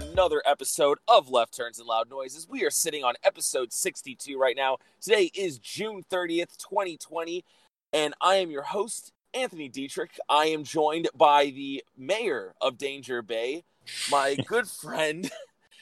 Another 0.00 0.42
episode 0.46 0.96
of 1.06 1.28
Left 1.28 1.54
Turns 1.54 1.78
and 1.78 1.86
Loud 1.86 2.08
Noises. 2.08 2.48
We 2.48 2.64
are 2.64 2.70
sitting 2.70 3.04
on 3.04 3.14
episode 3.22 3.70
62 3.70 4.38
right 4.38 4.56
now. 4.56 4.78
Today 4.98 5.30
is 5.34 5.58
June 5.58 6.02
30th, 6.10 6.56
2020, 6.56 7.44
and 7.92 8.14
I 8.18 8.36
am 8.36 8.50
your 8.50 8.62
host, 8.62 9.12
Anthony 9.34 9.68
Dietrich. 9.68 10.18
I 10.26 10.46
am 10.46 10.64
joined 10.64 11.10
by 11.14 11.46
the 11.46 11.84
mayor 11.98 12.54
of 12.62 12.78
Danger 12.78 13.20
Bay, 13.20 13.64
my 14.10 14.36
good 14.46 14.68
friend, 14.68 15.30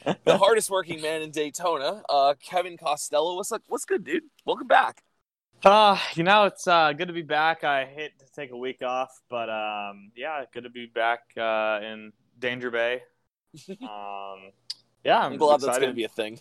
the 0.25 0.37
hardest 0.37 0.69
working 0.69 1.01
man 1.01 1.23
in 1.23 1.31
Daytona, 1.31 2.03
uh, 2.09 2.35
Kevin 2.43 2.77
Costello. 2.77 3.37
What's 3.37 3.53
up? 3.53 3.63
What's 3.69 3.85
good, 3.85 4.03
dude? 4.03 4.25
Welcome 4.45 4.67
back. 4.67 5.05
Uh, 5.65 5.97
you 6.15 6.25
know, 6.25 6.45
it's 6.45 6.67
uh, 6.67 6.93
good 6.93 7.07
to 7.07 7.15
be 7.15 7.23
back. 7.23 7.63
I 7.63 7.85
hate 7.85 8.19
to 8.19 8.27
take 8.35 8.51
a 8.51 8.57
week 8.57 8.83
off, 8.83 9.21
but 9.31 9.49
um, 9.49 10.11
yeah, 10.17 10.45
good 10.53 10.65
to 10.65 10.71
be 10.71 10.87
back 10.87 11.21
uh, 11.37 11.79
in 11.83 12.13
Danger 12.41 12.73
Bay. 12.73 13.03
Um, 13.83 14.53
yeah, 15.05 15.19
I'm, 15.21 15.33
I'm 15.33 15.37
glad 15.39 15.57
excited. 15.57 15.69
that's 15.69 15.79
going 15.79 15.91
to 15.91 15.97
be 15.97 16.05
a 16.05 16.09
thing. 16.09 16.41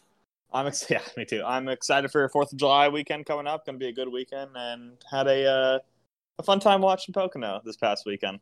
I'm 0.53 0.67
ex- 0.67 0.85
yeah, 0.89 1.01
me 1.15 1.25
too. 1.25 1.43
I'm 1.45 1.67
excited 1.69 2.11
for 2.11 2.27
Fourth 2.29 2.51
of 2.53 2.57
July 2.59 2.89
weekend 2.89 3.25
coming 3.25 3.47
up. 3.47 3.65
Going 3.65 3.75
to 3.75 3.79
be 3.83 3.89
a 3.89 3.93
good 3.93 4.09
weekend, 4.11 4.51
and 4.55 4.93
had 5.09 5.27
a 5.27 5.45
uh, 5.45 5.79
a 6.39 6.43
fun 6.43 6.59
time 6.59 6.81
watching 6.81 7.13
Pocono 7.13 7.61
this 7.65 7.77
past 7.77 8.05
weekend. 8.05 8.39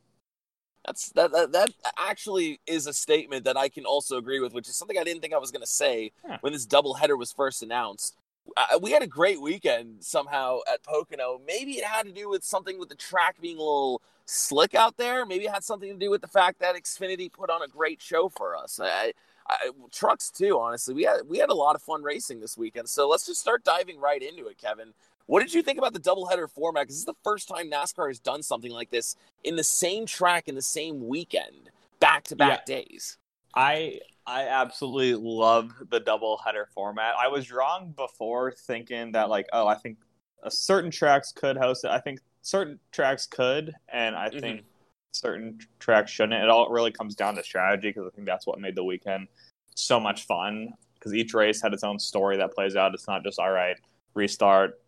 That's 0.86 1.10
that, 1.14 1.32
that 1.32 1.52
that 1.54 1.70
actually 1.98 2.60
is 2.68 2.86
a 2.86 2.94
statement 2.94 3.44
that 3.46 3.58
I 3.58 3.70
can 3.70 3.86
also 3.86 4.18
agree 4.18 4.40
with, 4.40 4.54
which 4.54 4.68
is 4.70 4.76
something 4.78 4.98
I 5.00 5.04
didn't 5.04 5.22
think 5.22 5.34
I 5.34 5.38
was 5.40 5.52
going 5.52 5.64
to 5.64 5.68
say 5.68 6.12
Yeah. 6.28 6.38
when 6.42 6.54
this 6.54 6.68
doubleheader 6.68 7.18
was 7.18 7.32
first 7.32 7.64
announced. 7.64 8.18
Uh, 8.56 8.80
we 8.82 8.92
had 8.92 9.02
a 9.02 9.08
great 9.08 9.42
weekend 9.42 10.04
somehow 10.04 10.60
at 10.72 10.84
Pocono. 10.84 11.42
Maybe 11.46 11.74
it 11.74 11.84
had 11.84 12.06
to 12.06 12.12
do 12.12 12.30
with 12.30 12.44
something 12.44 12.80
with 12.80 12.90
the 12.90 12.96
track 12.96 13.42
being 13.42 13.58
a 13.58 13.60
little 13.60 14.02
slick 14.26 14.76
out 14.76 14.98
there. 14.98 15.26
Maybe 15.26 15.46
it 15.46 15.52
had 15.52 15.64
something 15.64 15.92
to 15.92 15.98
do 15.98 16.10
with 16.10 16.22
the 16.22 16.28
fact 16.28 16.60
that 16.60 16.76
Xfinity 16.76 17.32
put 17.32 17.50
on 17.50 17.62
a 17.62 17.68
great 17.68 18.02
show 18.02 18.30
for 18.30 18.56
us. 18.56 18.80
I, 18.82 19.14
I, 19.48 19.72
trucks 19.92 20.30
too, 20.30 20.60
honestly. 20.60 20.94
We 20.94 21.04
had 21.04 21.22
we 21.28 21.38
had 21.38 21.50
a 21.50 21.56
lot 21.56 21.76
of 21.76 21.82
fun 21.82 22.04
racing 22.04 22.40
this 22.40 22.58
weekend. 22.58 22.90
So 22.90 23.08
let's 23.08 23.26
just 23.26 23.42
start 23.42 23.64
diving 23.64 24.00
right 24.00 24.22
into 24.22 24.48
it, 24.48 24.58
Kevin. 24.58 24.94
What 25.28 25.42
did 25.42 25.54
you 25.54 25.64
think 25.64 25.80
about 25.80 25.94
the 25.94 26.00
doubleheader 26.00 26.50
format? 26.50 26.84
Because 26.84 26.96
this 26.96 27.00
is 27.00 27.06
the 27.06 27.14
first 27.24 27.48
time 27.48 27.70
NASCAR 27.70 28.10
has 28.10 28.20
done 28.20 28.44
something 28.44 28.72
like 28.72 28.92
this 28.92 29.16
in 29.44 29.56
the 29.56 29.64
same 29.64 30.06
track 30.06 30.48
in 30.48 30.54
the 30.54 30.62
same 30.62 31.08
weekend, 31.08 31.72
back 32.00 32.26
to 32.26 32.36
back 32.36 32.66
days. 32.66 33.18
I 33.56 34.00
I 34.28 34.48
absolutely 34.48 35.14
love 35.16 35.72
the 35.90 36.00
double 36.00 36.38
header 36.44 36.68
format. 36.74 37.14
I 37.20 37.28
was 37.28 37.52
wrong 37.52 37.94
before 37.96 38.52
thinking 38.52 39.12
that 39.14 39.30
like 39.30 39.48
oh 39.54 39.68
I 39.68 39.76
think 39.76 39.98
a 40.44 40.52
certain 40.52 40.92
tracks 40.92 41.32
could 41.32 41.58
host 41.58 41.84
it. 41.84 41.92
I 41.92 42.00
think 42.00 42.20
certain 42.42 42.80
tracks 42.92 43.28
could, 43.28 43.74
and 43.90 44.16
I 44.16 44.30
think 44.30 44.64
certain 45.12 45.60
tracks 45.80 46.12
shouldn't. 46.12 46.44
It 46.44 46.50
all 46.50 46.70
really 46.70 46.92
comes 46.92 47.16
down 47.16 47.36
to 47.36 47.44
strategy 47.44 47.90
because 47.90 48.08
I 48.08 48.16
think 48.16 48.28
that's 48.28 48.46
what 48.46 48.60
made 48.60 48.76
the 48.76 48.84
weekend 48.84 49.28
so 49.76 50.00
much 50.00 50.26
fun. 50.26 50.74
Because 50.94 51.14
each 51.14 51.34
race 51.34 51.62
had 51.62 51.74
its 51.74 51.84
own 51.84 52.00
story 52.00 52.38
that 52.38 52.54
plays 52.54 52.76
out. 52.76 52.94
It's 52.94 53.08
not 53.08 53.24
just 53.24 53.40
all 53.40 53.52
right 53.52 53.78
restart, 54.16 54.80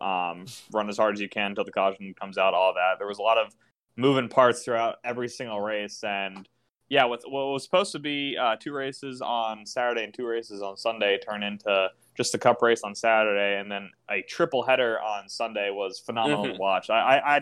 um, 0.00 0.46
run 0.72 0.88
as 0.88 0.96
hard 0.96 1.14
as 1.14 1.20
you 1.20 1.28
can 1.28 1.50
until 1.50 1.64
the 1.64 1.70
caution 1.70 2.14
comes 2.18 2.38
out. 2.38 2.54
All 2.54 2.74
that. 2.74 2.98
There 2.98 3.06
was 3.06 3.18
a 3.18 3.22
lot 3.22 3.38
of 3.38 3.54
moving 3.96 4.28
parts 4.28 4.64
throughout 4.64 4.96
every 5.04 5.28
single 5.28 5.60
race 5.60 6.02
and 6.02 6.48
yeah, 6.92 7.06
what, 7.06 7.22
what 7.24 7.46
was 7.46 7.64
supposed 7.64 7.90
to 7.92 7.98
be 7.98 8.36
uh, 8.36 8.54
two 8.60 8.74
races 8.74 9.22
on 9.22 9.64
Saturday 9.64 10.04
and 10.04 10.12
two 10.12 10.26
races 10.26 10.60
on 10.60 10.76
Sunday 10.76 11.18
turned 11.18 11.42
into 11.42 11.88
just 12.18 12.34
a 12.34 12.38
cup 12.38 12.60
race 12.60 12.82
on 12.84 12.94
Saturday, 12.94 13.58
and 13.58 13.72
then 13.72 13.90
a 14.10 14.20
triple 14.20 14.62
header 14.62 15.00
on 15.00 15.26
Sunday 15.26 15.70
was 15.70 15.98
phenomenal 15.98 16.44
Mhm. 16.44 16.52
to 16.52 16.58
watch. 16.58 16.90
I, 16.90 16.98
I, 17.16 17.36
I 17.36 17.40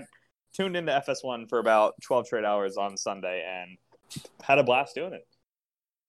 tuned 0.52 0.76
into 0.76 0.92
FS1 0.92 1.48
for 1.48 1.58
about 1.58 1.94
12 2.00 2.26
straight 2.26 2.44
hours 2.44 2.76
on 2.76 2.96
Sunday 2.96 3.44
and 3.44 3.76
had 4.40 4.60
a 4.60 4.62
blast 4.62 4.94
doing 4.94 5.14
it. 5.14 5.26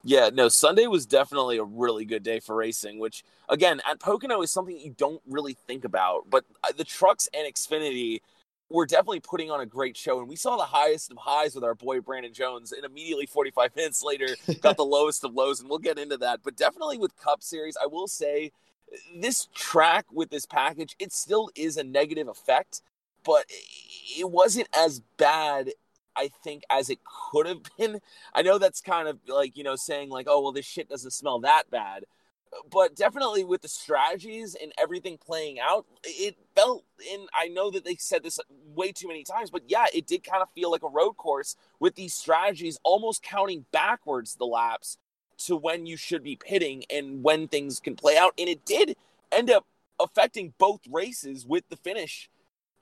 Yeah, 0.04 0.30
no, 0.32 0.48
Sunday 0.48 0.86
was 0.86 1.08
definitely 1.08 1.58
a 1.58 1.64
really 1.64 2.06
good 2.06 2.22
day 2.22 2.42
for 2.42 2.56
racing, 2.56 3.00
which 3.00 3.24
again 3.50 3.82
at 3.90 4.00
Pocono 4.00 4.44
is 4.44 4.52
something 4.52 4.80
you 4.80 4.94
don't 4.96 5.22
really 5.28 5.58
think 5.66 5.84
about. 5.84 6.30
But 6.30 6.46
uh, 6.64 6.74
the 6.78 6.84
trucks 6.84 7.28
and 7.34 7.52
Xfinity 7.52 8.22
were 8.72 8.86
definitely 8.86 9.20
putting 9.20 9.52
on 9.52 9.62
a 9.62 9.66
great 9.66 9.98
show, 9.98 10.20
and 10.20 10.28
we 10.28 10.36
saw 10.36 10.58
the 10.58 10.64
highest 10.64 11.12
of 11.12 11.18
highs 11.18 11.56
with 11.56 11.64
our 11.64 11.76
boy 11.76 12.02
Brandon 12.02 12.34
Jones, 12.34 12.72
and 12.72 12.86
immediately 12.86 13.26
45 13.26 13.76
minutes 13.76 14.04
later 14.04 14.28
got 14.62 14.78
the 14.78 14.86
lowest 14.86 15.24
of 15.24 15.34
lows, 15.34 15.60
and 15.60 15.70
we'll 15.70 15.80
get 15.80 16.00
into 16.00 16.18
that. 16.18 16.42
But 16.44 16.56
definitely 16.56 16.98
with 16.98 17.18
Cup 17.18 17.44
Series, 17.44 17.78
I 17.82 17.88
will 17.88 18.08
say 18.08 18.52
this 19.16 19.48
track 19.54 20.06
with 20.12 20.30
this 20.30 20.46
package, 20.46 20.96
it 21.00 21.14
still 21.14 21.50
is 21.56 21.78
a 21.78 21.84
negative 21.84 22.28
effect, 22.28 22.82
but 23.24 23.46
it 24.18 24.30
wasn't 24.30 24.68
as 24.76 25.02
bad 25.18 25.72
I 26.16 26.30
think 26.44 26.64
as 26.70 26.90
it 26.90 27.00
could 27.06 27.48
have 27.48 27.62
been. 27.78 28.02
I 28.34 28.42
know 28.42 28.58
that's 28.58 28.82
kind 28.82 29.08
of 29.08 29.20
like, 29.28 29.56
you 29.56 29.64
know, 29.64 29.76
saying 29.76 30.10
like, 30.10 30.28
oh, 30.30 30.42
well, 30.42 30.52
this 30.52 30.66
shit 30.66 30.90
doesn't 30.90 31.12
smell 31.12 31.40
that 31.40 31.70
bad. 31.72 32.06
But 32.70 32.96
definitely 32.96 33.46
with 33.46 33.62
the 33.62 33.70
strategies 33.70 34.56
and 34.62 34.74
everything 34.78 35.18
playing 35.18 35.60
out, 35.60 35.86
it 36.04 36.36
felt, 36.54 36.84
and 37.12 37.30
I 37.34 37.48
know 37.48 37.72
that 37.72 37.86
they 37.86 37.96
said 37.96 38.24
this 38.24 38.40
way 38.76 38.92
too 38.92 39.08
many 39.08 39.24
times, 39.24 39.50
but 39.50 39.64
yeah, 39.68 39.86
it 39.94 40.06
did 40.06 40.24
kind 40.24 40.42
of 40.42 40.50
feel 40.52 40.70
like 40.70 40.84
a 40.84 40.90
road 40.90 41.14
course 41.14 41.56
with 41.80 41.96
these 41.96 42.14
strategies 42.14 42.78
almost 42.84 43.24
counting 43.24 43.66
backwards 43.72 44.36
the 44.36 44.46
laps 44.46 44.98
to 45.46 45.56
when 45.56 45.86
you 45.86 45.96
should 45.96 46.24
be 46.24 46.36
pitting 46.36 46.84
and 46.90 47.24
when 47.24 47.48
things 47.48 47.80
can 47.80 47.96
play 47.96 48.18
out. 48.18 48.34
And 48.38 48.50
it 48.50 48.66
did 48.66 48.98
end 49.32 49.50
up 49.50 49.66
affecting 50.00 50.54
both 50.58 50.82
races 50.92 51.46
with 51.46 51.64
the 51.70 51.78
finish, 51.78 52.30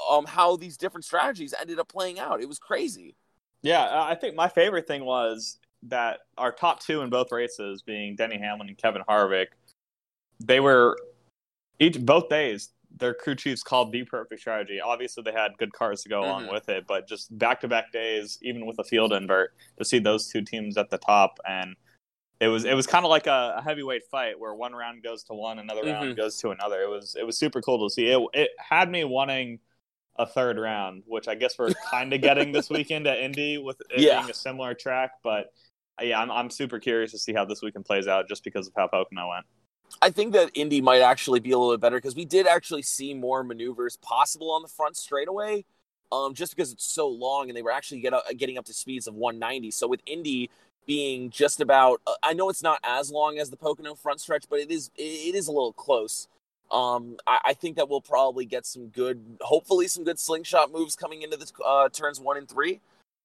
um, 0.09 0.25
how 0.25 0.55
these 0.55 0.77
different 0.77 1.05
strategies 1.05 1.53
ended 1.59 1.79
up 1.79 1.89
playing 1.89 2.19
out. 2.19 2.41
It 2.41 2.47
was 2.47 2.57
crazy. 2.57 3.15
Yeah, 3.61 3.83
uh, 3.83 4.05
I 4.09 4.15
think 4.15 4.35
my 4.35 4.47
favorite 4.47 4.87
thing 4.87 5.05
was 5.05 5.59
that 5.83 6.21
our 6.37 6.51
top 6.51 6.79
two 6.79 7.01
in 7.01 7.09
both 7.09 7.31
races, 7.31 7.81
being 7.81 8.15
Denny 8.15 8.37
Hamlin 8.37 8.67
and 8.67 8.77
Kevin 8.77 9.03
Harvick, 9.07 9.47
they 10.39 10.59
were 10.59 10.97
each 11.79 11.99
both 11.99 12.29
days. 12.29 12.69
Their 12.97 13.13
crew 13.13 13.35
chiefs 13.35 13.61
called 13.61 13.91
the 13.91 14.03
perfect 14.03 14.41
strategy. 14.41 14.81
Obviously, 14.81 15.21
they 15.23 15.31
had 15.31 15.51
good 15.57 15.71
cars 15.73 16.01
to 16.03 16.09
go 16.09 16.21
along 16.21 16.45
Mhm. 16.47 16.51
with 16.53 16.69
it, 16.69 16.85
but 16.87 17.07
just 17.07 17.37
back 17.37 17.61
to 17.61 17.67
back 17.67 17.91
days, 17.91 18.39
even 18.41 18.65
with 18.65 18.79
a 18.79 18.83
field 18.83 19.13
invert, 19.13 19.53
to 19.77 19.85
see 19.85 19.99
those 19.99 20.27
two 20.27 20.41
teams 20.41 20.75
at 20.75 20.89
the 20.89 20.97
top, 20.97 21.39
and 21.47 21.75
it 22.39 22.47
was 22.47 22.65
it 22.65 22.73
was 22.73 22.87
kind 22.87 23.05
of 23.05 23.09
like 23.09 23.27
a, 23.27 23.55
a 23.57 23.61
heavyweight 23.61 24.05
fight 24.07 24.39
where 24.39 24.55
one 24.55 24.73
round 24.73 25.03
goes 25.03 25.23
to 25.25 25.33
one, 25.33 25.59
another 25.59 25.83
Mhm. 25.83 25.93
round 25.93 26.17
goes 26.17 26.37
to 26.39 26.49
another. 26.49 26.81
It 26.81 26.89
was 26.89 27.15
it 27.15 27.25
was 27.25 27.37
super 27.37 27.61
cool 27.61 27.87
to 27.87 27.93
see. 27.93 28.07
It 28.07 28.19
it 28.33 28.51
had 28.57 28.89
me 28.89 29.03
wanting 29.03 29.59
a 30.15 30.25
third 30.25 30.57
round, 30.57 31.03
which 31.05 31.27
I 31.27 31.35
guess 31.35 31.57
we're 31.59 31.73
kind 31.91 32.11
of 32.13 32.21
getting 32.21 32.51
this 32.51 32.69
weekend 32.69 33.07
at 33.07 33.19
Indy 33.19 33.57
with 33.57 33.79
it 33.91 34.01
Yeah. 34.01 34.19
being 34.19 34.29
a 34.31 34.33
similar 34.33 34.73
track. 34.73 35.11
But 35.21 35.53
yeah, 36.01 36.19
I'm 36.19 36.31
I'm 36.31 36.49
super 36.49 36.79
curious 36.79 37.11
to 37.11 37.19
see 37.19 37.33
how 37.33 37.45
this 37.45 37.61
weekend 37.61 37.85
plays 37.85 38.07
out, 38.07 38.27
just 38.27 38.43
because 38.43 38.67
of 38.67 38.73
how 38.75 38.87
Pocono 38.87 39.29
went. 39.29 39.45
I 40.01 40.09
think 40.09 40.33
that 40.33 40.51
Indy 40.53 40.81
might 40.81 41.01
actually 41.01 41.39
be 41.39 41.51
a 41.51 41.57
little 41.57 41.73
bit 41.73 41.81
better 41.81 41.97
because 41.97 42.15
we 42.15 42.25
did 42.25 42.47
actually 42.47 42.83
see 42.83 43.13
more 43.13 43.43
maneuvers 43.43 43.97
possible 43.97 44.51
on 44.51 44.61
the 44.61 44.67
front 44.67 44.95
straightaway, 44.95 45.65
um, 46.11 46.33
just 46.33 46.55
because 46.55 46.71
it's 46.71 46.85
so 46.85 47.07
long 47.07 47.49
and 47.49 47.57
they 47.57 47.61
were 47.61 47.71
actually 47.71 47.99
get 47.99 48.13
up, 48.13 48.23
getting 48.37 48.57
up 48.57 48.65
to 48.65 48.73
speeds 48.73 49.07
of 49.07 49.15
190. 49.15 49.71
So 49.71 49.87
with 49.87 50.01
Indy 50.05 50.49
being 50.85 51.29
just 51.29 51.59
about, 51.59 52.01
uh, 52.07 52.13
I 52.23 52.33
know 52.33 52.49
it's 52.49 52.63
not 52.63 52.79
as 52.83 53.11
long 53.11 53.37
as 53.37 53.49
the 53.49 53.57
Pocono 53.57 53.95
front 53.95 54.21
stretch, 54.21 54.45
but 54.49 54.59
it 54.59 54.71
is 54.71 54.91
it 54.95 55.35
is 55.35 55.47
a 55.47 55.51
little 55.51 55.73
close. 55.73 56.27
Um, 56.71 57.17
I, 57.25 57.39
I, 57.45 57.53
think 57.55 57.77
that 57.77 57.89
we'll 57.89 57.99
probably 57.99 58.45
get 58.45 58.63
some 58.63 58.89
good, 58.89 59.37
hopefully 59.41 59.87
some 59.87 60.03
good 60.03 60.19
slingshot 60.19 60.71
moves 60.71 60.95
coming 60.95 61.23
into 61.23 61.35
the 61.35 61.51
uh, 61.65 61.89
turns 61.89 62.19
one 62.19 62.37
and 62.37 62.47
three. 62.47 62.79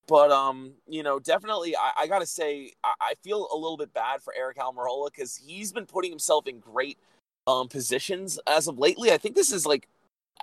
But 0.07 0.31
um, 0.31 0.73
you 0.87 1.03
know, 1.03 1.19
definitely, 1.19 1.77
I, 1.77 2.03
I 2.03 2.07
gotta 2.07 2.27
say, 2.27 2.73
I, 2.83 2.93
I, 3.01 3.15
feel 3.23 3.49
a 3.53 3.57
little 3.57 3.77
bit 3.77 3.95
bad 3.95 4.21
for 4.21 4.35
Aric 4.39 4.57
Almirola 4.57 5.11
because 5.11 5.37
he's 5.37 5.73
been 5.73 5.87
putting 5.87 6.11
himself 6.11 6.47
in 6.47 6.59
great 6.59 6.99
um 7.47 7.69
positions 7.69 8.39
as 8.47 8.69
of 8.69 8.79
lately. 8.79 9.11
I 9.13 9.19
think 9.19 9.35
this 9.35 9.53
is 9.53 9.65
like, 9.65 9.89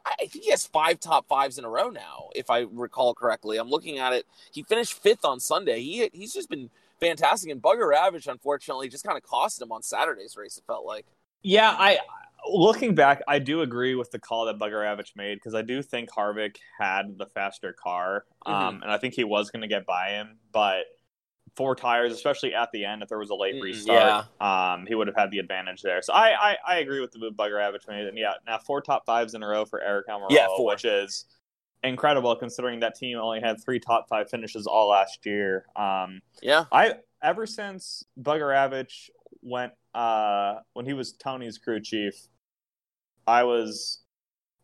I 0.06 0.26
think 0.26 0.44
he 0.44 0.52
has 0.52 0.66
five 0.66 1.00
top 1.00 1.28
fives 1.28 1.60
in 1.60 1.66
a 1.66 1.70
row 1.70 1.90
now, 1.90 2.30
if 2.36 2.50
I 2.50 2.66
recall 2.72 3.14
correctly. 3.14 3.58
I'm 3.58 3.70
looking 3.70 4.00
at 4.00 4.14
it. 4.14 4.26
He 4.52 4.64
finished 4.64 4.94
fifth 4.94 5.26
on 5.26 5.40
Sunday. 5.40 5.82
He 5.82 6.10
he's 6.12 6.34
just 6.34 6.50
been 6.50 6.72
fantastic, 7.00 7.52
and 7.52 7.62
Bugarewicz, 7.62 8.28
unfortunately, 8.28 8.90
just 8.90 9.04
kind 9.04 9.18
of 9.18 9.24
cost 9.24 9.62
him 9.62 9.72
on 9.72 9.84
Saturday's 9.84 10.36
race. 10.36 10.58
It 10.58 10.64
felt 10.66 10.86
like. 10.86 11.06
Yeah, 11.44 11.76
I 11.78 12.00
looking 12.50 12.96
back, 12.96 13.22
I 13.28 13.40
do 13.40 13.62
agree 13.62 13.96
with 13.96 14.12
the 14.12 14.20
call 14.20 14.46
that 14.46 14.58
Bugarewicz 14.58 15.16
made 15.16 15.36
because 15.36 15.56
I 15.56 15.62
do 15.62 15.82
think 15.82 16.10
Harvick 16.10 16.58
had 16.80 17.18
the 17.18 17.26
faster 17.26 17.74
car, 17.74 18.26
mm-hmm. 18.46 18.54
um, 18.54 18.82
and 18.82 18.92
I 18.92 18.98
think 18.98 19.14
he 19.14 19.24
was 19.24 19.52
going 19.52 19.62
to 19.62 19.68
get 19.68 19.86
by 19.86 20.10
him. 20.10 20.38
But 20.52 20.86
four 21.56 21.76
tires, 21.76 22.14
especially 22.14 22.54
at 22.54 22.70
the 22.72 22.86
end, 22.86 23.04
if 23.04 23.10
there 23.10 23.20
was 23.20 23.30
a 23.30 23.36
late 23.36 23.62
restart, 23.62 24.26
yeah. 24.40 24.74
um, 24.74 24.86
he 24.86 24.96
would 24.96 25.08
have 25.08 25.16
had 25.16 25.32
the 25.32 25.40
advantage 25.40 25.82
there. 25.82 26.02
So 26.02 26.14
I, 26.14 26.52
I, 26.52 26.58
I 26.68 26.76
agree 26.78 27.00
with 27.00 27.12
the 27.12 27.20
move 27.20 27.34
Bugarewicz 27.34 27.88
made, 27.88 28.08
and 28.08 28.18
yeah, 28.18 28.34
now 28.46 28.58
four 28.58 28.82
top 28.82 29.06
fives 29.06 29.34
in 29.34 29.44
a 29.44 29.48
row 29.48 29.66
for 29.66 29.80
Aric 29.80 30.04
Almirola, 30.10 30.32
yeah, 30.32 30.48
which 30.58 30.86
is 30.86 31.26
incredible 31.84 32.36
considering 32.36 32.80
that 32.82 32.96
team 32.96 33.18
only 33.18 33.42
had 33.42 33.62
three 33.64 33.80
top 33.80 34.08
five 34.08 34.30
finishes 34.30 34.68
all 34.68 34.90
last 34.90 35.26
year. 35.26 35.66
Um, 35.76 36.22
yeah, 36.42 36.66
I 36.72 36.96
ever 37.22 37.46
since 37.46 38.04
Bugarewicz 38.22 39.10
went 39.42 39.74
uh, 39.94 40.56
when 40.74 40.86
he 40.86 40.94
was 40.94 41.14
Tony's 41.14 41.58
crew 41.58 41.80
chief, 41.80 42.16
I 43.28 43.44
was 43.44 44.00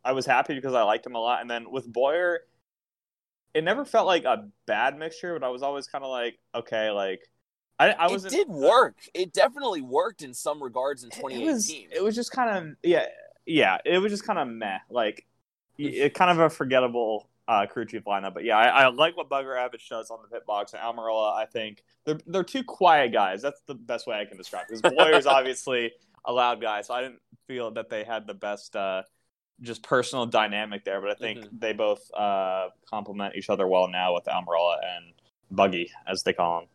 I 0.03 0.13
was 0.13 0.25
happy 0.25 0.55
because 0.55 0.73
I 0.73 0.83
liked 0.83 1.05
him 1.05 1.15
a 1.15 1.19
lot. 1.19 1.41
And 1.41 1.49
then 1.49 1.69
with 1.69 1.91
Bowyer, 1.91 2.41
it 3.53 3.63
never 3.63 3.83
felt 3.85 4.07
like 4.07 4.23
a 4.23 4.47
bad 4.65 4.97
mixture, 4.97 5.37
but 5.37 5.45
I 5.45 5.49
was 5.49 5.63
always 5.63 5.87
kind 5.87 6.03
of 6.03 6.09
like, 6.11 6.39
okay, 6.55 6.91
like 6.91 7.21
I, 7.79 7.91
I 7.91 8.07
was. 8.07 8.25
It 8.25 8.31
did 8.31 8.47
work. 8.47 8.95
It 9.13 9.33
definitely 9.33 9.81
worked 9.81 10.21
in 10.21 10.33
some 10.33 10.61
regards 10.61 11.03
in 11.03 11.09
2018. 11.09 11.41
It 11.41 11.51
was, 11.51 11.69
it 11.97 12.03
was 12.03 12.15
just 12.15 12.31
kind 12.31 12.57
of 12.57 12.75
yeah, 12.83 13.05
yeah. 13.45 13.77
It 13.85 13.99
was 13.99 14.11
just 14.11 14.25
kind 14.25 14.39
of 14.39 14.47
meh. 14.47 14.79
Like 14.89 15.25
it 15.77 16.13
kind 16.13 16.31
of 16.31 16.39
a 16.39 16.49
forgettable 16.49 17.29
uh, 17.47 17.65
crew 17.65 17.85
chief 17.85 18.03
lineup. 18.05 18.33
But 18.33 18.43
yeah, 18.43 18.57
I, 18.57 18.83
I, 18.83 18.87
like 18.89 19.15
what 19.15 19.29
Bugarewicz 19.29 19.87
does 19.89 20.09
on 20.09 20.19
the 20.21 20.27
pit 20.27 20.45
box. 20.45 20.73
And 20.73 20.81
Almirola, 20.81 21.35
I 21.35 21.45
think 21.45 21.83
they're 22.05 22.19
they're 22.25 22.43
two 22.43 22.63
quiet 22.63 23.13
guys. 23.13 23.41
That's 23.41 23.61
the 23.67 23.75
best 23.75 24.07
way 24.07 24.19
I 24.19 24.25
can 24.25 24.37
describe. 24.37 24.65
Because 24.67 24.81
Bowyer's 24.81 25.25
obviously 25.27 25.93
a 26.27 26.33
loud 26.33 26.61
guy, 26.61 26.81
so 26.81 26.93
I 26.93 27.01
didn't 27.01 27.21
feel 27.47 27.71
that 27.71 27.89
they 27.89 28.03
had 28.03 28.27
the 28.27 28.33
best 28.33 28.75
uh, 28.75 29.03
just 29.61 29.81
personal 29.81 30.25
dynamic 30.25 30.83
there. 30.83 31.01
But 31.01 31.11
I 31.11 31.15
think 31.15 31.39
mm-hmm. 31.39 31.57
they 31.57 31.73
both 31.73 32.11
uh, 32.13 32.67
complement 32.89 33.35
each 33.35 33.49
other 33.49 33.67
well 33.67 33.87
now 33.87 34.13
with 34.13 34.25
Almirola 34.25 34.77
and 34.97 35.13
Buggy, 35.49 35.91
as 36.05 36.23
they 36.23 36.33
call 36.33 36.61
him. 36.61 36.67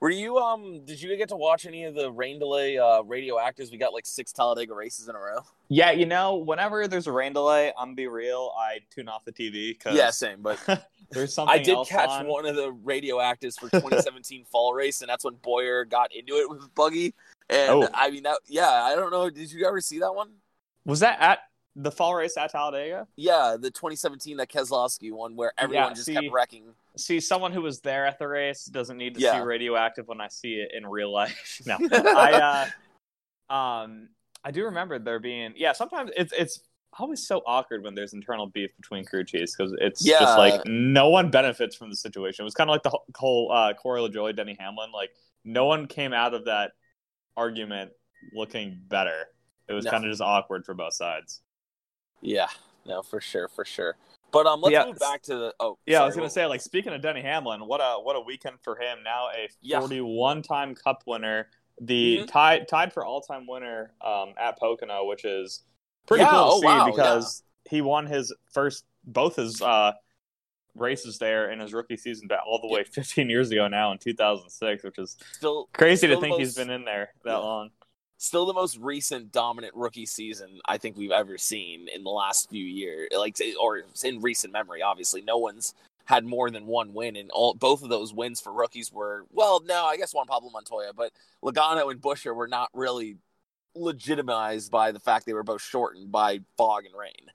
Were 0.00 0.10
you 0.10 0.38
um? 0.38 0.82
Did 0.86 1.00
you 1.00 1.14
get 1.16 1.28
to 1.28 1.36
watch 1.36 1.66
any 1.66 1.84
of 1.84 1.94
the 1.94 2.10
rain 2.10 2.38
delay 2.38 2.78
uh, 2.78 3.02
radioactives? 3.02 3.70
We 3.70 3.76
got 3.76 3.92
like 3.92 4.06
six 4.06 4.32
Talladega 4.32 4.74
races 4.74 5.08
in 5.08 5.14
a 5.14 5.18
row. 5.18 5.40
Yeah, 5.68 5.90
you 5.90 6.06
know, 6.06 6.36
whenever 6.36 6.88
there's 6.88 7.06
a 7.06 7.12
rain 7.12 7.34
delay, 7.34 7.70
I'm 7.78 7.94
be 7.94 8.06
real, 8.06 8.52
I 8.58 8.78
tune 8.90 9.08
off 9.08 9.26
the 9.26 9.32
TV. 9.32 9.78
Cause 9.78 9.94
yeah, 9.94 10.08
same. 10.08 10.40
But 10.40 10.58
there's 11.10 11.34
something. 11.34 11.54
I 11.54 11.62
did 11.62 11.76
catch 11.86 12.08
on. 12.08 12.26
one 12.26 12.46
of 12.46 12.56
the 12.56 12.72
radioactives 12.82 13.60
for 13.60 13.68
2017 13.70 14.46
fall 14.46 14.72
race, 14.72 15.02
and 15.02 15.10
that's 15.10 15.22
when 15.22 15.34
Bowyer 15.42 15.84
got 15.84 16.14
into 16.14 16.32
it 16.32 16.48
with 16.48 16.74
Buggy. 16.74 17.14
And 17.50 17.70
oh. 17.70 17.88
I 17.92 18.10
mean, 18.10 18.22
that 18.22 18.38
yeah, 18.46 18.70
I 18.70 18.94
don't 18.94 19.10
know. 19.10 19.28
Did 19.28 19.50
you 19.50 19.66
ever 19.66 19.80
see 19.80 19.98
that 19.98 20.14
one? 20.14 20.30
Was 20.86 21.00
that 21.00 21.20
at 21.20 21.40
the 21.74 21.90
fall 21.90 22.14
race 22.14 22.36
at 22.36 22.52
Talladega? 22.52 23.08
Yeah, 23.16 23.56
the 23.60 23.70
2017 23.70 24.36
that 24.36 24.48
Keselowski 24.48 25.12
one 25.12 25.34
where 25.34 25.52
everyone 25.58 25.88
yeah, 25.88 25.94
just 25.94 26.06
see, 26.06 26.14
kept 26.14 26.30
wrecking. 26.30 26.74
See, 26.96 27.18
someone 27.18 27.52
who 27.52 27.62
was 27.62 27.80
there 27.80 28.06
at 28.06 28.18
the 28.20 28.28
race 28.28 28.64
doesn't 28.66 28.96
need 28.96 29.14
to 29.16 29.20
yeah. 29.20 29.34
see 29.34 29.40
radioactive 29.40 30.06
when 30.06 30.20
I 30.20 30.28
see 30.28 30.54
it 30.54 30.70
in 30.72 30.86
real 30.86 31.12
life. 31.12 31.60
no, 31.66 31.76
I 31.92 32.68
uh, 33.50 33.54
um, 33.54 34.10
I 34.44 34.52
do 34.52 34.64
remember 34.64 35.00
there 35.00 35.18
being 35.18 35.52
yeah. 35.56 35.72
Sometimes 35.72 36.12
it's 36.16 36.32
it's 36.32 36.60
always 36.98 37.26
so 37.26 37.42
awkward 37.46 37.82
when 37.82 37.94
there's 37.94 38.12
internal 38.12 38.46
beef 38.46 38.70
between 38.76 39.04
crew 39.04 39.24
chiefs 39.24 39.56
because 39.56 39.74
it's 39.80 40.04
yeah. 40.04 40.20
just 40.20 40.38
like 40.38 40.60
no 40.66 41.08
one 41.08 41.30
benefits 41.30 41.74
from 41.74 41.90
the 41.90 41.96
situation. 41.96 42.42
It 42.42 42.44
was 42.44 42.54
kind 42.54 42.70
of 42.70 42.74
like 42.74 42.84
the 42.84 42.96
whole 43.16 43.50
uh, 43.50 43.74
Corey 43.74 44.00
LaJoie, 44.00 44.36
Denny 44.36 44.56
Hamlin. 44.58 44.92
Like 44.92 45.10
no 45.44 45.66
one 45.66 45.86
came 45.86 46.12
out 46.12 46.34
of 46.34 46.44
that 46.44 46.72
argument 47.36 47.92
looking 48.34 48.80
better. 48.88 49.26
It 49.68 49.72
was 49.72 49.84
no. 49.84 49.90
kind 49.90 50.04
of 50.04 50.10
just 50.10 50.20
awkward 50.20 50.64
for 50.64 50.74
both 50.74 50.94
sides. 50.94 51.42
Yeah, 52.20 52.48
no, 52.86 53.02
for 53.02 53.20
sure, 53.20 53.48
for 53.48 53.64
sure. 53.64 53.96
But 54.32 54.46
um, 54.46 54.60
let's 54.60 54.72
yeah. 54.72 54.84
move 54.84 54.98
back 54.98 55.22
to 55.22 55.34
the. 55.34 55.54
Oh, 55.60 55.78
yeah, 55.86 55.98
sorry, 55.98 56.02
I 56.02 56.06
was 56.06 56.16
gonna 56.16 56.30
say 56.30 56.46
like 56.46 56.60
speaking 56.60 56.92
of 56.92 57.02
Denny 57.02 57.22
Hamlin, 57.22 57.66
what 57.66 57.80
a 57.80 58.00
what 58.00 58.16
a 58.16 58.20
weekend 58.20 58.56
for 58.62 58.76
him. 58.76 58.98
Now 59.04 59.28
a 59.28 59.48
forty-one 59.78 60.42
time 60.42 60.74
Cup 60.74 61.02
winner, 61.06 61.48
the 61.80 62.18
mm-hmm. 62.18 62.26
tied 62.26 62.68
tied 62.68 62.92
for 62.92 63.04
all 63.04 63.20
time 63.20 63.46
winner 63.48 63.92
um, 64.04 64.34
at 64.38 64.58
Pocono, 64.58 65.06
which 65.06 65.24
is 65.24 65.62
pretty 66.06 66.22
yeah, 66.22 66.30
cool 66.30 66.38
to 66.38 66.52
oh, 66.52 66.60
see 66.60 66.66
wow, 66.66 66.86
because 66.86 67.42
yeah. 67.64 67.70
he 67.70 67.80
won 67.80 68.06
his 68.06 68.32
first 68.52 68.84
both 69.04 69.36
his 69.36 69.60
uh, 69.62 69.92
races 70.74 71.18
there 71.18 71.50
in 71.50 71.60
his 71.60 71.72
rookie 71.72 71.96
season 71.96 72.28
back 72.28 72.40
all 72.46 72.60
the 72.60 72.68
way 72.68 72.84
15 72.90 73.28
years 73.28 73.50
ago 73.50 73.68
now 73.68 73.92
in 73.92 73.98
2006, 73.98 74.84
which 74.84 74.98
is 74.98 75.16
still 75.32 75.68
crazy 75.72 76.06
still 76.06 76.16
to 76.16 76.20
think 76.20 76.32
most, 76.32 76.40
he's 76.40 76.54
been 76.54 76.70
in 76.70 76.84
there 76.84 77.10
that 77.24 77.36
long 77.36 77.70
still 78.20 78.44
the 78.44 78.52
most 78.52 78.76
recent 78.78 79.32
dominant 79.32 79.74
rookie 79.74 80.06
season 80.06 80.60
I 80.66 80.76
think 80.76 80.96
we've 80.96 81.10
ever 81.10 81.38
seen 81.38 81.88
in 81.88 82.04
the 82.04 82.10
last 82.10 82.50
few 82.50 82.64
years, 82.64 83.08
like 83.16 83.36
or 83.60 83.82
in 84.04 84.20
recent 84.20 84.52
memory. 84.52 84.82
Obviously, 84.82 85.22
no 85.22 85.38
one's 85.38 85.74
had 86.04 86.24
more 86.24 86.50
than 86.50 86.66
one 86.66 86.92
win, 86.92 87.16
and 87.16 87.30
all 87.30 87.54
both 87.54 87.82
of 87.82 87.88
those 87.88 88.12
wins 88.12 88.40
for 88.40 88.52
rookies 88.52 88.92
were 88.92 89.24
well, 89.32 89.62
no, 89.64 89.86
I 89.86 89.96
guess 89.96 90.14
Juan 90.14 90.26
Pablo 90.26 90.50
Montoya, 90.50 90.92
but 90.94 91.12
Logano 91.42 91.90
and 91.90 92.00
Buescher 92.00 92.34
were 92.34 92.48
not 92.48 92.68
really 92.74 93.16
legitimized 93.74 94.70
by 94.70 94.92
the 94.92 95.00
fact 95.00 95.24
they 95.24 95.32
were 95.32 95.42
both 95.42 95.62
shortened 95.62 96.12
by 96.12 96.40
fog 96.56 96.84
and 96.84 96.94
rain. 96.94 97.30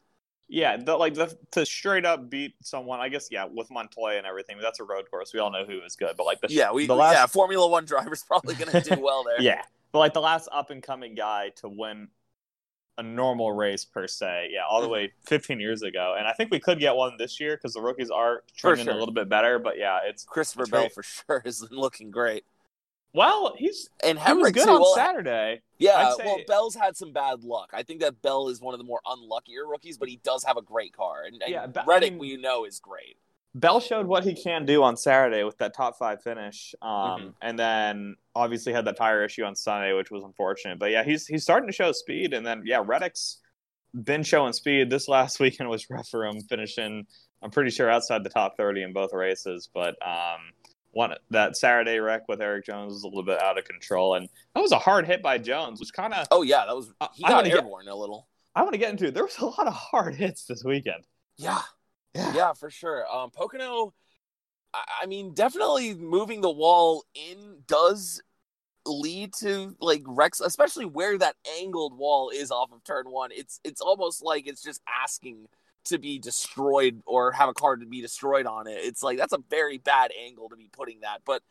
Yeah, 0.48 0.78
the, 0.78 0.96
like 0.96 1.16
the, 1.16 1.36
to 1.52 1.66
straight 1.66 2.06
up 2.06 2.30
beat 2.30 2.54
someone. 2.62 3.00
I 3.00 3.10
guess 3.10 3.30
yeah, 3.32 3.46
with 3.52 3.72
Montoya 3.72 4.18
and 4.18 4.28
everything. 4.28 4.58
That's 4.62 4.80
a 4.80 4.84
road 4.84 5.10
course. 5.10 5.34
We 5.34 5.40
all 5.40 5.52
know 5.52 5.66
who 5.66 5.82
is 5.82 5.96
good, 5.96 6.16
but 6.18 6.26
like 6.26 6.42
the 6.42 6.48
yeah, 6.52 6.72
we 6.72 6.86
the 6.86 6.96
last... 6.96 7.14
yeah, 7.14 7.26
Formula 7.26 7.68
One 7.68 7.86
driver's 7.86 8.24
probably 8.28 8.56
going 8.56 8.72
to 8.72 8.82
do 8.82 9.02
well 9.02 9.24
there. 9.24 9.42
yeah, 9.42 9.64
but 9.92 10.00
like 10.00 10.14
the 10.14 10.22
last 10.22 10.48
up 10.52 10.70
and 10.70 10.84
coming 10.84 11.16
guy 11.16 11.50
to 11.58 11.70
win 11.70 12.10
a 12.98 13.04
normal 13.04 13.52
race 13.52 13.86
per 13.86 14.08
se, 14.08 14.50
yeah, 14.52 14.62
all 14.70 14.82
the 14.82 14.86
mm-hmm. 14.86 14.94
way 14.94 15.14
15 15.26 15.60
years 15.60 15.82
ago, 15.82 16.16
and 16.18 16.28
I 16.28 16.34
think 16.34 16.52
we 16.52 16.60
could 16.60 16.80
get 16.80 16.96
one 16.96 17.16
this 17.18 17.40
year 17.40 17.58
because 17.58 17.74
the 17.74 17.82
rookies 17.82 18.10
are 18.10 18.44
trending 18.56 18.86
sure. 18.86 18.94
a 18.94 18.98
little 18.98 19.14
bit 19.14 19.28
better. 19.28 19.60
But 19.60 19.78
yeah, 19.78 20.00
it's 20.06 20.24
Christopher 20.24 20.64
it's 20.64 20.72
Bell 20.72 20.90
for 20.90 21.04
sure 21.28 21.42
is 21.44 21.66
looking 21.72 22.12
great. 22.12 22.46
Well, 23.16 23.54
he's 23.58 23.90
and 24.04 24.20
he 24.20 24.34
was 24.34 24.52
good 24.52 24.68
on 24.68 24.82
well, 24.82 24.94
Saturday. 24.94 25.62
Yeah, 25.80 26.14
say... 26.16 26.26
well, 26.26 26.38
Bell's 26.48 26.76
had 26.76 26.98
some 26.98 27.14
bad 27.14 27.44
luck. 27.46 27.70
I 27.74 27.84
think 27.84 28.02
that 28.02 28.22
Bell 28.22 28.50
is 28.50 28.60
one 28.60 28.74
of 28.74 28.78
the 28.78 28.84
more 28.84 29.00
unluckier 29.06 29.66
rookies, 29.66 29.98
but 29.98 30.10
he 30.10 30.18
does 30.18 30.44
have 30.44 30.58
a 30.58 30.62
great 30.62 30.92
car, 30.92 31.24
and, 31.26 31.42
and 31.42 31.52
yeah, 31.52 31.68
Reddick 31.88 32.08
I 32.08 32.10
mean, 32.12 32.20
we 32.20 32.36
know 32.36 32.66
is 32.66 32.80
great. 32.80 33.18
Bell 33.54 33.80
showed 33.80 34.06
what 34.06 34.26
he 34.26 34.36
can 34.36 34.66
do 34.66 34.84
on 34.84 34.98
Saturday 34.98 35.46
with 35.46 35.58
that 35.60 35.74
top 35.74 35.98
five 35.98 36.22
finish, 36.22 36.76
um, 36.82 36.90
mm-hmm. 36.92 37.28
and 37.42 37.58
then 37.58 38.16
obviously 38.36 38.74
had 38.74 38.84
that 38.84 38.98
tire 38.98 39.24
issue 39.24 39.46
on 39.46 39.56
Sunday, 39.56 39.94
which 39.94 40.12
was 40.12 40.26
unfortunate. 40.26 40.78
But 40.78 40.92
yeah, 40.92 41.06
he's 41.06 41.26
he's 41.26 41.44
starting 41.44 41.68
to 41.68 41.74
show 41.74 41.94
speed, 41.94 42.34
and 42.34 42.46
then 42.46 42.64
yeah, 42.66 42.84
Reddick's 42.86 43.40
been 43.94 44.24
showing 44.24 44.52
speed. 44.52 44.90
This 44.90 45.08
last 45.08 45.40
weekend 45.40 45.70
was 45.70 45.90
rough 45.90 46.10
for 46.10 46.26
him, 46.26 46.42
finishing 46.42 47.08
I'm 47.42 47.52
pretty 47.52 47.70
sure 47.70 47.90
outside 47.90 48.24
the 48.24 48.30
top 48.30 48.58
30 48.58 48.82
in 48.82 48.92
both 48.94 49.14
races. 49.14 49.70
But 49.74 49.96
um, 50.06 50.52
one 50.96 51.14
that 51.30 51.58
Saturday 51.58 52.00
wreck 52.00 52.28
with 52.30 52.42
Erik 52.42 52.66
Jones 52.66 52.94
was 52.94 53.04
a 53.04 53.08
little 53.08 53.22
bit 53.22 53.42
out 53.42 53.58
of 53.58 53.66
control, 53.66 54.16
and 54.16 54.30
that 54.54 54.62
was 54.62 54.72
a 54.72 54.80
hard 54.80 55.06
hit 55.06 55.22
by 55.22 55.38
Jones, 55.38 55.82
which 55.82 55.92
kind 55.92 56.14
of 56.14 56.26
oh 56.32 56.42
yeah, 56.42 56.64
that 56.66 56.76
was 56.76 56.94
he 57.14 57.24
got 57.24 57.46
airborne 57.46 57.84
get, 57.84 57.94
a 57.94 57.96
little. 57.96 58.30
I 58.56 58.62
want 58.62 58.74
to 58.74 58.80
get 58.80 58.92
into 58.92 59.08
it. 59.08 59.14
There 59.14 59.26
was 59.26 59.38
a 59.40 59.46
lot 59.46 59.68
of 59.68 59.74
hard 59.74 60.16
hits 60.16 60.46
this 60.46 60.64
weekend. 60.64 61.04
Yeah, 61.38 61.62
yeah, 62.16 62.34
yeah 62.34 62.54
for 62.54 62.70
sure. 62.70 63.06
Um, 63.14 63.30
Pocono, 63.30 63.94
I, 64.74 64.84
I 65.04 65.06
mean, 65.06 65.34
definitely 65.34 65.94
moving 65.96 66.40
the 66.40 66.50
wall 66.50 67.04
in 67.14 67.58
does 67.68 68.22
lead 68.86 69.34
to 69.34 69.76
like 69.82 70.04
wrecks, 70.08 70.40
especially 70.40 70.86
where 70.86 71.18
that 71.18 71.36
angled 71.60 71.98
wall 71.98 72.30
is 72.30 72.52
off 72.52 72.72
of 72.72 72.86
turn 72.86 73.12
one. 73.12 73.32
It's 73.34 73.60
it's 73.66 73.82
almost 73.82 74.24
like 74.24 74.48
it's 74.48 74.64
just 74.64 74.82
asking 74.88 75.48
to 75.86 75.98
be 75.98 76.20
destroyed 76.20 77.02
or 77.06 77.32
have 77.32 77.50
a 77.50 77.54
car 77.54 77.76
to 77.76 77.86
be 77.86 78.02
destroyed 78.02 78.46
on 78.46 78.68
it. 78.68 78.78
It's 78.82 79.04
like 79.04 79.18
that's 79.18 79.34
a 79.34 79.40
very 79.50 79.78
bad 79.78 80.12
angle 80.20 80.50
to 80.50 80.56
be 80.56 80.70
putting 80.72 81.02
that. 81.02 81.22
But 81.26 81.42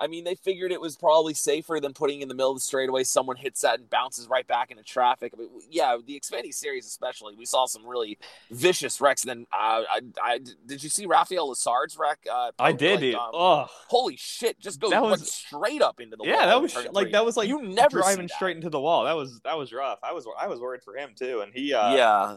I 0.00 0.06
mean, 0.06 0.24
they 0.24 0.34
figured 0.34 0.72
it 0.72 0.80
was 0.80 0.96
probably 0.96 1.34
safer 1.34 1.78
than 1.78 1.92
putting 1.92 2.22
in 2.22 2.28
the 2.28 2.34
middle 2.34 2.52
of 2.52 2.56
the 2.56 2.62
straightaway. 2.62 3.04
Someone 3.04 3.36
hits 3.36 3.60
that 3.60 3.78
and 3.78 3.90
bounces 3.90 4.28
right 4.28 4.46
back 4.46 4.70
into 4.70 4.82
traffic. 4.82 5.34
I 5.36 5.38
mean, 5.38 5.50
yeah, 5.68 5.98
the 6.04 6.18
Xfinity 6.18 6.54
series 6.54 6.86
especially, 6.86 7.34
we 7.36 7.44
saw 7.44 7.66
some 7.66 7.86
really 7.86 8.18
vicious 8.50 8.98
wrecks. 8.98 9.24
And 9.24 9.28
then, 9.28 9.46
uh, 9.52 9.82
I, 9.90 10.00
I, 10.22 10.40
did 10.64 10.82
you 10.82 10.88
see 10.88 11.04
Raphael 11.04 11.50
Lessard's 11.50 11.98
wreck? 11.98 12.20
Uh, 12.32 12.52
I 12.58 12.72
did. 12.72 13.02
Like, 13.02 13.14
um, 13.14 13.30
oh, 13.34 13.66
holy 13.88 14.16
shit! 14.16 14.58
Just 14.58 14.80
go 14.80 14.88
that 14.88 15.02
was, 15.02 15.30
straight 15.30 15.82
up 15.82 16.00
into 16.00 16.16
the 16.16 16.24
wall 16.24 16.32
yeah. 16.32 16.46
That 16.46 16.62
was 16.62 16.74
like 16.92 17.12
that 17.12 17.24
was 17.24 17.36
like 17.36 17.48
you 17.48 17.62
never 17.62 17.98
driving 17.98 18.28
straight 18.28 18.56
into 18.56 18.70
the 18.70 18.80
wall. 18.80 19.04
That 19.04 19.16
was 19.16 19.40
that 19.44 19.58
was 19.58 19.70
rough. 19.70 19.98
I 20.02 20.12
was 20.12 20.26
I 20.38 20.46
was 20.46 20.60
worried 20.60 20.82
for 20.82 20.96
him 20.96 21.10
too, 21.14 21.42
and 21.42 21.52
he 21.52 21.74
uh, 21.74 21.94
yeah 21.94 22.36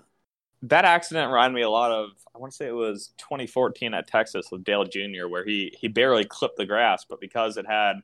that 0.64 0.86
accident 0.86 1.30
reminded 1.30 1.56
me 1.56 1.62
a 1.62 1.70
lot 1.70 1.92
of 1.92 2.10
I 2.34 2.40
want 2.40 2.52
to 2.52 2.56
say 2.56 2.68
it 2.68 2.76
was 2.76 3.14
2014 3.18 3.94
at 3.94 4.08
Texas 4.08 4.48
with 4.52 4.64
Dale 4.64 4.86
Jr. 4.86 5.28
where 5.28 5.46
he 5.46 5.76
he 5.80 5.88
barely 5.88 6.26
clipped 6.26 6.58
the 6.58 6.66
grass, 6.66 7.06
but 7.08 7.20
because 7.20 7.58
it 7.58 7.68
had 7.68 7.98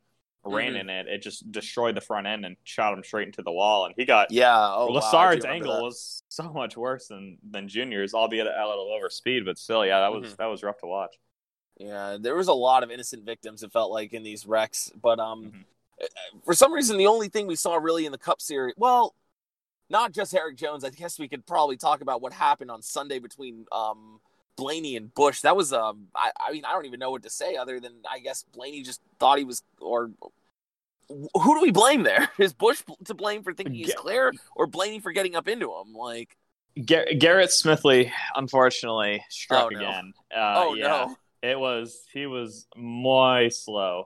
rain 0.46 0.74
mm-hmm. 0.74 0.82
in 0.82 0.90
it, 0.90 1.08
it 1.08 1.22
just 1.22 1.52
destroyed 1.52 1.96
the 1.96 2.02
front 2.02 2.28
end 2.28 2.46
and 2.46 2.56
shot 2.64 2.94
him 2.94 3.04
straight 3.04 3.28
into 3.28 3.42
the 3.42 3.52
wall. 3.52 3.86
And 3.86 3.94
he 3.98 4.06
got 4.06 4.32
yeah. 4.32 4.56
Oh, 4.56 4.92
wow, 4.92 5.32
angle 5.48 5.84
was 5.84 6.24
so 6.30 6.52
much 6.52 6.78
worse 6.78 7.08
than 7.08 7.38
than 7.50 7.68
Junior's, 7.68 8.14
albeit 8.14 8.48
at 8.48 8.58
a 8.58 8.68
little 8.68 8.92
over 8.92 9.10
speed, 9.10 9.46
but 9.46 9.58
still, 9.58 9.86
yeah, 9.86 10.02
that 10.02 10.12
was 10.12 10.28
mm-hmm. 10.28 10.36
that 10.38 10.48
was 10.48 10.64
rough 10.64 10.78
to 10.80 10.88
watch. 10.88 11.16
Yeah, 11.78 12.18
there 12.20 12.36
was 12.36 12.50
a 12.50 12.54
lot 12.54 12.84
of 12.84 12.92
innocent 12.92 13.26
victims. 13.26 13.64
It 13.64 13.72
felt 13.72 13.90
like 13.90 14.12
in 14.12 14.22
these 14.22 14.46
wrecks, 14.46 14.92
but 15.02 15.20
um, 15.20 15.46
mm-hmm. 15.46 15.62
Uh, 16.02 16.06
for 16.46 16.54
some 16.54 16.74
reason, 16.74 16.98
the 16.98 17.08
only 17.08 17.28
thing 17.28 17.48
we 17.48 17.56
saw 17.56 17.76
really 17.76 18.06
in 18.06 18.12
the 18.12 18.18
Cup 18.18 18.42
Series, 18.42 18.74
well, 18.78 19.16
not 19.90 20.14
just 20.14 20.34
Erik 20.34 20.58
Jones. 20.58 20.84
I 20.84 20.90
guess 20.90 21.20
we 21.20 21.28
could 21.28 21.46
probably 21.46 21.78
talk 21.78 22.02
about 22.02 22.22
what 22.22 22.34
happened 22.34 22.72
on 22.72 22.82
Sunday 22.82 23.20
between 23.20 23.66
um, 23.72 24.20
Blaney 24.56 24.96
and 24.96 25.14
Busch. 25.14 25.42
That 25.42 25.56
was 25.56 25.74
um, 25.74 26.08
I, 26.16 26.32
I 26.40 26.52
mean, 26.52 26.66
I 26.66 26.72
don't 26.72 26.86
even 26.86 27.00
know 27.00 27.12
what 27.12 27.24
to 27.24 27.30
say 27.30 27.56
other 27.56 27.80
than 27.80 27.94
I 28.10 28.20
guess 28.20 28.44
Blaney 28.54 28.84
just 28.84 29.02
thought 29.20 29.38
he 29.38 29.44
was, 29.44 29.64
or 29.80 30.12
who 31.08 31.56
do 31.56 31.62
we 31.62 31.72
blame 31.72 32.04
there? 32.04 32.30
Is 32.38 32.54
Busch 32.54 32.84
to 33.06 33.14
blame 33.14 33.44
for 33.44 33.54
thinking 33.54 33.76
he's 33.76 33.94
clear, 33.94 34.32
or 34.56 34.68
Blaney 34.68 35.00
for 35.00 35.12
getting 35.12 35.36
up 35.36 35.48
into 35.48 35.72
him? 35.72 35.94
Like 35.94 36.38
Garrett 36.86 37.50
Smithley, 37.50 38.12
unfortunately, 38.36 39.24
struck 39.30 39.66
oh, 39.66 39.70
no. 39.70 39.80
again. 39.80 40.14
Uh, 40.36 40.54
oh 40.58 40.76
yeah, 40.76 40.88
no! 40.88 41.18
It 41.42 41.60
was 41.60 42.04
he 42.14 42.28
was 42.28 42.68
muy 42.76 43.50
slow 43.50 44.06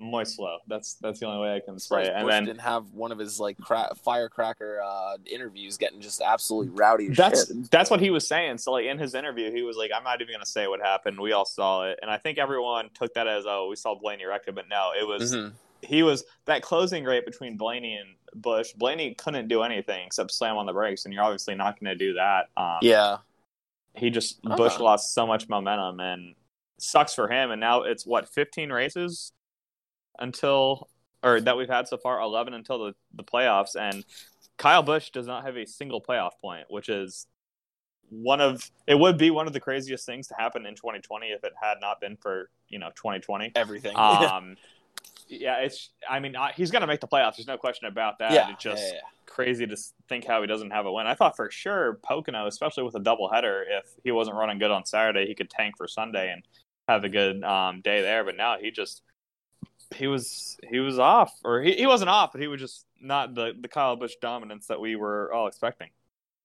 muy 0.00 0.24
slow. 0.24 0.58
That's 0.66 0.94
that's 0.94 1.20
the 1.20 1.26
only 1.26 1.40
way 1.40 1.54
I 1.54 1.60
can 1.60 1.78
say 1.78 2.02
it. 2.02 2.12
And 2.14 2.24
Busch 2.24 2.32
then 2.32 2.44
didn't 2.46 2.62
have 2.62 2.92
one 2.92 3.12
of 3.12 3.18
his 3.18 3.38
like 3.38 3.58
cra- 3.58 3.94
firecracker 4.02 4.80
uh, 4.82 5.16
interviews 5.26 5.76
getting 5.76 6.00
just 6.00 6.20
absolutely 6.20 6.70
rowdy. 6.70 7.08
that's 7.08 7.48
shit. 7.48 7.70
that's 7.70 7.90
what 7.90 8.00
he 8.00 8.10
was 8.10 8.26
saying. 8.26 8.58
So 8.58 8.72
like 8.72 8.86
in 8.86 8.98
his 8.98 9.14
interview, 9.14 9.52
he 9.52 9.62
was 9.62 9.76
like, 9.76 9.90
"I'm 9.94 10.02
not 10.02 10.20
even 10.20 10.34
gonna 10.34 10.46
say 10.46 10.66
what 10.66 10.80
happened. 10.80 11.20
We 11.20 11.32
all 11.32 11.44
saw 11.44 11.84
it." 11.84 11.98
And 12.02 12.10
I 12.10 12.16
think 12.16 12.38
everyone 12.38 12.90
took 12.94 13.14
that 13.14 13.28
as, 13.28 13.44
"Oh, 13.46 13.68
we 13.68 13.76
saw 13.76 13.94
Blaney 13.94 14.24
wreck 14.24 14.42
but 14.52 14.68
no, 14.68 14.92
it 14.98 15.06
was. 15.06 15.34
Mm-hmm. 15.34 15.54
He 15.82 16.02
was 16.02 16.24
that 16.44 16.62
closing 16.62 17.04
rate 17.04 17.24
between 17.24 17.56
Blaney 17.56 17.96
and 17.96 18.10
Busch. 18.34 18.72
Blaney 18.74 19.14
couldn't 19.14 19.48
do 19.48 19.62
anything 19.62 20.06
except 20.06 20.30
slam 20.30 20.56
on 20.56 20.66
the 20.66 20.72
brakes, 20.72 21.04
and 21.04 21.14
you're 21.14 21.22
obviously 21.22 21.54
not 21.54 21.80
going 21.80 21.96
to 21.96 22.04
do 22.04 22.14
that. 22.14 22.48
Um, 22.56 22.78
yeah, 22.82 23.18
he 23.94 24.10
just 24.10 24.40
uh-huh. 24.44 24.82
lost 24.82 25.14
so 25.14 25.26
much 25.26 25.48
momentum, 25.48 26.00
and 26.00 26.34
sucks 26.78 27.14
for 27.14 27.28
him. 27.28 27.50
And 27.50 27.60
now 27.60 27.82
it's 27.82 28.06
what 28.06 28.28
15 28.28 28.70
races 28.70 29.32
until 30.20 30.88
or 31.22 31.40
that 31.40 31.56
we've 31.56 31.68
had 31.68 31.86
so 31.86 31.96
far, 31.96 32.20
11 32.20 32.54
until 32.54 32.86
the, 32.86 32.94
the 33.14 33.24
playoffs, 33.24 33.76
and 33.76 34.04
Kyle 34.56 34.82
Busch 34.82 35.10
does 35.10 35.26
not 35.26 35.44
have 35.44 35.56
a 35.56 35.66
single 35.66 36.00
playoff 36.00 36.32
point, 36.40 36.66
which 36.70 36.88
is 36.88 37.26
one 38.10 38.40
of 38.40 38.68
it 38.86 38.98
would 38.98 39.16
be 39.18 39.30
one 39.30 39.46
of 39.46 39.52
the 39.52 39.60
craziest 39.60 40.04
things 40.04 40.26
to 40.28 40.34
happen 40.38 40.66
in 40.66 40.74
2020 40.74 41.28
if 41.28 41.44
it 41.44 41.52
had 41.60 41.74
not 41.80 42.00
been 42.00 42.16
for 42.16 42.50
you 42.68 42.78
know 42.78 42.90
2020 42.96 43.52
everything. 43.54 43.96
Um, 43.96 44.56
yeah, 45.28 45.58
it's. 45.58 45.90
I 46.08 46.18
mean, 46.18 46.34
he's 46.56 46.72
going 46.72 46.80
to 46.80 46.88
make 46.88 47.00
the 47.00 47.06
playoffs. 47.06 47.36
There's 47.36 47.46
no 47.46 47.56
question 47.56 47.86
about 47.86 48.18
that. 48.18 48.32
Yeah, 48.32 48.50
it's 48.50 48.62
just 48.62 48.82
yeah, 48.82 48.94
yeah. 48.94 49.00
crazy 49.26 49.64
to 49.64 49.76
think 50.08 50.26
how 50.26 50.40
he 50.40 50.48
doesn't 50.48 50.72
have 50.72 50.86
a 50.86 50.92
win. 50.92 51.06
I 51.06 51.14
thought 51.14 51.36
for 51.36 51.48
sure 51.52 52.00
Pocono, 52.02 52.48
especially 52.48 52.82
with 52.82 52.96
a 52.96 53.00
doubleheader, 53.00 53.62
if 53.68 53.84
he 54.02 54.10
wasn't 54.10 54.36
running 54.36 54.58
good 54.58 54.72
on 54.72 54.84
Saturday, 54.84 55.26
he 55.26 55.36
could 55.36 55.48
tank 55.48 55.76
for 55.78 55.86
Sunday 55.86 56.32
and 56.32 56.42
have 56.88 57.04
a 57.04 57.08
good 57.08 57.44
um, 57.44 57.80
day 57.80 58.02
there. 58.02 58.24
But 58.24 58.36
now 58.36 58.56
he 58.60 58.72
just 58.72 59.02
he 59.94 60.06
was 60.06 60.58
he 60.68 60.78
was 60.78 60.98
off, 60.98 61.32
or 61.44 61.60
he, 61.60 61.72
he 61.72 61.86
wasn't 61.86 62.10
off, 62.10 62.32
but 62.32 62.40
he 62.40 62.48
was 62.48 62.60
just 62.60 62.86
not 63.00 63.34
the 63.34 63.52
the 63.58 63.68
Kyle 63.68 63.96
Busch 63.96 64.14
dominance 64.20 64.66
that 64.66 64.80
we 64.80 64.96
were 64.96 65.32
all 65.32 65.46
expecting. 65.46 65.90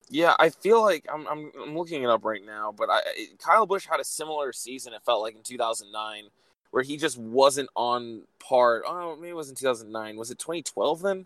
Yeah, 0.09 0.35
I 0.39 0.49
feel 0.49 0.81
like 0.81 1.05
I'm 1.11 1.27
I'm, 1.27 1.51
I'm 1.61 1.77
looking 1.77 2.03
it 2.03 2.09
up 2.09 2.25
right 2.25 2.45
now, 2.45 2.73
but 2.75 2.89
I, 2.89 3.01
Kyle 3.39 3.65
Busch 3.65 3.87
had 3.87 3.99
a 3.99 4.03
similar 4.03 4.53
season. 4.53 4.93
It 4.93 5.01
felt 5.05 5.21
like 5.21 5.35
in 5.35 5.43
2009, 5.43 6.25
where 6.71 6.83
he 6.83 6.97
just 6.97 7.17
wasn't 7.17 7.69
on 7.75 8.23
par. 8.39 8.83
Oh, 8.87 9.15
maybe 9.15 9.29
it 9.29 9.35
wasn't 9.35 9.57
2009. 9.57 10.17
Was 10.17 10.31
it 10.31 10.39
2012 10.39 11.01
then? 11.01 11.25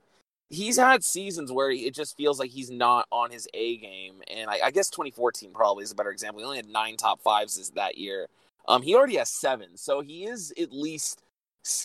He's 0.51 0.77
had 0.77 1.03
seasons 1.03 1.51
where 1.51 1.69
it 1.69 1.93
just 1.93 2.17
feels 2.17 2.39
like 2.39 2.49
he's 2.49 2.71
not 2.71 3.05
on 3.11 3.31
his 3.31 3.47
A 3.53 3.77
game, 3.77 4.21
and 4.27 4.49
I, 4.49 4.59
I 4.65 4.71
guess 4.71 4.89
2014 4.89 5.51
probably 5.53 5.83
is 5.83 5.91
a 5.91 5.95
better 5.95 6.11
example. 6.11 6.39
He 6.39 6.45
only 6.45 6.57
had 6.57 6.67
nine 6.67 6.97
top 6.97 7.21
fives 7.21 7.69
that 7.75 7.97
year. 7.97 8.27
Um, 8.67 8.81
he 8.81 8.95
already 8.95 9.17
has 9.17 9.29
seven, 9.29 9.77
so 9.77 10.01
he 10.01 10.25
is 10.25 10.53
at 10.59 10.71
least 10.71 11.21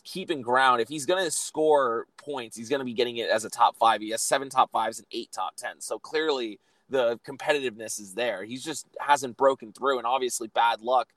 keeping 0.04 0.43
ground. 0.43 0.81
If 0.81 0.88
he's 0.88 1.07
going 1.07 1.25
to 1.25 1.31
score 1.31 2.07
points, 2.16 2.57
he's 2.57 2.69
going 2.69 2.81
to 2.81 2.85
be 2.85 2.95
getting 2.95 3.16
it 3.16 3.28
as 3.28 3.45
a 3.45 3.50
top 3.50 3.76
five. 3.76 4.00
He 4.00 4.11
has 4.11 4.23
seven 4.23 4.49
top 4.49 4.71
fives 4.71 4.99
and 4.99 5.07
eight 5.12 5.31
top 5.33 5.57
tens. 5.57 5.85
So 5.85 5.99
clearly 5.99 6.61
the 6.88 7.19
competitiveness 7.26 8.00
is 8.00 8.14
there. 8.14 8.45
He 8.45 8.57
just 8.57 8.87
hasn't 9.00 9.37
broken 9.37 9.73
through, 9.73 9.99
and 9.99 10.07
obviously 10.07 10.49
bad 10.49 10.81
luck 10.81 11.09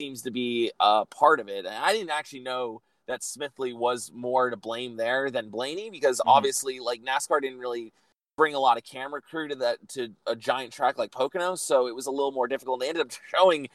seems 0.00 0.22
to 0.22 0.30
be 0.30 0.70
a 0.80 1.04
part 1.06 1.40
of 1.40 1.48
it. 1.48 1.66
And 1.66 1.74
I 1.74 1.92
didn't 1.92 2.10
actually 2.10 2.40
know 2.40 2.82
that 3.06 3.20
Smithley 3.20 3.74
was 3.74 4.10
more 4.14 4.50
to 4.50 4.56
blame 4.56 4.96
there 4.96 5.30
than 5.30 5.50
Blaney 5.50 5.90
because 5.90 6.18
mm-hmm. 6.18 6.28
obviously, 6.28 6.80
like 6.80 7.02
NASCAR 7.02 7.40
didn't 7.40 7.58
really 7.58 7.92
bring 8.36 8.54
a 8.54 8.60
lot 8.60 8.76
of 8.76 8.84
camera 8.84 9.22
crew 9.22 9.48
to 9.48 9.54
that 9.56 9.76
to 9.88 10.12
a 10.26 10.36
giant 10.36 10.72
track 10.72 10.98
like 10.98 11.10
Pocono, 11.10 11.54
so 11.54 11.86
it 11.86 11.94
was 11.94 12.06
a 12.06 12.10
little 12.10 12.32
more 12.32 12.48
difficult. 12.48 12.80
They 12.80 12.88
ended 12.88 13.06
up 13.06 13.12
showing 13.34 13.68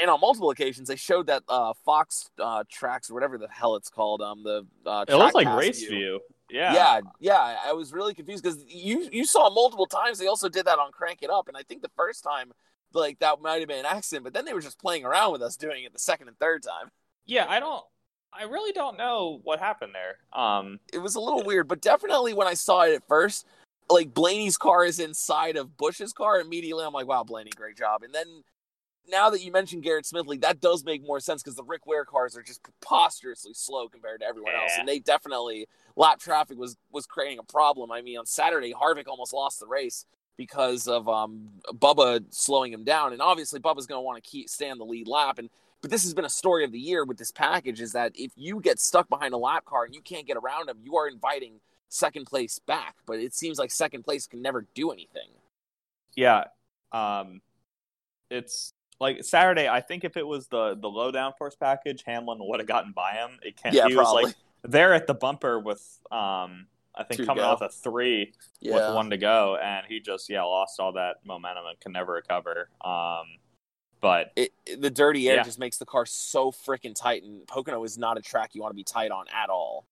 and 0.00 0.10
on 0.10 0.20
multiple 0.20 0.50
occasions 0.50 0.88
they 0.88 0.96
showed 0.96 1.26
that 1.26 1.42
uh, 1.48 1.72
Fox 1.84 2.30
uh, 2.40 2.64
tracks 2.70 3.10
or 3.10 3.14
whatever 3.14 3.38
the 3.38 3.48
hell 3.48 3.76
it's 3.76 3.90
called. 3.90 4.22
Um, 4.22 4.42
the 4.42 4.66
uh, 4.86 5.04
it 5.08 5.14
looks 5.14 5.34
like 5.34 5.48
race 5.56 5.80
view. 5.80 5.90
view. 5.90 6.20
Yeah, 6.50 6.74
yeah, 6.74 7.00
yeah. 7.20 7.56
I 7.64 7.72
was 7.72 7.92
really 7.92 8.14
confused 8.14 8.42
because 8.42 8.62
you 8.68 9.08
you 9.10 9.24
saw 9.24 9.50
multiple 9.50 9.86
times. 9.86 10.18
They 10.18 10.26
also 10.26 10.48
did 10.48 10.66
that 10.66 10.78
on 10.78 10.92
Crank 10.92 11.22
It 11.22 11.30
Up, 11.30 11.48
and 11.48 11.56
I 11.56 11.62
think 11.62 11.82
the 11.82 11.90
first 11.96 12.22
time 12.22 12.52
like 12.92 13.18
that 13.18 13.40
might 13.40 13.60
have 13.60 13.68
been 13.68 13.80
an 13.80 13.86
accident, 13.86 14.24
but 14.24 14.32
then 14.32 14.44
they 14.44 14.54
were 14.54 14.60
just 14.60 14.78
playing 14.78 15.04
around 15.04 15.32
with 15.32 15.42
us 15.42 15.56
doing 15.56 15.84
it 15.84 15.92
the 15.92 15.98
second 15.98 16.28
and 16.28 16.38
third 16.38 16.62
time. 16.62 16.90
Yeah, 17.26 17.46
I 17.48 17.60
don't. 17.60 17.82
I 18.32 18.44
really 18.44 18.72
don't 18.72 18.98
know 18.98 19.40
what 19.44 19.60
happened 19.60 19.92
there. 19.94 20.18
Um, 20.32 20.80
it 20.92 20.98
was 20.98 21.14
a 21.14 21.20
little 21.20 21.44
weird, 21.44 21.68
but 21.68 21.80
definitely 21.80 22.34
when 22.34 22.48
I 22.48 22.54
saw 22.54 22.82
it 22.82 22.94
at 22.94 23.06
first, 23.06 23.46
like 23.88 24.12
Blaney's 24.12 24.56
car 24.56 24.84
is 24.84 24.98
inside 24.98 25.56
of 25.56 25.76
Busch's 25.76 26.12
car. 26.12 26.40
Immediately, 26.40 26.84
I'm 26.84 26.92
like, 26.92 27.06
"Wow, 27.06 27.24
Blaney, 27.24 27.50
great 27.50 27.76
job!" 27.76 28.02
And 28.02 28.14
then 28.14 28.42
now 29.08 29.30
that 29.30 29.42
you 29.42 29.52
mentioned 29.52 29.82
Garrett 29.82 30.04
Smithley, 30.04 30.40
that 30.40 30.60
does 30.60 30.84
make 30.84 31.02
more 31.02 31.20
sense 31.20 31.42
because 31.42 31.56
the 31.56 31.64
Rick 31.64 31.86
Ware 31.86 32.04
cars 32.04 32.36
are 32.36 32.42
just 32.42 32.62
preposterously 32.62 33.54
slow 33.54 33.88
compared 33.88 34.20
to 34.20 34.26
everyone 34.26 34.52
yeah. 34.54 34.62
else, 34.62 34.72
and 34.78 34.88
they 34.88 34.98
definitely 34.98 35.66
lap 35.96 36.18
traffic 36.20 36.58
was 36.58 36.76
was 36.90 37.06
creating 37.06 37.38
a 37.38 37.42
problem. 37.42 37.90
I 37.90 38.02
mean, 38.02 38.18
on 38.18 38.26
Saturday, 38.26 38.72
Harvick 38.72 39.06
almost 39.06 39.32
lost 39.32 39.60
the 39.60 39.66
race 39.66 40.06
because 40.36 40.88
of 40.88 41.08
um, 41.08 41.48
Bubba 41.72 42.24
slowing 42.30 42.72
him 42.72 42.84
down, 42.84 43.12
and 43.12 43.22
obviously 43.22 43.60
Bubba's 43.60 43.86
going 43.86 43.98
to 43.98 44.02
want 44.02 44.22
to 44.22 44.28
keep 44.28 44.48
stay 44.48 44.70
on 44.70 44.78
the 44.78 44.84
lead 44.84 45.08
lap. 45.08 45.38
And 45.38 45.50
but 45.80 45.90
this 45.90 46.02
has 46.04 46.14
been 46.14 46.24
a 46.24 46.30
story 46.30 46.64
of 46.64 46.72
the 46.72 46.78
year 46.78 47.04
with 47.04 47.18
this 47.18 47.30
package 47.30 47.80
is 47.80 47.92
that 47.92 48.12
if 48.14 48.32
you 48.36 48.60
get 48.60 48.80
stuck 48.80 49.08
behind 49.08 49.34
a 49.34 49.38
lap 49.38 49.64
car 49.64 49.84
and 49.84 49.94
you 49.94 50.00
can't 50.00 50.26
get 50.26 50.36
around 50.36 50.68
him, 50.68 50.78
you 50.82 50.96
are 50.96 51.06
inviting 51.08 51.60
second 51.88 52.24
place 52.24 52.58
back. 52.58 52.96
But 53.06 53.18
it 53.18 53.34
seems 53.34 53.58
like 53.58 53.70
second 53.70 54.02
place 54.02 54.26
can 54.26 54.40
never 54.42 54.66
do 54.74 54.90
anything. 54.90 55.28
Yeah, 56.16 56.44
um, 56.92 57.40
it's 58.30 58.72
like 59.00 59.24
Saturday, 59.24 59.68
I 59.68 59.80
think 59.80 60.04
if 60.04 60.16
it 60.16 60.26
was 60.26 60.46
the 60.48 60.76
the 60.80 60.88
low 60.88 61.10
downforce 61.12 61.58
package, 61.58 62.02
Hamlin 62.06 62.38
would 62.40 62.60
have 62.60 62.68
gotten 62.68 62.92
by 62.92 63.12
him. 63.12 63.38
It 63.42 63.56
can't. 63.60 63.74
Yeah, 63.74 63.86
he 63.88 63.94
probably. 63.94 64.24
was 64.24 64.34
like 64.34 64.36
there 64.70 64.94
at 64.94 65.06
the 65.06 65.14
bumper 65.14 65.58
with 65.60 65.80
um 66.10 66.66
I 66.96 67.02
think 67.02 67.18
Two 67.22 67.26
coming 67.26 67.42
go. 67.42 67.48
off 67.50 67.60
a 67.60 67.68
three 67.68 68.32
Yeah. 68.60 68.74
with 68.74 68.94
one 68.94 69.10
to 69.10 69.16
go, 69.16 69.56
and 69.62 69.84
he 69.88 69.98
just 70.00 70.30
yeah 70.30 70.42
lost 70.44 70.78
all 70.78 70.92
that 70.92 71.16
momentum 71.24 71.64
and 71.66 71.78
can 71.80 71.90
never 71.92 72.12
recover. 72.12 72.68
Um, 72.84 73.24
but 74.00 74.32
It, 74.36 74.52
it- 74.64 74.80
the 74.80 74.90
dirty 74.90 75.28
air 75.28 75.36
Yeah. 75.36 75.42
just 75.42 75.58
makes 75.58 75.76
the 75.78 75.86
car 75.86 76.06
so 76.06 76.52
freaking 76.52 76.94
tight, 76.94 77.24
and 77.24 77.44
Pocono 77.48 77.82
is 77.84 77.98
not 77.98 78.16
a 78.16 78.22
track 78.22 78.54
you 78.54 78.62
want 78.62 78.70
to 78.70 78.76
be 78.76 78.84
tight 78.84 79.10
on 79.10 79.26
at 79.34 79.50
all. 79.50 79.86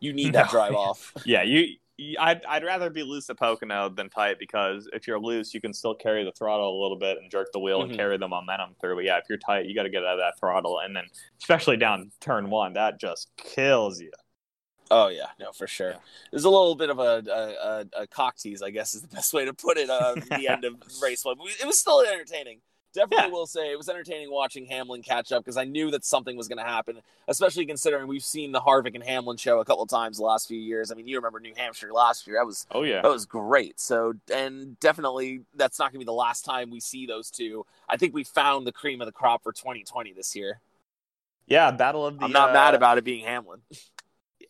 You 0.00 0.12
need 0.12 0.32
that 0.34 0.46
No. 0.46 0.50
drive 0.50 0.74
off. 0.74 1.12
yeah, 1.24 1.42
you. 1.42 1.76
You- 1.96 2.16
I'd, 2.18 2.44
I'd 2.46 2.64
rather 2.64 2.90
be 2.90 3.02
loose 3.02 3.30
at 3.30 3.38
Pocono 3.38 3.88
than 3.88 4.10
tight 4.10 4.38
because 4.38 4.88
if 4.92 5.06
you're 5.06 5.18
loose, 5.20 5.54
you 5.54 5.60
can 5.60 5.72
still 5.72 5.94
carry 5.94 6.24
the 6.24 6.32
throttle 6.32 6.78
a 6.78 6.82
little 6.82 6.98
bit 6.98 7.18
and 7.18 7.30
jerk 7.30 7.48
the 7.52 7.60
wheel 7.60 7.80
Mhm. 7.80 7.84
and 7.90 7.96
carry 7.96 8.16
the 8.18 8.28
momentum 8.28 8.74
through. 8.80 8.96
But 8.96 9.04
yeah, 9.04 9.18
if 9.18 9.24
you're 9.28 9.38
tight, 9.38 9.66
you 9.66 9.74
got 9.74 9.84
to 9.84 9.90
get 9.90 10.04
out 10.04 10.14
of 10.14 10.18
that 10.18 10.38
throttle, 10.38 10.80
and 10.80 10.94
then 10.96 11.04
especially 11.38 11.76
down 11.76 12.10
turn 12.20 12.50
one, 12.50 12.72
that 12.74 12.98
just 13.00 13.30
kills 13.36 14.00
you. 14.00 14.10
Oh 14.90 15.08
yeah, 15.08 15.28
no, 15.40 15.50
for 15.52 15.66
sure. 15.66 15.90
Yeah. 15.92 15.96
There's 16.30 16.44
a 16.44 16.50
little 16.50 16.74
bit 16.74 16.90
of 16.90 16.98
a 16.98 17.22
a, 17.26 18.00
a, 18.00 18.02
a 18.02 18.06
cock 18.06 18.36
tease, 18.36 18.60
I 18.60 18.70
guess, 18.70 18.94
is 18.94 19.00
the 19.00 19.08
best 19.08 19.32
way 19.32 19.44
to 19.46 19.54
put 19.54 19.78
it. 19.78 19.88
Uh, 19.88 20.14
the 20.30 20.46
end 20.48 20.64
of 20.64 20.74
race 21.02 21.24
one, 21.24 21.36
it 21.60 21.66
was 21.66 21.78
still 21.78 22.00
entertaining. 22.02 22.60
Definitely 22.94 23.26
Yeah. 23.26 23.32
will 23.32 23.46
say 23.46 23.70
it 23.72 23.76
was 23.76 23.88
entertaining 23.88 24.30
watching 24.30 24.66
Hamlin 24.66 25.02
catch 25.02 25.32
up 25.32 25.44
because 25.44 25.56
I 25.56 25.64
knew 25.64 25.90
that 25.90 26.04
something 26.04 26.36
was 26.36 26.48
going 26.48 26.58
to 26.58 26.64
happen, 26.64 27.02
especially 27.28 27.66
considering 27.66 28.06
we've 28.08 28.24
seen 28.24 28.52
the 28.52 28.60
Harvick 28.60 28.94
and 28.94 29.04
Hamlin 29.04 29.36
show 29.36 29.60
a 29.60 29.64
couple 29.64 29.84
times 29.86 30.16
the 30.16 30.24
last 30.24 30.48
few 30.48 30.58
years. 30.58 30.90
I 30.90 30.94
mean, 30.94 31.06
you 31.06 31.16
remember 31.16 31.40
New 31.40 31.54
Hampshire 31.54 31.92
last 31.92 32.26
year? 32.26 32.38
That 32.38 32.46
was 32.46 32.66
Oh 32.70 32.82
yeah. 32.84 33.02
that 33.02 33.10
was 33.10 33.26
great. 33.26 33.78
So, 33.78 34.14
and 34.32 34.78
definitely 34.80 35.42
that's 35.54 35.78
not 35.78 35.86
going 35.92 35.94
to 35.94 35.98
be 35.98 36.04
the 36.06 36.12
last 36.12 36.44
time 36.44 36.70
we 36.70 36.80
see 36.80 37.04
those 37.06 37.30
two. 37.30 37.66
I 37.88 37.96
think 37.98 38.14
we 38.14 38.24
found 38.24 38.66
the 38.66 38.72
cream 38.72 39.00
of 39.02 39.06
the 39.06 39.12
crop 39.12 39.42
for 39.42 39.52
2020 39.52 40.12
this 40.12 40.34
year. 40.34 40.60
Yeah, 41.46 41.70
battle 41.72 42.06
of 42.06 42.18
the. 42.18 42.24
I'm 42.24 42.32
not 42.32 42.50
uh, 42.50 42.54
mad 42.54 42.74
about 42.74 42.96
it 42.96 43.04
being 43.04 43.24
Hamlin. 43.26 43.60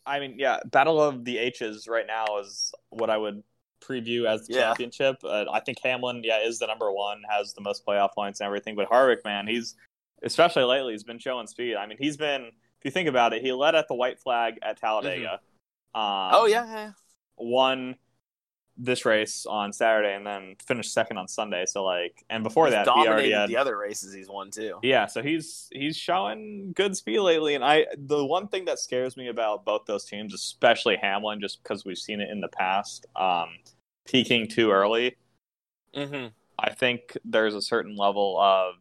I 0.05 0.19
mean, 0.19 0.35
yeah, 0.37 0.59
battle 0.65 1.01
of 1.01 1.25
the 1.25 1.37
H's 1.39 1.87
right 1.87 2.05
now 2.07 2.39
is 2.39 2.73
what 2.89 3.09
I 3.09 3.17
would 3.17 3.43
preview 3.81 4.25
as 4.25 4.47
the 4.47 4.53
Yeah. 4.55 4.61
championship. 4.61 5.17
Uh, 5.23 5.45
I 5.51 5.59
think 5.59 5.79
Hamlin, 5.83 6.23
yeah, 6.23 6.39
is 6.39 6.59
the 6.59 6.67
number 6.67 6.91
one, 6.91 7.21
has 7.29 7.53
the 7.53 7.61
most 7.61 7.85
playoff 7.85 8.13
points 8.13 8.39
and 8.39 8.45
everything. 8.45 8.75
But 8.75 8.89
Harvick, 8.89 9.23
man, 9.23 9.47
he's 9.47 9.75
especially 10.23 10.63
lately, 10.63 10.93
he's 10.93 11.03
been 11.03 11.19
showing 11.19 11.47
speed. 11.47 11.75
I 11.75 11.85
mean, 11.85 11.97
he's 11.99 12.17
been. 12.17 12.51
If 12.79 12.85
you 12.85 12.91
think 12.91 13.09
about 13.09 13.33
it, 13.33 13.41
he 13.41 13.51
led 13.51 13.73
at 13.75 13.87
the 13.87 13.95
white 13.95 14.19
flag 14.19 14.59
at 14.61 14.79
Talladega. 14.79 15.39
Um, 15.93 16.31
oh 16.33 16.45
yeah, 16.45 16.65
yeah. 16.65 16.91
won 17.37 17.95
this 18.77 19.05
race 19.05 19.45
on 19.45 19.71
Saturday 19.71 20.13
and 20.13 20.25
then 20.25 20.55
finished 20.65 20.93
second 20.93 21.17
on 21.17 21.27
Sunday. 21.27 21.65
So 21.65 21.83
like, 21.83 22.25
and 22.29 22.43
before 22.43 22.65
He's 22.65 22.73
that, 22.73 22.85
he 22.85 22.89
already 22.89 23.05
dominated 23.05 23.35
had 23.37 23.49
the 23.49 23.57
other 23.57 23.77
races 23.77 24.13
he's 24.13 24.29
won 24.29 24.51
too. 24.51 24.79
yeah, 24.81 25.05
so 25.05 25.21
he's 25.23 25.69
he's 25.71 25.95
showing 25.95 26.73
good 26.75 26.95
speed 26.95 27.19
lately, 27.19 27.55
and 27.55 27.63
I 27.63 27.85
the 27.97 28.25
one 28.25 28.47
thing 28.47 28.65
that 28.65 28.79
scares 28.79 29.15
me 29.15 29.29
about 29.29 29.63
both 29.65 29.85
those 29.85 30.05
teams, 30.05 30.33
especially 30.33 30.97
Hamlin, 31.01 31.39
just 31.39 31.63
because 31.63 31.85
we've 31.85 31.97
seen 31.97 32.19
it 32.19 32.29
in 32.29 32.41
the 32.41 32.49
past, 32.49 33.05
um, 33.15 33.49
peaking 34.05 34.47
too 34.47 34.71
early. 34.71 35.15
Mm-hmm. 35.95 36.27
I 36.59 36.73
think 36.73 37.17
there's 37.23 37.55
a 37.55 37.61
certain 37.61 37.95
level 37.95 38.37
of 38.39 38.75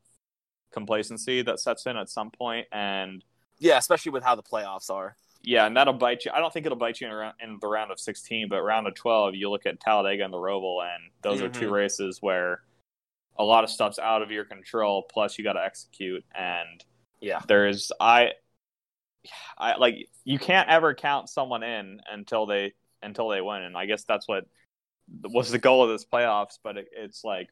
complacency 0.73 1.43
that 1.43 1.61
sets 1.61 1.87
in 1.87 1.97
at 1.97 2.09
some 2.09 2.31
point, 2.31 2.67
and 2.73 3.25
Yeah, 3.61 3.79
especially 3.79 4.13
with 4.13 4.25
how 4.25 4.35
the 4.35 4.43
playoffs 4.43 4.91
are. 4.91 5.17
Yeah, 5.45 5.67
and 5.67 5.77
that'll 5.77 5.93
bite 5.95 6.25
you. 6.25 6.31
I 6.35 6.41
don't 6.41 6.53
think 6.53 6.67
it'll 6.67 6.79
bite 6.79 7.01
you 7.01 7.07
in, 7.07 7.13
around, 7.13 7.35
in 7.41 7.59
the 7.61 7.69
round 7.69 7.91
of 7.93 8.01
16, 8.01 8.49
but 8.49 8.63
round 8.63 8.87
of 8.87 8.95
12, 8.95 9.35
you 9.35 9.51
look 9.51 9.67
at 9.67 9.81
Talladega 9.81 10.25
and 10.25 10.33
the 10.33 10.39
Roval, 10.39 10.83
and 10.83 11.11
those 11.23 11.43
are 11.43 11.49
two 11.49 11.69
Mhm. 11.69 11.73
races 11.73 12.23
where 12.23 12.63
a 13.37 13.45
lot 13.45 13.65
of 13.65 13.71
stuff's 13.71 13.99
out 13.99 14.23
of 14.23 14.31
your 14.31 14.45
control. 14.45 15.03
Plus, 15.03 15.39
you 15.39 15.45
got 15.45 15.55
to 15.55 15.65
execute, 15.65 16.25
and 16.35 16.85
Yeah. 17.21 17.41
there's 17.47 17.91
I, 18.01 18.33
I 19.57 19.77
like 19.77 20.09
you 20.25 20.39
can't 20.39 20.69
ever 20.69 20.95
count 20.95 21.29
someone 21.29 21.63
in 21.63 22.01
until 22.11 22.47
they 22.47 22.75
until 23.03 23.29
they 23.29 23.41
win, 23.41 23.63
and 23.63 23.77
I 23.77 23.87
guess 23.87 24.05
that's 24.05 24.27
what 24.29 24.47
was 25.23 25.51
the 25.51 25.59
goal 25.59 25.83
of 25.83 25.91
this 25.91 26.05
playoffs. 26.05 26.59
But 26.63 26.77
it, 26.79 26.89
it's 26.93 27.25
like 27.25 27.51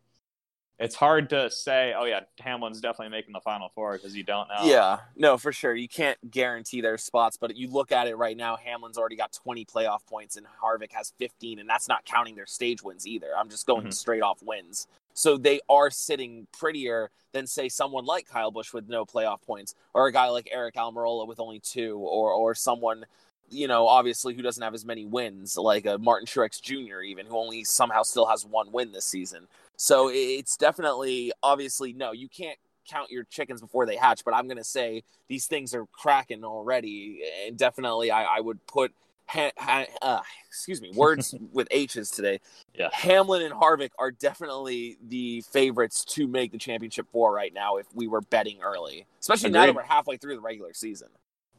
it's 0.79 0.95
hard 0.95 1.31
to 1.31 1.51
say, 1.51 1.95
oh 1.97 2.05
yeah, 2.05 2.21
Hamlin's 2.41 2.81
definitely 2.81 3.11
making 3.11 3.33
the 3.33 3.41
final 3.41 3.69
four 3.75 3.93
because 3.93 4.17
you 4.17 4.25
don't 4.25 4.49
know. 4.49 4.65
Yeah, 4.65 5.01
no, 5.17 5.39
for 5.39 5.53
sure. 5.53 5.75
You 5.75 5.89
can't 5.89 6.19
guarantee 6.31 6.81
their 6.81 6.99
spots, 6.99 7.37
but 7.37 7.57
you 7.57 7.71
look 7.71 7.93
at 7.93 8.09
it 8.09 8.17
right 8.17 8.37
now. 8.37 8.57
Hamlin's 8.57 8.99
already 8.99 9.17
got 9.17 9.33
20 9.33 9.65
playoff 9.65 10.05
points, 10.07 10.37
and 10.37 10.47
Harvick 10.63 10.93
has 10.93 11.13
15, 11.19 11.59
and 11.59 11.69
that's 11.69 11.89
not 11.89 12.05
counting 12.05 12.35
their 12.35 12.47
stage 12.47 12.83
wins 12.83 13.07
either. 13.07 13.29
I'm 13.37 13.49
just 13.49 13.67
going 13.67 13.87
Mhm. 13.87 13.95
straight 13.95 14.23
off 14.23 14.43
wins. 14.43 14.89
So 15.15 15.37
they 15.37 15.61
are 15.69 15.91
sitting 15.91 16.47
prettier 16.53 17.11
than 17.33 17.47
say 17.47 17.69
someone 17.69 18.05
like 18.07 18.27
Kyle 18.27 18.51
Busch 18.51 18.73
with 18.73 18.89
no 18.89 19.05
playoff 19.05 19.43
points, 19.43 19.75
or 19.95 20.07
a 20.07 20.13
guy 20.13 20.29
like 20.31 20.51
Aric 20.55 20.75
Almirola 20.75 21.27
with 21.27 21.39
only 21.39 21.61
two, 21.61 21.99
or 21.99 22.33
or 22.33 22.55
someone. 22.55 23.05
You 23.51 23.69
know, 23.69 23.87
obviously, 23.87 24.33
who 24.33 24.41
doesn't 24.41 24.63
have 24.63 24.73
as 24.73 24.87
many 24.87 25.05
wins, 25.05 25.59
like 25.59 25.85
a 25.85 25.99
Martin 25.99 26.27
Truex 26.27 26.63
Jr., 26.63 27.03
even 27.03 27.27
who 27.27 27.37
only 27.37 27.65
somehow 27.65 28.03
still 28.03 28.25
has 28.25 28.47
one 28.47 28.73
win 28.73 28.93
this 28.93 29.05
season. 29.05 29.47
So 29.83 30.11
it's 30.13 30.57
definitely, 30.57 31.33
obviously, 31.43 31.93
no, 31.93 32.13
you 32.13 32.29
can't 32.29 32.57
count 32.89 33.11
your 33.11 33.25
chickens 33.25 33.61
before 33.61 33.85
they 33.85 33.97
hatch, 33.97 34.25
but 34.25 34.33
I'm 34.33 34.47
going 34.47 34.59
to 34.59 34.63
say 34.63 35.03
these 35.27 35.47
things 35.47 35.75
are 35.75 35.87
cracking 35.87 36.45
already. 36.45 37.21
And 37.49 37.57
definitely, 37.57 38.13
I, 38.13 38.37
I 38.37 38.39
would 38.39 38.65
put, 38.69 38.93
ha, 39.27 39.51
ha, 39.59 39.87
uh, 40.01 40.21
excuse 40.47 40.81
me, 40.81 40.93
words 40.95 41.35
with 41.53 41.67
H's 41.73 42.13
today. 42.13 42.39
Yeah. 42.77 42.91
Hamlin 42.93 43.43
and 43.43 43.53
Harvick 43.53 43.91
are 43.99 44.13
definitely 44.13 44.99
the 45.09 45.43
favorites 45.53 46.05
to 46.11 46.29
make 46.29 46.53
the 46.53 46.59
championship 46.59 47.09
four 47.11 47.35
right 47.35 47.53
now 47.53 47.79
if 47.79 47.87
we 47.93 48.07
were 48.07 48.21
betting 48.21 48.61
early, 48.63 49.05
especially 49.19 49.51
now 49.51 49.67
that 49.67 49.75
we're 49.75 49.83
halfway 49.83 50.17
through 50.17 50.37
the 50.37 50.43
regular 50.43 50.75
season. 50.75 51.09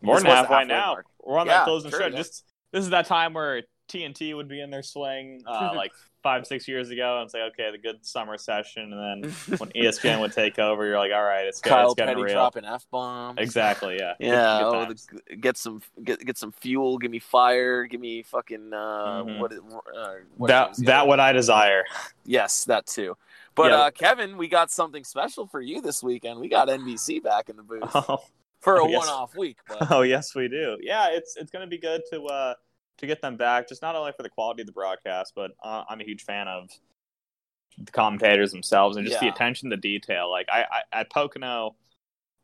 More 0.01 0.15
This 0.15 0.23
than 0.23 0.31
halfway 0.31 0.55
halfway 0.59 0.67
now. 0.69 0.93
mark. 0.93 1.05
We're 1.21 1.39
on 1.39 1.47
Yeah, 1.47 1.57
that 1.57 1.65
closing 1.65 1.91
true, 1.91 1.99
stretch. 1.99 2.15
Just 2.15 2.45
this 2.71 2.85
is 2.85 2.91
that 2.91 3.05
time 3.05 3.33
where 3.33 3.63
TNT 3.89 4.33
would 4.33 4.47
be 4.47 4.61
in 4.61 4.69
their 4.69 4.81
swing, 4.81 5.41
uh, 5.45 5.73
like 5.75 5.91
five, 6.23 6.47
six 6.47 6.67
years 6.67 6.89
ago, 6.89 7.21
and 7.21 7.29
say, 7.29 7.41
okay, 7.43 7.69
the 7.71 7.77
good 7.77 8.03
summer 8.05 8.37
session, 8.37 8.93
and 8.93 9.23
then 9.23 9.35
when 9.59 9.69
ESPN 9.71 10.21
would 10.21 10.31
take 10.31 10.57
over, 10.57 10.85
you're 10.85 10.97
like, 10.97 11.11
all 11.11 11.21
right, 11.23 11.45
it's 11.45 11.59
Kyle 11.59 11.91
it's 11.91 11.95
Petty 11.95 12.23
real. 12.23 12.33
dropping 12.33 12.63
f 12.65 12.87
bombs. 12.89 13.37
Exactly, 13.39 13.97
yeah, 13.99 14.13
Yeah, 14.19 14.63
oh, 14.63 14.85
the, 14.85 15.35
get 15.35 15.57
some 15.57 15.81
get 16.03 16.25
get 16.25 16.37
some 16.37 16.53
fuel, 16.53 16.97
give 16.97 17.11
me 17.11 17.19
fire, 17.19 17.83
give 17.85 17.99
me 18.01 18.23
fucking 18.23 18.71
uh, 18.73 18.77
Mhm. 19.23 19.37
what, 19.39 19.51
uh, 19.53 20.13
what 20.37 20.47
that 20.47 20.75
that 20.85 21.07
what 21.07 21.19
I 21.19 21.33
desire. 21.33 21.83
Yes, 22.25 22.63
that 22.65 22.85
too. 22.87 23.17
But 23.55 23.71
Yeah. 23.71 23.77
uh, 23.77 23.91
Kevin, 23.91 24.37
we 24.37 24.47
got 24.47 24.71
something 24.71 25.03
special 25.03 25.45
for 25.45 25.61
you 25.61 25.81
this 25.81 26.01
weekend. 26.01 26.39
We 26.39 26.47
got 26.47 26.69
NBC 26.69 27.21
back 27.21 27.49
in 27.49 27.57
the 27.57 27.63
booth 27.63 27.83
Oh, 27.93 28.23
for 28.61 28.77
a 28.77 28.83
Oh, 28.83 28.87
yes. 28.87 28.99
one-off 28.99 29.35
week. 29.35 29.57
But 29.67 29.77
oh 29.91 30.01
yes, 30.01 30.33
we 30.33 30.47
do. 30.47 30.77
Yeah, 30.81 31.09
it's 31.11 31.35
it's 31.35 31.51
going 31.51 31.63
to 31.65 31.69
be 31.69 31.77
good 31.77 32.01
to 32.11 32.23
uh 32.25 32.53
to 32.97 33.07
get 33.07 33.21
them 33.21 33.37
back, 33.37 33.67
just 33.67 33.81
not 33.81 33.95
only 33.95 34.11
for 34.15 34.23
the 34.23 34.29
quality 34.29 34.61
of 34.61 34.67
the 34.67 34.71
broadcast, 34.73 35.33
but 35.35 35.51
uh, 35.63 35.83
I'm 35.89 36.01
a 36.01 36.03
huge 36.03 36.23
fan 36.23 36.47
of 36.47 36.69
the 37.77 37.91
commentators 37.91 38.51
themselves 38.51 38.97
and 38.97 39.05
just 39.07 39.19
the 39.19 39.27
attention 39.27 39.69
to 39.71 39.77
detail. 39.77 40.29
Like 40.29 40.47
I, 40.51 40.65
I 40.93 40.99
at 41.01 41.09
Pocono, 41.11 41.75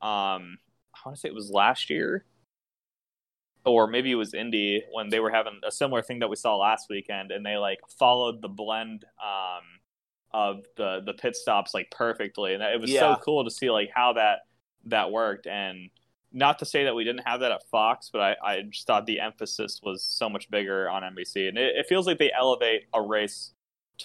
um, 0.01 0.57
I 0.95 0.99
want 1.05 1.15
to 1.15 1.17
say 1.17 1.29
it 1.29 1.35
was 1.35 1.51
last 1.51 1.89
year, 1.89 2.25
or 3.65 3.88
maybe 3.88 4.12
it 4.12 4.15
was 4.15 4.33
Indy 4.33 4.83
when 4.91 5.09
they 5.09 5.19
were 5.19 5.29
having 5.29 5.59
a 5.63 5.71
similar 5.71 6.01
thing 6.01 6.19
that 6.19 6.29
we 6.29 6.35
saw 6.35 6.55
last 6.57 6.88
weekend, 6.89 7.31
and 7.31 7.45
they 7.45 7.57
like 7.57 7.79
followed 7.97 8.41
the 8.41 8.49
blend 8.49 9.05
um 9.23 9.63
of 10.31 10.63
the 10.77 11.01
the 11.05 11.13
pit 11.13 11.35
stops 11.35 11.73
like 11.73 11.91
perfectly, 11.91 12.53
and 12.53 12.63
it 12.63 12.79
was 12.79 12.91
Yeah. 12.91 13.15
so 13.15 13.21
cool 13.21 13.43
to 13.43 13.51
see 13.51 13.69
like 13.69 13.89
how 13.93 14.13
that 14.13 14.39
that 14.85 15.12
worked 15.12 15.45
and 15.45 15.89
not 16.31 16.59
to 16.59 16.65
say 16.65 16.83
that 16.83 16.95
we 16.95 17.03
didn't 17.03 17.27
have 17.27 17.39
that 17.39 17.51
at 17.51 17.63
Fox, 17.71 18.09
but 18.11 18.21
I, 18.21 18.35
I 18.43 18.61
just 18.69 18.85
thought 18.85 19.05
the 19.05 19.19
emphasis 19.19 19.79
was 19.83 20.03
so 20.03 20.29
much 20.29 20.49
bigger 20.51 20.89
on 20.89 21.01
NBC, 21.03 21.47
and 21.49 21.57
it, 21.57 21.75
it 21.75 21.85
feels 21.87 22.05
like 22.07 22.19
they 22.19 22.31
elevate 22.37 22.83
a 22.93 23.01
race 23.01 23.53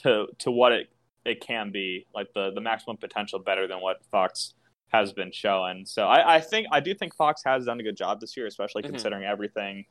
to 0.02 0.26
to 0.38 0.50
what 0.50 0.72
it 0.72 0.88
it 1.24 1.40
can 1.40 1.70
be, 1.70 2.06
like 2.14 2.28
the 2.34 2.50
the 2.54 2.60
maximum 2.60 2.96
potential, 2.96 3.38
better 3.38 3.66
than 3.66 3.80
what 3.80 4.04
Fox 4.10 4.54
has 4.88 5.12
been 5.12 5.32
showing. 5.32 5.84
So 5.86 6.06
I, 6.06 6.36
I 6.36 6.40
think 6.40 6.66
I 6.70 6.80
do 6.80 6.94
think 6.94 7.14
Fox 7.16 7.42
has 7.44 7.66
done 7.66 7.80
a 7.80 7.82
good 7.82 7.96
job 7.96 8.20
this 8.20 8.36
year, 8.36 8.46
especially 8.46 8.82
Mhm. 8.82 8.90
considering 8.90 9.24
everything 9.24 9.84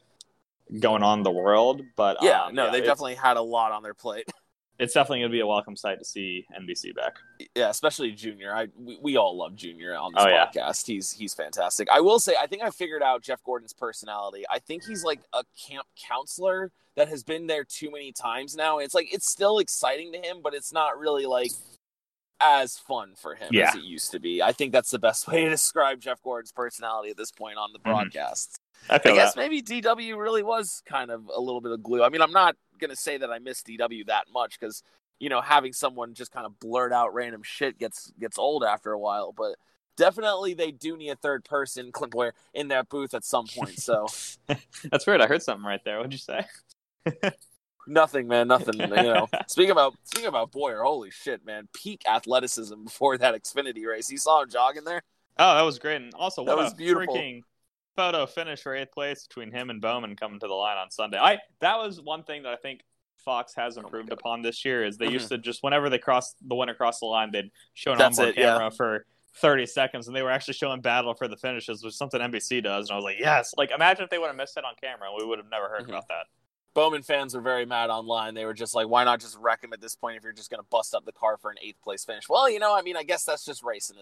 going 0.80 1.04
on 1.04 1.20
in 1.20 1.24
the 1.24 1.32
world. 1.32 1.82
But 1.96 2.18
yeah, 2.22 2.46
um, 2.46 2.56
no, 2.56 2.72
they've 2.72 2.84
definitely 2.84 3.16
had 3.16 3.38
a 3.38 3.42
lot 3.42 3.72
on 3.72 3.84
their 3.84 3.94
plate. 3.94 4.28
it's 4.80 4.94
definitely 4.94 5.20
going 5.20 5.32
to 5.32 5.36
be 5.36 5.40
a 5.42 5.48
welcome 5.48 5.76
sight 5.76 6.00
to 6.00 6.06
see 6.06 6.46
NBC 6.60 6.96
back. 6.96 7.16
yeah, 7.56 7.70
especially 7.70 8.12
Junior. 8.12 8.54
I 8.56 8.68
we, 8.78 8.98
we 9.02 9.18
all 9.18 9.38
love 9.38 9.56
Junior 9.56 9.96
on 9.96 10.14
this 10.14 10.24
Oh, 10.26 10.28
yeah. 10.30 10.48
podcast. 10.54 10.86
He's 10.88 11.12
he's 11.12 11.34
fantastic. 11.34 11.88
I 11.92 12.00
will 12.02 12.20
say, 12.20 12.34
I 12.42 12.48
think 12.48 12.64
I 12.64 12.70
figured 12.72 13.04
out 13.04 13.22
Jeff 13.22 13.44
Gordon's 13.44 13.74
personality. 13.74 14.44
I 14.50 14.60
think 14.60 14.84
he's 14.86 15.04
like 15.04 15.20
a 15.34 15.44
camp 15.68 15.86
counselor 16.08 16.72
that 16.96 17.08
has 17.08 17.24
been 17.24 17.48
there 17.48 17.64
too 17.64 17.92
many 17.92 18.12
times 18.12 18.56
now. 18.56 18.80
It's 18.80 18.94
like 18.94 19.14
it's 19.14 19.30
still 19.30 19.60
exciting 19.60 20.12
to 20.14 20.20
him, 20.20 20.38
but 20.44 20.54
it's 20.54 20.72
not 20.74 20.98
really 21.00 21.26
like 21.26 21.52
as 22.42 22.78
fun 22.78 23.14
for 23.16 23.36
him 23.36 23.48
Yeah. 23.52 23.70
as 23.70 23.76
it 23.76 23.84
used 23.84 24.12
to 24.12 24.20
be. 24.20 24.42
I 24.42 24.52
think 24.52 24.74
that's 24.74 24.92
the 24.92 25.00
best 25.00 25.28
way 25.28 25.44
to 25.46 25.50
describe 25.50 26.02
Jeff 26.02 26.22
Gordon's 26.22 26.52
personality 26.52 27.10
at 27.12 27.18
this 27.18 27.32
point 27.32 27.58
on 27.58 27.72
the 27.74 27.80
Mhm. 27.80 27.94
I 28.90 28.96
I 28.96 29.00
guess 29.00 29.34
that. 29.34 29.40
maybe 29.40 29.62
DW 29.62 30.18
really 30.18 30.44
was 30.44 30.82
kind 30.86 31.12
of 31.12 31.30
a 31.34 31.40
little 31.40 31.62
bit 31.62 31.72
of 31.72 31.82
glue. 31.84 32.04
I 32.04 32.10
mean, 32.10 32.22
I'm 32.22 32.32
not 32.32 32.56
gonna 32.80 32.96
say 32.96 33.18
that 33.18 33.30
I 33.32 33.40
miss 33.40 33.62
DW 33.64 34.08
that 34.08 34.26
much 34.34 34.60
because 34.60 34.84
you 35.20 35.30
know 35.30 35.42
having 35.42 35.74
someone 35.74 36.14
just 36.14 36.32
kind 36.32 36.46
of 36.46 36.60
blurt 36.60 36.92
out 36.92 37.14
random 37.14 37.44
shit 37.44 37.78
gets 37.80 38.12
gets 38.20 38.38
old 38.38 38.64
after 38.64 38.92
a 38.92 39.00
while. 39.00 39.32
But 39.32 39.56
definitely 39.96 40.54
they 40.54 40.72
do 40.72 40.98
need 40.98 41.10
a 41.10 41.16
third 41.16 41.44
person, 41.46 41.92
Clint 41.94 42.12
Bowyer, 42.12 42.34
in 42.54 42.70
that 42.70 42.90
booth 42.90 43.14
at 43.14 43.24
some 43.24 43.46
point. 43.48 43.80
So 43.80 44.08
That's 44.92 45.06
weird. 45.08 45.22
I 45.22 45.28
heard 45.28 45.42
something 45.44 45.66
right 45.66 45.84
there. 45.86 45.98
What'd 45.98 46.12
you 46.14 46.18
say? 46.20 46.46
nothing, 47.88 48.28
man, 48.28 48.48
nothing. 48.48 48.80
You 48.80 48.88
know, 48.88 49.28
speaking 49.48 49.72
about 49.72 49.96
speaking 50.04 50.28
about 50.30 50.52
Bowyer, 50.52 50.82
holy 50.84 51.12
shit, 51.12 51.46
man, 51.46 51.68
peak 51.74 52.04
athleticism 52.10 52.84
before 52.84 53.18
that 53.18 53.36
Xfinity 53.36 53.86
race. 53.86 54.12
You 54.12 54.18
saw 54.18 54.42
him 54.42 54.50
jogging 54.50 54.84
there. 54.84 55.02
Oh, 55.38 55.56
that 55.56 55.62
was 55.64 55.80
great. 55.80 56.02
And 56.02 56.14
also, 56.14 56.46
That 56.46 56.56
what 56.56 56.64
was 56.66 56.74
a 56.74 56.76
beautiful. 56.76 57.16
freaking 57.16 57.42
photo 57.96 58.26
finish 58.26 58.62
for 58.62 58.76
eighth 58.76 58.92
place 58.92 59.28
between 59.28 59.52
him 59.52 59.70
and 59.70 59.82
Bowman 59.82 60.16
coming 60.16 60.40
to 60.40 60.48
the 60.48 60.54
line 60.54 60.78
on 60.78 60.90
Sunday. 60.92 61.18
I 61.18 61.40
that 61.60 61.78
was 61.78 62.02
one 62.02 62.24
thing 62.24 62.44
that 62.44 62.54
I 62.54 62.56
think 62.58 62.82
Fox 63.18 63.54
has 63.56 63.78
Oh 63.78 63.82
improved 63.82 64.10
God. 64.10 64.20
upon 64.20 64.42
this 64.42 64.66
year 64.66 64.84
is 64.84 64.98
they 64.98 65.08
Mhm. 65.08 65.14
used 65.14 65.30
to 65.30 65.38
just 65.38 65.64
whenever 65.64 65.90
they 65.90 66.00
crossed 66.00 66.36
the 66.48 66.56
winner 66.56 66.74
across 66.74 67.00
the 67.00 67.06
line, 67.06 67.32
they'd 67.32 67.52
show 67.74 67.92
an 67.94 67.98
That's 67.98 68.18
onboard 68.20 68.38
it, 68.38 68.42
yeah. 68.42 68.54
camera 68.58 68.72
for 68.72 69.06
30 69.36 69.66
seconds 69.66 70.08
and 70.08 70.16
they 70.16 70.22
were 70.22 70.30
actually 70.30 70.54
showing 70.56 70.82
battle 70.82 71.14
for 71.14 71.28
the 71.28 71.38
finishes, 71.38 71.84
which 71.84 71.92
is 71.92 71.98
something 71.98 72.20
NBC 72.22 72.62
does. 72.62 72.90
And 72.90 72.94
I 72.94 72.96
was 72.98 73.06
like, 73.06 73.20
yes. 73.20 73.54
Like 73.58 73.72
imagine 73.72 74.04
if 74.04 74.10
they 74.10 74.18
would 74.20 74.28
have 74.28 74.36
missed 74.36 74.58
it 74.58 74.66
on 74.66 74.74
camera, 74.82 75.10
we 75.18 75.26
would 75.26 75.40
have 75.40 75.50
never 75.50 75.70
heard 75.70 75.84
Mhm. 75.84 75.90
about 75.90 76.08
that. 76.10 76.28
Bowman 76.74 77.04
fans 77.04 77.36
were 77.36 77.42
very 77.42 77.66
mad 77.68 77.90
online. 77.92 78.34
They 78.34 78.46
were 78.46 78.54
just 78.56 78.74
like, 78.74 78.88
"Why 78.88 79.04
not 79.04 79.20
just 79.20 79.38
wreck 79.38 79.64
him 79.64 79.74
at 79.74 79.80
this 79.80 79.96
point 79.96 80.18
if 80.18 80.24
you're 80.24 80.34
just 80.34 80.50
going 80.50 80.60
to 80.62 80.68
bust 80.72 80.96
up 80.96 81.06
the 81.06 81.12
car 81.12 81.38
for 81.38 81.52
an 81.52 81.58
eighth 81.62 81.80
place 81.84 82.04
finish?" 82.04 82.28
Well, 82.28 82.50
you 82.50 82.58
know, 82.58 82.74
I 82.76 82.82
mean, 82.82 82.98
I 82.98 83.04
guess 83.04 83.24
that's 83.24 83.46
just 83.46 83.62
racing. 83.62 83.98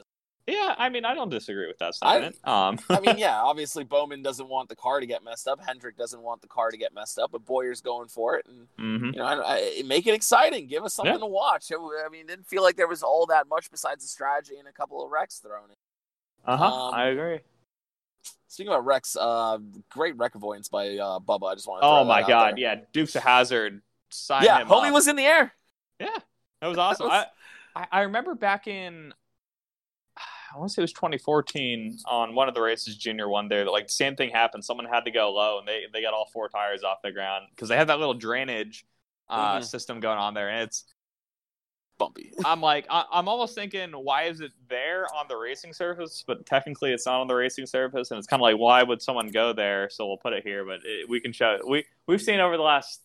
Yeah, 0.51 0.75
I 0.77 0.89
mean, 0.89 1.05
I 1.05 1.13
don't 1.13 1.29
disagree 1.29 1.67
with 1.67 1.79
that 1.79 1.95
sentiment. 1.95 2.37
I, 2.43 2.67
um, 2.67 2.79
I 2.89 2.99
mean, 2.99 3.15
yeah, 3.17 3.41
obviously 3.41 3.85
Bowman 3.85 4.21
doesn't 4.21 4.49
want 4.49 4.67
the 4.67 4.75
car 4.75 4.99
to 4.99 5.05
get 5.05 5.23
messed 5.23 5.47
up. 5.47 5.61
Hendrick 5.65 5.97
doesn't 5.97 6.21
want 6.21 6.41
the 6.41 6.47
car 6.47 6.71
to 6.71 6.77
get 6.77 6.93
messed 6.93 7.17
up, 7.17 7.31
but 7.31 7.45
Bowyer's 7.45 7.79
going 7.79 8.09
for 8.09 8.35
it, 8.35 8.45
and 8.49 8.67
mm-hmm. 8.77 9.05
you 9.05 9.11
know, 9.13 9.25
I, 9.25 9.71
I, 9.79 9.83
make 9.85 10.07
it 10.07 10.13
exciting. 10.13 10.67
Give 10.67 10.83
us 10.83 10.93
something 10.93 11.13
yeah. 11.13 11.19
to 11.19 11.25
watch. 11.25 11.71
I 11.71 12.09
mean, 12.09 12.27
didn't 12.27 12.47
feel 12.47 12.63
like 12.63 12.75
there 12.75 12.87
was 12.87 13.01
all 13.01 13.25
that 13.27 13.47
much 13.47 13.71
besides 13.71 14.03
the 14.03 14.09
strategy 14.09 14.57
and 14.59 14.67
a 14.67 14.73
couple 14.73 15.03
of 15.03 15.09
wrecks 15.09 15.39
thrown 15.39 15.69
in. 15.69 15.75
Uh 16.45 16.57
huh. 16.57 16.65
Um, 16.65 16.93
I 16.95 17.05
agree. 17.05 17.39
Speaking 18.47 18.73
about 18.73 18.85
wrecks, 18.85 19.15
uh, 19.15 19.57
great 19.89 20.17
wreck 20.17 20.35
avoidance 20.35 20.67
by 20.67 20.97
uh, 20.97 21.19
Bubba. 21.19 21.51
I 21.51 21.55
just 21.55 21.67
want 21.67 21.81
to. 21.81 21.87
Oh 21.87 22.03
my 22.03 22.27
god! 22.27 22.57
Yeah, 22.57 22.81
Dukes 22.91 23.15
of 23.15 23.23
Hazzard. 23.23 23.81
yeah, 24.29 24.65
homie 24.65 24.87
up. 24.87 24.93
was 24.93 25.07
in 25.07 25.15
the 25.15 25.23
air. 25.23 25.53
Yeah, 25.97 26.17
that 26.59 26.67
was 26.67 26.77
awesome. 26.77 27.07
That 27.09 27.31
was... 27.75 27.87
I, 27.93 27.99
I 27.99 28.01
remember 28.01 28.35
back 28.35 28.67
in 28.67 29.13
I 30.53 30.57
want 30.57 30.69
to 30.69 30.73
say 30.73 30.81
it 30.81 30.83
was 30.83 30.93
2014 30.93 31.99
on 32.05 32.35
one 32.35 32.49
of 32.49 32.55
the 32.55 32.61
races, 32.61 32.97
junior 32.97 33.29
one 33.29 33.47
there. 33.47 33.63
That 33.63 33.71
like 33.71 33.87
the 33.87 33.93
same 33.93 34.15
thing 34.15 34.31
happened. 34.31 34.65
Someone 34.65 34.85
had 34.85 35.05
to 35.05 35.11
go 35.11 35.31
low, 35.31 35.59
and 35.59 35.67
they 35.67 35.83
they 35.93 36.01
got 36.01 36.13
all 36.13 36.29
four 36.33 36.49
tires 36.49 36.83
off 36.83 37.01
the 37.03 37.11
ground 37.11 37.45
because 37.51 37.69
they 37.69 37.77
had 37.77 37.87
that 37.87 37.99
little 37.99 38.13
drainage 38.13 38.85
uh, 39.29 39.55
mm-hmm. 39.55 39.63
system 39.63 39.99
going 39.99 40.17
on 40.17 40.33
there, 40.33 40.49
and 40.49 40.63
it's 40.63 40.85
bumpy. 41.97 42.33
I'm 42.45 42.61
like, 42.61 42.85
I, 42.89 43.05
am 43.13 43.27
almost 43.27 43.55
thinking, 43.55 43.91
why 43.91 44.23
is 44.23 44.41
it 44.41 44.51
there 44.69 45.05
on 45.15 45.27
the 45.29 45.37
racing 45.37 45.73
surface, 45.73 46.23
but 46.25 46.45
technically 46.45 46.91
it's 46.91 47.05
not 47.05 47.21
on 47.21 47.27
the 47.27 47.35
racing 47.35 47.65
surface, 47.65 48.11
and 48.11 48.17
it's 48.17 48.27
kind 48.27 48.39
of 48.39 48.43
like, 48.43 48.57
why 48.57 48.83
would 48.83 49.01
someone 49.01 49.29
go 49.29 49.53
there? 49.53 49.89
So 49.89 50.07
we'll 50.07 50.17
put 50.17 50.33
it 50.33 50.43
here, 50.43 50.65
but 50.65 50.79
it, 50.83 51.07
we 51.07 51.19
can 51.19 51.31
show. 51.31 51.59
We 51.65 51.85
we've 52.07 52.21
seen 52.21 52.39
over 52.39 52.57
the 52.57 52.63
last 52.63 53.01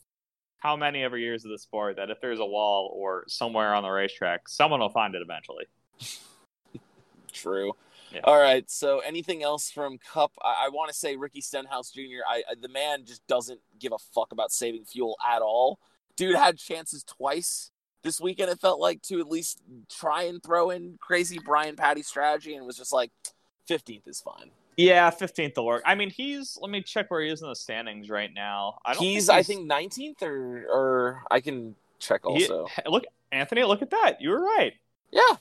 how 0.58 0.74
many 0.74 1.02
ever 1.04 1.18
years 1.18 1.44
of 1.44 1.50
the 1.50 1.58
sport 1.58 1.96
that 1.96 2.10
if 2.10 2.20
there's 2.20 2.40
a 2.40 2.44
wall 2.44 2.90
or 2.92 3.24
somewhere 3.28 3.74
on 3.74 3.82
the 3.82 3.90
racetrack, 3.90 4.48
someone 4.48 4.80
will 4.80 4.88
find 4.88 5.14
it 5.14 5.22
eventually. 5.22 5.66
True. 7.36 7.72
Yeah. 8.12 8.20
All 8.24 8.40
right. 8.40 8.68
So, 8.70 9.00
anything 9.00 9.42
else 9.42 9.70
from 9.70 9.98
Cup? 9.98 10.32
I, 10.42 10.66
I 10.66 10.68
want 10.70 10.90
to 10.90 10.94
say 10.94 11.16
Ricky 11.16 11.40
Stenhouse 11.40 11.90
Jr. 11.90 12.24
I, 12.28 12.42
I, 12.50 12.54
the 12.60 12.68
man 12.68 13.04
just 13.04 13.26
doesn't 13.26 13.60
give 13.78 13.92
a 13.92 13.98
fuck 14.14 14.32
about 14.32 14.52
saving 14.52 14.84
fuel 14.84 15.16
at 15.28 15.42
all. 15.42 15.78
Dude 16.16 16.36
had 16.36 16.56
chances 16.56 17.04
twice 17.04 17.70
this 18.02 18.20
weekend. 18.20 18.50
It 18.50 18.60
felt 18.60 18.80
like 18.80 19.02
to 19.02 19.20
at 19.20 19.28
least 19.28 19.60
try 19.90 20.22
and 20.22 20.42
throw 20.42 20.70
in 20.70 20.96
crazy 21.00 21.38
Brian 21.44 21.76
Pattie 21.76 22.02
strategy, 22.02 22.54
and 22.54 22.64
was 22.64 22.76
just 22.76 22.92
like, 22.92 23.10
fifteenth 23.66 24.06
is 24.06 24.20
fine. 24.20 24.50
Yeah, 24.76 25.10
fifteenth 25.10 25.56
will 25.56 25.66
work. 25.66 25.82
I 25.84 25.94
mean, 25.94 26.10
he's. 26.10 26.58
Let 26.60 26.70
me 26.70 26.82
check 26.82 27.10
where 27.10 27.22
he 27.22 27.28
is 27.28 27.42
in 27.42 27.48
the 27.48 27.56
standings 27.56 28.08
right 28.08 28.32
now. 28.32 28.78
I 28.84 28.92
he's, 28.92 28.98
think 28.98 29.10
he's, 29.10 29.28
I 29.28 29.42
think, 29.42 29.66
nineteenth, 29.66 30.22
or 30.22 30.64
or 30.70 31.22
I 31.30 31.40
can 31.40 31.74
check 31.98 32.24
also. 32.24 32.66
He, 32.66 32.82
look, 32.90 33.04
Anthony, 33.32 33.64
look 33.64 33.82
at 33.82 33.90
that. 33.90 34.20
You 34.20 34.30
were 34.30 34.40
right. 34.40 34.72
Yeah. 35.10 35.36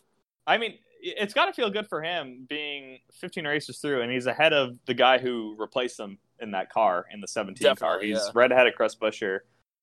I 0.47 0.57
mean, 0.57 0.77
it's 1.05 1.33
got 1.33 1.45
to 1.45 1.53
feel 1.53 1.69
good 1.69 1.87
for 1.87 2.01
him 2.01 2.45
being 2.49 2.99
15 3.13 3.45
races 3.45 3.77
through, 3.77 4.01
and 4.01 4.11
he's 4.11 4.25
ahead 4.25 4.53
of 4.53 4.77
the 4.85 4.93
guy 4.93 5.19
who 5.19 5.55
replaced 5.57 5.99
him 5.99 6.17
in 6.39 6.51
that 6.51 6.71
car 6.71 7.05
in 7.11 7.21
the 7.21 7.27
17 7.27 7.63
definitely, 7.63 7.77
car. 7.77 7.99
He's 8.01 8.25
yeah. 8.25 8.31
right 8.33 8.51
ahead 8.51 8.67
of 8.67 8.73
Chris 8.73 8.95
Buescher. 8.95 9.39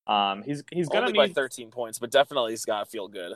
Um, 0.07 0.43
he's 0.43 0.65
he's 0.73 0.89
gonna 0.89 1.07
only 1.07 1.13
need... 1.13 1.35
by 1.35 1.41
13 1.41 1.71
points, 1.71 1.99
but 2.01 2.11
definitely 2.11 2.53
he's 2.53 2.65
got 2.65 2.85
to 2.85 2.91
feel 2.91 3.07
good. 3.07 3.35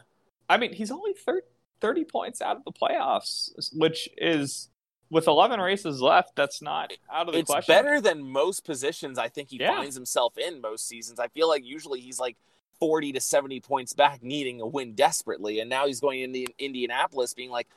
I 0.48 0.56
mean, 0.56 0.72
he's 0.72 0.90
only 0.90 1.12
30, 1.12 1.46
30 1.80 2.04
points 2.04 2.42
out 2.42 2.56
of 2.56 2.64
the 2.64 2.72
playoffs, 2.72 3.50
which 3.72 4.08
is 4.16 4.68
with 5.08 5.28
11 5.28 5.60
races 5.60 6.00
left. 6.00 6.34
That's 6.34 6.60
not 6.60 6.92
out 7.12 7.28
of 7.28 7.34
the 7.34 7.40
it's 7.40 7.50
question. 7.50 7.72
It's 7.72 7.82
better 7.82 8.00
than 8.00 8.24
most 8.24 8.64
positions. 8.64 9.18
I 9.18 9.28
think 9.28 9.50
he 9.50 9.58
yeah. 9.58 9.76
finds 9.76 9.94
himself 9.94 10.36
in 10.36 10.60
most 10.60 10.88
seasons. 10.88 11.20
I 11.20 11.28
feel 11.28 11.48
like 11.48 11.64
usually 11.64 12.00
he's 12.00 12.18
like 12.18 12.36
40 12.80 13.12
to 13.12 13.20
70 13.20 13.60
points 13.60 13.92
back, 13.92 14.22
needing 14.22 14.60
a 14.60 14.66
win 14.66 14.94
desperately. 14.94 15.60
And 15.60 15.70
now 15.70 15.86
he's 15.86 16.00
going 16.00 16.20
into 16.20 16.46
Indianapolis 16.58 17.34
being 17.34 17.50
like, 17.50 17.68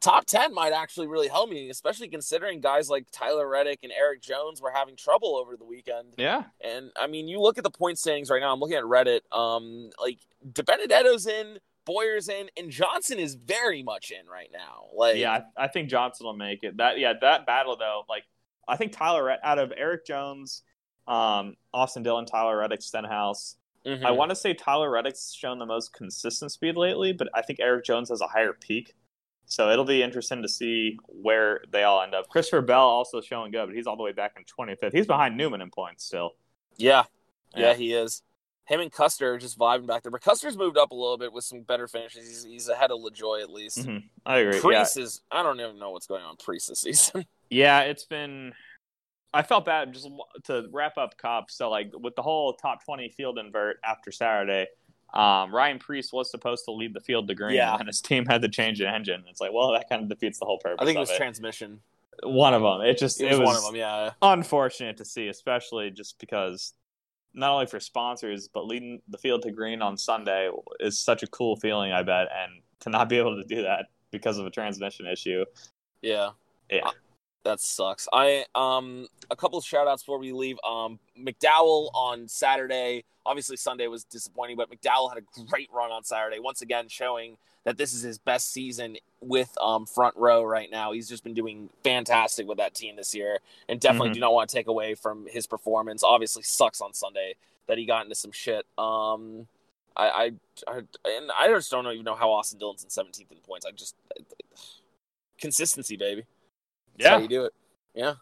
top 0.00 0.24
10 0.26 0.54
might 0.54 0.72
actually 0.72 1.06
really 1.06 1.28
help 1.28 1.50
me, 1.50 1.70
especially 1.70 2.08
considering 2.08 2.60
guys 2.60 2.88
like 2.88 3.06
Tyler 3.12 3.48
Reddick 3.48 3.80
and 3.82 3.92
Erik 3.92 4.22
Jones 4.22 4.60
were 4.60 4.70
having 4.70 4.96
trouble 4.96 5.36
over 5.36 5.56
the 5.56 5.64
weekend. 5.64 6.14
Yeah. 6.16 6.44
And 6.60 6.90
I 7.00 7.06
mean, 7.06 7.28
you 7.28 7.40
look 7.40 7.58
at 7.58 7.64
the 7.64 7.70
point 7.70 7.98
standings 7.98 8.30
right 8.30 8.40
now, 8.40 8.52
I'm 8.52 8.60
looking 8.60 8.76
at 8.76 8.84
Reddit. 8.84 9.20
Um, 9.32 9.90
like, 10.00 10.18
DiBenedetto's 10.52 11.26
in, 11.26 11.58
Bowyer's 11.84 12.28
in, 12.28 12.48
and 12.56 12.70
Johnson 12.70 13.18
is 13.18 13.34
very 13.34 13.82
much 13.82 14.10
in 14.10 14.26
right 14.28 14.50
now. 14.52 14.86
Like, 14.94 15.16
yeah, 15.16 15.40
I, 15.56 15.64
I 15.64 15.68
think 15.68 15.88
Johnson 15.88 16.26
will 16.26 16.36
make 16.36 16.62
it. 16.62 16.76
That, 16.76 16.98
yeah, 16.98 17.14
that 17.20 17.46
battle, 17.46 17.76
though, 17.76 18.04
like, 18.08 18.24
I 18.68 18.76
think 18.76 18.92
Tyler, 18.92 19.36
out 19.42 19.58
of 19.58 19.72
Erik 19.76 20.04
Jones, 20.04 20.62
um, 21.06 21.56
Austin 21.72 22.02
Dillon, 22.02 22.26
Tyler 22.26 22.58
Reddick, 22.58 22.82
Stenhouse, 22.82 23.56
Mm-hmm. 23.86 24.04
I 24.04 24.10
want 24.10 24.30
to 24.30 24.36
say 24.36 24.52
Tyler 24.52 24.90
Reddick's 24.90 25.32
shown 25.32 25.58
the 25.58 25.66
most 25.66 25.92
consistent 25.92 26.50
speed 26.50 26.76
lately, 26.76 27.12
but 27.12 27.28
I 27.34 27.42
think 27.42 27.60
Erik 27.60 27.84
Jones 27.84 28.08
has 28.08 28.20
a 28.20 28.26
higher 28.26 28.52
peak. 28.52 28.94
So 29.46 29.70
it'll 29.70 29.84
be 29.84 30.02
interesting 30.02 30.42
to 30.42 30.48
see 30.48 30.98
where 31.06 31.60
they 31.70 31.84
all 31.84 32.02
end 32.02 32.14
up. 32.14 32.28
Christopher 32.28 32.62
Bell 32.62 32.80
also 32.80 33.20
showing 33.20 33.52
good, 33.52 33.66
but 33.66 33.76
he's 33.76 33.86
all 33.86 33.96
the 33.96 34.02
way 34.02 34.10
back 34.12 34.36
in 34.36 34.44
25th. 34.44 34.92
He's 34.92 35.06
behind 35.06 35.36
Newman 35.36 35.60
in 35.60 35.70
points 35.70 36.04
still. 36.04 36.32
Yeah. 36.76 37.04
Yeah, 37.54 37.68
yeah 37.68 37.74
he 37.74 37.94
is. 37.94 38.22
Him 38.66 38.80
and 38.80 38.90
Custer 38.90 39.34
are 39.34 39.38
just 39.38 39.56
vibing 39.56 39.86
back 39.86 40.02
there. 40.02 40.10
But 40.10 40.22
Custer's 40.22 40.56
moved 40.56 40.76
up 40.76 40.90
a 40.90 40.94
little 40.94 41.16
bit 41.16 41.32
with 41.32 41.44
some 41.44 41.62
better 41.62 41.86
finishes. 41.86 42.26
He's, 42.26 42.44
he's 42.44 42.68
ahead 42.68 42.90
of 42.90 42.98
LaJoie 42.98 43.40
at 43.40 43.50
least. 43.50 43.78
Mm-hmm. 43.78 43.98
I 44.26 44.38
agree. 44.38 44.58
Preece 44.58 44.96
yeah. 44.96 45.02
is, 45.04 45.22
I 45.30 45.44
don't 45.44 45.60
even 45.60 45.78
know 45.78 45.92
what's 45.92 46.08
going 46.08 46.24
on 46.24 46.34
Preece 46.36 46.66
this 46.66 46.80
season. 46.80 47.24
yeah, 47.50 47.82
it's 47.82 48.04
been 48.04 48.52
I 49.36 49.42
felt 49.42 49.66
bad 49.66 49.92
just 49.92 50.08
to 50.44 50.66
wrap 50.72 50.96
up 50.96 51.18
cops. 51.18 51.54
So 51.54 51.68
like 51.68 51.92
with 51.92 52.16
the 52.16 52.22
whole 52.22 52.54
top 52.54 52.84
twenty 52.84 53.10
field 53.10 53.38
invert 53.38 53.78
after 53.84 54.10
Saturday, 54.10 54.66
um, 55.12 55.54
Ryan 55.54 55.78
Preece 55.78 56.12
was 56.12 56.30
supposed 56.30 56.64
to 56.64 56.72
lead 56.72 56.94
the 56.94 57.00
field 57.00 57.28
to 57.28 57.34
green, 57.34 57.56
yeah. 57.56 57.76
and 57.76 57.86
his 57.86 58.00
team 58.00 58.24
had 58.24 58.42
to 58.42 58.48
change 58.48 58.78
the 58.78 58.88
engine. 58.88 59.24
It's 59.28 59.40
like, 59.40 59.52
well, 59.52 59.72
that 59.72 59.88
kind 59.88 60.02
of 60.02 60.08
defeats 60.08 60.38
the 60.38 60.46
whole 60.46 60.58
purpose. 60.58 60.78
I 60.80 60.86
think 60.86 60.96
it 60.96 61.00
was 61.00 61.10
it. 61.10 61.18
transmission. 61.18 61.80
One 62.22 62.54
of 62.54 62.62
them. 62.62 62.80
It 62.80 62.96
just 62.96 63.20
it 63.20 63.26
was, 63.26 63.38
it 63.38 63.40
was 63.40 63.46
one 63.46 63.56
of 63.56 63.62
them. 63.64 63.76
Yeah, 63.76 64.10
unfortunate 64.22 64.96
to 64.98 65.04
see, 65.04 65.28
especially 65.28 65.90
just 65.90 66.18
because 66.18 66.72
not 67.34 67.50
only 67.50 67.66
for 67.66 67.78
sponsors, 67.78 68.48
but 68.48 68.66
leading 68.66 69.02
the 69.08 69.18
field 69.18 69.42
to 69.42 69.50
green 69.50 69.82
on 69.82 69.98
Sunday 69.98 70.50
is 70.80 70.98
such 70.98 71.22
a 71.22 71.26
cool 71.26 71.56
feeling. 71.56 71.92
I 71.92 72.02
bet, 72.02 72.28
and 72.34 72.62
to 72.80 72.90
not 72.90 73.10
be 73.10 73.18
able 73.18 73.36
to 73.36 73.44
do 73.46 73.62
that 73.62 73.86
because 74.10 74.38
of 74.38 74.46
a 74.46 74.50
transmission 74.50 75.06
issue. 75.06 75.44
Yeah. 76.00 76.30
Yeah 76.70 76.90
that 77.46 77.60
sucks. 77.60 78.08
I 78.12 78.44
um 78.54 79.06
a 79.30 79.36
couple 79.36 79.58
of 79.58 79.64
shout 79.64 79.88
outs 79.88 80.02
before 80.02 80.18
we 80.18 80.32
leave. 80.32 80.58
Um 80.68 80.98
McDowell 81.18 81.90
on 81.94 82.28
Saturday. 82.28 83.04
Obviously 83.24 83.56
Sunday 83.56 83.86
was 83.86 84.04
disappointing, 84.04 84.56
but 84.56 84.70
McDowell 84.70 85.08
had 85.08 85.18
a 85.18 85.44
great 85.46 85.68
run 85.72 85.90
on 85.90 86.04
Saturday, 86.04 86.38
once 86.40 86.60
again 86.60 86.88
showing 86.88 87.36
that 87.64 87.76
this 87.76 87.92
is 87.94 88.02
his 88.02 88.18
best 88.18 88.52
season 88.52 88.96
with 89.20 89.50
um 89.60 89.86
front 89.86 90.16
row 90.16 90.42
right 90.42 90.70
now. 90.70 90.92
He's 90.92 91.08
just 91.08 91.24
been 91.24 91.34
doing 91.34 91.70
fantastic 91.82 92.46
with 92.46 92.58
that 92.58 92.74
team 92.74 92.96
this 92.96 93.14
year 93.14 93.38
and 93.68 93.80
definitely 93.80 94.08
mm-hmm. 94.08 94.14
do 94.14 94.20
not 94.20 94.32
want 94.32 94.50
to 94.50 94.56
take 94.56 94.66
away 94.66 94.94
from 94.94 95.26
his 95.28 95.46
performance. 95.46 96.02
Obviously 96.02 96.42
sucks 96.42 96.80
on 96.80 96.92
Sunday 96.92 97.34
that 97.68 97.78
he 97.78 97.86
got 97.86 98.04
into 98.04 98.16
some 98.16 98.32
shit. 98.32 98.66
Um 98.76 99.46
I, 99.96 100.08
I, 100.08 100.32
I 100.68 100.76
and 101.06 101.30
I 101.38 101.48
just 101.48 101.70
don't 101.70 101.86
even 101.86 102.04
know 102.04 102.16
how 102.16 102.30
Austin 102.32 102.58
Dillon's 102.58 102.84
in 102.84 102.90
17th 102.90 103.30
in 103.30 103.38
points. 103.38 103.64
I 103.64 103.70
just 103.70 103.94
consistency, 105.38 105.96
baby. 105.96 106.24
That's 106.96 107.06
yeah. 107.06 107.10
how 107.16 107.18
you 107.18 107.28
do 107.28 107.44
it. 107.44 107.52
Yeah. 107.94 108.14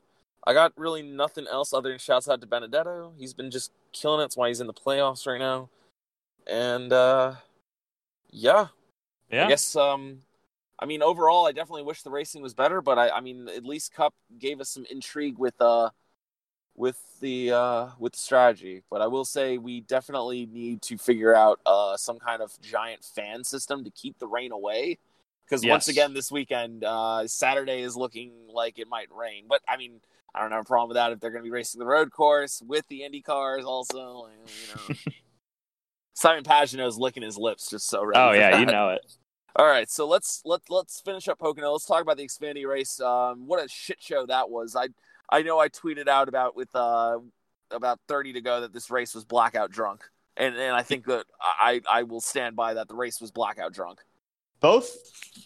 I 0.46 0.52
got 0.52 0.72
really 0.76 1.02
nothing 1.02 1.46
else 1.50 1.72
other 1.72 1.88
than 1.88 1.98
shouts 1.98 2.28
out 2.28 2.40
to 2.40 2.46
Benedetto. 2.46 3.12
He's 3.16 3.32
been 3.32 3.50
just 3.50 3.72
killing 3.92 4.20
it. 4.20 4.24
That's 4.24 4.36
why 4.36 4.48
he's 4.48 4.60
in 4.60 4.66
the 4.66 4.74
playoffs 4.74 5.26
right 5.26 5.38
now. 5.38 5.70
And 6.46 6.92
uh 6.92 7.34
yeah. 8.30 8.68
Yeah. 9.30 9.46
I 9.46 9.48
guess 9.48 9.74
um 9.76 10.18
I 10.78 10.86
mean 10.86 11.02
overall 11.02 11.46
I 11.46 11.52
definitely 11.52 11.84
wish 11.84 12.02
the 12.02 12.10
racing 12.10 12.42
was 12.42 12.52
better, 12.52 12.82
but 12.82 12.98
I, 12.98 13.08
I 13.10 13.20
mean 13.20 13.48
at 13.48 13.64
least 13.64 13.94
Cup 13.94 14.14
gave 14.38 14.60
us 14.60 14.68
some 14.68 14.84
intrigue 14.90 15.38
with 15.38 15.58
uh 15.60 15.90
with 16.76 16.98
the 17.20 17.52
uh 17.52 17.88
with 17.98 18.12
the 18.12 18.18
strategy. 18.18 18.82
But 18.90 19.00
I 19.00 19.06
will 19.06 19.24
say 19.24 19.56
we 19.56 19.80
definitely 19.80 20.46
need 20.52 20.82
to 20.82 20.98
figure 20.98 21.34
out 21.34 21.58
uh 21.64 21.96
some 21.96 22.18
kind 22.18 22.42
of 22.42 22.52
giant 22.60 23.02
fan 23.02 23.44
system 23.44 23.84
to 23.84 23.90
keep 23.90 24.18
the 24.18 24.26
rain 24.26 24.52
away 24.52 24.98
because 25.44 25.62
yes. 25.62 25.70
once 25.70 25.88
again 25.88 26.14
this 26.14 26.30
weekend, 26.30 26.84
uh, 26.84 27.26
Saturday 27.26 27.82
is 27.82 27.96
looking 27.96 28.32
like 28.48 28.78
it 28.78 28.88
might 28.88 29.08
rain. 29.12 29.44
But 29.48 29.60
I 29.68 29.76
mean, 29.76 30.00
I 30.34 30.40
don't 30.40 30.52
have 30.52 30.62
a 30.62 30.64
problem 30.64 30.88
with 30.88 30.96
that 30.96 31.12
if 31.12 31.20
they're 31.20 31.30
going 31.30 31.42
to 31.42 31.46
be 31.46 31.50
racing 31.50 31.78
the 31.78 31.86
road 31.86 32.10
course 32.10 32.62
with 32.66 32.86
the 32.88 33.04
Indy 33.04 33.20
cars 33.20 33.64
also. 33.64 34.28
You 34.28 34.94
know, 34.94 34.94
Simon 36.14 36.44
Pagenaud's 36.44 36.98
licking 36.98 37.22
his 37.22 37.36
lips 37.36 37.70
just 37.70 37.88
so 37.88 38.04
ready. 38.04 38.18
Oh 38.18 38.32
yeah, 38.32 38.52
that. 38.52 38.60
you 38.60 38.66
know 38.72 38.90
it. 38.90 39.00
All 39.56 39.66
right, 39.66 39.88
so 39.88 40.08
let's 40.08 40.42
let 40.44 40.62
let's 40.68 41.00
finish 41.00 41.28
up 41.28 41.38
Pocono. 41.38 41.72
Let's 41.72 41.86
talk 41.86 42.02
about 42.02 42.16
the 42.16 42.26
Xfinity 42.26 42.66
race. 42.66 43.00
Um, 43.00 43.46
what 43.46 43.64
a 43.64 43.68
shit 43.68 44.02
show 44.02 44.26
that 44.26 44.50
was. 44.50 44.74
I 44.74 44.88
I 45.30 45.42
know 45.42 45.60
I 45.60 45.68
tweeted 45.68 46.08
out 46.08 46.28
about 46.28 46.56
with 46.56 46.74
uh 46.74 47.18
about 47.70 48.00
thirty 48.08 48.32
to 48.32 48.40
go 48.40 48.62
that 48.62 48.72
this 48.72 48.90
race 48.90 49.14
was 49.14 49.24
blackout 49.24 49.70
drunk, 49.70 50.02
and 50.36 50.56
and 50.56 50.74
I 50.74 50.82
think 50.82 51.04
that 51.06 51.26
I 51.42 51.80
I 51.88 52.02
will 52.02 52.20
stand 52.20 52.56
by 52.56 52.74
that. 52.74 52.88
The 52.88 52.96
race 52.96 53.20
was 53.20 53.30
blackout 53.30 53.72
drunk 53.72 54.00
both 54.64 54.96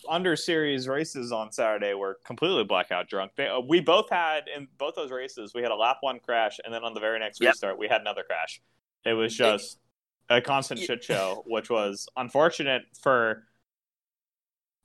under 0.09 0.37
series 0.37 0.87
races 0.87 1.33
on 1.33 1.51
Saturday 1.51 1.93
were 1.93 2.19
completely 2.25 2.63
blackout 2.63 3.09
drunk. 3.09 3.33
They, 3.37 3.49
uh, 3.49 3.59
we 3.59 3.81
both 3.81 4.09
had 4.09 4.45
in 4.55 4.69
both 4.79 4.95
those 4.95 5.11
races 5.11 5.53
we 5.55 5.63
had 5.63 5.73
a 5.73 5.75
lap 5.75 5.97
one 6.03 6.21
crash, 6.21 6.59
and 6.65 6.73
then 6.73 6.85
on 6.85 6.95
the 6.95 7.01
very 7.01 7.19
next 7.19 7.41
yep. 7.41 7.55
restart 7.55 7.79
we 7.79 7.89
had 7.89 8.01
another 8.01 8.23
crash. 8.23 8.61
It 9.05 9.15
was 9.15 9.35
just 9.35 9.79
a 10.31 10.41
constant 10.41 10.81
shit 10.81 11.03
show, 11.11 11.43
which 11.49 11.69
was 11.69 12.07
unfortunate 12.17 12.83
for 13.03 13.43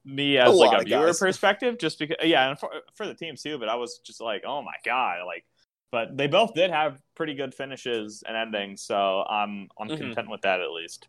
me 0.04 0.38
A 0.38 0.46
as 0.46 0.56
like 0.56 0.82
a 0.82 0.84
viewer 0.84 1.06
guys. 1.06 1.19
perspective, 1.19 1.78
just 1.78 2.00
because 2.00 2.17
yeah, 2.24 2.50
and 2.50 2.60
for, 2.60 2.72
for 2.96 3.06
the 3.06 3.13
team 3.13 3.36
too. 3.36 3.60
But 3.60 3.69
I 3.69 3.76
was 3.76 4.00
just 4.04 4.19
like, 4.19 4.43
oh 4.48 4.63
my 4.63 4.76
god, 4.84 5.19
like. 5.28 5.46
But 5.91 6.17
they 6.17 6.26
both 6.26 6.56
did 6.56 6.72
have 6.72 7.00
pretty 7.13 7.36
good 7.36 7.54
finishes 7.54 8.24
and 8.28 8.36
endings, 8.36 8.82
so 8.82 9.24
I'm 9.30 9.69
I'm 9.80 9.89
Mhm. 9.89 9.98
content 10.00 10.28
with 10.28 10.41
that 10.41 10.60
at 10.60 10.72
least. 10.72 11.08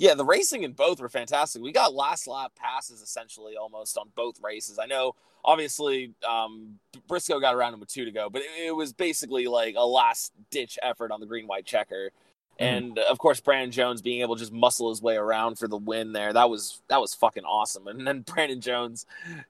Yeah, 0.00 0.14
the 0.14 0.24
racing 0.24 0.62
in 0.62 0.72
both 0.72 0.98
were 0.98 1.10
fantastic. 1.10 1.60
We 1.60 1.72
got 1.72 1.92
last 1.92 2.26
lap 2.26 2.52
passes 2.56 3.02
essentially 3.02 3.58
almost 3.58 3.98
on 3.98 4.08
both 4.14 4.40
races. 4.42 4.78
I 4.78 4.86
know, 4.86 5.14
obviously, 5.44 6.14
um, 6.26 6.78
Briscoe 7.06 7.38
got 7.38 7.54
around 7.54 7.74
him 7.74 7.80
with 7.80 7.90
two 7.90 8.06
to 8.06 8.10
go, 8.10 8.30
but 8.30 8.40
it, 8.40 8.68
it 8.68 8.74
was 8.74 8.94
basically 8.94 9.46
like 9.46 9.74
a 9.76 9.84
last 9.84 10.32
ditch 10.50 10.78
effort 10.82 11.12
on 11.12 11.20
the 11.20 11.26
green 11.26 11.46
white 11.46 11.66
checker. 11.66 12.12
And 12.58 12.98
of 12.98 13.18
course, 13.18 13.40
Brandon 13.40 13.70
Jones 13.70 14.00
being 14.00 14.22
able 14.22 14.36
to 14.36 14.40
just 14.40 14.52
muscle 14.52 14.88
his 14.88 15.02
way 15.02 15.16
around 15.16 15.58
for 15.58 15.68
the 15.68 15.76
win 15.76 16.12
there, 16.14 16.32
that 16.32 16.48
was 16.48 16.80
that 16.88 16.98
was 16.98 17.12
fucking 17.12 17.44
awesome. 17.44 17.86
And 17.86 18.06
then 18.06 18.22
Brandon 18.22 18.62
Jones, 18.62 19.04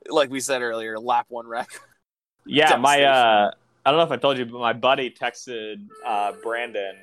like 0.08 0.30
we 0.30 0.40
said 0.40 0.62
earlier, 0.62 0.98
lap 0.98 1.26
one 1.28 1.46
wreck. 1.46 1.68
Yeah, 2.44 2.74
my 2.74 3.04
uh, 3.04 3.52
I 3.86 3.90
don't 3.90 3.98
know 3.98 4.04
if 4.04 4.10
I 4.10 4.16
told 4.16 4.36
you, 4.36 4.46
but 4.46 4.58
my 4.58 4.72
buddy 4.72 5.10
texted 5.10 5.86
uh, 6.04 6.32
Brandon. 6.42 6.96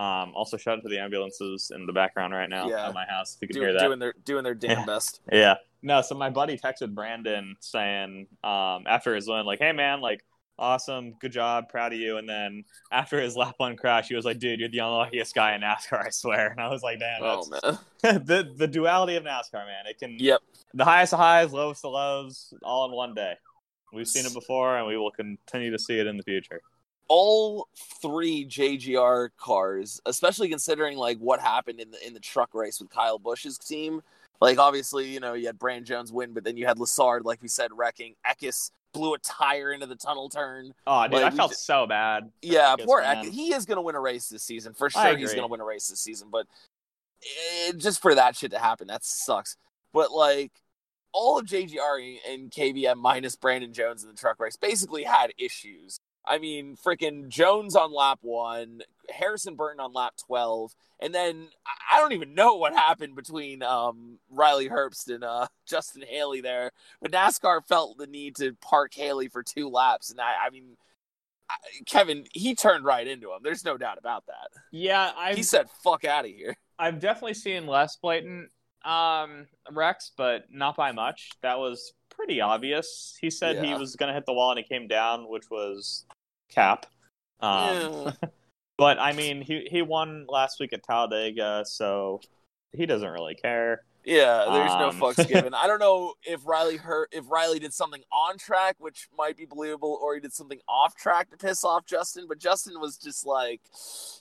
Um, 0.00 0.32
also, 0.34 0.56
shout 0.56 0.78
out 0.78 0.82
to 0.82 0.88
the 0.88 0.98
ambulances 0.98 1.70
in 1.74 1.84
the 1.84 1.92
background 1.92 2.32
right 2.32 2.48
now 2.48 2.68
Yeah. 2.68 2.88
at 2.88 2.94
my 2.94 3.04
house. 3.04 3.36
If 3.36 3.42
you 3.42 3.48
can 3.48 3.54
Do- 3.56 3.60
hear 3.62 3.72
that, 3.74 3.80
doing 3.82 3.98
their 3.98 4.14
doing 4.24 4.44
their 4.44 4.54
damn 4.54 4.78
Yeah. 4.80 4.84
best. 4.94 5.20
Yeah. 5.30 5.54
No, 5.82 6.00
so 6.00 6.14
my 6.14 6.30
buddy 6.30 6.56
texted 6.58 6.94
Brandon 6.94 7.56
saying, 7.60 8.26
um, 8.44 8.84
after 8.86 9.14
his 9.14 9.28
win, 9.28 9.44
like, 9.46 9.58
hey 9.58 9.72
man, 9.72 10.00
like, 10.00 10.24
awesome, 10.58 11.12
good 11.20 11.32
job, 11.32 11.68
proud 11.70 11.92
of 11.92 11.98
you. 11.98 12.18
And 12.18 12.28
then 12.28 12.64
after 12.92 13.20
his 13.20 13.34
lap 13.36 13.54
one 13.58 13.76
crash, 13.76 14.08
he 14.08 14.14
was 14.14 14.24
like, 14.26 14.38
dude, 14.38 14.60
you're 14.60 14.68
the 14.68 14.78
unluckiest 14.78 15.34
guy 15.34 15.54
in 15.54 15.62
NASCAR, 15.62 16.06
I 16.06 16.10
swear. 16.10 16.48
And 16.48 16.60
I 16.60 16.68
was 16.68 16.82
like, 16.82 16.98
damn, 16.98 17.22
Oh 17.22 17.46
man. 17.48 17.78
the 18.24 18.52
the 18.56 18.66
duality 18.68 19.16
of 19.16 19.24
NASCAR, 19.24 19.66
man. 19.66 19.84
It 19.86 19.98
can 19.98 20.16
Yep. 20.18 20.40
the 20.74 20.84
highest 20.84 21.12
of 21.14 21.18
highs, 21.18 21.52
lowest 21.52 21.84
of 21.84 21.92
lows, 21.92 22.54
all 22.62 22.86
in 22.88 22.92
one 22.92 23.12
day. 23.14 23.34
We've 23.92 24.06
seen 24.08 24.24
it 24.24 24.32
before 24.32 24.78
and 24.78 24.86
we 24.86 24.96
will 24.96 25.10
continue 25.10 25.70
to 25.72 25.78
see 25.78 25.98
it 25.98 26.06
in 26.06 26.16
the 26.16 26.22
future. 26.22 26.60
All 27.12 27.66
three 28.00 28.46
JGR 28.46 29.30
cars, 29.36 30.00
especially 30.06 30.48
considering 30.48 30.96
like 30.96 31.18
what 31.18 31.40
happened 31.40 31.80
in 31.80 31.90
the 31.90 32.06
in 32.06 32.14
the 32.14 32.20
truck 32.20 32.54
race 32.54 32.80
with 32.80 32.88
Kyle 32.88 33.18
Busch's 33.18 33.58
team. 33.58 34.00
Like 34.40 34.58
obviously, 34.58 35.08
you 35.08 35.18
know, 35.18 35.34
you 35.34 35.46
had 35.46 35.58
Brand 35.58 35.86
Jones 35.86 36.12
win, 36.12 36.32
but 36.32 36.44
then 36.44 36.56
you 36.56 36.66
had 36.66 36.78
Lessard, 36.78 37.24
like 37.24 37.42
we 37.42 37.48
said, 37.48 37.72
wrecking. 37.74 38.14
Eckes 38.24 38.70
blew 38.92 39.14
a 39.14 39.18
tire 39.18 39.72
into 39.72 39.86
the 39.86 39.96
tunnel 39.96 40.28
turn. 40.28 40.72
Oh, 40.86 41.02
dude, 41.04 41.14
Like, 41.14 41.32
I 41.32 41.36
felt 41.36 41.54
so 41.54 41.86
bad. 41.86 42.30
Yeah, 42.42 42.76
Eckes, 42.76 42.84
poor. 42.84 43.02
Eckes. 43.02 43.30
He 43.30 43.52
is 43.52 43.66
going 43.66 43.76
to 43.76 43.82
win 43.82 43.96
a 43.96 44.00
race 44.00 44.28
this 44.28 44.42
season 44.42 44.72
for 44.72 44.88
sure. 44.88 45.16
He's 45.16 45.32
going 45.32 45.42
to 45.42 45.50
win 45.50 45.60
a 45.60 45.64
race 45.64 45.88
this 45.88 46.00
season, 46.00 46.28
but 46.30 46.46
it, 47.22 47.76
just 47.76 48.00
for 48.00 48.14
that 48.14 48.36
shit 48.36 48.52
to 48.52 48.58
happen, 48.58 48.86
that 48.86 49.04
sucks. 49.04 49.56
But 49.92 50.12
like 50.12 50.52
all 51.12 51.38
of 51.38 51.46
JGR 51.46 52.18
and 52.28 52.50
KBM 52.50 52.96
minus 52.96 53.36
Brandon 53.36 53.72
Jones 53.72 54.02
in 54.02 54.08
the 54.08 54.14
truck 54.14 54.40
race 54.40 54.56
basically 54.56 55.02
had 55.02 55.32
issues. 55.38 56.00
I 56.26 56.38
mean, 56.38 56.76
freaking 56.76 57.28
Jones 57.28 57.74
on 57.74 57.92
lap 57.92 58.18
one, 58.22 58.82
Harrison 59.08 59.54
Burton 59.56 59.80
on 59.80 59.92
lap 59.92 60.14
twelve, 60.24 60.74
and 61.00 61.14
then 61.14 61.48
I- 61.90 61.98
don't 61.98 62.12
even 62.12 62.34
know 62.34 62.54
what 62.56 62.72
happened 62.74 63.16
between 63.16 63.62
um, 63.62 64.18
Riley 64.30 64.68
Herbst 64.68 65.12
and 65.12 65.24
uh, 65.24 65.46
Justin 65.66 66.02
Haley 66.06 66.40
there. 66.40 66.70
But 67.00 67.12
NASCAR 67.12 67.60
felt 67.66 67.98
the 67.98 68.06
need 68.06 68.36
to 68.36 68.54
park 68.60 68.94
Haley 68.94 69.28
for 69.28 69.42
two 69.42 69.68
laps, 69.68 70.10
and 70.10 70.20
I, 70.20 70.46
I 70.46 70.50
mean, 70.50 70.76
I, 71.48 71.54
Kevin, 71.86 72.26
he 72.32 72.54
turned 72.54 72.84
right 72.84 73.06
into 73.06 73.32
him. 73.32 73.40
There's 73.42 73.64
no 73.64 73.76
doubt 73.76 73.98
about 73.98 74.26
that. 74.26 74.48
Yeah, 74.70 75.10
I 75.16 75.34
He 75.34 75.42
said, 75.42 75.68
"Fuck 75.82 76.04
out 76.04 76.24
of 76.24 76.30
here." 76.30 76.56
I've 76.78 77.00
definitely 77.00 77.34
seen 77.34 77.66
less 77.66 77.96
blatant 77.96 78.50
um, 78.84 79.46
wrecks, 79.70 80.12
but 80.16 80.44
not 80.50 80.76
by 80.76 80.92
much. 80.92 81.30
That 81.42 81.58
was 81.58 81.92
pretty 82.20 82.40
obvious. 82.42 83.16
He 83.18 83.30
said 83.30 83.64
he 83.64 83.74
was 83.74 83.96
going 83.96 84.08
to 84.08 84.14
hit 84.14 84.26
the 84.26 84.34
wall 84.34 84.50
and 84.50 84.58
he 84.58 84.64
came 84.64 84.86
down, 84.86 85.26
which 85.26 85.50
was 85.50 86.04
cap. 86.50 86.86
Um, 87.40 87.76
Yeah. 87.76 88.12
But 88.76 88.98
I 88.98 89.12
mean, 89.12 89.42
he 89.42 89.68
he 89.70 89.82
won 89.82 90.24
last 90.26 90.58
week 90.58 90.72
at 90.72 90.82
Talladega, 90.82 91.64
so 91.66 92.22
he 92.72 92.86
doesn't 92.86 93.10
really 93.10 93.34
care. 93.34 93.82
Yeah, 94.04 94.46
there's 94.50 94.72
no 94.72 94.88
Um, 94.88 95.00
fucks 95.00 95.26
given. 95.28 95.52
I 95.54 95.66
don't 95.66 95.78
know 95.78 96.14
if 96.24 96.46
Riley 96.46 96.76
hurt 96.78 97.10
if 97.12 97.30
Riley 97.30 97.58
did 97.58 97.74
something 97.74 98.02
on 98.12 98.38
track, 98.38 98.76
which 98.78 99.08
might 99.16 99.36
be 99.36 99.44
believable, 99.44 99.98
or 100.02 100.14
he 100.14 100.20
did 100.20 100.32
something 100.32 100.58
off 100.68 100.94
track 100.96 101.30
to 101.30 101.36
piss 101.36 101.64
off 101.64 101.84
Justin. 101.86 102.26
But 102.28 102.38
Justin 102.38 102.80
was 102.80 102.96
just 102.96 103.26
like, 103.26 103.60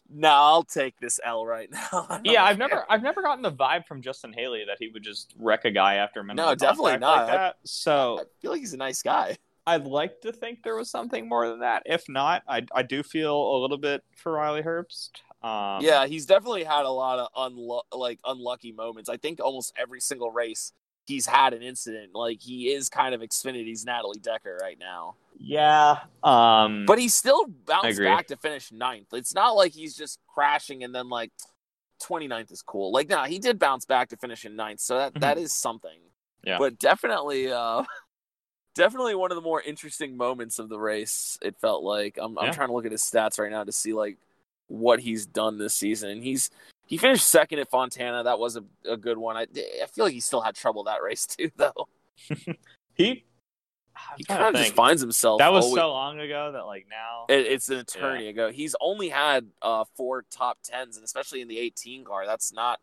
"No, 0.10 0.30
I'll 0.30 0.64
take 0.64 1.00
this 1.00 1.20
L 1.24 1.46
right 1.46 1.70
now." 1.94 2.22
Yeah, 2.24 2.44
I've 2.44 2.58
care." 2.58 2.68
never 2.68 2.86
I've 2.90 3.02
never 3.04 3.22
gotten 3.22 3.42
the 3.42 3.52
vibe 3.52 3.86
from 3.86 4.02
Justin 4.02 4.34
Haley 4.34 4.64
that 4.68 4.78
he 4.80 4.90
would 4.90 5.04
just 5.04 5.34
wreck 5.38 5.66
a 5.66 5.72
guy 5.72 5.96
after 5.96 6.24
minimum 6.24 6.46
No, 6.50 6.56
definitely 6.56 6.92
like 6.94 7.00
not. 7.02 7.30
I- 7.30 7.38
that. 7.38 7.56
So 7.66 8.20
I 8.20 8.24
feel 8.42 8.52
like 8.52 8.60
he's 8.60 8.74
a 8.74 8.78
nice 8.78 9.02
guy. 9.02 9.38
I'd 9.68 9.86
like 9.86 10.22
to 10.22 10.32
think 10.32 10.64
there 10.64 10.76
was 10.76 10.90
something 10.90 11.30
more 11.30 11.48
than 11.48 11.60
that. 11.60 11.84
If 11.86 12.10
not, 12.10 12.42
I 12.48 12.66
I 12.74 12.82
do 12.84 13.04
feel 13.04 13.36
a 13.56 13.58
little 13.60 13.78
bit 13.78 14.04
for 14.16 14.32
Riley 14.34 14.64
Herbst. 14.64 15.12
Um, 15.42 15.82
yeah, 15.82 16.06
he's 16.06 16.26
definitely 16.26 16.64
had 16.66 16.86
a 16.86 16.90
lot 16.90 17.20
of 17.20 17.28
unlu- 17.34 17.84
like 17.94 18.20
unlucky 18.26 18.72
moments. 18.72 19.10
I 19.10 19.18
think 19.18 19.40
almost 19.40 19.74
every 19.78 20.02
single 20.02 20.32
race 20.32 20.74
he's 21.06 21.26
had 21.26 21.54
an 21.54 21.62
incident. 21.64 22.14
Like 22.14 22.40
he 22.42 22.72
is 22.74 22.90
kind 22.90 23.16
of 23.16 23.22
Xfinity's 23.22 23.86
Natalie 23.86 24.20
Decker 24.20 24.58
right 24.62 24.78
now. 24.80 25.16
yeah. 25.40 26.00
Um, 26.24 26.86
But 26.86 27.00
he 27.00 27.08
still 27.10 27.46
bounced 27.48 27.86
back 28.16 28.28
to 28.28 28.36
finish 28.38 28.72
ninth. 28.72 29.08
It's 29.14 29.34
not 29.34 29.52
like 29.52 29.72
he's 29.74 29.96
just 29.96 30.20
crashing 30.28 30.84
and 30.84 30.94
then 30.94 31.10
like 31.10 31.32
29th 32.04 32.52
is 32.52 32.62
cool. 32.62 32.92
Like, 32.92 33.10
nah, 33.10 33.26
he 33.26 33.40
did 33.40 33.58
bounce 33.60 33.86
back 33.86 34.10
to 34.10 34.18
finish 34.18 34.46
in 34.46 34.56
ninth, 34.56 34.80
so 34.82 34.98
that 34.98 35.14
that 35.16 35.38
is 35.38 35.52
something. 35.52 36.00
Yeah. 36.44 36.58
But 36.58 36.78
definitely, 36.80 37.52
uh, 37.52 37.84
definitely 38.76 39.16
one 39.16 39.32
of 39.32 39.36
the 39.36 39.42
more 39.42 39.62
interesting 39.62 40.16
moments 40.16 40.60
of 40.60 40.70
the 40.70 40.80
race. 40.80 41.38
It 41.42 41.56
felt 41.60 41.84
like 41.84 42.18
I'm 42.22 42.38
I'm 42.38 42.54
trying 42.54 42.68
to 42.70 42.74
look 42.74 42.86
at 42.86 42.92
his 42.92 43.02
stats 43.02 43.40
right 43.40 43.52
now 43.52 43.64
to 43.64 43.72
see 43.72 43.94
like 43.94 44.18
what 44.70 45.00
he's 45.02 45.26
done 45.26 45.58
this 45.58 45.76
season. 45.76 46.10
And 46.10 46.24
he's 46.24 46.50
he 46.88 46.98
finished 46.98 47.28
second 47.28 47.60
at 47.60 47.70
Fontana. 47.70 48.24
That 48.24 48.40
was 48.40 48.56
a, 48.56 48.64
a 48.90 48.98
good 48.98 49.18
one. 49.18 49.36
I 49.38 49.46
I 49.84 49.86
feel 49.92 50.06
like 50.06 50.14
he 50.14 50.20
still 50.22 50.42
had 50.42 50.56
trouble 50.56 50.86
that 50.86 51.04
race 51.04 51.26
too, 51.38 51.52
though. 51.58 51.88
he. 52.94 53.26
I'm 53.96 54.16
He 54.18 54.24
kind 54.24 54.56
of 54.56 54.62
just 54.62 54.74
finds 54.76 55.02
himself. 55.02 55.40
That 55.40 55.52
was 55.52 55.66
always- 55.66 55.78
so 55.82 55.90
long 55.92 56.20
ago 56.22 56.54
that 56.54 56.66
like 56.66 56.88
now. 56.90 57.26
It, 57.28 57.46
it's 57.48 57.68
an 57.70 57.80
eternity 57.80 58.30
ago. 58.30 58.50
He's 58.50 58.74
only 58.80 59.10
had 59.10 59.48
uh, 59.62 59.84
four 59.98 60.24
top 60.32 60.58
tens, 60.64 60.96
and 60.96 61.04
especially 61.04 61.42
in 61.42 61.50
the 61.50 61.60
18 61.60 62.06
car, 62.06 62.26
that's 62.26 62.54
not 62.54 62.80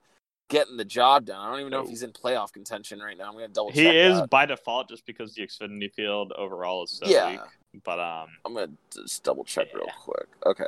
getting 0.51 0.77
the 0.77 0.85
job 0.85 1.25
done. 1.25 1.41
I 1.41 1.51
don't 1.51 1.61
even 1.61 1.71
know 1.71 1.81
if 1.83 1.89
he's 1.89 2.03
in 2.03 2.13
playoff 2.13 2.53
contention 2.53 3.01
right 3.01 3.17
now. 3.17 3.25
I'm 3.29 3.33
gonna 3.33 3.49
double 3.49 3.71
check, 3.71 3.77
he 3.79 3.85
check. 3.85 3.95
is 3.95 4.21
that. 4.21 4.31
by 4.31 4.45
default 4.45 4.89
just 4.91 5.07
because 5.07 5.33
the 5.35 5.43
Xfinity 5.47 5.91
field 5.93 6.33
overall 6.37 6.85
is 6.85 6.91
so 6.91 7.07
Yeah. 7.07 7.31
weak. 7.31 7.41
But 7.83 7.99
um, 7.99 8.29
I'm 8.45 8.53
gonna 8.53 8.69
just 8.93 9.25
double 9.25 9.45
check 9.45 9.69
real 9.75 9.87
quick. 10.05 10.27
Okay. 10.45 10.65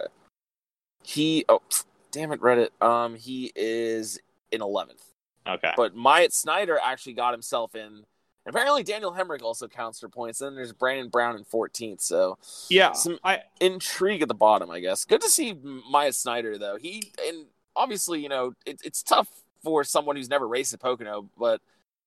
He 1.03 1.45
oh 1.49 1.63
damn 2.11 2.33
it, 2.33 2.41
Reddit. 2.41 2.71
Um, 2.83 3.15
he 3.15 3.53
is 3.55 4.19
in 4.51 4.61
11th, 4.61 5.03
okay. 5.47 5.73
but 5.77 5.95
Myatt 5.95 6.33
Snyder 6.33 6.79
actually 6.83 7.15
got 7.15 7.33
himself 7.33 7.75
in. 7.75 8.05
Apparently, 8.47 8.83
Daniel 8.83 9.13
Hemric 9.13 9.43
also 9.43 9.69
counts 9.69 10.01
for 10.01 10.09
points. 10.09 10.41
And 10.41 10.49
then 10.49 10.55
there's 10.55 10.73
Brandon 10.73 11.11
Brown 11.11 11.37
in 11.37 11.45
14th. 11.45 12.01
So 12.01 12.39
yeah, 12.71 12.93
some- 12.93 13.19
I 13.23 13.41
intrigue 13.61 14.23
at 14.23 14.29
the 14.29 14.35
bottom, 14.35 14.71
I 14.71 14.81
guess. 14.81 15.05
Good 15.05 15.21
to 15.21 15.29
see 15.29 15.55
Myatt 15.91 16.15
Snyder 16.15 16.57
though. 16.57 16.79
He 16.79 17.13
and 17.27 17.47
obviously, 17.77 18.21
you 18.23 18.29
know, 18.29 18.55
it, 18.65 18.81
it's 18.85 19.03
tough 19.03 19.29
for 19.63 19.85
someone 19.85 20.17
who's 20.17 20.31
never 20.31 20.49
raced 20.49 20.73
at 20.73 20.81
Pocono, 20.81 21.29
but 21.39 21.61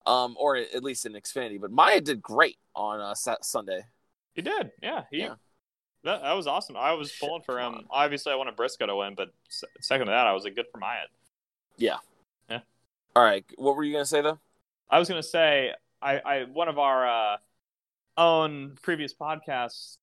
um, 0.06 0.36
or 0.40 0.56
at 0.56 0.84
least 0.84 1.06
in 1.06 1.14
Xfinity. 1.14 1.60
But 1.62 1.72
Myatt 1.72 2.06
did 2.06 2.22
great 2.22 2.58
on 2.76 3.00
uh, 3.00 3.14
Sunday. 3.14 3.86
he 4.34 4.42
did. 4.42 4.72
Yeah, 4.82 5.04
he. 5.12 5.20
Yeah. 5.20 5.36
That, 6.04 6.22
that 6.24 6.34
was 6.34 6.48
awesome. 6.48 6.76
I 6.78 6.94
was 6.94 7.12
pulling 7.20 7.44
for 7.44 7.60
him. 7.60 7.86
Obviously, 7.90 8.32
I 8.32 8.36
wanted 8.36 8.56
Briscoe 8.56 8.88
to 8.88 8.96
win, 8.96 9.14
but 9.16 9.32
second 9.82 10.08
to 10.08 10.12
that, 10.12 10.28
I 10.28 10.34
was 10.34 10.44
like, 10.44 10.56
good 10.56 10.66
for 10.72 10.80
Myatt. 10.80 11.10
Yeah. 11.78 11.98
Yeah. 12.50 12.60
All 13.16 13.24
right, 13.24 13.46
what 13.58 13.76
were 13.76 13.84
you 13.84 13.94
gonna 13.94 14.06
say 14.06 14.22
though? 14.22 14.40
I 14.90 14.98
was 15.00 15.08
gonna 15.10 15.22
say, 15.24 15.74
I, 16.02 16.20
I 16.20 16.44
one 16.46 16.68
of 16.70 16.80
our 16.80 17.08
uh, 17.34 17.38
own 18.18 18.78
previous 18.82 19.14
podcasts 19.14 19.98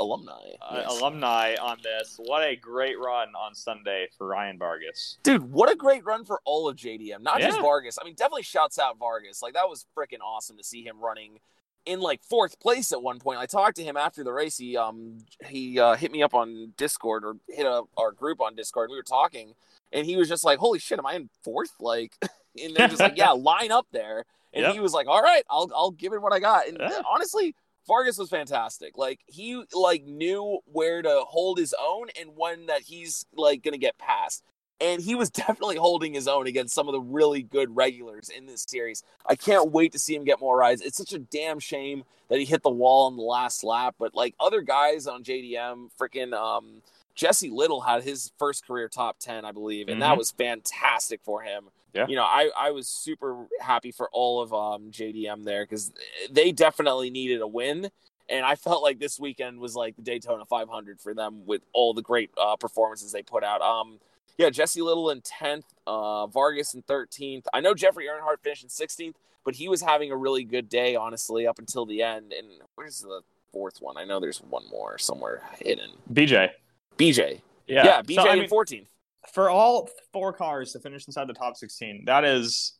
Alumni, 0.00 0.32
uh, 0.62 0.74
Nice. 0.76 0.86
alumni 1.00 1.54
on 1.60 1.78
this. 1.82 2.20
What 2.24 2.46
a 2.46 2.54
great 2.54 2.96
run 3.00 3.30
on 3.34 3.52
Sunday 3.56 4.06
for 4.16 4.28
Ryan 4.28 4.56
Vargas. 4.56 5.18
dude. 5.24 5.50
What 5.50 5.68
a 5.72 5.74
great 5.74 6.04
run 6.04 6.24
for 6.24 6.40
all 6.44 6.68
of 6.68 6.76
JDM, 6.76 7.20
not 7.20 7.40
just 7.40 7.60
Vargas. 7.60 7.98
I 8.00 8.04
mean, 8.04 8.14
definitely 8.14 8.44
shouts 8.44 8.78
out 8.78 8.96
Vargas. 8.96 9.42
Like 9.42 9.54
that 9.54 9.68
was 9.68 9.86
freaking 9.96 10.20
awesome 10.24 10.56
to 10.56 10.62
see 10.62 10.84
him 10.84 11.00
running 11.00 11.40
in 11.88 12.00
like 12.00 12.22
fourth 12.22 12.60
place 12.60 12.92
at 12.92 13.02
one 13.02 13.18
point. 13.18 13.38
I 13.38 13.46
talked 13.46 13.76
to 13.76 13.82
him 13.82 13.96
after 13.96 14.22
the 14.22 14.32
race. 14.32 14.58
He 14.58 14.76
um 14.76 15.18
he 15.46 15.80
uh, 15.80 15.94
hit 15.96 16.12
me 16.12 16.22
up 16.22 16.34
on 16.34 16.74
Discord 16.76 17.24
or 17.24 17.36
hit 17.48 17.66
up 17.66 17.88
our 17.96 18.12
group 18.12 18.40
on 18.40 18.54
Discord. 18.54 18.84
And 18.88 18.92
we 18.92 18.98
were 18.98 19.02
talking, 19.02 19.54
and 19.92 20.04
he 20.06 20.16
was 20.16 20.28
just 20.28 20.44
like, 20.44 20.58
"Holy 20.58 20.78
shit, 20.78 20.98
am 20.98 21.06
I 21.06 21.14
in 21.14 21.30
fourth? 21.42 21.72
Like, 21.80 22.12
and 22.62 22.76
they're 22.76 22.88
just 22.88 23.00
like, 23.02 23.16
"Yeah, 23.16 23.30
line 23.36 23.72
up 23.72 23.86
there." 23.90 24.24
And 24.52 24.62
Yep. 24.64 24.74
he 24.74 24.80
was 24.80 24.92
like, 24.92 25.06
"All 25.08 25.22
right, 25.22 25.42
I'll 25.50 25.70
I'll 25.74 25.90
give 25.90 26.12
it 26.12 26.20
what 26.22 26.32
I 26.32 26.38
got." 26.40 26.68
And 26.68 26.78
Yeah. 26.78 27.00
honestly. 27.10 27.54
Vargas 27.86 28.18
was 28.18 28.28
fantastic. 28.28 28.98
Like 28.98 29.20
he 29.28 29.64
like 29.72 30.04
knew 30.04 30.58
where 30.66 31.00
to 31.00 31.22
hold 31.26 31.58
his 31.58 31.74
own 31.80 32.08
and 32.20 32.32
when 32.36 32.66
that 32.66 32.82
he's 32.82 33.24
like 33.34 33.62
gonna 33.62 33.78
get 33.78 33.96
past. 33.96 34.44
And 34.80 35.02
he 35.02 35.14
was 35.14 35.30
definitely 35.30 35.76
holding 35.76 36.14
his 36.14 36.28
own 36.28 36.46
against 36.46 36.74
some 36.74 36.88
of 36.88 36.92
the 36.92 37.00
really 37.00 37.42
good 37.42 37.74
regulars 37.74 38.28
in 38.28 38.46
this 38.46 38.64
series. 38.66 39.02
I 39.26 39.34
can't 39.34 39.70
wait 39.72 39.92
to 39.92 39.98
see 39.98 40.14
him 40.14 40.24
get 40.24 40.40
more 40.40 40.56
rides. 40.56 40.82
It's 40.82 40.96
such 40.96 41.12
a 41.12 41.18
damn 41.18 41.58
shame 41.58 42.04
that 42.28 42.38
he 42.38 42.44
hit 42.44 42.62
the 42.62 42.70
wall 42.70 43.08
in 43.08 43.16
the 43.16 43.22
last 43.22 43.64
lap, 43.64 43.96
but 43.98 44.14
like 44.14 44.34
other 44.38 44.60
guys 44.60 45.06
on 45.06 45.24
JDM, 45.24 45.88
freaking 45.98 46.34
um, 46.34 46.82
Jesse 47.14 47.50
Little 47.50 47.80
had 47.80 48.04
his 48.04 48.32
first 48.38 48.66
career 48.66 48.88
top 48.88 49.18
10, 49.18 49.44
I 49.44 49.52
believe, 49.52 49.88
and 49.88 49.94
mm-hmm. 49.94 50.00
that 50.02 50.18
was 50.18 50.30
fantastic 50.30 51.20
for 51.24 51.42
him. 51.42 51.64
Yeah. 51.94 52.06
You 52.06 52.16
know, 52.16 52.24
I, 52.24 52.50
I 52.56 52.70
was 52.70 52.86
super 52.86 53.46
happy 53.60 53.90
for 53.90 54.08
all 54.12 54.42
of 54.42 54.52
um, 54.52 54.90
JDM 54.90 55.44
there 55.44 55.64
because 55.64 55.90
they 56.30 56.52
definitely 56.52 57.10
needed 57.10 57.40
a 57.40 57.46
win. 57.46 57.90
And 58.28 58.44
I 58.44 58.56
felt 58.56 58.82
like 58.82 58.98
this 58.98 59.18
weekend 59.18 59.58
was 59.58 59.74
like 59.74 59.96
the 59.96 60.02
Daytona 60.02 60.44
500 60.44 61.00
for 61.00 61.14
them 61.14 61.46
with 61.46 61.62
all 61.72 61.94
the 61.94 62.02
great 62.02 62.30
uh, 62.40 62.56
performances 62.56 63.10
they 63.10 63.22
put 63.22 63.42
out. 63.42 63.62
Um, 63.62 64.00
yeah, 64.38 64.50
Jesse 64.50 64.80
Little 64.80 65.10
in 65.10 65.20
10th, 65.20 65.64
uh, 65.86 66.28
Vargas 66.28 66.72
in 66.72 66.82
13th. 66.82 67.44
I 67.52 67.60
know 67.60 67.74
Jeffrey 67.74 68.06
Earnhardt 68.06 68.40
finished 68.42 68.62
in 68.62 68.68
16th, 68.68 69.14
but 69.44 69.56
he 69.56 69.68
was 69.68 69.82
having 69.82 70.12
a 70.12 70.16
really 70.16 70.44
good 70.44 70.68
day, 70.68 70.94
honestly, 70.94 71.46
up 71.46 71.58
until 71.58 71.84
the 71.84 72.02
end. 72.02 72.32
And 72.32 72.46
where's 72.76 73.00
the 73.00 73.22
fourth 73.52 73.80
one? 73.80 73.96
I 73.96 74.04
know 74.04 74.20
there's 74.20 74.38
one 74.38 74.68
more 74.70 74.96
somewhere 74.96 75.42
hidden. 75.58 75.90
BJ. 76.12 76.50
BJ. 76.96 77.40
Yeah, 77.66 77.84
yeah 77.84 78.02
BJ 78.02 78.14
so, 78.14 78.28
I 78.28 78.34
mean, 78.36 78.44
in 78.44 78.50
14th. 78.50 78.86
For 79.32 79.50
all 79.50 79.90
four 80.12 80.32
cars 80.32 80.72
to 80.72 80.78
finish 80.78 81.06
inside 81.06 81.26
the 81.26 81.34
top 81.34 81.56
16, 81.56 82.04
that 82.06 82.24
is 82.24 82.78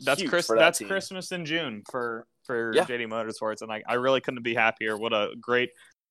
that's 0.00 0.22
Chris, 0.22 0.46
that 0.48 0.58
that's 0.58 0.78
team. 0.78 0.88
Christmas 0.88 1.32
in 1.32 1.44
June 1.44 1.82
for 1.90 2.26
for 2.44 2.72
yeah. 2.74 2.84
JD 2.84 3.08
Motorsports, 3.08 3.62
and 3.62 3.72
I, 3.72 3.82
I 3.86 3.94
really 3.94 4.20
couldn't 4.20 4.42
be 4.42 4.54
happier. 4.54 4.96
What 4.96 5.12
a 5.12 5.30
great 5.40 5.70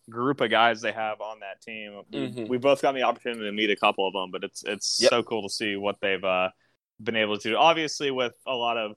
group 0.09 0.41
of 0.41 0.49
guys 0.49 0.81
they 0.81 0.91
have 0.91 1.21
on 1.21 1.39
that 1.41 1.61
team. 1.61 2.01
Mm-hmm. 2.11 2.47
We 2.47 2.57
both 2.57 2.81
got 2.81 2.93
the 2.93 3.03
opportunity 3.03 3.45
to 3.45 3.51
meet 3.51 3.69
a 3.69 3.75
couple 3.75 4.07
of 4.07 4.13
them, 4.13 4.31
but 4.31 4.43
it's 4.43 4.63
it's 4.63 4.99
yep. 5.01 5.09
so 5.09 5.23
cool 5.23 5.43
to 5.43 5.53
see 5.53 5.75
what 5.75 5.97
they've 6.01 6.23
uh, 6.23 6.49
been 7.01 7.15
able 7.15 7.37
to 7.37 7.49
do. 7.49 7.55
Obviously, 7.55 8.11
with 8.11 8.35
a 8.45 8.53
lot 8.53 8.77
of 8.77 8.95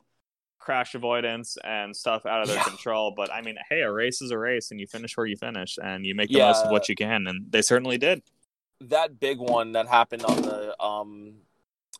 crash 0.58 0.94
avoidance 0.94 1.56
and 1.64 1.96
stuff 1.96 2.26
out 2.26 2.42
of 2.42 2.48
their 2.48 2.58
yeah. 2.58 2.64
control. 2.64 3.12
But 3.16 3.32
I 3.32 3.40
mean, 3.40 3.56
hey, 3.68 3.80
a 3.80 3.90
race 3.90 4.22
is 4.22 4.30
a 4.30 4.38
race, 4.38 4.70
and 4.70 4.78
you 4.78 4.86
finish 4.86 5.16
where 5.16 5.26
you 5.26 5.36
finish, 5.36 5.78
and 5.82 6.06
you 6.06 6.14
make 6.14 6.28
the 6.28 6.38
yeah. 6.38 6.48
most 6.48 6.64
of 6.64 6.70
what 6.70 6.88
you 6.88 6.94
can, 6.94 7.26
and 7.26 7.50
they 7.50 7.62
certainly 7.62 7.98
did. 7.98 8.22
That 8.82 9.18
big 9.18 9.38
one 9.38 9.72
that 9.72 9.88
happened 9.88 10.24
on 10.24 10.42
the 10.42 10.82
um 10.82 11.34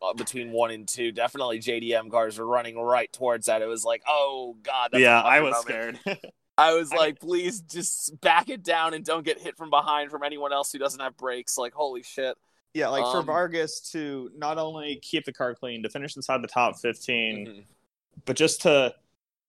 uh, 0.01 0.13
between 0.13 0.51
one 0.51 0.71
and 0.71 0.87
two, 0.87 1.11
definitely 1.11 1.59
JDM 1.59 2.09
cars 2.09 2.39
were 2.39 2.45
running 2.45 2.77
right 2.77 3.11
towards 3.11 3.47
that. 3.47 3.61
It 3.61 3.67
was 3.67 3.83
like, 3.83 4.01
oh 4.07 4.55
god, 4.63 4.91
yeah, 4.93 5.21
I 5.21 5.41
was 5.41 5.53
moment. 5.67 5.99
scared. 6.03 6.19
I 6.61 6.73
was 6.73 6.93
like, 6.93 7.19
please 7.19 7.61
just 7.61 8.19
back 8.21 8.49
it 8.49 8.61
down 8.61 8.93
and 8.93 9.03
don't 9.03 9.25
get 9.25 9.41
hit 9.41 9.57
from 9.57 9.71
behind 9.71 10.11
from 10.11 10.21
anyone 10.21 10.53
else 10.53 10.71
who 10.71 10.77
doesn't 10.77 10.99
have 10.99 11.17
brakes. 11.17 11.57
Like, 11.57 11.73
holy 11.73 12.03
shit. 12.03 12.37
Yeah, 12.75 12.89
like 12.89 13.03
um, 13.03 13.11
for 13.11 13.23
Vargas 13.23 13.81
to 13.91 14.29
not 14.37 14.59
only 14.59 14.97
keep 15.01 15.25
the 15.25 15.33
car 15.33 15.55
clean, 15.55 15.81
to 15.81 15.89
finish 15.89 16.15
inside 16.15 16.43
the 16.43 16.47
top 16.47 16.77
15, 16.79 17.47
mm-hmm. 17.47 17.59
but 18.25 18.35
just 18.35 18.61
to, 18.61 18.93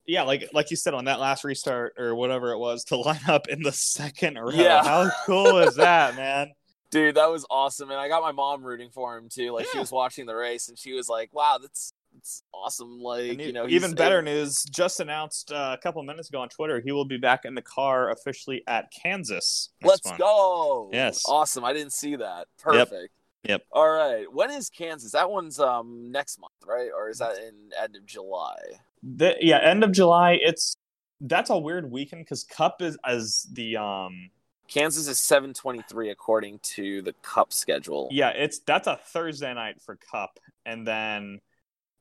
yeah, 0.07 0.23
like 0.23 0.49
like 0.55 0.71
you 0.71 0.77
said 0.77 0.95
on 0.95 1.05
that 1.05 1.21
last 1.21 1.45
restart 1.45 1.95
or 1.99 2.15
whatever 2.15 2.53
it 2.53 2.59
was, 2.59 2.85
to 2.85 2.97
line 2.97 3.21
up 3.29 3.47
in 3.49 3.63
the 3.63 3.73
second 3.73 4.39
row. 4.39 4.51
Yeah. 4.51 4.83
How 4.83 5.11
cool 5.27 5.59
is 5.59 5.77
that, 5.77 6.17
man? 6.17 6.53
Dude, 6.91 7.15
that 7.17 7.31
was 7.31 7.47
awesome. 7.51 7.91
And 7.91 8.01
I 8.01 8.09
got 8.09 8.23
my 8.23 8.33
mom 8.33 8.65
rooting 8.65 8.91
for 8.91 9.17
him 9.17 9.29
too. 9.29 9.53
Like, 9.53 9.67
yeah. 9.67 9.71
she 9.73 9.79
was 9.79 9.93
watching 9.93 10.27
the 10.27 10.35
race 10.35 10.69
and 10.69 10.79
she 10.79 10.93
was 10.93 11.09
like, 11.09 11.33
wow, 11.33 11.59
that's 11.61 11.92
it's 12.23 12.45
awesome. 12.55 13.01
Like 13.01 13.41
you 13.41 13.53
know, 13.53 13.67
even 13.69 13.95
better 13.95 14.23
news 14.23 14.63
just 14.63 15.01
announced 15.01 15.51
uh, 15.51 15.77
a 15.77 15.83
couple 15.83 16.01
minutes 16.05 16.29
ago 16.29 16.41
on 16.41 16.49
Twitter. 16.49 16.81
He 16.81 16.93
will 16.93 17.05
be 17.05 17.17
back 17.17 17.45
in 17.45 17.57
the 17.57 17.63
car 17.63 18.11
officially 18.11 18.63
at 18.69 18.93
Kansas. 18.93 19.71
Let's 19.83 20.07
month. 20.07 20.19
go! 20.19 20.91
Yes, 20.93 21.25
awesome. 21.27 21.65
I 21.65 21.73
didn't 21.73 21.93
see 21.93 22.17
that. 22.17 22.47
Perfect. 22.61 22.93
Yep. 22.93 23.11
Yep. 23.51 23.63
All 23.73 23.91
right. 23.91 24.33
When 24.33 24.53
is 24.53 24.71
Kansas? 24.71 25.13
That 25.13 25.31
one's 25.31 25.59
um 25.59 26.13
next 26.13 26.39
month, 26.39 26.53
right? 26.65 26.91
Or 26.97 27.11
is 27.11 27.19
that 27.19 27.39
in 27.39 27.71
end 27.81 27.97
of 27.97 28.07
July? 28.07 28.57
The, 29.03 29.35
yeah, 29.41 29.59
end 29.59 29.83
of 29.83 29.91
July. 29.91 30.39
It's 30.41 30.77
that's 31.21 31.51
a 31.51 31.59
weird 31.59 31.91
weekend 31.91 32.25
because 32.25 32.45
Cup 32.45 32.81
is 32.83 32.97
as 33.05 33.49
the 33.53 33.79
um 33.79 34.31
Kansas 34.69 35.09
is 35.09 35.19
723 35.19 36.11
according 36.11 36.61
to 36.63 37.03
the 37.03 37.15
Cup 37.23 37.53
schedule. 37.53 38.09
Yeah, 38.13 38.31
it's 38.31 38.61
that's 38.61 38.87
a 38.87 38.97
Thursday 38.97 39.53
night 39.53 39.83
for 39.83 39.97
Cup, 39.97 40.39
and 40.65 40.87
then 40.87 41.41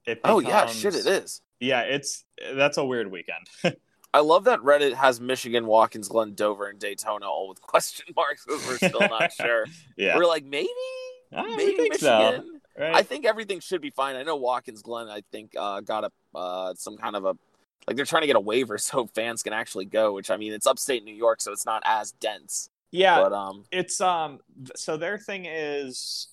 it 0.06 0.22
becomes, 0.22 0.46
oh 0.46 0.48
yeah, 0.48 0.66
shit, 0.68 0.96
it 0.96 1.06
is. 1.06 1.42
Yeah, 1.60 1.82
it's 1.82 2.24
that's 2.56 2.78
a 2.78 2.86
weird 2.86 3.12
weekend. 3.12 3.48
I 4.14 4.20
love 4.20 4.44
that 4.46 4.60
Reddit 4.60 4.94
has 4.94 5.22
Michigan, 5.22 5.66
Watkins, 5.66 6.10
Glen, 6.10 6.34
Dover, 6.34 6.68
and 6.68 6.80
Daytona 6.80 7.26
all 7.26 7.48
with 7.48 7.62
question 7.62 8.08
marks 8.16 8.46
because 8.46 8.68
we're 8.68 8.90
still 8.90 9.08
not 9.08 9.32
sure. 9.40 9.66
yeah, 9.96 10.18
we're 10.18 10.26
like 10.26 10.44
maybe, 10.44 10.70
maybe 11.32 11.90
Michigan. 11.90 12.00
So, 12.00 12.44
right? 12.78 12.96
I 12.96 13.04
think 13.04 13.26
everything 13.26 13.60
should 13.60 13.82
be 13.82 13.92
fine. 13.92 14.16
I 14.16 14.24
know 14.24 14.36
Watkins 14.36 14.82
Glen. 14.82 15.08
I 15.08 15.22
think 15.32 15.54
uh, 15.58 15.82
got 15.82 16.04
a 16.04 16.38
uh, 16.38 16.74
some 16.76 16.98
kind 16.98 17.16
of 17.16 17.26
a 17.26 17.36
like 17.88 17.96
they're 17.96 18.06
trying 18.06 18.22
to 18.22 18.28
get 18.28 18.36
a 18.36 18.42
waiver 18.42 18.78
so 18.78 19.08
fans 19.08 19.44
can 19.44 19.54
actually 19.54 19.86
go. 19.86 20.14
Which 20.14 20.30
I 20.30 20.38
mean, 20.38 20.54
it's 20.54 20.68
upstate 20.68 21.04
New 21.04 21.16
York, 21.16 21.42
so 21.42 21.52
it's 21.52 21.66
not 21.66 21.84
as 21.86 22.12
dense. 22.14 22.70
Yeah, 22.92 23.22
but 23.22 23.34
um, 23.34 23.64
it's 23.72 24.02
um, 24.02 24.40
so 24.76 24.98
their 24.98 25.18
thing 25.18 25.46
is 25.46 26.28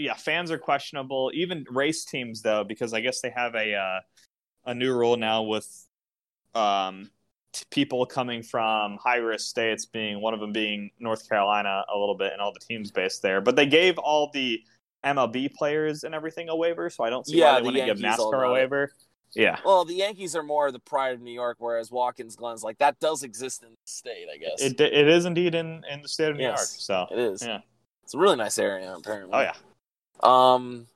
yeah, 0.00 0.14
fans 0.14 0.50
are 0.50 0.58
questionable. 0.58 1.30
Even 1.34 1.64
race 1.70 2.04
teams 2.04 2.42
though, 2.42 2.64
because 2.64 2.94
I 2.94 3.00
guess 3.00 3.20
they 3.20 3.30
have 3.30 3.54
a 3.54 3.74
uh, 3.74 4.00
a 4.64 4.74
new 4.74 4.94
rule 4.94 5.16
now 5.16 5.42
with 5.42 5.86
um, 6.54 7.10
t- 7.52 7.64
people 7.70 8.06
coming 8.06 8.42
from 8.42 8.96
high 8.96 9.16
risk 9.16 9.48
states, 9.48 9.84
being 9.84 10.20
one 10.20 10.32
of 10.32 10.40
them 10.40 10.52
being 10.52 10.90
North 10.98 11.28
Carolina 11.28 11.84
a 11.94 11.98
little 11.98 12.16
bit, 12.16 12.32
and 12.32 12.40
all 12.40 12.52
the 12.52 12.60
teams 12.60 12.90
based 12.90 13.20
there. 13.20 13.40
But 13.40 13.56
they 13.56 13.66
gave 13.66 13.98
all 13.98 14.30
the 14.32 14.62
MLB 15.04 15.52
players 15.54 16.04
and 16.04 16.14
everything 16.14 16.48
a 16.48 16.56
waiver, 16.56 16.88
so 16.88 17.04
I 17.04 17.10
don't 17.10 17.26
see 17.26 17.38
yeah, 17.38 17.52
why 17.52 17.60
they 17.60 17.64
want 17.64 17.76
to 17.76 17.84
give 17.84 17.98
NASCAR 17.98 18.48
a 18.48 18.52
waiver. 18.52 18.92
Yeah. 19.34 19.58
Well, 19.64 19.84
the 19.84 19.94
Yankees 19.94 20.34
are 20.34 20.42
more 20.42 20.72
the 20.72 20.80
pride 20.80 21.14
of 21.14 21.20
New 21.20 21.32
York, 21.32 21.58
whereas 21.60 21.90
Watkins 21.90 22.36
Glen's 22.36 22.64
like 22.64 22.78
that 22.78 22.98
does 23.00 23.22
exist 23.22 23.62
in 23.62 23.70
the 23.70 23.76
state, 23.84 24.26
I 24.32 24.38
guess. 24.38 24.62
It 24.62 24.80
it 24.80 25.08
is 25.08 25.26
indeed 25.26 25.54
in 25.54 25.82
in 25.90 26.00
the 26.00 26.08
state 26.08 26.30
of 26.30 26.36
New 26.36 26.42
yes, 26.42 26.58
York. 26.88 27.08
So 27.10 27.16
it 27.16 27.18
is. 27.18 27.42
Yeah. 27.42 27.60
It's 28.02 28.14
a 28.14 28.18
really 28.18 28.36
nice 28.36 28.58
area, 28.58 28.92
apparently. 28.92 29.36
Oh 29.36 29.40
yeah. 29.40 29.52
Um, 30.22 30.86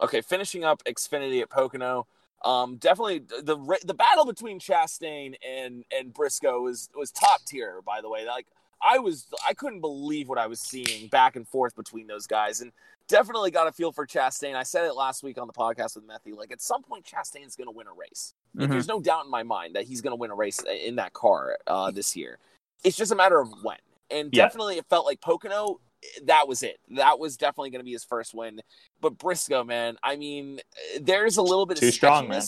okay, 0.00 0.20
finishing 0.20 0.64
up 0.64 0.82
Xfinity 0.84 1.40
at 1.42 1.50
Pocono. 1.50 2.06
Um, 2.44 2.76
definitely 2.76 3.18
the 3.18 3.78
the 3.84 3.94
battle 3.94 4.24
between 4.24 4.60
Chastain 4.60 5.34
and 5.46 5.84
and 5.96 6.12
Briscoe 6.12 6.62
was 6.62 6.88
was 6.94 7.10
top 7.10 7.44
tier. 7.44 7.82
By 7.82 8.00
the 8.00 8.08
way, 8.08 8.26
like 8.26 8.46
I 8.82 8.98
was 8.98 9.26
I 9.46 9.52
couldn't 9.52 9.80
believe 9.80 10.28
what 10.28 10.38
I 10.38 10.46
was 10.46 10.60
seeing 10.60 11.08
back 11.08 11.36
and 11.36 11.46
forth 11.46 11.76
between 11.76 12.06
those 12.06 12.26
guys, 12.26 12.62
and 12.62 12.72
definitely 13.08 13.50
got 13.50 13.66
a 13.66 13.72
feel 13.72 13.92
for 13.92 14.06
Chastain. 14.06 14.54
I 14.54 14.62
said 14.62 14.86
it 14.86 14.94
last 14.94 15.22
week 15.22 15.36
on 15.36 15.46
the 15.46 15.52
podcast 15.52 15.96
with 15.96 16.08
Methy. 16.08 16.34
Like 16.34 16.52
at 16.52 16.62
some 16.62 16.82
point, 16.82 17.04
Chastain's 17.04 17.56
going 17.56 17.66
to 17.66 17.76
win 17.76 17.86
a 17.86 17.92
race. 17.92 18.34
mm-hmm. 18.56 18.70
There's 18.70 18.88
no 18.88 19.00
doubt 19.00 19.26
in 19.26 19.30
my 19.30 19.42
mind 19.42 19.74
that 19.74 19.84
he's 19.84 20.00
going 20.00 20.12
to 20.12 20.16
win 20.16 20.30
a 20.30 20.34
race 20.34 20.60
in 20.60 20.96
that 20.96 21.12
car 21.12 21.58
uh, 21.66 21.90
this 21.90 22.16
year. 22.16 22.38
It's 22.84 22.96
just 22.96 23.12
a 23.12 23.16
matter 23.16 23.38
of 23.38 23.52
when. 23.62 23.76
And 24.10 24.30
yeah. 24.32 24.44
definitely, 24.44 24.78
it 24.78 24.86
felt 24.88 25.04
like 25.04 25.20
Pocono 25.20 25.80
that 26.24 26.48
was 26.48 26.62
it. 26.62 26.78
That 26.96 27.18
was 27.18 27.36
definitely 27.36 27.70
going 27.70 27.80
to 27.80 27.84
be 27.84 27.92
his 27.92 28.04
first 28.04 28.34
win. 28.34 28.60
But 29.00 29.18
Briscoe, 29.18 29.64
man, 29.64 29.96
I 30.02 30.16
mean, 30.16 30.60
there's 31.00 31.36
a 31.36 31.42
little 31.42 31.66
bit 31.66 31.78
Too 31.78 31.88
of 31.88 31.94
strong, 31.94 32.28
man. 32.28 32.42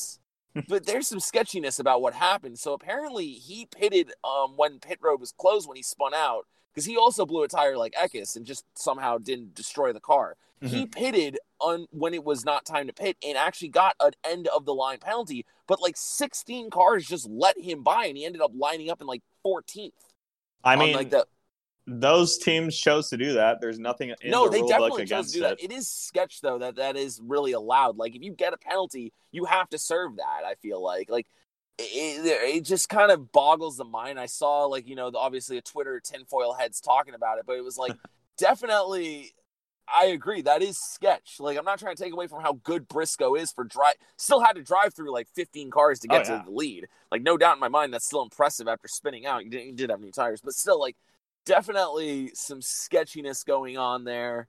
but 0.69 0.87
there's 0.87 1.09
some 1.09 1.21
sketchiness 1.21 1.79
about 1.79 2.03
what 2.03 2.15
happened. 2.15 2.59
So 2.59 2.73
apparently, 2.73 3.27
he 3.29 3.67
pitted 3.67 4.12
um, 4.25 4.55
when 4.57 4.79
pit 4.79 4.99
road 5.03 5.21
was 5.21 5.33
closed 5.33 5.69
when 5.69 5.77
he 5.77 5.83
spun 5.83 6.15
out 6.15 6.47
because 6.73 6.85
he 6.85 6.97
also 6.97 7.27
blew 7.27 7.43
a 7.43 7.49
tire 7.49 7.77
like 7.77 7.95
Eckes 7.95 8.37
and 8.37 8.47
just 8.47 8.65
somehow 8.75 9.19
didn't 9.19 9.55
destroy 9.55 9.93
the 9.93 10.01
car. 10.01 10.37
Mm-hmm. 10.62 10.75
He 10.75 10.87
pitted 10.87 11.38
on 11.59 11.87
when 11.91 12.15
it 12.15 12.25
was 12.25 12.45
not 12.45 12.65
time 12.65 12.87
to 12.87 12.93
pit 12.93 13.17
and 13.27 13.37
actually 13.37 13.69
got 13.69 13.97
an 14.01 14.12
end 14.25 14.49
of 14.49 14.65
the 14.65 14.75
line 14.75 14.99
penalty. 14.99 15.45
But 15.67 15.83
like 15.83 15.97
16 15.97 16.71
cars 16.71 17.07
just 17.07 17.29
let 17.29 17.59
him 17.59 17.83
by, 17.83 18.07
and 18.07 18.17
he 18.17 18.25
ended 18.25 18.43
up 18.43 18.53
lining 18.55 18.91
up 18.91 19.01
in 19.01 19.07
like 19.07 19.23
14th. 19.45 19.91
I 20.65 20.77
mean, 20.77 20.95
like 20.95 21.11
the 21.11 21.27
those 21.87 22.38
teams 22.38 22.77
chose 22.77 23.09
to 23.11 23.16
do 23.16 23.35
that. 23.35 23.61
There's 23.61 23.79
nothing 23.79 24.11
in 24.21 24.31
no, 24.31 24.45
the 24.49 24.51
they 24.51 24.66
definitely 24.66 25.05
chose 25.05 25.29
to 25.29 25.33
do 25.35 25.40
that. 25.40 25.62
It 25.62 25.73
is 25.73 25.88
sketch 25.88 26.40
though 26.40 26.59
that 26.59 26.77
that 26.77 26.97
is 26.97 27.21
really 27.23 27.53
allowed. 27.53 27.97
Like 27.97 28.14
if 28.14 28.23
you 28.23 28.33
get 28.33 28.53
a 28.53 28.57
penalty, 28.57 29.12
you 29.33 29.47
have 29.47 29.68
to 29.71 29.79
serve 29.79 30.16
that. 30.16 30.45
I 30.47 30.55
feel 30.57 30.83
like 30.83 31.11
like 31.11 31.27
it, 31.79 32.25
it 32.25 32.64
just 32.64 32.88
kind 32.88 33.11
of 33.11 33.33
boggles 33.33 33.79
the 33.79 33.85
mind. 33.85 34.21
I 34.21 34.27
saw 34.27 34.66
like 34.66 34.87
you 34.87 34.95
know 34.95 35.11
obviously 35.14 35.59
a 35.59 35.62
Twitter 35.62 36.01
tinfoil 36.01 36.53
heads 36.53 36.81
talking 36.81 37.14
about 37.14 37.38
it, 37.38 37.45
but 37.47 37.57
it 37.57 37.64
was 37.64 37.79
like 37.79 37.95
definitely. 38.38 39.33
I 39.94 40.07
agree. 40.07 40.42
That 40.42 40.63
is 40.63 40.79
sketch. 40.79 41.37
Like 41.40 41.59
I'm 41.59 41.65
not 41.65 41.81
trying 41.81 41.96
to 41.96 42.02
take 42.02 42.13
away 42.13 42.29
from 42.29 42.40
how 42.40 42.52
good 42.63 42.87
Briscoe 42.87 43.35
is 43.35 43.50
for 43.50 43.65
drive. 43.65 43.94
Still 44.17 44.40
had 44.40 44.52
to 44.52 44.63
drive 44.63 44.94
through 44.94 45.13
like 45.13 45.27
15 45.35 45.71
cars 45.73 45.98
to 46.00 46.09
oh, 46.09 46.17
get 46.17 46.31
oh, 46.31 46.33
yeah. 46.35 46.38
to 46.38 46.44
the 46.44 46.57
lead. 46.57 46.87
Like 47.11 47.23
no 47.23 47.37
doubt 47.37 47.57
in 47.57 47.61
my 47.61 47.69
mind, 47.69 47.92
that's 47.92 48.07
still 48.07 48.23
impressive 48.23 48.69
after 48.69 48.87
spinning 48.87 49.27
out. 49.27 49.44
You 49.44 49.50
didn't 49.50 49.67
you 49.67 49.73
did 49.73 49.90
have 49.90 50.00
new 50.00 50.13
tires, 50.13 50.40
but 50.40 50.54
still 50.54 50.79
like 50.79 50.96
definitely 51.47 52.33
some 52.35 52.63
sketchiness 52.63 53.45
going 53.45 53.79
on 53.79 54.05
there. 54.05 54.49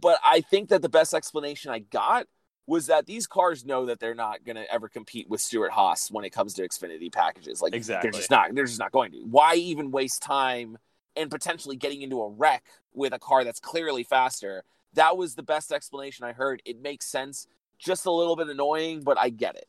But 0.00 0.18
I 0.24 0.40
think 0.40 0.70
that 0.70 0.82
the 0.82 0.88
best 0.88 1.14
explanation 1.14 1.70
I 1.70 1.78
got 1.80 2.26
was 2.66 2.86
that 2.86 3.06
these 3.06 3.28
cars 3.28 3.64
know 3.64 3.86
that 3.86 4.00
they're 4.00 4.14
not 4.14 4.44
going 4.44 4.56
to 4.56 4.72
ever 4.72 4.88
compete 4.88 5.28
with 5.28 5.40
Stewart-Haas 5.40 6.10
when 6.10 6.24
it 6.24 6.30
comes 6.30 6.54
to 6.54 6.62
Xfinity 6.68 7.12
packages. 7.12 7.62
Like 7.62 7.74
exactly. 7.74 8.10
they're 8.10 8.18
just 8.18 8.30
not 8.30 8.54
they're 8.54 8.64
just 8.64 8.80
not 8.80 8.90
going 8.90 9.12
to. 9.12 9.18
Why 9.18 9.54
even 9.54 9.92
waste 9.92 10.22
time 10.22 10.78
and 11.14 11.30
potentially 11.30 11.76
getting 11.76 12.02
into 12.02 12.20
a 12.20 12.28
wreck 12.28 12.64
with 12.92 13.12
a 13.12 13.18
car 13.18 13.44
that's 13.44 13.60
clearly 13.60 14.02
faster 14.02 14.64
that 14.96 15.16
was 15.16 15.34
the 15.34 15.42
best 15.42 15.72
explanation 15.72 16.24
I 16.24 16.32
heard. 16.32 16.60
It 16.64 16.82
makes 16.82 17.06
sense. 17.06 17.46
Just 17.78 18.06
a 18.06 18.10
little 18.10 18.34
bit 18.34 18.48
annoying, 18.48 19.02
but 19.02 19.18
I 19.18 19.28
get 19.28 19.54
it. 19.54 19.66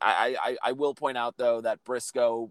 I, 0.00 0.36
I, 0.42 0.56
I 0.62 0.72
will 0.72 0.94
point 0.94 1.16
out 1.16 1.36
though 1.38 1.62
that 1.62 1.82
Briscoe 1.84 2.50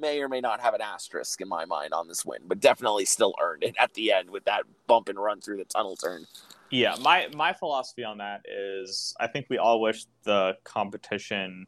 may 0.00 0.20
or 0.20 0.28
may 0.28 0.40
not 0.40 0.60
have 0.60 0.74
an 0.74 0.80
asterisk 0.80 1.40
in 1.40 1.48
my 1.48 1.64
mind 1.64 1.92
on 1.92 2.08
this 2.08 2.24
win, 2.24 2.40
but 2.46 2.60
definitely 2.60 3.04
still 3.04 3.34
earned 3.40 3.62
it 3.62 3.74
at 3.78 3.92
the 3.94 4.12
end 4.12 4.30
with 4.30 4.44
that 4.44 4.62
bump 4.86 5.08
and 5.08 5.18
run 5.18 5.40
through 5.40 5.58
the 5.58 5.64
tunnel 5.64 5.96
turn. 5.96 6.26
Yeah, 6.70 6.96
my 7.00 7.28
my 7.34 7.52
philosophy 7.52 8.04
on 8.04 8.18
that 8.18 8.42
is 8.44 9.14
I 9.20 9.26
think 9.28 9.46
we 9.48 9.58
all 9.58 9.80
wish 9.80 10.04
the 10.24 10.56
competition 10.64 11.66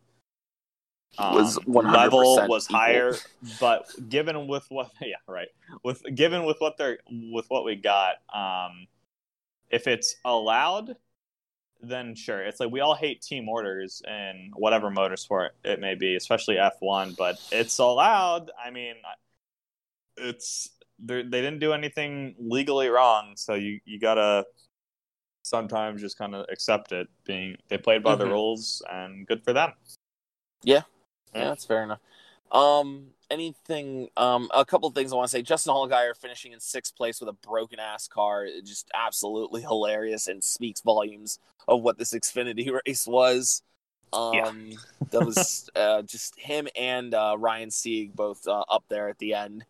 um, 1.17 1.35
Was 1.35 1.59
level 1.67 2.47
was 2.49 2.67
equal. 2.67 2.79
higher, 2.79 3.15
but 3.61 3.89
given 4.09 4.47
with 4.47 4.67
what 4.69 4.91
yeah 5.01 5.17
right 5.27 5.49
with 5.83 6.03
given 6.15 6.45
with 6.45 6.57
what 6.59 6.77
they're 6.77 6.99
with 7.11 7.47
what 7.49 7.65
we 7.65 7.77
got, 7.77 8.17
um, 8.35 8.87
if 9.71 9.87
it's 9.87 10.17
allowed, 10.25 10.97
then 11.81 12.15
sure. 12.15 12.43
It's 12.43 12.61
like 12.61 12.71
we 12.71 12.81
all 12.81 12.95
hate 12.95 13.23
team 13.23 13.49
orders 13.49 14.03
in 14.07 14.51
whatever 14.57 14.91
motorsport 14.91 15.51
it 15.65 15.81
may 15.81 15.95
be, 15.95 16.17
especially 16.17 16.59
F 16.59 16.75
one, 16.81 17.15
but 17.17 17.37
it's 17.53 17.79
allowed. 17.79 18.51
I 18.63 18.71
mean, 18.71 18.97
it's 20.17 20.71
they're- 20.99 21.23
didn't 21.23 21.61
do 21.61 21.73
anything 21.73 22.35
legally 22.39 22.89
wrong, 22.89 23.37
so 23.37 23.55
you 23.55 23.81
you 23.85 24.01
gotta 24.01 24.47
sometimes 25.43 26.01
just 26.01 26.19
kind 26.19 26.35
of 26.35 26.47
accept 26.51 26.93
it. 26.93 27.09
Being 27.25 27.57
they 27.69 27.79
played 27.79 28.03
by 28.03 28.17
the 28.17 28.25
Mhm. 28.25 28.31
rules, 28.31 28.83
and 28.91 29.27
good 29.27 29.45
for 29.45 29.53
them. 29.53 29.73
Yeah, 30.63 30.83
that's 31.33 31.65
fair 31.65 31.85
enough. 31.85 32.01
Um, 32.51 33.15
anything? 33.31 34.09
Um, 34.17 34.51
a 34.55 34.65
couple 34.65 34.89
of 34.89 34.95
things 34.95 35.13
I 35.13 35.17
want 35.17 35.31
to 35.31 35.37
say. 35.37 35.43
Justin 35.43 35.75
Allgaier 35.75 36.17
finishing 36.17 36.53
in 36.53 36.61
sixth 36.61 36.97
place 36.97 37.21
with 37.21 37.29
a 37.29 37.33
broken 37.33 37.79
ass 37.79 38.09
car, 38.09 38.47
just 38.65 38.91
absolutely 38.95 39.63
hilarious 39.63 40.27
and 40.29 40.43
speaks 40.43 40.81
volumes 40.81 41.39
of 41.67 41.83
what 41.83 41.99
this 41.99 42.13
Xfinity 42.13 42.71
race 42.87 43.07
was. 43.07 43.63
Um, 44.13 44.33
Yeah. 44.35 44.51
that 45.11 45.25
was 45.25 45.69
uh, 45.77 46.03
just 46.03 46.39
him 46.39 46.69
and 46.77 47.15
uh, 47.15 47.37
Ryan 47.39 47.71
Sieg 47.71 48.15
both 48.15 48.47
uh, 48.47 48.65
up 48.69 48.85
there 48.89 49.09
at 49.09 49.19
the 49.19 49.35
end 49.35 49.65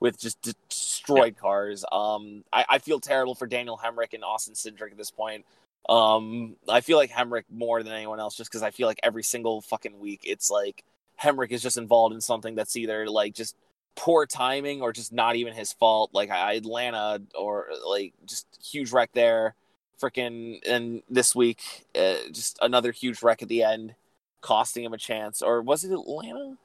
with 0.00 0.18
just 0.18 0.40
destroyed 0.42 1.36
cars. 1.36 1.84
Um, 1.92 2.44
I, 2.52 2.64
I 2.68 2.78
feel 2.78 3.00
terrible 3.00 3.34
for 3.34 3.46
Daniel 3.46 3.78
Hemric 3.82 4.14
and 4.14 4.24
Austin 4.24 4.54
Cindric 4.54 4.92
at 4.92 4.96
this 4.96 5.10
point. 5.10 5.44
Um, 5.88 6.56
I 6.68 6.80
feel 6.80 6.96
like 6.96 7.10
Hemric 7.10 7.44
more 7.50 7.82
than 7.82 7.92
anyone 7.92 8.20
else, 8.20 8.36
just 8.36 8.50
because 8.50 8.62
I 8.62 8.70
feel 8.70 8.86
like 8.86 9.00
every 9.02 9.22
single 9.22 9.60
fucking 9.60 9.98
week 9.98 10.20
it's 10.24 10.50
like 10.50 10.84
Hemric 11.22 11.50
is 11.50 11.62
just 11.62 11.76
involved 11.76 12.14
in 12.14 12.20
something 12.20 12.54
that's 12.54 12.76
either 12.76 13.08
like 13.08 13.34
just 13.34 13.56
poor 13.96 14.26
timing 14.26 14.80
or 14.80 14.92
just 14.92 15.12
not 15.12 15.36
even 15.36 15.52
his 15.52 15.72
fault. 15.72 16.10
Like 16.12 16.30
Atlanta 16.30 17.22
or 17.34 17.68
like 17.86 18.14
just 18.26 18.46
huge 18.62 18.92
wreck 18.92 19.10
there, 19.12 19.54
freaking. 20.00 20.60
And 20.66 21.02
this 21.10 21.34
week, 21.34 21.86
uh, 21.98 22.14
just 22.32 22.58
another 22.62 22.92
huge 22.92 23.22
wreck 23.22 23.42
at 23.42 23.48
the 23.48 23.62
end, 23.62 23.94
costing 24.40 24.84
him 24.84 24.94
a 24.94 24.98
chance. 24.98 25.42
Or 25.42 25.62
was 25.62 25.84
it 25.84 25.92
Atlanta? 25.92 26.56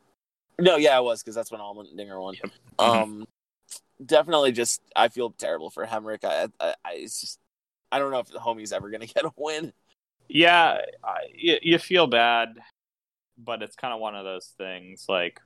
No, 0.59 0.77
yeah, 0.77 0.97
it 0.97 1.03
was 1.03 1.21
because 1.21 1.35
that's 1.35 1.51
when 1.51 1.59
Allmendinger 1.59 2.21
won. 2.21 2.35
Um, 2.79 3.27
definitely, 4.03 4.51
just 4.51 4.81
I 4.95 5.09
feel 5.09 5.31
terrible 5.31 5.69
for 5.69 5.85
Hemric. 5.85 6.23
I, 6.23 6.47
I, 6.59 6.75
I 6.83 6.91
it's 6.93 7.19
just 7.21 7.39
I 7.91 7.99
don't 7.99 8.11
know 8.11 8.19
if 8.19 8.27
the 8.27 8.39
homie's 8.39 8.71
ever 8.71 8.89
gonna 8.89 9.05
get 9.05 9.25
a 9.25 9.31
win. 9.35 9.73
Yeah, 10.27 10.79
I, 11.03 11.17
you, 11.33 11.57
you 11.61 11.77
feel 11.77 12.07
bad, 12.07 12.57
but 13.37 13.61
it's 13.61 13.75
kind 13.75 13.93
of 13.93 13.99
one 13.99 14.15
of 14.15 14.23
those 14.25 14.53
things. 14.57 15.05
Like 15.09 15.41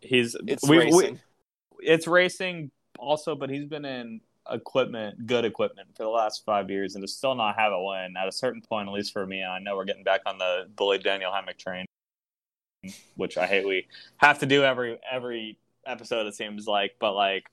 he's 0.00 0.36
It's 0.46 0.66
we- 0.68 0.78
we- 0.78 0.84
racing. 0.84 1.20
it's 1.80 2.06
racing 2.06 2.70
also, 2.98 3.34
but 3.34 3.50
he's 3.50 3.66
been 3.66 3.84
in 3.84 4.20
equipment, 4.50 5.26
good 5.26 5.44
equipment 5.44 5.88
for 5.96 6.02
the 6.02 6.08
last 6.08 6.44
five 6.44 6.70
years, 6.70 6.94
and 6.94 7.02
to 7.02 7.08
still 7.08 7.34
not 7.34 7.56
have 7.56 7.72
a 7.72 7.82
win 7.82 8.14
at 8.16 8.26
a 8.28 8.32
certain 8.32 8.60
point, 8.62 8.88
at 8.88 8.92
least 8.94 9.12
for 9.12 9.26
me, 9.26 9.44
I 9.44 9.58
know 9.58 9.76
we're 9.76 9.84
getting 9.84 10.02
back 10.04 10.22
on 10.26 10.38
the 10.38 10.66
bully 10.74 10.98
Daniel 10.98 11.30
Hemric 11.30 11.58
train, 11.58 11.86
which 13.16 13.36
I 13.38 13.46
hate 13.46 13.66
we 13.66 13.86
have 14.16 14.38
to 14.40 14.46
do 14.46 14.64
every 14.64 14.98
every 15.10 15.58
episode. 15.86 16.26
It 16.26 16.34
seems 16.34 16.66
like, 16.66 16.96
but 16.98 17.12
like 17.14 17.44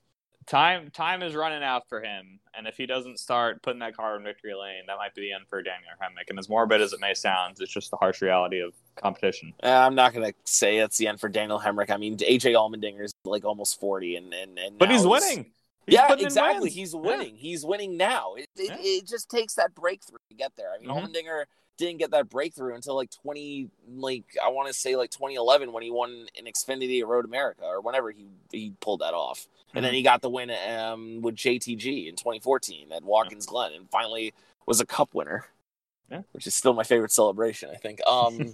time 0.48 0.90
time 0.90 1.22
is 1.22 1.34
running 1.34 1.62
out 1.62 1.88
for 1.88 2.00
him, 2.00 2.40
and 2.54 2.66
if 2.66 2.76
he 2.76 2.86
doesn't 2.86 3.18
start 3.18 3.62
putting 3.62 3.80
that 3.80 3.96
car 3.96 4.16
in 4.16 4.22
victory 4.24 4.54
lane, 4.54 4.82
that 4.86 4.96
might 4.96 5.14
be 5.14 5.22
the 5.22 5.32
end 5.32 5.44
for 5.48 5.62
Daniel 5.62 5.90
Hemric. 6.02 6.30
And 6.30 6.38
as 6.38 6.48
morbid 6.48 6.80
as 6.80 6.92
it 6.92 7.00
may 7.00 7.14
sound, 7.14 7.56
it's 7.60 7.72
just 7.72 7.90
the 7.90 7.96
harsh 7.96 8.22
reality 8.22 8.60
of 8.60 8.72
competition. 8.96 9.52
Uh, 9.62 9.68
I'm 9.68 9.94
not 9.94 10.12
gonna 10.14 10.32
say 10.44 10.78
it's 10.78 10.96
the 10.98 11.06
end 11.06 11.20
for 11.20 11.28
Daniel 11.28 11.60
Hemric. 11.60 11.90
I 11.90 11.96
mean, 11.96 12.16
AJ 12.16 12.54
Allmendinger 12.54 13.04
is 13.04 13.12
like 13.24 13.44
almost 13.44 13.78
40, 13.78 14.16
and 14.16 14.32
and, 14.34 14.58
and 14.58 14.78
But 14.78 14.88
now 14.88 14.94
he's 14.96 15.06
winning. 15.06 15.52
He's 15.86 15.94
yeah, 15.94 16.12
exactly. 16.18 16.68
He's 16.70 16.92
Yeah. 16.92 17.00
winning. 17.00 17.36
He's 17.36 17.64
winning 17.64 17.96
now. 17.96 18.34
It, 18.34 18.46
it, 18.56 18.68
Yeah. 18.68 18.76
it 18.80 19.06
just 19.06 19.30
takes 19.30 19.54
that 19.54 19.74
breakthrough 19.74 20.18
to 20.30 20.36
get 20.36 20.52
there. 20.56 20.72
I 20.74 20.78
mean, 20.78 20.88
Mhm. 20.90 21.06
Allmendinger 21.12 21.44
didn't 21.78 21.98
get 21.98 22.10
that 22.10 22.28
breakthrough 22.28 22.74
until 22.74 22.94
like 22.96 23.08
20, 23.10 23.70
like 23.96 24.24
I 24.42 24.48
want 24.48 24.66
to 24.68 24.74
say 24.74 24.96
like 24.96 25.10
2011 25.10 25.72
when 25.72 25.82
he 25.82 25.90
won 25.90 26.26
in 26.34 26.44
Xfinity 26.46 27.00
at 27.00 27.06
Road 27.06 27.24
America 27.24 27.62
or 27.64 27.80
whenever 27.80 28.10
he 28.10 28.26
he 28.52 28.72
pulled 28.80 29.00
that 29.00 29.14
off, 29.14 29.46
and 29.74 29.84
then 29.84 29.92
Mhm. 29.92 29.96
he 29.96 30.02
got 30.02 30.22
the 30.22 30.30
win 30.30 30.50
um, 30.50 31.20
with 31.22 31.34
JTG 31.36 32.08
in 32.08 32.16
2014 32.16 32.92
at 32.92 33.02
Watkins 33.02 33.46
Glen, 33.46 33.72
and 33.74 33.90
finally 33.90 34.32
was 34.66 34.80
a 34.80 34.86
Cup 34.86 35.14
winner. 35.14 35.46
Yeah. 36.10 36.22
which 36.32 36.46
is 36.46 36.54
still 36.54 36.72
my 36.72 36.84
favorite 36.84 37.12
celebration. 37.12 37.68
I 37.70 37.76
think. 37.76 38.00
Um, 38.06 38.52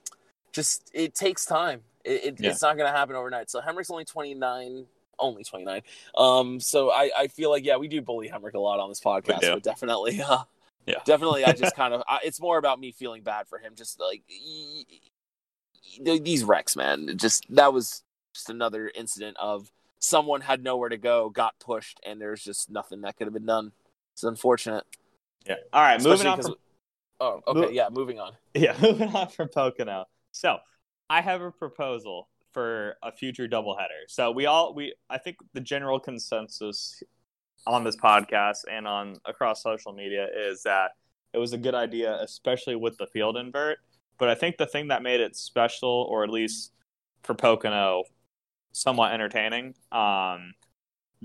just 0.52 0.90
it 0.92 1.14
takes 1.14 1.44
time. 1.44 1.82
It, 2.04 2.24
it, 2.24 2.40
Yeah. 2.40 2.50
It's 2.50 2.62
not 2.62 2.76
going 2.76 2.90
to 2.90 2.96
happen 2.96 3.14
overnight. 3.14 3.48
So 3.48 3.60
Hemric's 3.60 3.90
only 3.90 4.04
29, 4.04 4.86
only 5.20 5.44
29. 5.44 5.82
Um, 6.16 6.58
so 6.58 6.90
I, 6.90 7.10
I 7.16 7.26
feel 7.28 7.50
like 7.50 7.64
yeah, 7.64 7.76
we 7.76 7.86
do 7.86 8.02
bully 8.02 8.28
Hemric 8.28 8.54
a 8.54 8.58
lot 8.58 8.80
on 8.80 8.88
this 8.88 9.00
podcast, 9.00 9.40
but 9.42 9.62
definitely, 9.62 10.20
uh, 10.28 10.38
Yeah. 10.86 10.96
definitely, 11.04 11.44
I 11.44 11.52
just 11.52 11.76
kind 11.82 11.94
of 11.94 12.02
I, 12.08 12.18
it's 12.24 12.40
more 12.40 12.58
about 12.58 12.80
me 12.80 12.90
feeling 12.90 13.22
bad 13.22 13.46
for 13.46 13.58
him. 13.58 13.74
Just 13.76 14.00
like 14.00 14.22
these 16.02 16.44
wrecks, 16.44 16.74
man. 16.76 17.16
Just 17.16 17.46
that 17.54 17.72
was 17.72 18.02
just 18.34 18.50
another 18.50 18.90
incident 18.94 19.36
of 19.40 19.70
someone 19.98 20.40
had 20.40 20.62
nowhere 20.62 20.88
to 20.88 20.96
go, 20.96 21.30
got 21.30 21.58
pushed, 21.58 22.00
and 22.04 22.20
there's 22.20 22.42
just 22.42 22.70
nothing 22.70 23.02
that 23.02 23.16
could 23.16 23.26
have 23.26 23.34
been 23.34 23.46
done. 23.46 23.72
It's 24.12 24.24
unfortunate. 24.24 24.84
Yeah. 25.46 25.56
All 25.72 25.82
right, 25.82 26.02
moving 26.02 26.26
on 26.26 26.42
from 26.42 26.54
Oh, 27.18 27.40
okay, 27.46 27.74
yeah. 27.74 27.88
Moving 27.90 28.18
on. 28.20 28.32
Yeah, 28.54 28.74
moving 28.80 29.08
on 29.14 29.28
from 29.28 29.48
Pocono. 29.48 30.06
So, 30.32 30.58
I 31.08 31.20
have 31.20 31.40
a 31.42 31.50
proposal 31.50 32.28
for 32.52 32.96
a 33.02 33.12
future 33.12 33.46
doubleheader. 33.46 34.08
So 34.08 34.30
we 34.30 34.46
all 34.46 34.74
we 34.74 34.94
I 35.10 35.18
think 35.18 35.36
the 35.52 35.60
general 35.60 36.00
consensus 36.00 37.02
on 37.66 37.84
this 37.84 37.96
podcast 37.96 38.60
and 38.70 38.88
on 38.88 39.16
across 39.26 39.62
social 39.62 39.92
media 39.92 40.26
is 40.34 40.62
that 40.62 40.92
it 41.34 41.38
was 41.38 41.52
a 41.52 41.58
good 41.58 41.74
idea, 41.74 42.16
especially 42.22 42.76
with 42.76 42.96
the 42.96 43.06
field 43.08 43.36
invert. 43.36 43.76
But 44.18 44.30
I 44.30 44.34
think 44.34 44.56
the 44.56 44.66
thing 44.66 44.88
that 44.88 45.02
made 45.02 45.20
it 45.20 45.36
special, 45.36 46.06
or 46.08 46.24
at 46.24 46.30
least 46.30 46.72
for 47.24 47.34
Pocono, 47.34 48.04
somewhat 48.76 49.12
entertaining, 49.12 49.74
um, 49.90 50.52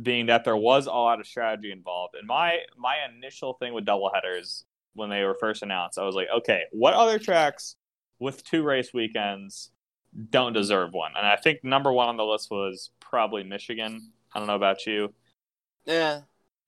being 0.01 0.27
that 0.27 0.45
there 0.45 0.55
was 0.55 0.87
a 0.87 0.91
lot 0.91 1.19
of 1.19 1.27
strategy 1.27 1.71
involved. 1.71 2.15
And 2.15 2.25
my 2.25 2.59
my 2.77 2.95
initial 3.13 3.53
thing 3.53 3.73
with 3.73 3.85
doubleheaders 3.85 4.63
when 4.93 5.09
they 5.09 5.23
were 5.23 5.35
first 5.39 5.61
announced, 5.61 5.99
I 5.99 6.05
was 6.05 6.15
like, 6.15 6.27
okay, 6.37 6.63
what 6.71 6.93
other 6.93 7.19
tracks 7.19 7.75
with 8.19 8.43
two 8.43 8.63
race 8.63 8.93
weekends 8.93 9.71
don't 10.29 10.53
deserve 10.53 10.93
one? 10.93 11.11
And 11.17 11.27
I 11.27 11.35
think 11.35 11.63
number 11.63 11.91
one 11.91 12.07
on 12.07 12.17
the 12.17 12.25
list 12.25 12.49
was 12.49 12.91
probably 12.99 13.43
Michigan. 13.43 14.11
I 14.33 14.39
don't 14.39 14.47
know 14.47 14.55
about 14.55 14.85
you. 14.85 15.13
Yeah. 15.85 16.21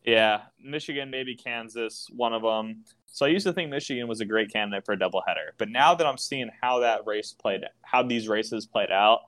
Yeah, 0.05 0.41
Michigan, 0.61 1.09
maybe 1.09 1.34
Kansas, 1.34 2.09
one 2.13 2.34
of 2.34 2.41
them. 2.41 2.84
So 3.05 3.25
I 3.25 3.29
used 3.29 3.45
to 3.45 3.53
think 3.53 3.69
Michigan 3.69 4.09
was 4.09 4.19
a 4.19 4.25
great 4.25 4.51
candidate 4.51 4.86
for 4.86 4.91
a 4.91 4.97
doubleheader, 4.97 5.51
but 5.57 5.69
now 5.69 5.95
that 5.95 6.05
I'm 6.05 6.17
seeing 6.17 6.49
how 6.61 6.79
that 6.79 7.05
race 7.05 7.31
played, 7.31 7.61
how 7.84 8.03
these 8.03 8.27
races 8.27 8.65
played 8.65 8.91
out, 8.91 9.19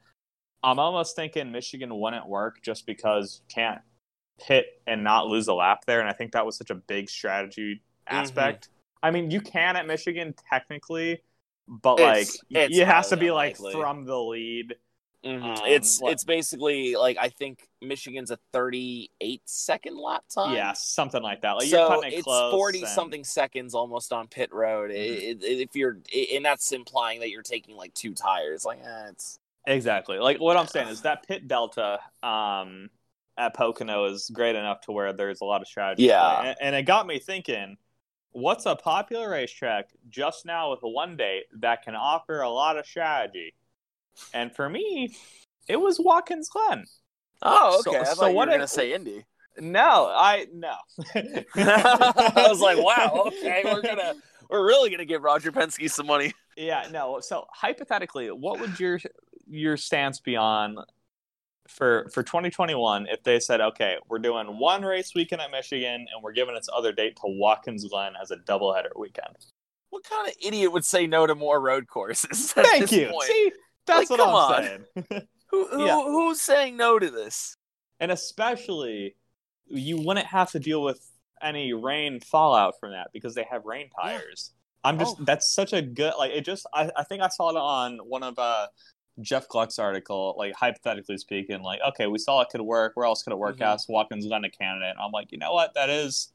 I'm 0.65 0.79
almost 0.79 1.15
thinking 1.15 1.51
Michigan 1.51 1.97
wouldn't 1.99 2.27
work 2.27 2.61
just 2.63 2.85
because 2.85 3.41
you 3.47 3.53
can't 3.53 3.81
hit 4.39 4.65
and 4.87 5.03
not 5.03 5.27
lose 5.27 5.47
a 5.47 5.53
lap 5.53 5.85
there, 5.85 5.99
and 6.01 6.09
I 6.09 6.13
think 6.13 6.31
that 6.33 6.45
was 6.45 6.57
such 6.57 6.69
a 6.71 6.75
big 6.75 7.09
strategy 7.09 7.81
aspect. 8.07 8.69
I 9.03 9.11
mean, 9.11 9.29
you 9.31 9.39
can 9.41 9.75
at 9.75 9.85
Michigan 9.87 10.33
technically, 10.49 11.21
but 11.67 11.99
It's- 11.99 12.39
like 12.49 12.67
it's 12.67 12.77
it 12.77 12.87
has 12.87 13.09
to 13.09 13.17
be 13.17 13.31
like 13.31 13.57
unlikely. 13.59 13.79
from 13.81 14.05
the 14.05 14.19
lead. 14.19 14.75
Mhm. 15.23 15.41
Um, 15.59 15.65
it's 15.65 15.99
what- 15.99 16.11
it's 16.11 16.23
basically 16.23 16.95
like 16.95 17.17
I 17.17 17.29
think 17.29 17.67
Michigan's 17.81 18.29
a 18.29 18.37
38 18.51 19.41
second 19.45 19.97
lap 19.97 20.23
time. 20.33 20.53
Yeah, 20.55 20.73
something 20.73 21.23
like 21.23 21.41
that. 21.41 21.53
Like 21.53 21.67
you're 21.69 21.87
so 21.87 22.01
it 22.01 22.13
it's 22.13 22.23
close 22.23 22.51
40 22.51 22.79
and- 22.79 22.87
Mm-hmm. 22.87 22.93
something 22.95 23.23
seconds 23.23 23.73
almost 23.73 24.13
on 24.13 24.27
pit 24.27 24.53
road. 24.53 24.91
It- 24.91 25.43
it- 25.43 25.59
if 25.61 25.75
you're 25.75 25.97
and 26.33 26.45
that's 26.45 26.71
implying 26.71 27.21
that 27.21 27.29
you're 27.29 27.41
taking 27.41 27.75
like 27.75 27.93
two 27.95 28.13
tires. 28.13 28.65
Like 28.65 28.79
eh, 28.83 29.07
it's 29.09 29.39
Exactly. 29.67 30.19
Like 30.19 30.39
what 30.39 30.57
I'm 30.57 30.67
saying 30.67 30.89
is 30.89 31.01
that 31.01 31.27
pit 31.27 31.47
delta 31.47 31.99
um, 32.23 32.89
at 33.37 33.55
Pocono 33.55 34.05
is 34.05 34.29
great 34.33 34.55
enough 34.55 34.81
to 34.81 34.91
where 34.91 35.13
there's 35.13 35.41
a 35.41 35.45
lot 35.45 35.61
of 35.61 35.67
strategy. 35.67 36.03
Yeah. 36.03 36.41
And, 36.41 36.57
and 36.61 36.75
it 36.75 36.83
got 36.83 37.07
me 37.07 37.19
thinking, 37.19 37.77
what's 38.31 38.65
a 38.65 38.75
popular 38.75 39.29
racetrack 39.29 39.89
just 40.09 40.45
now 40.45 40.71
with 40.71 40.83
a 40.83 40.89
one 40.89 41.17
date 41.17 41.45
that 41.59 41.83
can 41.83 41.95
offer 41.95 42.41
a 42.41 42.49
lot 42.49 42.77
of 42.77 42.85
strategy? 42.85 43.53
And 44.33 44.53
for 44.55 44.69
me, 44.69 45.15
it 45.67 45.77
was 45.77 45.99
Watkins 45.99 46.49
Glen. 46.49 46.85
oh 47.41 47.81
So- 47.83 47.91
okay. 47.91 47.99
I 47.99 48.03
so 48.03 48.15
thought 48.15 48.29
you 48.29 48.35
what 48.35 48.47
were 48.47 48.53
gonna 48.53 48.67
say 48.67 48.93
Indy. 48.93 49.25
No, 49.57 50.11
I 50.13 50.47
no. 50.53 50.75
I 51.15 52.45
was 52.49 52.59
like, 52.59 52.77
wow, 52.77 53.23
okay, 53.27 53.61
we're 53.63 53.81
gonna 53.81 54.13
we're 54.49 54.65
really 54.65 54.89
gonna 54.89 55.05
give 55.05 55.23
Roger 55.23 55.51
Penske 55.51 55.89
some 55.89 56.07
money. 56.07 56.33
Yeah, 56.57 56.87
no. 56.91 57.19
So 57.21 57.45
hypothetically, 57.51 58.31
what 58.31 58.59
would 58.59 58.79
your 58.79 58.99
your 59.47 59.77
stance 59.77 60.19
be 60.19 60.35
on 60.35 60.77
for 61.67 62.07
for 62.13 62.21
2021 62.23 63.07
if 63.07 63.23
they 63.23 63.39
said, 63.39 63.59
okay, 63.61 63.97
we're 64.07 64.19
doing 64.19 64.59
one 64.59 64.83
race 64.83 65.13
weekend 65.15 65.41
at 65.41 65.51
Michigan 65.51 66.05
and 66.13 66.23
we're 66.23 66.31
giving 66.33 66.55
its 66.55 66.69
other 66.75 66.91
date 66.91 67.15
to 67.17 67.23
Watkins 67.25 67.85
Glen 67.89 68.13
as 68.21 68.31
a 68.31 68.37
doubleheader 68.37 68.97
weekend? 68.97 69.35
What 69.89 70.03
kind 70.03 70.27
of 70.27 70.33
idiot 70.45 70.71
would 70.71 70.85
say 70.85 71.07
no 71.07 71.25
to 71.25 71.35
more 71.35 71.59
road 71.61 71.87
courses? 71.87 72.51
Thank 72.53 72.91
you. 72.91 73.07
Point? 73.09 73.27
See, 73.27 73.51
that's 73.87 74.09
Like, 74.09 74.19
what 74.19 74.27
I'm 74.27 74.35
on. 74.35 74.63
saying. 74.63 75.27
Who, 75.51 75.67
who 75.67 75.85
Yeah. 75.85 75.95
who's 76.03 76.41
saying 76.41 76.75
no 76.77 76.99
to 76.99 77.09
this? 77.09 77.55
and 78.01 78.11
especially, 78.11 79.15
you 79.67 79.97
wouldn't 80.01 80.25
have 80.27 80.51
to 80.51 80.59
deal 80.59 80.83
with 80.83 80.99
any 81.41 81.71
rain 81.73 82.19
fallout 82.19 82.73
from 82.79 82.91
that 82.91 83.07
because 83.13 83.33
they 83.35 83.45
have 83.49 83.63
rain 83.65 83.89
Yeah. 83.97 84.17
tires. 84.17 84.51
I'm 84.83 84.99
just 84.99 85.15
Oh. 85.19 85.23
that's 85.23 85.51
such 85.53 85.71
a 85.73 85.81
good 85.81 86.13
like 86.19 86.31
it 86.31 86.41
just 86.45 86.67
I, 86.73 86.91
I 86.95 87.03
think 87.03 87.23
I 87.23 87.29
saw 87.29 87.49
it 87.51 87.55
on 87.55 87.97
one 87.99 88.21
of 88.21 88.37
uh 88.37 88.67
Jeff 89.21 89.47
Gluck's 89.47 89.79
article, 89.79 90.35
like 90.37 90.53
hypothetically 90.53 91.17
speaking, 91.17 91.61
like, 91.61 91.79
okay, 91.89 92.07
we 92.07 92.17
saw 92.17 92.41
it 92.41 92.49
could 92.49 92.61
work. 92.61 92.93
Where 92.95 93.05
else 93.05 93.23
could 93.23 93.33
it 93.33 93.37
work 93.39 93.57
Mhm. 93.57 93.65
out? 93.65 93.81
Watkins 93.87 94.27
Glen 94.27 94.43
a 94.43 94.49
candidate. 94.49 94.95
I'm 94.99 95.11
like, 95.11 95.31
you 95.31 95.37
know 95.37 95.53
what? 95.53 95.73
That 95.73 95.89
is 95.89 96.33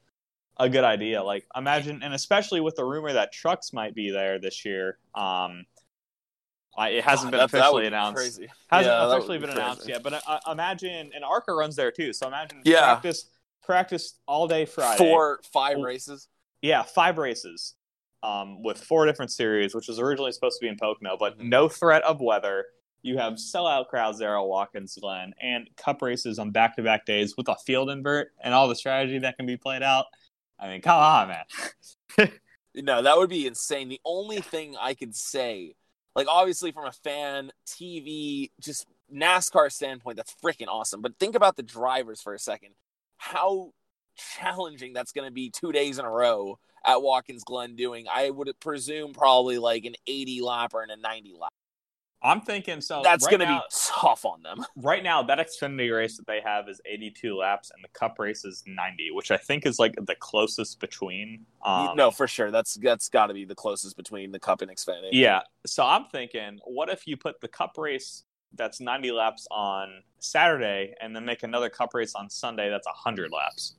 a 0.58 0.68
good 0.68 0.84
idea. 0.84 1.22
Like, 1.22 1.46
imagine, 1.54 2.02
and 2.02 2.14
especially 2.14 2.60
with 2.60 2.76
the 2.76 2.84
rumor 2.84 3.12
that 3.12 3.32
trucks 3.32 3.72
might 3.72 3.94
be 3.94 4.10
there 4.10 4.38
this 4.38 4.64
year. 4.64 4.98
Um, 5.14 5.66
I, 6.76 6.90
it 6.90 7.04
hasn't 7.04 7.32
God, 7.32 7.38
been 7.38 7.40
officially 7.60 7.82
be 7.82 7.86
announced. 7.88 8.16
Crazy. 8.16 8.48
Hasn't 8.68 8.94
Yeah, 8.94 9.06
officially 9.14 9.38
be 9.38 9.42
been 9.46 9.50
crazy. 9.50 9.60
announced 9.60 9.88
yet. 9.88 10.02
But 10.02 10.22
uh, 10.26 10.40
imagine, 10.50 11.10
and 11.14 11.24
ARCA 11.24 11.52
runs 11.52 11.76
there 11.76 11.90
too. 11.90 12.12
So 12.12 12.26
imagine 12.28 12.62
Yeah. 12.64 12.80
practice, 12.80 13.26
practice 13.62 14.20
all 14.26 14.46
day 14.48 14.64
Friday. 14.64 14.98
Four, 14.98 15.40
five 15.52 15.78
races. 15.78 16.28
Yeah, 16.62 16.82
five 16.82 17.18
races 17.18 17.74
um, 18.22 18.62
with 18.62 18.78
four 18.78 19.06
different 19.06 19.30
series, 19.32 19.74
which 19.74 19.88
was 19.88 19.98
originally 19.98 20.32
supposed 20.32 20.58
to 20.60 20.64
be 20.64 20.68
in 20.68 20.76
Pocono, 20.76 21.16
but 21.18 21.38
Mhm. 21.38 21.48
no 21.48 21.68
threat 21.68 22.02
of 22.04 22.20
weather. 22.20 22.66
You 23.02 23.16
have 23.16 23.34
sellout 23.34 23.88
crowds 23.88 24.18
there 24.18 24.36
at 24.36 24.42
Watkins 24.42 24.98
Glen 25.00 25.32
and 25.40 25.68
cup 25.76 26.02
races 26.02 26.38
on 26.38 26.50
back 26.50 26.76
to 26.76 26.82
back 26.82 27.06
days 27.06 27.34
with 27.36 27.48
a 27.48 27.56
field 27.56 27.88
invert 27.88 28.32
and 28.42 28.52
all 28.52 28.68
the 28.68 28.74
strategy 28.76 29.18
that 29.20 29.36
can 29.38 29.46
be 29.46 29.56
played 29.56 29.82
out. 29.82 30.04
I 30.58 30.68
mean, 30.68 30.82
come 30.82 30.98
on, 30.98 31.28
man. 31.28 32.30
No, 32.72 33.02
that 33.02 33.16
would 33.16 33.30
be 33.30 33.48
insane. 33.48 33.88
The 33.88 34.00
only 34.04 34.40
thing 34.40 34.76
I 34.78 34.94
could 34.94 35.16
say, 35.16 35.74
like 36.14 36.28
obviously 36.28 36.70
from 36.70 36.86
a 36.86 36.92
fan, 36.92 37.50
TV, 37.66 38.52
just 38.60 38.86
NASCAR 39.12 39.72
standpoint, 39.72 40.16
that's 40.16 40.36
freaking 40.40 40.68
awesome. 40.68 41.02
But 41.02 41.18
think 41.18 41.34
about 41.34 41.56
the 41.56 41.64
drivers 41.64 42.22
for 42.22 42.32
a 42.32 42.38
second. 42.38 42.74
How 43.16 43.72
challenging 44.16 44.92
that's 44.92 45.10
going 45.10 45.26
to 45.26 45.32
be 45.32 45.50
two 45.50 45.72
days 45.72 45.98
in 45.98 46.04
a 46.04 46.10
row 46.10 46.60
at 46.84 47.02
Watkins 47.02 47.44
Glen 47.44 47.76
doing, 47.76 48.06
I 48.12 48.30
would 48.30 48.48
presume, 48.60 49.12
probably 49.12 49.58
like 49.58 49.84
an 49.84 49.94
80 50.06 50.40
lapper 50.40 50.82
and 50.82 50.90
a 50.90 50.96
90 50.96 51.34
lap. 51.40 51.50
I'm 52.22 52.42
thinking 52.42 52.80
so. 52.82 53.00
That's 53.02 53.24
right 53.24 53.38
going 53.38 53.48
to 53.48 53.54
be 53.54 53.60
tough 53.72 54.26
on 54.26 54.42
them. 54.42 54.64
right 54.76 55.02
now. 55.02 55.22
That 55.22 55.38
Xfinity 55.38 55.94
race 55.94 56.18
that 56.18 56.26
they 56.26 56.40
have 56.44 56.68
is 56.68 56.80
82 56.84 57.34
laps, 57.34 57.70
and 57.74 57.82
the 57.82 57.88
Cup 57.88 58.18
race 58.18 58.44
is 58.44 58.62
90, 58.66 59.10
which 59.12 59.30
I 59.30 59.38
think 59.38 59.64
is 59.64 59.78
like 59.78 59.94
the 59.96 60.14
closest 60.14 60.80
between. 60.80 61.46
Um, 61.64 61.96
no, 61.96 62.10
for 62.10 62.28
sure. 62.28 62.50
That's 62.50 62.74
that's 62.74 63.08
got 63.08 63.28
to 63.28 63.34
be 63.34 63.44
the 63.46 63.54
closest 63.54 63.96
between 63.96 64.32
the 64.32 64.38
Cup 64.38 64.60
and 64.60 64.70
Xfinity. 64.70 65.10
Yeah. 65.12 65.40
So 65.64 65.84
I'm 65.84 66.06
thinking, 66.06 66.58
what 66.64 66.90
if 66.90 67.06
you 67.06 67.16
put 67.16 67.40
the 67.40 67.48
cup 67.48 67.78
race 67.78 68.24
that's 68.54 68.80
90 68.80 69.12
laps 69.12 69.46
on 69.50 70.02
Saturday 70.18 70.94
and 71.00 71.14
then 71.16 71.24
make 71.24 71.42
another 71.42 71.70
cup 71.70 71.94
race 71.94 72.14
on 72.14 72.28
Sunday 72.28 72.68
that's 72.68 72.86
100 72.86 73.30
laps? 73.30 73.76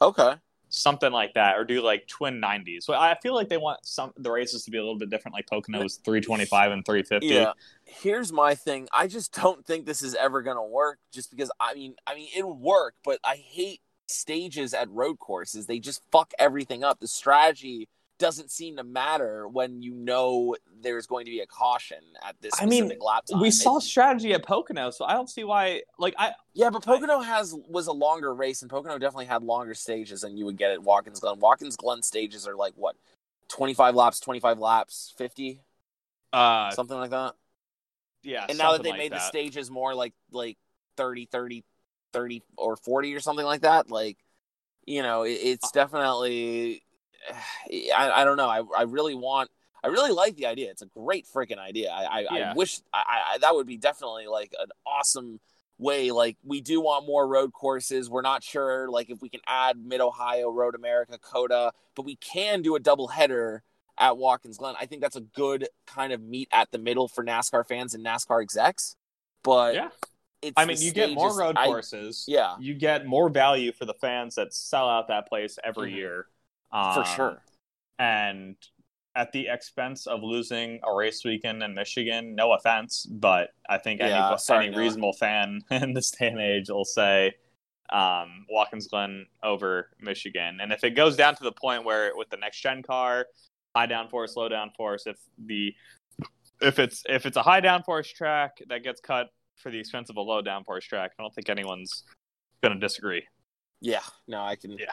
Okay. 0.00 0.34
Something 0.72 1.12
like 1.12 1.34
that, 1.34 1.58
or 1.58 1.64
do 1.64 1.82
like 1.82 2.06
twin 2.06 2.40
90s. 2.40 2.84
So 2.84 2.94
I 2.94 3.16
feel 3.20 3.34
like 3.34 3.48
they 3.48 3.56
want 3.56 3.84
some 3.84 4.12
the 4.16 4.30
races 4.30 4.64
to 4.64 4.70
be 4.70 4.78
a 4.78 4.80
little 4.80 4.98
bit 4.98 5.10
different, 5.10 5.34
like 5.34 5.48
Pocono's 5.48 5.96
325 5.96 6.70
and 6.70 6.86
350. 6.86 7.26
Yeah. 7.26 7.52
Here's 7.84 8.32
my 8.32 8.54
thing. 8.54 8.86
I 8.92 9.08
just 9.08 9.34
don't 9.34 9.66
think 9.66 9.84
this 9.84 10.00
is 10.00 10.14
ever 10.14 10.42
gonna 10.42 10.64
work. 10.64 11.00
Just 11.12 11.30
because 11.30 11.50
I 11.58 11.74
mean, 11.74 11.96
I 12.06 12.14
mean, 12.14 12.28
it'll 12.36 12.56
work, 12.56 12.94
but 13.04 13.18
I 13.24 13.34
hate 13.34 13.80
stages 14.06 14.72
at 14.72 14.88
road 14.90 15.18
courses. 15.18 15.66
They 15.66 15.80
just 15.80 16.02
fuck 16.12 16.32
everything 16.38 16.84
up. 16.84 17.00
The 17.00 17.08
strategy 17.08 17.88
doesn't 18.20 18.52
seem 18.52 18.76
to 18.76 18.84
matter 18.84 19.48
when 19.48 19.82
you 19.82 19.92
know 19.92 20.54
there's 20.80 21.06
going 21.08 21.24
to 21.24 21.30
be 21.32 21.40
a 21.40 21.46
caution 21.46 21.98
at 22.24 22.36
this 22.40 22.52
I 22.60 22.66
mean, 22.66 22.84
specific 22.84 23.02
lap 23.02 23.24
time. 23.26 23.40
We 23.40 23.48
It- 23.48 23.52
saw 23.52 23.80
strategy 23.80 24.32
at 24.32 24.44
Pocono, 24.44 24.90
so 24.90 25.04
I 25.04 25.14
don't 25.14 25.28
see 25.28 25.42
why. 25.42 25.82
Like 25.98 26.14
I, 26.18 26.32
yeah, 26.54 26.70
but 26.70 26.84
Pocono 26.84 27.18
has 27.20 27.52
was 27.68 27.88
a 27.88 27.92
longer 27.92 28.32
race, 28.32 28.62
and 28.62 28.70
Pocono 28.70 28.96
definitely 28.98 29.26
had 29.26 29.42
longer 29.42 29.74
stages 29.74 30.20
than 30.20 30.36
you 30.36 30.44
would 30.44 30.56
get 30.56 30.70
at 30.70 30.82
Watkins 30.82 31.18
Glen. 31.18 31.40
Watkins 31.40 31.76
Glen 31.76 32.02
stages 32.02 32.46
are 32.46 32.54
like 32.54 32.74
what, 32.76 32.94
twenty 33.48 33.74
five 33.74 33.96
laps, 33.96 34.20
twenty 34.20 34.38
five 34.38 34.60
laps, 34.60 35.12
fifty, 35.18 35.62
uh, 36.32 36.70
something 36.70 36.96
like 36.96 37.10
that. 37.10 37.34
yeah. 38.22 38.46
and 38.48 38.56
now 38.58 38.72
that 38.72 38.82
they 38.84 38.90
like 38.90 38.98
made 38.98 39.12
the 39.12 39.18
stages 39.18 39.70
more 39.70 39.94
like 39.94 40.12
like 40.30 40.58
30 40.96 41.24
30 41.26 41.64
30 42.12 42.42
or 42.58 42.76
40 42.76 43.14
or 43.14 43.20
something 43.20 43.46
like 43.46 43.62
that 43.62 43.90
like 43.90 44.18
you 44.84 45.02
know 45.02 45.22
it, 45.22 45.30
it's 45.32 45.70
definitely 45.70 46.82
I, 47.96 48.10
I 48.16 48.24
don't 48.24 48.36
know 48.36 48.48
I, 48.48 48.62
I 48.76 48.82
really 48.82 49.14
want 49.14 49.50
i 49.82 49.88
really 49.88 50.12
like 50.12 50.36
the 50.36 50.46
idea 50.46 50.70
it's 50.70 50.82
a 50.82 50.86
great 50.86 51.26
freaking 51.26 51.58
idea 51.58 51.90
i 51.90 52.04
i, 52.04 52.20
Yeah. 52.20 52.50
I 52.50 52.54
wish 52.54 52.80
I, 52.92 53.02
I 53.34 53.38
that 53.38 53.54
would 53.54 53.66
be 53.66 53.76
definitely 53.76 54.26
like 54.26 54.52
an 54.60 54.68
awesome 54.86 55.40
way 55.78 56.10
like 56.10 56.36
we 56.44 56.60
do 56.60 56.80
want 56.80 57.06
more 57.06 57.26
road 57.26 57.52
courses 57.52 58.10
we're 58.10 58.20
not 58.22 58.42
sure 58.42 58.88
like 58.90 59.08
if 59.10 59.22
we 59.22 59.28
can 59.30 59.40
add 59.46 59.78
mid 59.82 60.00
ohio 60.00 60.50
road 60.50 60.74
america 60.74 61.18
COTA 61.18 61.72
but 61.94 62.04
we 62.04 62.16
can 62.16 62.60
do 62.62 62.74
a 62.76 62.80
double 62.80 63.08
header 63.08 63.62
at 63.98 64.16
Watkins 64.16 64.56
Glen. 64.56 64.74
I 64.80 64.86
think 64.86 65.02
that's 65.02 65.16
a 65.16 65.20
good 65.20 65.68
kind 65.86 66.14
of 66.14 66.22
meet 66.22 66.48
at 66.52 66.70
the 66.70 66.78
middle 66.78 67.06
for 67.06 67.22
NASCAR 67.22 67.68
fans 67.68 67.92
and 67.92 68.02
NASCAR 68.02 68.40
execs. 68.40 68.96
But 69.44 69.74
Yeah. 69.74 69.88
it's 70.40 70.54
I 70.56 70.64
mean, 70.64 70.80
you 70.80 70.90
get 70.90 71.12
more 71.12 71.36
road 71.38 71.56
I- 71.58 71.66
courses. 71.66 72.24
Yeah, 72.26 72.56
You 72.58 72.72
get 72.72 73.04
more 73.04 73.28
value 73.28 73.72
for 73.72 73.84
the 73.84 73.92
fans 73.92 74.36
that 74.36 74.54
sell 74.54 74.88
out 74.88 75.08
that 75.08 75.28
place 75.28 75.58
every 75.62 75.92
Mhm. 75.92 75.96
year. 75.96 76.26
For 76.70 77.00
Um, 77.00 77.04
sure. 77.04 77.42
and 77.98 78.56
at 79.16 79.32
the 79.32 79.48
expense 79.48 80.06
of 80.06 80.22
losing 80.22 80.78
a 80.84 80.94
race 80.94 81.24
weekend 81.24 81.62
in 81.64 81.74
Michigan. 81.74 82.34
No 82.36 82.52
offense, 82.52 83.04
but 83.06 83.50
I 83.68 83.76
think 83.76 84.00
Yeah, 84.00 84.28
any, 84.28 84.38
sorry, 84.38 84.66
any 84.66 84.74
Noah. 84.76 84.84
reasonable 84.84 85.12
fan 85.14 85.60
in 85.70 85.92
this 85.94 86.12
day 86.12 86.28
and 86.28 86.40
age 86.40 86.68
will 86.68 86.84
say 86.84 87.34
um, 87.90 88.46
Watkins 88.48 88.86
Glen 88.86 89.26
over 89.42 89.90
Michigan. 90.00 90.60
And 90.60 90.72
if 90.72 90.84
it 90.84 90.90
goes 90.90 91.16
down 91.16 91.34
to 91.34 91.42
the 91.42 91.50
point 91.52 91.84
where 91.84 92.12
with 92.16 92.30
the 92.30 92.36
next 92.36 92.60
gen 92.60 92.84
car, 92.84 93.26
high 93.74 93.88
downforce, 93.88 94.36
low 94.36 94.48
downforce, 94.48 95.06
if 95.06 95.16
the 95.44 95.74
if 96.62 96.78
it's 96.78 97.02
if 97.08 97.26
it's 97.26 97.36
a 97.36 97.42
high 97.42 97.60
downforce 97.60 98.12
track 98.14 98.58
that 98.68 98.84
gets 98.84 99.00
cut 99.00 99.26
for 99.56 99.70
the 99.72 99.78
expense 99.80 100.08
of 100.08 100.16
a 100.16 100.20
low 100.20 100.40
downforce 100.40 100.82
track, 100.82 101.10
I 101.18 101.22
don't 101.22 101.34
think 101.34 101.48
anyone's 101.48 102.04
going 102.62 102.74
to 102.74 102.80
disagree. 102.80 103.24
Yeah, 103.80 104.02
no, 104.28 104.40
I 104.40 104.54
can. 104.54 104.72
Yeah. 104.78 104.92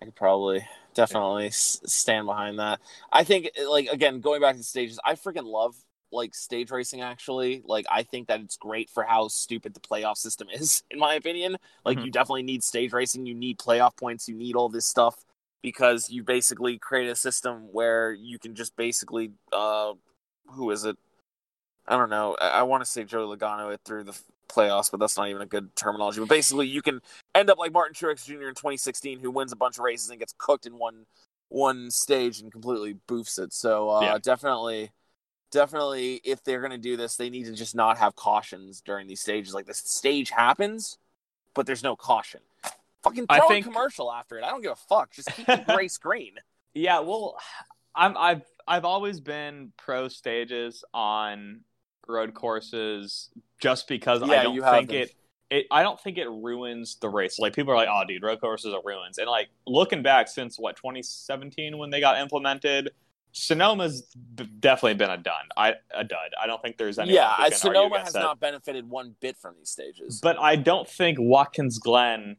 I 0.00 0.04
could 0.06 0.14
probably 0.14 0.66
definitely 0.94 1.46
s- 1.46 1.80
stand 1.86 2.26
behind 2.26 2.58
that. 2.58 2.80
I 3.12 3.24
think, 3.24 3.50
like, 3.68 3.88
again, 3.88 4.20
going 4.20 4.40
back 4.40 4.52
to 4.54 4.58
the 4.58 4.64
stages, 4.64 4.98
I 5.04 5.14
freaking 5.14 5.44
love 5.46 5.74
like 6.12 6.34
stage 6.34 6.70
racing. 6.70 7.00
Actually, 7.00 7.62
like, 7.64 7.86
I 7.90 8.02
think 8.02 8.28
that 8.28 8.40
it's 8.40 8.56
great 8.56 8.90
for 8.90 9.04
how 9.04 9.28
stupid 9.28 9.74
the 9.74 9.80
playoff 9.80 10.16
system 10.18 10.48
is, 10.52 10.82
in 10.90 10.98
my 10.98 11.14
opinion. 11.14 11.56
Like, 11.84 11.98
Mhm. 11.98 12.04
you 12.06 12.10
definitely 12.10 12.42
need 12.44 12.62
stage 12.62 12.92
racing. 12.92 13.26
You 13.26 13.34
need 13.34 13.58
playoff 13.58 13.96
points. 13.96 14.28
You 14.28 14.36
need 14.36 14.54
all 14.56 14.68
this 14.68 14.86
stuff 14.86 15.24
because 15.62 16.10
you 16.10 16.22
basically 16.22 16.78
create 16.78 17.08
a 17.08 17.16
system 17.16 17.68
where 17.72 18.12
you 18.12 18.38
can 18.38 18.54
just 18.54 18.76
basically, 18.76 19.32
uh, 19.52 19.94
who 20.50 20.70
is 20.70 20.84
it? 20.84 20.96
I 21.88 21.96
don't 21.96 22.10
know. 22.10 22.36
I, 22.40 22.48
I 22.60 22.62
want 22.62 22.84
to 22.84 22.90
say 22.90 23.04
Joe 23.04 23.28
Logano 23.28 23.72
it 23.72 23.80
through 23.84 24.04
the 24.04 24.18
playoffs, 24.48 24.90
but 24.90 25.00
that's 25.00 25.16
not 25.16 25.28
even 25.28 25.42
a 25.42 25.46
good 25.46 25.74
terminology. 25.76 26.20
But 26.20 26.28
basically, 26.28 26.66
you 26.68 26.82
can 26.82 27.00
end 27.34 27.50
up 27.50 27.58
like 27.58 27.72
Martin 27.72 27.94
Truex 27.94 28.24
Jr. 28.24 28.48
in 28.48 28.54
2016, 28.54 29.20
who 29.20 29.30
wins 29.30 29.52
a 29.52 29.56
bunch 29.56 29.78
of 29.78 29.84
races 29.84 30.10
and 30.10 30.18
gets 30.18 30.34
cooked 30.38 30.66
in 30.66 30.78
one 30.78 31.06
one 31.48 31.90
stage 31.90 32.40
and 32.40 32.50
completely 32.50 32.96
boofs 33.08 33.38
it. 33.38 33.52
So 33.52 33.88
uh, 33.90 34.00
Yeah. 34.00 34.18
definitely, 34.20 34.90
definitely, 35.52 36.20
if 36.24 36.42
they're 36.42 36.60
gonna 36.60 36.78
do 36.78 36.96
this, 36.96 37.16
they 37.16 37.30
need 37.30 37.44
to 37.46 37.52
just 37.52 37.74
not 37.74 37.98
have 37.98 38.16
cautions 38.16 38.80
during 38.84 39.06
these 39.06 39.20
stages. 39.20 39.54
Like 39.54 39.66
the 39.66 39.74
stage 39.74 40.30
happens, 40.30 40.98
but 41.54 41.66
there's 41.66 41.82
no 41.82 41.96
caution. 41.96 42.40
Fucking 43.02 43.26
I 43.28 43.38
throw 43.38 43.48
think- 43.48 43.66
a 43.66 43.68
commercial 43.68 44.12
after 44.12 44.38
it. 44.38 44.44
I 44.44 44.50
don't 44.50 44.62
give 44.62 44.72
a 44.72 44.76
fuck. 44.76 45.12
Just 45.12 45.32
keep 45.34 45.46
the 45.46 45.64
gray 45.74 45.86
screen. 45.88 46.32
Yeah, 46.74 46.98
well, 47.00 47.38
I'm 47.94 48.16
I've 48.16 48.42
I've 48.66 48.84
always 48.84 49.20
been 49.20 49.72
pro 49.76 50.08
stages 50.08 50.84
on 50.92 51.60
road 52.08 52.34
courses 52.34 53.30
just 53.60 53.88
because 53.88 54.20
Yeah, 54.22 54.40
I 54.40 54.42
don't 54.44 54.62
think 54.62 54.92
it 54.92 55.14
it 55.50 55.66
I 55.70 55.82
don't 55.82 56.00
think 56.00 56.18
it 56.18 56.28
ruins 56.28 56.96
the 57.00 57.08
race. 57.08 57.38
Like 57.38 57.54
people 57.54 57.72
are 57.72 57.76
like, 57.76 57.88
"Oh, 57.90 58.02
dude, 58.06 58.22
road 58.22 58.40
courses 58.40 58.72
are 58.74 58.82
ruins." 58.84 59.18
And 59.18 59.28
like 59.28 59.48
looking 59.66 60.02
back 60.02 60.28
since 60.28 60.58
what 60.58 60.76
2017 60.76 61.78
when 61.78 61.90
they 61.90 62.00
got 62.00 62.18
implemented, 62.18 62.90
Sonoma's 63.32 64.02
b- 64.34 64.48
definitely 64.60 64.94
been 64.94 65.10
a 65.10 65.16
done. 65.18 65.34
I 65.56 65.74
a 65.94 66.02
dud. 66.04 66.30
I 66.42 66.46
don't 66.46 66.60
think 66.62 66.78
there's 66.78 66.98
any. 66.98 67.12
yeah, 67.12 67.48
Sonoma 67.50 68.00
has 68.00 68.14
not 68.14 68.40
benefited 68.40 68.88
one 68.88 69.14
bit 69.20 69.36
from 69.36 69.54
these 69.58 69.70
stages. 69.70 70.20
But 70.20 70.38
I 70.38 70.56
don't 70.56 70.88
think 70.88 71.18
Watkins 71.20 71.78
Glen 71.78 72.36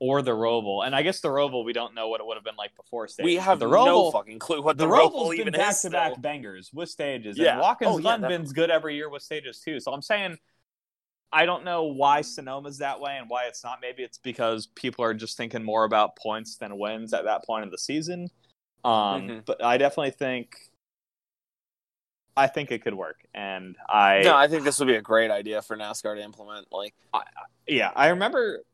or 0.00 0.22
the 0.22 0.32
Roval. 0.32 0.84
And 0.84 0.96
I 0.96 1.02
guess 1.02 1.20
the 1.20 1.28
Roval, 1.28 1.64
we 1.64 1.72
don't 1.72 1.94
know 1.94 2.08
what 2.08 2.20
it 2.20 2.26
would 2.26 2.36
have 2.36 2.44
been 2.44 2.56
like 2.56 2.74
before 2.74 3.06
stage. 3.06 3.24
We 3.24 3.36
have 3.36 3.58
the 3.58 3.66
Roval, 3.66 3.84
no 3.84 4.10
fucking 4.10 4.38
clue 4.38 4.62
what 4.62 4.78
the, 4.78 4.86
the, 4.86 4.92
Roval's 4.92 5.30
Roval 5.30 5.38
even 5.38 5.52
back 5.52 5.80
to 5.82 5.90
back 5.90 6.20
bangers 6.20 6.70
with 6.72 6.88
stages. 6.88 7.38
Yeah. 7.38 7.52
And 7.52 7.60
Watkins 7.60 7.90
Oh, 7.94 7.98
yeah, 7.98 8.38
good 8.52 8.70
every 8.70 8.96
year 8.96 9.08
with 9.08 9.22
stages 9.22 9.60
too. 9.60 9.78
So 9.78 9.92
I'm 9.92 10.02
saying 10.02 10.38
I 11.32 11.46
don't 11.46 11.64
know 11.64 11.84
why 11.84 12.22
Sonoma's 12.22 12.78
that 12.78 13.00
way 13.00 13.16
and 13.16 13.30
why 13.30 13.44
it's 13.44 13.62
not. 13.62 13.78
Maybe 13.80 14.02
it's 14.02 14.18
because 14.18 14.66
people 14.66 15.04
are 15.04 15.14
just 15.14 15.36
thinking 15.36 15.62
more 15.62 15.84
about 15.84 16.16
points 16.16 16.56
than 16.56 16.76
wins 16.76 17.12
at 17.12 17.24
that 17.24 17.44
point 17.44 17.64
of 17.64 17.70
the 17.70 17.78
season. 17.78 18.30
Um, 18.84 19.28
Mhm. 19.28 19.44
But 19.44 19.62
I 19.62 19.78
definitely 19.78 20.10
think 20.10 20.56
I 22.36 22.46
think 22.46 22.70
it 22.70 22.82
could 22.82 22.94
work, 22.94 23.26
and 23.34 23.76
I 23.88 24.22
No, 24.22 24.34
I 24.34 24.48
think 24.48 24.64
this 24.64 24.78
would 24.78 24.88
be 24.88 24.94
a 24.94 25.02
great 25.02 25.30
idea 25.30 25.60
for 25.60 25.76
NASCAR 25.76 26.16
to 26.16 26.22
implement. 26.22 26.68
Like, 26.72 26.94
yeah 27.66 27.92
I 27.94 28.08
remember. 28.08 28.64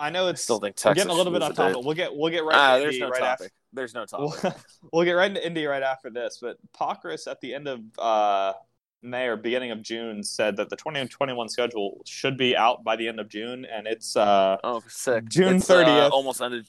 I 0.00 0.10
know 0.10 0.26
I 0.26 0.30
it's 0.30 0.42
still 0.42 0.58
think 0.58 0.76
Texas 0.76 1.04
getting 1.04 1.10
a 1.12 1.14
little 1.16 1.32
bit 1.32 1.42
should 1.42 1.42
on 1.42 1.48
lose 1.50 1.56
top, 1.56 1.70
it. 1.70 1.74
but 1.74 1.84
we'll 1.84 1.94
get 1.94 2.16
we'll 2.16 2.30
get 2.30 2.44
right. 2.44 2.56
Ah, 2.56 2.78
there's 2.78 2.94
Indy 2.94 3.00
no 3.00 3.08
right 3.10 3.20
topic. 3.20 3.44
after. 3.46 3.50
There's 3.72 3.94
no 3.94 4.06
We'll, 4.18 4.30
topic. 4.30 4.60
we'll 4.92 5.04
get 5.04 5.12
right 5.12 5.28
into 5.30 5.46
Indy 5.46 5.66
right 5.66 5.82
after 5.82 6.10
this. 6.10 6.38
But 6.42 6.56
Pockrass 6.72 7.30
at 7.30 7.40
the 7.40 7.54
end 7.54 7.68
of 7.68 7.80
uh, 7.98 8.54
May 9.02 9.26
or 9.28 9.36
beginning 9.36 9.70
of 9.70 9.82
June 9.82 10.22
said 10.24 10.56
that 10.56 10.68
the 10.70 10.76
2021 10.76 11.48
schedule 11.48 12.00
should 12.06 12.36
be 12.36 12.56
out 12.56 12.82
by 12.82 12.96
the 12.96 13.06
end 13.08 13.20
of 13.20 13.28
June, 13.28 13.64
and 13.64 13.86
it's 13.86 14.16
uh, 14.16 14.56
Oh, 14.64 14.82
sick. 14.88 15.28
June 15.28 15.56
It's, 15.56 15.70
uh, 15.70 15.84
30th. 15.84 16.10
almost 16.10 16.40
ended. 16.42 16.66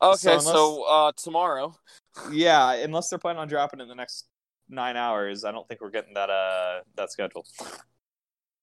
Okay, 0.00 0.16
So 0.16 0.38
so, 0.40 0.82
uh, 0.84 1.12
tomorrow. 1.16 1.74
yeah, 2.30 2.72
unless 2.74 3.08
they're 3.08 3.18
planning 3.18 3.40
on 3.40 3.48
dropping 3.48 3.80
in 3.80 3.88
the 3.88 3.94
next 3.94 4.26
nine 4.68 4.96
hours, 4.96 5.44
I 5.44 5.52
don't 5.52 5.66
think 5.68 5.80
we're 5.80 5.90
getting 5.90 6.14
that 6.14 6.28
uh 6.30 6.80
that 6.96 7.10
schedule. 7.12 7.46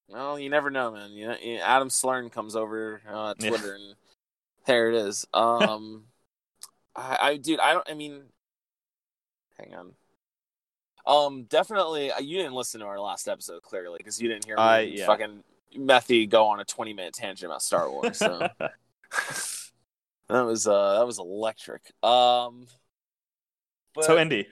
Well, 0.08 0.38
you 0.40 0.50
never 0.50 0.70
know, 0.70 0.92
man. 0.92 1.12
You 1.12 1.28
know, 1.28 1.36
Adam 1.64 1.90
Stern 1.90 2.30
comes 2.30 2.56
over 2.56 3.02
uh, 3.10 3.34
Yeah. 3.40 3.50
Twitter, 3.50 3.74
and 3.76 3.96
there 4.66 4.90
it 4.90 4.96
is. 4.96 5.26
Um, 5.34 6.06
I, 6.96 7.18
I, 7.22 7.38
dude, 7.38 7.60
I 7.60 7.74
don't. 7.74 7.90
I 7.90 7.94
mean, 7.94 8.24
hang 9.58 9.74
on. 9.76 9.94
Um, 11.06 11.44
definitely, 11.46 12.12
uh, 12.12 12.20
you 12.20 12.38
didn't 12.38 12.54
listen 12.54 12.80
to 12.80 12.86
our 12.86 13.00
last 13.00 13.28
episode 13.28 13.62
clearly 13.62 13.98
because 13.98 14.22
you 14.22 14.30
didn't 14.30 14.46
hear 14.46 14.56
me 14.56 14.62
Uh, 14.64 14.78
yeah. 14.80 15.06
fucking 15.06 15.44
Methy 15.78 16.30
go 16.30 16.46
on 16.48 16.60
a 16.60 16.66
twenty 16.66 16.94
minute 16.94 17.14
tangent 17.14 17.50
about 17.52 17.62
Star 17.62 17.90
Wars. 17.92 18.18
So 18.18 18.48
that 20.30 20.46
was 20.46 20.68
uh 20.68 20.98
that 21.00 21.06
was 21.06 21.20
electric. 21.20 21.82
Um, 22.04 22.68
but 23.94 24.06
so 24.06 24.18
Indy, 24.18 24.48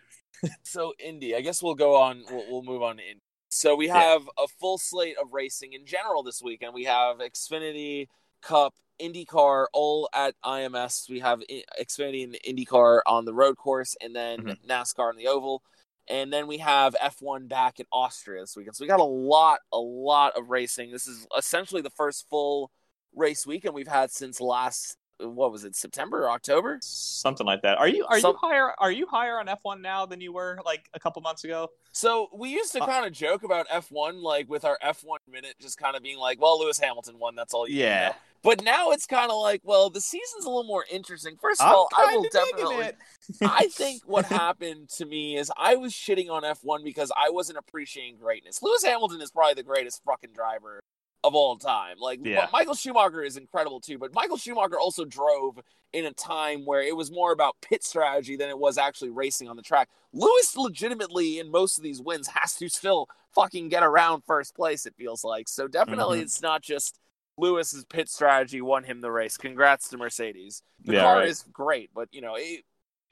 so 0.63 0.93
Indy, 0.99 1.35
I 1.35 1.41
guess 1.41 1.61
we'll 1.63 1.75
go 1.75 1.95
on. 1.95 2.23
We'll, 2.29 2.45
we'll 2.49 2.63
move 2.63 2.81
on 2.81 2.97
to 2.97 3.03
Indy. 3.03 3.21
So 3.49 3.75
we 3.75 3.87
Yeah. 3.87 3.97
have 3.99 4.23
a 4.37 4.47
full 4.59 4.77
slate 4.77 5.15
of 5.21 5.33
racing 5.33 5.73
in 5.73 5.85
general 5.85 6.23
this 6.23 6.41
weekend. 6.41 6.73
We 6.73 6.85
have 6.85 7.17
Xfinity 7.19 8.07
Cup, 8.41 8.73
IndyCar, 9.01 9.67
all 9.73 10.09
at 10.13 10.35
IMS. 10.45 11.09
We 11.09 11.19
have 11.19 11.41
Xfinity 11.79 12.23
and 12.23 12.37
IndyCar 12.47 13.01
on 13.05 13.25
the 13.25 13.33
road 13.33 13.57
course, 13.57 13.95
and 14.01 14.15
then 14.15 14.39
Mhm. 14.41 14.65
NASCAR 14.67 15.09
on 15.09 15.15
the 15.17 15.27
oval. 15.27 15.63
And 16.07 16.31
then 16.31 16.47
we 16.47 16.57
have 16.57 16.95
F1 16.99 17.47
back 17.47 17.79
in 17.79 17.85
Austria 17.91 18.41
this 18.41 18.55
weekend. 18.55 18.75
So 18.75 18.83
we 18.83 18.87
got 18.87 18.99
a 18.99 19.03
lot, 19.03 19.59
a 19.71 19.79
lot 19.79 20.35
of 20.37 20.49
racing. 20.49 20.91
This 20.91 21.07
is 21.07 21.27
essentially 21.37 21.81
the 21.81 21.89
first 21.91 22.27
full 22.29 22.71
race 23.13 23.45
weekend 23.45 23.73
we've 23.73 23.87
had 23.87 24.11
since 24.11 24.41
last. 24.41 24.97
What 25.21 25.51
was 25.51 25.63
it? 25.63 25.75
September 25.75 26.23
or 26.25 26.31
October? 26.31 26.79
something 26.81 27.45
like 27.45 27.61
that. 27.61 27.77
Are 27.77 27.87
you 27.87 28.05
are 28.07 28.19
Some- 28.19 28.31
you 28.41 28.49
higher 28.49 28.71
are 28.79 28.91
you 28.91 29.05
higher 29.07 29.39
on 29.39 29.47
F1 29.47 29.81
now 29.81 30.05
than 30.05 30.21
you 30.21 30.33
were 30.33 30.59
like 30.65 30.89
a 30.93 30.99
couple 30.99 31.21
months 31.21 31.43
ago? 31.43 31.69
So 31.91 32.29
we 32.33 32.49
used 32.49 32.71
to 32.73 32.81
Uh, 32.83 32.85
kind 32.87 33.05
of 33.05 33.11
joke 33.13 33.43
about 33.43 33.67
F1, 33.69 34.21
like 34.21 34.49
with 34.49 34.65
our 34.65 34.77
F1 34.81 35.19
minute, 35.27 35.55
just 35.59 35.77
kind 35.77 35.95
of 35.95 36.01
being 36.03 36.17
like, 36.17 36.39
"Well, 36.41 36.59
Lewis 36.59 36.79
Hamilton 36.79 37.19
won. 37.19 37.35
That's 37.35 37.53
all." 37.53 37.67
You 37.67 37.75
Yeah. 37.83 38.07
know." 38.09 38.15
But 38.43 38.63
now 38.63 38.89
it's 38.89 39.05
kind 39.05 39.29
of 39.29 39.37
like, 39.37 39.61
well, 39.63 39.91
the 39.91 40.01
season's 40.01 40.45
a 40.45 40.49
little 40.49 40.63
more 40.63 40.83
interesting. 40.89 41.37
First 41.39 41.61
of 41.61 41.67
I'm 41.67 41.75
all, 41.75 41.87
I 41.95 42.15
will 42.15 42.23
definitely. 42.31 42.85
it. 42.85 42.97
I 43.43 43.67
think 43.67 44.01
what 44.07 44.25
happened 44.25 44.89
to 44.97 45.05
me 45.05 45.37
is 45.37 45.51
I 45.55 45.75
was 45.75 45.93
shitting 45.93 46.27
on 46.31 46.41
F1 46.43 46.83
because 46.83 47.11
I 47.15 47.29
wasn't 47.29 47.59
appreciating 47.59 48.17
greatness. 48.17 48.63
Lewis 48.63 48.83
Hamilton 48.83 49.21
is 49.21 49.29
probably 49.29 49.53
the 49.53 49.61
greatest 49.61 50.01
fucking 50.05 50.31
driver 50.33 50.79
of 51.23 51.35
all 51.35 51.57
time. 51.57 51.97
Like 51.99 52.19
Yeah. 52.23 52.47
Michael 52.51 52.73
Schumacher 52.73 53.23
is 53.23 53.37
incredible 53.37 53.79
too, 53.79 53.97
but 53.97 54.13
Michael 54.13 54.37
Schumacher 54.37 54.79
also 54.79 55.05
drove 55.05 55.59
in 55.93 56.05
a 56.05 56.13
time 56.13 56.65
where 56.65 56.81
it 56.81 56.95
was 56.95 57.11
more 57.11 57.31
about 57.31 57.55
pit 57.61 57.83
strategy 57.83 58.35
than 58.35 58.49
it 58.49 58.57
was 58.57 58.77
actually 58.77 59.09
racing 59.11 59.47
on 59.47 59.55
the 59.55 59.61
track. 59.61 59.89
Lewis 60.13 60.55
legitimately 60.57 61.39
in 61.39 61.51
most 61.51 61.77
of 61.77 61.83
these 61.83 62.01
wins 62.01 62.27
has 62.27 62.55
to 62.55 62.69
still 62.69 63.07
fucking 63.35 63.69
get 63.69 63.83
around 63.83 64.23
first 64.25 64.55
place 64.55 64.85
it 64.85 64.95
feels 64.97 65.23
like. 65.23 65.47
So 65.47 65.67
definitely 65.67 66.19
Mhm. 66.19 66.23
it's 66.23 66.41
not 66.41 66.61
just 66.63 66.99
Lewis's 67.37 67.85
pit 67.85 68.09
strategy 68.09 68.61
won 68.61 68.83
him 68.83 69.01
the 69.01 69.11
race. 69.11 69.37
Congrats 69.37 69.89
to 69.89 69.97
Mercedes. 69.97 70.63
The 70.83 70.93
Yeah, 70.93 71.01
car 71.01 71.17
right. 71.19 71.27
is 71.27 71.43
great, 71.51 71.91
but 71.93 72.09
you 72.11 72.21
know, 72.21 72.35
it, 72.35 72.65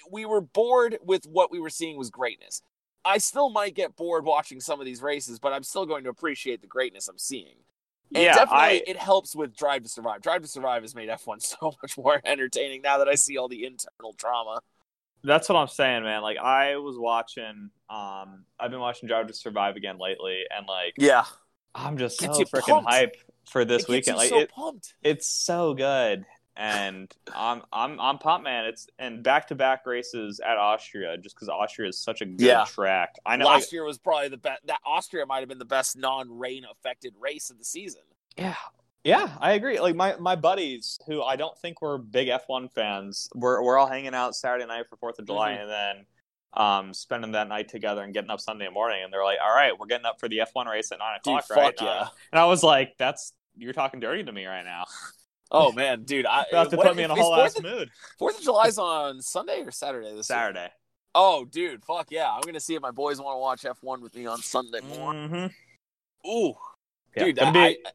we 0.09 0.25
were 0.25 0.41
bored 0.41 0.97
with 1.03 1.25
what 1.25 1.51
we 1.51 1.59
were 1.59 1.69
seeing 1.69 1.97
was 1.97 2.09
greatness. 2.09 2.61
I 3.05 3.17
still 3.17 3.49
might 3.49 3.75
get 3.75 3.95
bored 3.95 4.25
watching 4.25 4.59
some 4.59 4.79
of 4.79 4.85
these 4.85 5.01
races, 5.01 5.39
but 5.39 5.53
I'm 5.53 5.63
still 5.63 5.85
going 5.85 6.03
to 6.03 6.09
appreciate 6.09 6.61
the 6.61 6.67
greatness 6.67 7.07
I'm 7.07 7.17
seeing. 7.17 7.55
And 8.13 8.23
Yeah, 8.23 8.33
definitely 8.33 8.57
I- 8.57 8.83
it 8.87 8.97
helps 8.97 9.35
with 9.35 9.55
Drive 9.55 9.83
to 9.83 9.89
Survive. 9.89 10.21
Drive 10.21 10.41
to 10.41 10.47
Survive 10.47 10.81
has 10.81 10.95
made 10.95 11.09
F1 11.09 11.41
so 11.41 11.73
much 11.81 11.97
more 11.97 12.19
entertaining 12.25 12.81
now 12.81 12.97
that 12.99 13.07
I 13.07 13.15
see 13.15 13.37
all 13.37 13.47
the 13.47 13.65
internal 13.65 14.13
drama. 14.17 14.61
That's 15.23 15.49
what 15.49 15.57
I'm 15.57 15.67
saying, 15.67 16.03
man. 16.03 16.21
Like 16.21 16.37
I 16.37 16.77
was 16.77 16.97
watching 16.97 17.71
um 17.89 18.45
I've 18.59 18.71
been 18.71 18.79
watching 18.79 19.07
Drive 19.07 19.27
to 19.27 19.33
Survive 19.33 19.75
again 19.75 19.97
lately 19.99 20.43
and 20.55 20.65
like 20.67 20.93
Yeah, 20.97 21.25
I'm 21.75 21.97
just 21.97 22.19
so 22.19 22.29
freaking 22.29 22.83
hype 22.83 23.15
for 23.49 23.65
this 23.65 23.83
it 23.83 23.89
weekend. 23.89 24.17
Like 24.17 24.29
so 24.29 24.39
it, 24.39 24.49
pumped. 24.51 24.93
it's 25.03 25.27
so 25.29 25.73
good. 25.73 26.25
And 26.59 27.09
I'm 27.33 27.61
I'm 27.71 27.99
I'm 28.01 28.17
pumped, 28.17 28.43
man. 28.43 28.65
It's 28.65 28.85
and 28.99 29.23
back 29.23 29.47
to 29.47 29.55
back 29.55 29.85
races 29.85 30.41
at 30.41 30.57
Austria, 30.57 31.17
just 31.17 31.35
because 31.35 31.47
Austria 31.47 31.87
is 31.87 31.97
such 31.97 32.19
a 32.21 32.25
good 32.25 32.45
Yeah. 32.45 32.65
track. 32.65 33.15
I 33.25 33.37
know. 33.37 33.45
Last 33.45 33.61
like, 33.67 33.71
year 33.71 33.85
was 33.85 33.97
probably 33.97 34.27
the 34.27 34.35
best. 34.37 34.67
That 34.67 34.79
Austria 34.85 35.25
might 35.25 35.39
have 35.39 35.47
been 35.47 35.57
the 35.57 35.63
best 35.65 35.97
non-rain 35.97 36.65
affected 36.69 37.13
race 37.17 37.49
of 37.49 37.57
the 37.57 37.63
season. 37.63 38.01
Yeah. 38.37 38.55
Yeah, 39.05 39.29
I 39.39 39.53
agree. 39.53 39.79
Like 39.79 39.95
my, 39.95 40.17
my 40.19 40.35
buddies 40.35 40.99
who 41.07 41.23
I 41.23 41.37
don't 41.37 41.57
think 41.59 41.81
were 41.81 41.97
big 41.97 42.27
F1 42.27 42.69
fans, 42.73 43.29
we're, 43.33 43.63
we're 43.63 43.77
all 43.77 43.87
hanging 43.87 44.13
out 44.13 44.35
Saturday 44.35 44.65
night 44.65 44.87
for 44.89 44.97
4th 44.97 45.19
of 45.19 45.25
July 45.25 45.51
Mhm. 45.53 45.61
and 45.61 45.69
then 45.71 46.05
um, 46.53 46.93
spending 46.93 47.31
that 47.31 47.47
night 47.47 47.69
together 47.69 48.03
and 48.03 48.13
getting 48.13 48.29
up 48.29 48.41
Sunday 48.41 48.67
morning. 48.67 49.01
And 49.01 49.13
they're 49.13 49.23
like, 49.23 49.37
all 49.41 49.55
right, 49.55 49.71
we're 49.79 49.85
getting 49.87 50.05
up 50.05 50.19
for 50.19 50.27
the 50.27 50.39
F1 50.39 50.65
race 50.69 50.91
at 50.91 50.99
9 50.99 51.19
Dude, 51.23 51.37
o'clock, 51.39 51.49
right? 51.57 51.77
fuck 51.79 51.81
yeah. 51.81 52.07
And 52.33 52.39
I 52.41 52.45
was 52.45 52.61
like, 52.61 52.95
that's, 52.97 53.31
you're 53.55 53.71
talking 53.71 54.01
dirty 54.01 54.25
to 54.25 54.31
me 54.33 54.45
right 54.45 54.65
now. 54.65 54.83
Oh 55.51 55.71
man, 55.71 56.03
dude, 56.03 56.25
I 56.25 56.45
have 56.51 56.69
to 56.69 56.77
what- 56.77 56.87
put 56.87 56.95
me 56.97 57.03
in 57.03 57.11
a 57.11 57.15
whole 57.15 57.35
ass 57.35 57.57
of- 57.57 57.63
mood. 57.63 57.89
Fourth 58.17 58.37
of 58.37 58.43
July's 58.43 58.77
on 58.77 59.21
Sunday 59.21 59.61
or 59.61 59.71
Saturday 59.71 60.07
this 60.09 60.15
year? 60.29 60.37
Saturday. 60.37 60.69
Oh, 61.15 61.43
dude, 61.45 61.83
fuck 61.83 62.07
yeah! 62.11 62.31
I'm 62.31 62.41
gonna 62.41 62.59
see 62.59 62.75
if 62.75 62.81
my 62.81 62.91
boys 62.91 63.19
want 63.19 63.35
to 63.35 63.39
watch 63.39 63.63
F1 63.81 64.01
with 64.01 64.15
me 64.15 64.27
on 64.27 64.39
Sunday 64.41 64.81
morning. 64.81 65.29
Mm-hmm. 65.29 66.29
Ooh, 66.29 66.53
Yeah, 67.15 67.23
dude, 67.25 67.35
that'd 67.37 67.55
I, 67.57 67.69
be 67.73 67.85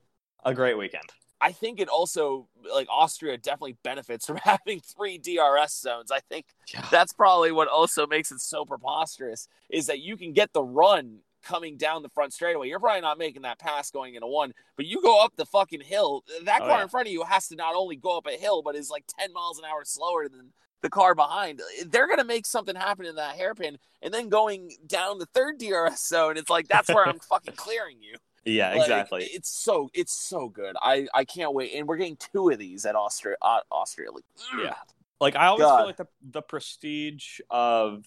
I 0.45 0.51
a 0.51 0.55
great 0.55 0.77
weekend. 0.77 1.05
I 1.41 1.53
think 1.53 1.79
it 1.79 1.89
also 1.89 2.49
like 2.75 2.89
Austria 2.91 3.37
definitely 3.37 3.77
benefits 3.85 4.27
from 4.27 4.39
having 4.39 4.81
three 4.81 5.19
DRS 5.19 5.79
zones. 5.79 6.11
I 6.11 6.21
think 6.21 6.47
Yeah. 6.73 6.87
that's 6.91 7.13
probably 7.13 7.53
what 7.53 7.69
also 7.69 8.07
makes 8.07 8.33
it 8.33 8.41
so 8.41 8.65
preposterous 8.65 9.47
is 9.71 9.87
that 9.87 10.01
you 10.01 10.17
can 10.17 10.33
get 10.33 10.53
the 10.53 10.63
run 10.65 11.19
coming 11.45 11.77
down 11.77 12.03
the 12.03 12.09
front 12.09 12.33
straightaway. 12.33 12.69
You're 12.69 12.81
probably 12.81 13.01
not 13.03 13.19
making 13.19 13.43
that 13.43 13.59
pass 13.59 13.91
going 13.91 14.15
into 14.15 14.27
one, 14.27 14.53
but 14.77 14.87
you 14.87 15.01
go 15.03 15.23
up 15.25 15.33
the 15.37 15.47
fucking 15.47 15.81
hill. 15.83 16.25
That 16.45 16.63
Oh, 16.63 16.67
car 16.67 16.77
yeah. 16.79 16.83
in 16.83 16.89
front 16.89 17.07
of 17.09 17.13
you 17.13 17.23
has 17.25 17.49
to 17.49 17.57
not 17.57 17.75
only 17.77 17.97
go 17.97 18.17
up 18.19 18.27
a 18.27 18.33
hill, 18.39 18.63
but 18.63 18.75
is 18.77 18.91
like 18.91 19.05
10 19.19 19.33
miles 19.33 19.59
an 19.59 19.65
hour 19.65 19.85
slower 19.85 20.29
than 20.29 20.53
the 20.83 20.91
car 20.91 21.15
behind. 21.15 21.61
They're 21.87 22.07
going 22.07 22.19
to 22.19 22.25
make 22.25 22.47
something 22.47 22.75
happen 22.75 23.07
in 23.07 23.15
that 23.17 23.37
hairpin. 23.37 23.79
And 24.03 24.13
then 24.13 24.29
going 24.29 24.73
down 24.87 25.19
the 25.19 25.27
third 25.27 25.59
DRS 25.59 26.07
zone, 26.07 26.37
it's 26.37 26.51
like, 26.51 26.69
that's 26.69 26.89
where 26.89 27.07
I'm 27.09 27.19
fucking 27.31 27.55
clearing 27.55 27.99
you. 28.03 28.17
Yeah, 28.47 28.71
Like, 28.73 28.81
exactly. 28.83 29.25
It's 29.33 29.49
so 29.49 29.89
it's 29.95 30.13
so 30.13 30.51
good. 30.51 30.77
I 30.83 31.07
I 31.15 31.25
can't 31.25 31.55
wait, 31.55 31.73
and 31.75 31.89
we're 31.89 31.97
getting 31.97 32.19
two 32.19 32.51
of 32.51 32.59
these 32.59 32.85
at 32.85 32.95
Austria. 32.95 33.37
Uh, 33.41 33.61
Austria, 33.71 34.13
like. 34.13 34.25
Yeah. 34.63 34.75
Like 35.19 35.35
I 35.35 35.47
always 35.47 35.63
God. 35.65 35.79
feel 35.79 35.87
like 35.87 35.97
the 35.97 36.09
the 36.31 36.43
prestige 36.43 37.41
of 37.49 38.05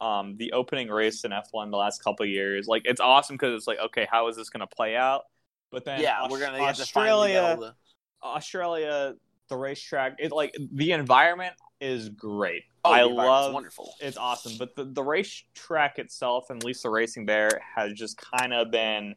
um 0.00 0.36
the 0.36 0.52
opening 0.52 0.88
race 0.88 1.24
in 1.24 1.30
F1 1.30 1.70
the 1.70 1.76
last 1.76 2.02
couple 2.02 2.24
of 2.24 2.30
years, 2.30 2.66
like 2.66 2.82
it's 2.84 3.00
awesome 3.00 3.34
because 3.34 3.54
it's 3.54 3.66
like, 3.66 3.78
okay, 3.78 4.06
how 4.10 4.28
is 4.28 4.36
this 4.36 4.50
going 4.50 4.60
to 4.60 4.66
play 4.66 4.96
out? 4.96 5.22
But 5.70 5.84
then 5.84 6.00
yeah. 6.00 6.26
We're 6.28 6.40
gonna 6.40 6.58
to 6.58 6.64
Australia, 6.64 7.56
the. 7.58 7.74
Australia, 8.22 9.14
the 9.48 9.56
racetrack, 9.56 10.16
it 10.18 10.32
like 10.32 10.56
the 10.72 10.92
environment 10.92 11.54
is 11.80 12.08
great. 12.08 12.64
Oh, 12.84 12.90
I 12.90 13.02
love 13.02 13.52
wonderful. 13.52 13.94
it's 14.00 14.16
awesome, 14.16 14.52
but 14.58 14.74
the 14.76 14.84
the 14.84 15.02
racetrack 15.02 15.98
itself 15.98 16.50
and 16.50 16.62
at 16.62 16.64
least 16.64 16.82
the 16.82 16.90
racing 16.90 17.26
there 17.26 17.60
has 17.74 17.92
just 17.92 18.16
kind 18.16 18.54
of 18.54 18.70
been 18.70 19.14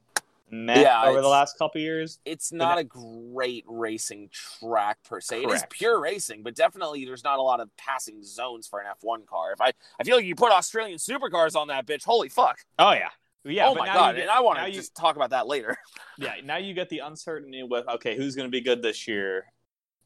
met 0.52 0.82
Yeah, 0.84 1.04
over 1.06 1.22
the 1.22 1.28
last 1.28 1.58
couple 1.58 1.82
years. 1.82 2.20
It's 2.26 2.52
not 2.52 2.78
a 2.78 2.84
great 2.84 3.66
racing 3.68 4.30
track 4.32 4.97
per 5.04 5.22
se. 5.22 5.43
It 5.43 5.50
is 5.52 5.64
pure 5.70 6.00
racing, 6.00 6.43
but 6.43 6.56
definitely 6.56 7.06
there's 7.06 7.24
not 7.24 7.39
a 7.39 7.41
lot 7.41 7.60
of 7.60 7.70
passing 7.78 8.24
zones 8.24 8.68
for 8.68 8.80
an 8.80 8.88
F1 9.04 9.26
car. 9.26 9.52
If 9.54 9.62
I 9.62 9.72
I 10.00 10.04
feel 10.04 10.16
like 10.16 10.26
you 10.26 10.36
put 10.36 10.52
Australian 10.52 10.97
supercars 10.97 11.56
on 11.56 11.68
that 11.70 11.86
bitch, 11.86 12.04
holy 12.04 12.30
fuck! 12.30 12.60
Oh 12.78 12.91
yeah. 12.91 13.10
Yeah, 13.45 13.68
oh 13.70 13.74
but 13.74 13.80
my 13.80 13.86
now 13.88 13.93
god! 13.93 14.16
get, 14.16 14.24
and 14.24 14.32
I 14.32 14.41
want 14.41 14.60
to 14.60 14.70
just 14.72 14.93
talk 14.95 15.16
about 15.16 15.30
that 15.30 15.47
later. 15.47 15.78
yeah, 16.18 16.34
now 16.43 16.58
you 16.58 16.74
get 16.74 16.89
the 16.89 17.00
uncertainty 17.00 17.64
with 17.64 17.88
okay, 17.88 18.18
who's 18.18 18.36
going 18.36 18.47
to 18.47 18.52
be 18.52 18.60
good 18.62 18.82
this 18.82 19.08
year, 19.08 19.45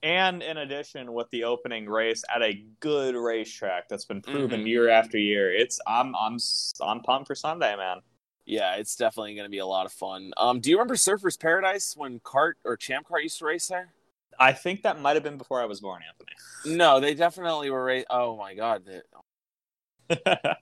and 0.04 0.44
in 0.44 0.58
addition 0.58 1.14
with 1.14 1.30
the 1.32 1.44
opening 1.46 1.88
race 1.88 2.24
at 2.34 2.44
a 2.44 2.64
good 2.80 3.16
racetrack 3.16 3.90
that's 3.90 4.06
been 4.06 4.22
proven 4.22 4.62
Mhm. 4.62 4.68
year 4.68 4.90
after 4.90 5.18
year. 5.18 5.52
It's 5.54 5.80
I'm 5.88 6.16
I'm 6.16 6.38
I'm 6.80 7.00
pumped 7.02 7.28
for 7.28 7.36
Sunday, 7.36 7.76
man. 7.76 8.02
Yeah, 8.46 8.76
it's 8.76 8.96
definitely 8.96 9.36
going 9.36 9.46
to 9.46 9.50
be 9.52 9.60
a 9.60 9.66
lot 9.66 9.86
of 9.86 9.94
fun. 9.94 10.34
Um, 10.38 10.60
do 10.60 10.70
you 10.70 10.76
remember 10.78 10.96
Surfers 10.96 11.40
Paradise 11.40 11.94
when 11.96 12.20
CART 12.24 12.58
or 12.66 12.76
Champ 12.76 13.08
Car 13.08 13.22
used 13.22 13.40
to 13.40 13.46
race 13.46 13.68
there? 13.68 13.94
I 14.40 14.52
think 14.52 14.82
that 14.82 15.00
might 15.00 15.16
have 15.16 15.24
been 15.24 15.38
before 15.38 15.62
I 15.62 15.66
was 15.66 15.80
born, 15.80 16.02
Anthony. 16.08 16.78
No, 16.78 17.00
they 17.00 17.14
definitely 17.14 17.70
were. 17.70 17.84
Ra- 17.86 18.02
oh 18.10 18.36
my 18.36 18.54
god. 18.56 18.84
They- 18.86 19.02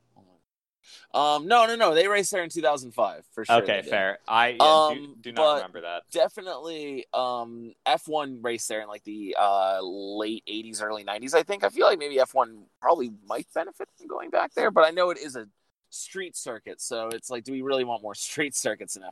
um, 1.14 1.48
no, 1.48 1.66
no, 1.66 1.76
no. 1.76 1.94
They 1.96 2.08
raced 2.08 2.32
there 2.32 2.44
in 2.44 2.50
2005 2.50 3.26
for 3.34 3.46
sure. 3.46 3.56
okay, 3.64 3.82
fair. 3.82 4.20
I 4.28 4.50
yeah, 4.50 4.58
do, 4.58 4.64
Um, 4.64 5.16
do 5.22 5.34
but- 5.34 5.42
not 5.42 5.56
remember 5.56 5.82
that. 5.82 6.04
Definitely, 6.12 7.06
um, 7.14 7.74
F1 7.88 8.44
raced 8.44 8.68
there 8.70 8.82
in 8.82 8.88
like 8.88 9.04
the 9.04 9.36
uh 9.40 9.80
late 9.82 10.44
80s, 10.48 10.82
early 10.84 11.04
90s. 11.04 11.34
I 11.34 11.44
think. 11.44 11.64
I 11.64 11.70
feel 11.70 11.86
like 11.88 11.98
maybe 12.00 12.18
F1 12.18 12.64
probably 12.82 13.12
might 13.26 13.48
benefit 13.54 13.90
from 13.98 14.08
going 14.08 14.30
back 14.30 14.54
there, 14.54 14.70
but 14.72 14.86
I 14.86 14.92
know 14.92 15.10
it 15.10 15.18
is 15.18 15.36
a 15.36 15.48
street 15.92 16.36
circuit, 16.36 16.82
so 16.82 17.10
it's 17.10 17.30
like, 17.30 17.44
do 17.44 17.52
we 17.52 17.62
really 17.62 17.84
want 17.84 18.02
more 18.02 18.16
street 18.16 18.56
circuits 18.56 18.96
in 18.96 19.04
F1? 19.04 19.10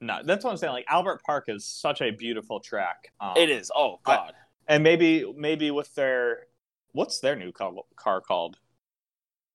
No, 0.00 0.20
that's 0.24 0.44
what 0.44 0.50
I'm 0.50 0.56
saying. 0.56 0.72
Like 0.72 0.86
Albert 0.88 1.22
Park 1.24 1.44
is 1.48 1.64
such 1.64 2.02
a 2.02 2.10
beautiful 2.10 2.60
track. 2.60 3.12
Um, 3.20 3.36
It 3.36 3.48
is. 3.48 3.70
Oh 3.74 4.00
I- 4.04 4.16
god. 4.16 4.32
and 4.66 4.82
maybe 4.82 5.32
maybe 5.36 5.70
with 5.70 5.94
their 5.94 6.46
what's 6.92 7.20
their 7.20 7.36
new 7.36 7.52
car, 7.52 8.20
called? 8.20 8.58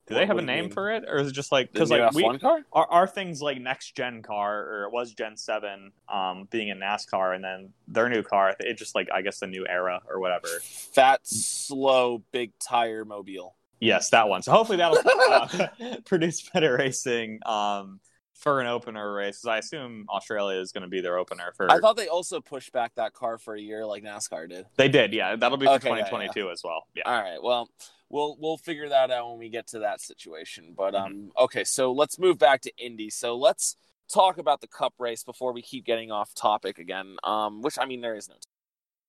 Do 0.07 0.15
they 0.15 0.22
What- 0.22 0.28
have 0.30 0.38
a 0.39 0.41
name 0.41 0.65
mean? 0.65 0.72
for 0.74 0.89
it, 0.89 1.03
or 1.07 1.17
is 1.20 1.28
it 1.28 1.34
just 1.34 1.51
like 1.51 1.72
because 1.72 1.91
like 1.91 2.11
we 2.13 2.24
F1 2.24 2.41
car? 2.41 2.65
are, 2.74 2.88
are 2.89 3.05
things 3.07 3.43
like 3.43 3.59
next 3.59 3.95
gen 3.95 4.24
car 4.24 4.59
or 4.63 4.84
it 4.86 4.91
was 4.91 5.13
Gen 5.13 5.38
Seven, 5.38 5.91
um, 6.07 6.47
being 6.49 6.70
in 6.70 6.80
NASCAR, 6.80 7.36
and 7.36 7.43
then 7.43 7.72
their 7.88 8.09
new 8.09 8.24
car, 8.24 8.55
it 8.59 8.74
just 8.76 8.95
like 8.95 9.07
I 9.13 9.22
guess 9.22 9.39
the 9.39 9.45
new 9.47 9.67
era 9.67 10.01
or 10.09 10.20
whatever. 10.20 10.47
Fat, 10.63 11.20
slow, 11.28 12.24
big 12.32 12.57
tire 12.57 13.05
mobile. 13.05 13.55
Yes, 13.80 14.09
that 14.09 14.27
one. 14.30 14.41
So 14.41 14.51
hopefully 14.51 14.77
that'll 14.77 14.97
uh, 15.32 15.97
produce 16.05 16.49
better 16.49 16.75
racing 16.77 17.39
um, 17.45 17.99
for 18.34 18.59
an 18.61 18.67
opener 18.67 19.13
race. 19.13 19.45
I 19.45 19.57
assume 19.59 20.05
Australia 20.09 20.59
is 20.59 20.71
going 20.71 20.84
to 20.84 20.89
be 20.89 21.01
their 21.01 21.17
opener 21.17 21.53
for. 21.55 21.71
I 21.71 21.80
thought 21.80 21.95
they 21.97 22.07
also 22.07 22.41
pushed 22.41 22.71
back 22.71 22.93
that 22.95 23.13
car 23.13 23.38
for 23.38 23.55
a 23.55 23.59
year, 23.61 23.86
like 23.86 24.03
NASCAR 24.03 24.49
did. 24.49 24.65
they 24.77 24.89
did. 24.89 25.13
Yeah, 25.13 25.36
that'll 25.36 25.57
be 25.57 25.65
for 25.65 25.73
Okay, 25.73 25.89
yeah, 25.89 25.95
yeah. 25.97 26.03
2022 26.05 26.49
as 26.51 26.61
well. 26.63 26.84
Yeah. 26.95 27.03
All 27.05 27.21
right. 27.21 27.41
Well, 27.41 27.69
we'll 28.09 28.38
we'll 28.39 28.57
figure 28.57 28.89
that 28.89 29.11
out 29.11 29.30
when 29.30 29.39
we 29.39 29.49
get 29.49 29.67
to 29.67 29.80
that 29.80 30.01
situation. 30.01 30.73
But 30.75 30.93
Mm-hmm. 30.93 31.05
um, 31.05 31.32
okay. 31.39 31.63
So 31.63 31.91
let's 31.91 32.19
move 32.19 32.38
back 32.38 32.61
to 32.61 32.71
Indy. 32.77 33.09
So 33.09 33.38
let's 33.38 33.75
talk 34.11 34.38
about 34.39 34.59
the 34.61 34.67
Cup 34.67 34.93
race 34.99 35.23
before 35.23 35.53
we 35.53 35.61
keep 35.61 35.86
getting 35.86 36.11
off 36.11 36.34
topic 36.34 36.80
again. 36.80 37.15
Um, 37.23 37.61
which 37.61 37.77
I 37.80 37.86
mean 37.86 38.01
there 38.01 38.15
is 38.15 38.27
no. 38.30 38.36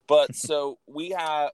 But 0.07 0.35
so 0.37 0.79
we 0.87 1.11
have, 1.11 1.51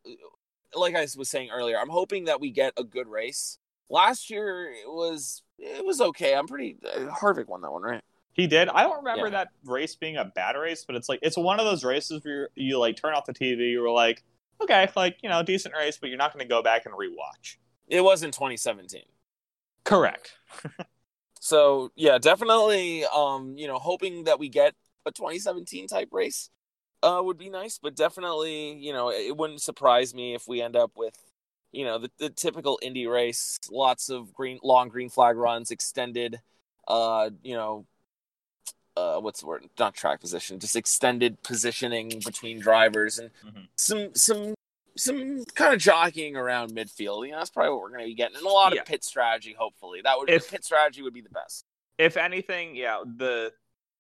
like 0.77 0.95
I 0.95 1.07
was 1.17 1.29
saying 1.29 1.51
earlier, 1.53 1.79
I'm 1.79 1.89
hoping 1.89 2.25
that 2.27 2.41
we 2.41 2.51
get 2.51 2.73
a 2.77 2.85
good 2.85 3.09
race. 3.09 3.59
Last 3.89 4.31
year 4.31 4.71
it 4.71 4.89
was 4.89 5.43
it 5.59 5.85
was 5.85 6.01
okay. 6.01 6.35
I'm 6.35 6.47
pretty 6.47 6.77
uh, 6.85 7.09
Harvick 7.11 7.47
won 7.49 7.61
that 7.63 7.71
one, 7.73 7.83
right? 7.83 8.03
He 8.33 8.47
did. 8.47 8.69
I 8.69 8.83
don't 8.83 8.99
remember 8.99 9.27
Yeah. 9.27 9.31
that 9.31 9.49
race 9.65 9.95
being 9.97 10.17
a 10.17 10.25
bad 10.25 10.57
race, 10.57 10.85
but 10.87 10.95
it's 10.97 11.09
like 11.09 11.21
it's 11.23 11.37
one 11.39 11.59
of 11.59 11.67
those 11.67 11.85
races 11.85 12.23
where 12.25 12.51
you, 12.55 12.67
you 12.71 12.79
like 12.79 12.97
turn 12.97 13.15
off 13.15 13.25
the 13.25 13.33
TV, 13.33 13.71
you 13.71 13.81
were 13.81 13.91
like, 13.91 14.23
okay, 14.63 14.89
like 14.97 15.19
you 15.23 15.29
know, 15.31 15.43
decent 15.43 15.75
race, 15.75 15.97
but 15.99 16.09
you're 16.09 16.19
not 16.19 16.33
going 16.35 16.45
to 16.45 16.49
go 16.49 16.63
back 16.63 16.85
and 16.85 16.95
rewatch. 16.95 17.57
It 17.89 18.03
was 18.03 18.23
in 18.23 18.31
2017. 18.33 19.03
Correct. 19.85 20.35
So 21.41 21.93
yeah, 21.95 22.19
definitely. 22.19 23.05
Um, 23.05 23.55
you 23.57 23.69
know, 23.69 23.79
hoping 23.79 24.25
that 24.25 24.39
we 24.41 24.49
get 24.49 24.75
a 25.05 25.13
2017 25.13 25.87
type 25.87 26.09
race, 26.11 26.51
uh, 27.07 27.23
would 27.23 27.39
be 27.39 27.49
nice. 27.51 27.79
But 27.79 27.95
definitely, 27.95 28.73
you 28.75 28.93
know, 28.93 29.11
it 29.11 29.37
wouldn't 29.37 29.63
surprise 29.63 30.15
me 30.15 30.35
if 30.35 30.49
we 30.49 30.61
end 30.61 30.77
up 30.77 30.93
with, 30.97 31.17
you 31.73 31.85
know, 31.85 31.99
the, 31.99 32.11
the 32.19 32.31
typical 32.31 32.79
Indy 32.83 33.07
race, 33.07 33.59
lots 33.71 34.09
of 34.09 34.33
green, 34.35 34.59
long 34.63 34.89
green 34.89 35.09
flag 35.09 35.37
runs, 35.37 35.71
extended, 35.71 36.41
uh, 36.89 37.31
you 37.43 37.55
know, 37.55 37.87
uh, 38.97 39.19
what's 39.21 39.41
the 39.41 39.47
word? 39.47 39.67
Not 39.79 39.95
track 39.95 40.21
position, 40.21 40.59
just 40.59 40.75
extended 40.75 41.43
positioning 41.43 42.09
between 42.25 42.61
drivers 42.61 43.19
and 43.19 43.31
Mhm. 43.45 43.69
some 43.77 44.15
some 44.15 44.55
some 44.97 45.45
kind 45.55 45.75
of 45.75 45.79
jockeying 45.81 46.35
around 46.37 46.71
midfield. 46.73 47.27
You 47.27 47.33
know, 47.33 47.39
that's 47.39 47.51
probably 47.51 47.73
what 47.73 47.83
we're 47.83 47.89
going 47.91 48.01
to 48.01 48.07
be 48.07 48.15
getting, 48.15 48.37
and 48.39 48.47
a 48.47 48.49
lot 48.49 48.75
Yeah. 48.75 48.81
of 48.81 48.87
pit 48.87 49.05
strategy. 49.05 49.53
Hopefully, 49.53 50.01
that 50.03 50.17
would 50.19 50.31
If- 50.31 50.47
the 50.47 50.53
pit 50.53 50.65
strategy 50.65 51.03
would 51.03 51.13
be 51.13 51.21
the 51.21 51.29
best. 51.29 51.67
If 51.99 52.17
anything, 52.17 52.75
yeah, 52.75 53.03
the 53.05 53.53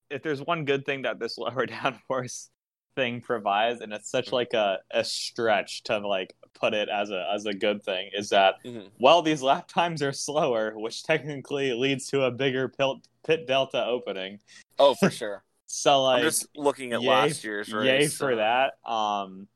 if 0.08 0.22
there's 0.22 0.40
one 0.40 0.64
good 0.64 0.86
thing 0.86 1.02
that 1.02 1.18
this 1.18 1.36
lower 1.38 1.66
down 1.66 2.00
downforce 2.08 2.48
thing 2.96 3.20
provides, 3.20 3.80
and 3.82 3.92
it's 3.92 4.10
such 4.10 4.32
like 4.32 4.54
a, 4.54 4.78
a 4.90 5.04
stretch 5.04 5.84
to 5.84 5.98
like 5.98 6.34
put 6.54 6.74
it 6.74 6.88
as 6.88 7.10
a 7.10 7.24
as 7.32 7.46
a 7.46 7.52
good 7.54 7.84
thing, 7.84 8.10
is 8.12 8.30
that 8.30 8.54
Mhm. 8.64 8.88
while 8.98 9.22
these 9.22 9.42
lap 9.42 9.68
times 9.68 10.02
are 10.02 10.12
slower, 10.12 10.72
which 10.76 11.04
technically 11.04 11.72
leads 11.74 12.06
to 12.08 12.22
a 12.24 12.30
bigger 12.32 12.68
pit, 12.68 12.96
pit 13.24 13.46
delta 13.46 13.84
opening. 13.84 14.40
Oh, 14.80 14.94
for 14.94 15.10
sure. 15.10 15.44
So 15.68 16.04
like 16.04 16.18
I'm 16.18 16.22
just 16.22 16.46
looking 16.56 16.92
at 16.92 17.02
yay- 17.02 17.08
last 17.08 17.42
year's 17.42 17.72
race. 17.72 17.86
Yay 18.02 18.06
for 18.06 18.36
that. 18.36 18.74
Um, 18.88 19.48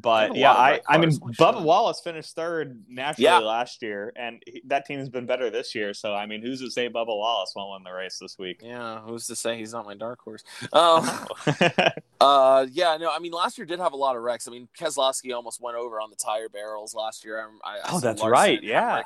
but 0.00 0.36
yeah, 0.36 0.52
I, 0.52 0.80
I 0.88 0.98
mean, 0.98 1.16
cars, 1.18 1.36
Bubba 1.36 1.62
Wallace 1.62 2.00
finished 2.02 2.34
third 2.34 2.84
naturally 2.88 3.24
Yeah. 3.24 3.38
last 3.38 3.82
year, 3.82 4.12
and 4.16 4.42
he, 4.46 4.62
that 4.66 4.86
team's 4.86 5.08
been 5.08 5.26
better 5.26 5.50
this 5.50 5.74
year. 5.74 5.94
So 5.94 6.14
I 6.14 6.26
mean, 6.26 6.42
who's 6.42 6.60
to 6.60 6.70
say 6.70 6.88
Bubba 6.88 7.06
Wallace 7.08 7.52
won't 7.56 7.72
win 7.72 7.84
the 7.84 7.96
race 7.96 8.18
this 8.20 8.36
week? 8.38 8.60
Yeah, 8.62 9.00
who's 9.00 9.26
to 9.28 9.36
say 9.36 9.56
he's 9.58 9.72
not 9.72 9.84
my 9.86 9.94
dark 9.94 10.20
horse? 10.20 10.42
Um, 10.72 11.08
uh, 12.20 12.66
yeah, 12.70 12.96
no, 12.98 13.10
I 13.10 13.18
mean, 13.18 13.32
last 13.32 13.58
year 13.58 13.66
did 13.66 13.78
have 13.78 13.92
a 13.92 13.96
lot 13.96 14.16
of 14.16 14.22
wrecks. 14.22 14.46
I 14.48 14.50
mean, 14.50 14.68
Keselowski 14.78 15.34
almost 15.34 15.60
went 15.60 15.76
over 15.76 16.00
on 16.00 16.10
the 16.10 16.16
tire 16.16 16.48
barrels 16.48 16.94
last 16.94 17.24
year. 17.24 17.40
I, 17.64 17.68
I, 17.68 17.76
I 17.76 17.80
Oh, 17.88 17.90
saw 17.94 17.98
that's 18.00 18.20
Larson 18.22 18.32
right, 18.32 18.62
yeah. 18.62 19.02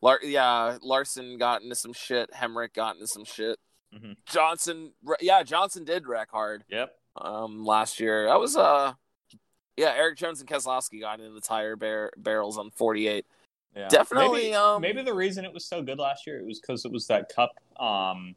Lar- 0.00 0.20
yeah, 0.22 0.78
Larson 0.82 1.38
got 1.38 1.62
into 1.62 1.74
some 1.76 1.92
shit. 1.92 2.30
Hemric 2.32 2.74
got 2.74 2.94
into 2.96 3.06
some 3.06 3.24
shit. 3.24 3.58
Mhm. 3.94 4.16
Johnson, 4.26 4.92
re- 5.04 5.16
yeah, 5.20 5.42
Johnson 5.42 5.84
did 5.84 6.06
wreck 6.06 6.30
hard 6.30 6.64
yep. 6.68 6.94
um 7.14 7.64
last 7.64 8.00
year. 8.00 8.26
That 8.26 8.40
was 8.40 8.56
uh, 8.56 8.94
yeah, 9.76 9.92
Erik 9.96 10.18
Jones 10.18 10.40
and 10.40 10.48
Keselowski 10.48 11.00
got 11.00 11.20
into 11.20 11.32
the 11.32 11.40
tire 11.40 11.76
bar- 11.76 12.12
barrels 12.16 12.58
on 12.58 12.70
48. 12.70 13.24
Yeah. 13.74 13.88
Definitely, 13.88 14.42
Maybe, 14.42 14.54
um, 14.54 14.82
maybe 14.82 15.02
the 15.02 15.14
reason 15.14 15.44
it 15.46 15.52
was 15.52 15.64
so 15.64 15.82
good 15.82 15.98
last 15.98 16.26
year 16.26 16.38
it 16.38 16.44
was 16.46 16.60
because 16.60 16.84
it 16.84 16.92
was 16.92 17.06
that 17.06 17.32
Cup 17.34 17.52
um, 17.80 18.34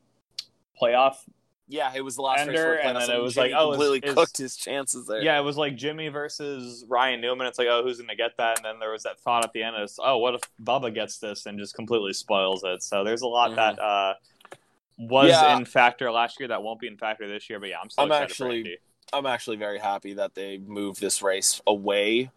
playoff. 0.82 1.16
Yeah, 1.68 1.92
it 1.96 2.02
was 2.02 2.16
the 2.16 2.22
last 2.22 2.42
Ender, 2.42 2.76
and 2.76 2.96
then 2.96 3.10
it 3.10 3.20
was 3.22 3.34
Jimmy 3.34 3.50
like, 3.52 3.60
oh, 3.60 3.72
completely 3.72 4.08
is- 4.08 4.14
cooked 4.14 4.38
his 4.38 4.56
chances 4.56 5.08
there. 5.08 5.22
Yeah, 5.22 5.38
it 5.40 5.42
was 5.42 5.58
like 5.58 5.76
Jimmy 5.76 6.08
versus 6.10 6.86
Ryan 6.88 7.20
Newman. 7.22 7.48
It's 7.48 7.58
like, 7.58 7.68
oh, 7.70 7.82
who's 7.84 7.98
going 7.98 8.08
to 8.08 8.16
get 8.16 8.38
that? 8.38 8.60
And 8.60 8.66
then 8.66 8.80
there 8.80 8.92
was 8.92 9.04
that 9.04 9.20
thought 9.20 9.44
at 9.44 9.52
the 9.52 9.64
end 9.64 9.76
is, 9.82 10.00
oh, 10.02 10.20
what 10.20 10.36
if 10.36 10.42
Bubba 10.64 10.94
gets 10.94 11.18
this 11.18 11.48
and 11.48 11.58
just 11.60 11.74
completely 11.74 12.14
spoils 12.14 12.64
it? 12.64 12.84
So 12.84 13.04
there's 13.04 13.24
a 13.24 13.28
lot 13.28 13.50
Mhm. 13.52 13.56
that 13.56 13.80
uh, 13.80 14.14
was 15.00 15.30
Yeah. 15.32 15.58
in 15.58 15.66
factor 15.66 16.12
last 16.12 16.40
year 16.40 16.48
that 16.50 16.62
won't 16.62 16.80
be 16.80 16.88
in 16.88 16.98
factor 16.98 17.28
this 17.28 17.50
year. 17.50 17.60
But 17.60 17.70
yeah, 17.70 17.80
I'm 17.82 17.90
so 17.90 18.04
I'm 18.04 18.12
actually-. 18.12 18.78
I'm 19.14 19.26
actually 19.26 19.58
very 19.58 19.80
happy 19.80 20.14
that 20.16 20.36
they 20.36 20.58
moved 20.58 21.00
this 21.00 21.22
race 21.22 21.62
away 21.68 22.32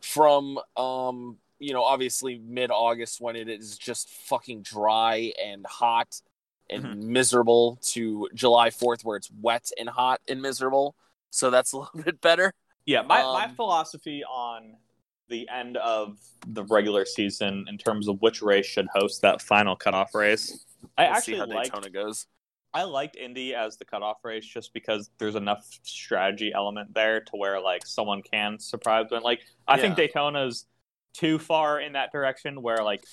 from 0.00 0.58
um 0.76 1.36
you 1.58 1.74
know 1.74 1.82
obviously 1.82 2.38
mid 2.38 2.70
August 2.70 3.20
when 3.20 3.36
it 3.36 3.48
is 3.48 3.76
just 3.76 4.08
fucking 4.08 4.62
dry 4.62 5.32
and 5.42 5.66
hot 5.66 6.20
and 6.70 6.84
Mm-hmm. 6.84 7.12
miserable 7.12 7.78
to 7.82 8.28
July 8.32 8.70
4th 8.70 9.04
where 9.04 9.16
it's 9.16 9.28
wet 9.40 9.70
and 9.78 9.88
hot 9.88 10.20
and 10.28 10.40
miserable. 10.40 10.94
So 11.30 11.50
that's 11.50 11.72
a 11.72 11.78
little 11.78 12.00
bit 12.04 12.20
better. 12.20 12.54
Yeah, 12.86 13.02
my, 13.02 13.22
my 13.22 13.44
Um, 13.46 13.54
philosophy 13.56 14.22
on 14.24 14.76
the 15.28 15.48
end 15.48 15.76
of 15.78 16.18
the 16.46 16.62
regular 16.64 17.04
season 17.04 17.64
in 17.68 17.76
terms 17.76 18.06
of 18.08 18.22
which 18.22 18.40
race 18.40 18.66
should 18.66 18.86
host 18.94 19.20
that 19.22 19.42
final 19.42 19.74
cutoff 19.74 20.14
race. 20.14 20.64
I 20.96 21.06
We'll 21.06 21.14
actually 21.16 21.32
see 21.34 21.38
how 21.40 21.46
liked 21.46 21.72
Daytona 21.72 21.90
goes. 21.90 22.26
I 22.72 22.84
liked 22.84 23.16
Indy 23.16 23.54
as 23.54 23.76
the 23.76 23.84
cutoff 23.84 24.18
race 24.24 24.44
just 24.46 24.72
because 24.72 25.10
there's 25.18 25.34
enough 25.34 25.66
strategy 25.82 26.52
element 26.54 26.94
there 26.94 27.20
to 27.20 27.32
where 27.36 27.60
like 27.60 27.84
someone 27.86 28.22
can 28.22 28.58
surprise 28.58 29.08
them. 29.10 29.22
Like 29.22 29.40
I 29.66 29.80
think 29.80 29.96
Daytona's 29.96 30.66
too 31.12 31.38
far 31.38 31.80
in 31.80 31.94
that 31.94 32.12
direction 32.12 32.62
where 32.62 32.78
like 32.84 33.04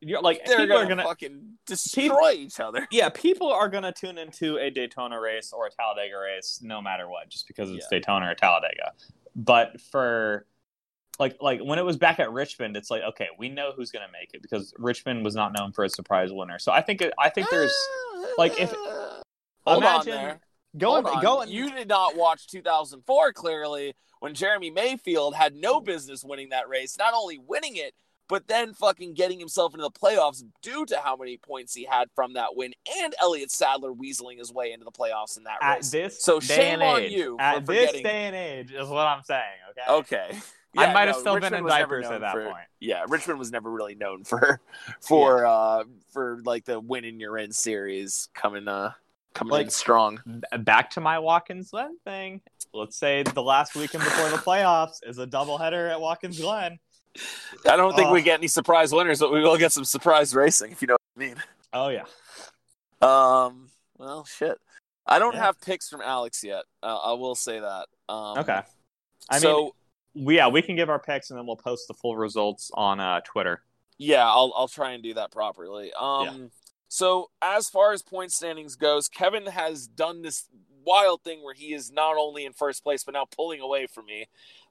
you're 0.00 0.20
like 0.20 0.44
They're 0.44 0.58
people 0.58 0.76
gonna, 0.76 0.86
are 0.86 0.88
gonna 0.88 1.04
fucking 1.04 1.42
destroy 1.66 2.32
each 2.32 2.60
other. 2.60 2.86
yeah 2.92 3.08
people 3.08 3.52
are 3.52 3.68
gonna 3.68 3.92
tune 3.92 4.18
into 4.18 4.56
a 4.58 4.70
Daytona 4.70 5.20
race 5.20 5.52
or 5.52 5.66
a 5.66 5.70
Talladega 5.70 6.16
race 6.18 6.60
no 6.62 6.80
matter 6.80 7.08
what 7.08 7.28
just 7.28 7.48
because 7.48 7.70
it's 7.70 7.86
Yeah. 7.90 7.98
Daytona 7.98 8.30
or 8.30 8.34
Talladega. 8.34 8.92
But 9.34 9.80
for 9.80 10.46
like 11.18 11.36
like 11.40 11.60
when 11.60 11.78
it 11.78 11.84
was 11.84 11.96
back 11.96 12.18
at 12.18 12.32
Richmond, 12.32 12.76
it's 12.76 12.90
like 12.90 13.02
okay, 13.02 13.28
we 13.38 13.48
know 13.48 13.72
who's 13.76 13.90
gonna 13.90 14.10
make 14.12 14.34
it 14.34 14.42
because 14.42 14.72
Richmond 14.78 15.24
was 15.24 15.34
not 15.34 15.52
known 15.56 15.72
for 15.72 15.84
a 15.84 15.88
surprise 15.88 16.30
winner. 16.32 16.58
So 16.58 16.72
I 16.72 16.80
think 16.80 17.00
it, 17.02 17.12
I 17.18 17.28
think 17.28 17.48
there's 17.50 17.74
like, 18.38 18.58
if- 18.60 18.70
hold 18.72 19.22
on 19.66 19.76
imagine 19.78 20.12
there. 20.12 20.40
going 20.76 21.04
Hold 21.04 21.16
on. 21.16 21.22
going 21.22 21.48
You 21.50 21.70
did 21.70 21.88
not 21.88 22.16
watch 22.16 22.46
2004 22.48 23.32
clearly 23.32 23.94
when 24.20 24.34
Jeremy 24.34 24.70
Mayfield 24.70 25.34
had 25.34 25.54
no 25.54 25.80
business 25.80 26.24
winning 26.24 26.50
that 26.50 26.68
race. 26.68 26.96
Not 26.98 27.14
only 27.14 27.38
winning 27.38 27.76
it, 27.76 27.94
but 28.28 28.48
then 28.48 28.72
fucking 28.72 29.12
getting 29.14 29.38
himself 29.38 29.74
into 29.74 29.82
the 29.82 29.90
playoffs 29.90 30.42
due 30.62 30.86
to 30.86 30.96
how 30.98 31.16
many 31.16 31.36
points 31.36 31.74
he 31.74 31.84
had 31.84 32.08
from 32.14 32.32
that 32.34 32.56
win, 32.56 32.72
and 33.02 33.14
Elliott 33.20 33.50
Sadler 33.50 33.92
weaseling 33.92 34.38
his 34.38 34.50
way 34.52 34.72
into 34.72 34.84
the 34.84 34.92
playoffs 34.92 35.36
in 35.36 35.44
that 35.44 35.58
At 35.60 35.76
race. 35.78 35.90
this 35.90 36.24
So 36.24 36.40
day 36.40 36.46
shame 36.46 36.80
on 36.80 37.00
age, 37.02 37.12
you 37.12 37.36
At 37.38 37.66
for 37.66 37.72
this 37.72 37.92
day 37.92 38.26
and 38.26 38.34
age 38.36 38.72
is 38.72 38.88
what 38.88 39.06
I'm 39.06 39.22
saying. 39.22 39.42
Okay. 39.70 39.92
Okay. 39.92 40.38
I 40.76 40.84
Yeah, 40.86 40.92
might 40.94 41.06
have 41.08 41.16
no, 41.16 41.20
still 41.20 41.34
Richmond 41.34 41.52
been 41.52 41.64
in 41.64 41.68
diapers 41.68 42.06
at 42.06 42.20
that 42.22 42.32
for- 42.32 42.44
point. 42.46 42.66
Yeah, 42.80 43.04
Richmond 43.08 43.38
was 43.38 43.52
never 43.52 43.70
really 43.70 43.94
known 43.94 44.24
for 44.24 44.60
for 45.00 45.44
uh 45.46 45.84
for 46.12 46.40
like 46.44 46.64
the 46.64 46.80
win 46.80 47.04
in 47.04 47.20
your 47.20 47.36
in 47.38 47.52
series 47.52 48.28
coming 48.34 48.66
uh 48.68 48.92
coming 49.34 49.52
in 49.54 49.60
Like- 49.64 49.70
strong. 49.70 50.20
Back 50.60 50.90
to 50.90 51.00
my 51.00 51.18
Watkins 51.18 51.70
Glen 51.70 51.98
thing. 52.04 52.40
Let's 52.72 52.96
say 52.96 53.22
the 53.22 53.42
last 53.42 53.74
weekend 53.74 54.02
before 54.04 54.30
the 54.30 54.36
playoffs 54.38 55.00
is 55.06 55.18
a 55.18 55.26
doubleheader 55.26 55.90
at 55.90 56.00
Watkins 56.00 56.40
Glen. 56.40 56.78
I 57.68 57.76
don't 57.76 57.94
think 57.94 58.08
Uh, 58.08 58.12
we 58.12 58.22
get 58.22 58.38
any 58.40 58.48
surprise 58.48 58.92
winners, 58.94 59.20
but 59.20 59.30
we 59.30 59.42
will 59.42 59.58
get 59.58 59.72
some 59.72 59.84
surprise 59.84 60.34
racing 60.34 60.72
if 60.72 60.80
you 60.80 60.88
know 60.88 60.94
what 61.14 61.22
I 61.22 61.28
mean. 61.28 61.42
Oh 61.74 61.88
yeah. 61.88 62.04
Um, 63.02 63.68
well, 63.98 64.24
shit. 64.24 64.58
I 65.06 65.18
don't 65.18 65.34
Yeah. 65.34 65.44
have 65.44 65.60
picks 65.60 65.88
from 65.90 66.00
Alex 66.00 66.42
yet. 66.44 66.64
Uh, 66.82 66.96
I 66.96 67.12
will 67.12 67.34
say 67.34 67.60
that. 67.60 67.88
Um, 68.08 68.38
Okay. 68.38 68.62
I 69.28 69.38
so 69.38 69.56
mean, 69.58 69.70
we, 70.14 70.36
yeah, 70.36 70.48
we 70.48 70.62
can 70.62 70.76
give 70.76 70.90
our 70.90 70.98
picks 70.98 71.30
and 71.30 71.38
then 71.38 71.46
we'll 71.46 71.56
post 71.56 71.88
the 71.88 71.94
full 71.94 72.16
results 72.16 72.70
on 72.74 73.00
uh, 73.00 73.20
Twitter. 73.24 73.62
yeah, 73.98 74.26
I'll 74.26 74.52
I'll 74.56 74.68
try 74.68 74.92
and 74.92 75.02
do 75.02 75.14
that 75.14 75.30
properly. 75.30 75.92
Um, 75.98 76.50
so 76.88 77.30
as 77.40 77.68
far 77.68 77.92
as 77.92 78.02
point 78.02 78.32
standings 78.32 78.76
goes, 78.76 79.08
Kevin 79.08 79.46
has 79.46 79.86
done 79.86 80.22
this 80.22 80.48
wild 80.84 81.22
thing 81.22 81.42
where 81.42 81.54
he 81.54 81.72
is 81.72 81.92
not 81.92 82.16
only 82.16 82.44
in 82.44 82.52
first 82.52 82.82
place 82.82 83.04
but 83.04 83.14
now 83.14 83.26
pulling 83.36 83.60
away 83.60 83.86
from 83.86 84.06
me. 84.06 84.26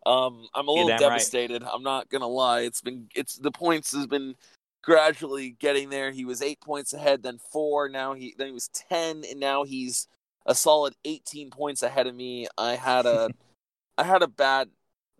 Um, 0.05 0.47
I'm 0.53 0.67
a 0.67 0.71
little 0.71 0.87
damn 0.87 0.99
right. 0.99 1.09
devastated. 1.09 1.63
I'm 1.63 1.83
not 1.83 2.09
gonna 2.09 2.27
lie. 2.27 2.61
It's 2.61 2.81
been 2.81 3.07
it's 3.15 3.35
the 3.35 3.51
points 3.51 3.93
has 3.93 4.07
been 4.07 4.35
gradually 4.83 5.51
getting 5.51 5.89
there. 5.89 6.11
He 6.11 6.25
was 6.25 6.41
eight 6.41 6.59
points 6.59 6.93
ahead, 6.93 7.23
then 7.23 7.37
four. 7.51 7.89
Now 7.89 8.13
he 8.13 8.35
then 8.37 8.47
he 8.47 8.53
was 8.53 8.69
ten, 8.69 9.23
and 9.29 9.39
now 9.39 9.63
he's 9.63 10.07
a 10.45 10.55
solid 10.55 10.95
18 11.05 11.51
points 11.51 11.83
ahead 11.83 12.07
of 12.07 12.15
me. 12.15 12.47
I 12.57 12.75
had 12.75 13.05
a 13.05 13.29
I 13.97 14.03
had 14.03 14.23
a 14.23 14.27
bad 14.27 14.69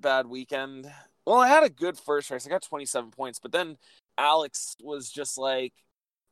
bad 0.02 0.28
weekend. 0.28 0.92
Well, 1.26 1.38
I 1.38 1.48
had 1.48 1.64
a 1.64 1.70
good 1.70 1.98
first 1.98 2.30
race. 2.32 2.46
I 2.46 2.50
got 2.50 2.64
27 2.64 3.12
points, 3.12 3.40
but 3.40 3.52
then 3.52 3.78
Alex 4.18 4.76
was 4.82 5.10
just 5.10 5.38
like 5.38 5.74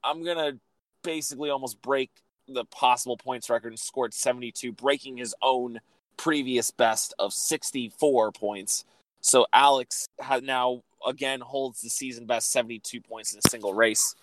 I'm 0.03 0.23
going 0.23 0.37
to 0.37 0.59
basically 1.03 1.49
almost 1.49 1.81
break 1.81 2.09
the 2.47 2.65
possible 2.65 3.17
points 3.17 3.49
record 3.49 3.69
and 3.69 3.79
scored 3.79 4.13
72, 4.13 4.71
breaking 4.71 5.17
his 5.17 5.35
own 5.41 5.79
previous 6.17 6.71
best 6.71 7.13
of 7.19 7.33
64 7.33 8.31
points. 8.31 8.85
So 9.21 9.45
Alex 9.53 10.07
now 10.41 10.81
again 11.05 11.39
holds 11.39 11.81
the 11.81 11.89
season 11.89 12.25
best 12.25 12.51
72 12.51 13.01
points 13.01 13.33
in 13.33 13.39
a 13.39 13.49
single 13.49 13.73
race. 13.73 14.15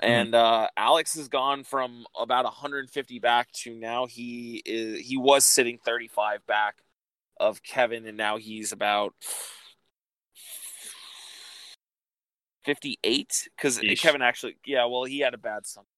And 0.00 0.34
uh, 0.34 0.68
Alex 0.76 1.16
has 1.16 1.28
gone 1.28 1.64
from 1.64 2.06
about 2.18 2.44
150 2.44 3.18
back 3.18 3.50
to 3.52 3.74
now 3.74 4.06
he 4.06 4.62
is 4.64 5.04
he 5.04 5.16
was 5.16 5.44
sitting 5.44 5.78
35 5.84 6.46
back 6.46 6.76
of 7.40 7.62
Kevin, 7.62 8.06
and 8.06 8.16
now 8.16 8.36
he's 8.36 8.72
about 8.72 9.14
58 12.64 13.48
because 13.56 13.80
Kevin 13.98 14.20
actually 14.20 14.56
yeah 14.66 14.84
well 14.84 15.04
he 15.04 15.20
had 15.20 15.32
a 15.34 15.38
bad 15.38 15.64
Sunday. 15.66 15.88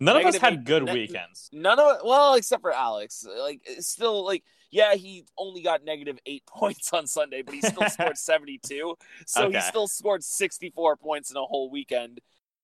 None 0.00 0.16
of 0.16 0.26
us 0.26 0.36
had 0.38 0.54
eight- 0.54 0.64
good 0.64 0.84
ne- 0.84 0.92
weekends. 0.92 1.50
None 1.52 1.78
of 1.78 1.98
well 2.04 2.34
except 2.34 2.62
for 2.62 2.72
Alex 2.72 3.26
like 3.40 3.60
still 3.80 4.24
like 4.24 4.42
yeah 4.70 4.94
he 4.94 5.24
only 5.36 5.62
got 5.62 5.84
negative 5.84 6.18
eight 6.26 6.44
points 6.48 6.92
on 6.92 7.06
Sunday 7.06 7.42
but 7.42 7.54
he 7.54 7.60
still 7.60 7.88
scored 7.90 8.16
72 8.16 8.96
so 9.26 9.50
he 9.50 9.60
still 9.60 9.86
scored 9.86 10.24
64 10.24 10.96
points 10.96 11.30
in 11.30 11.36
a 11.36 11.42
whole 11.42 11.70
weekend. 11.70 12.20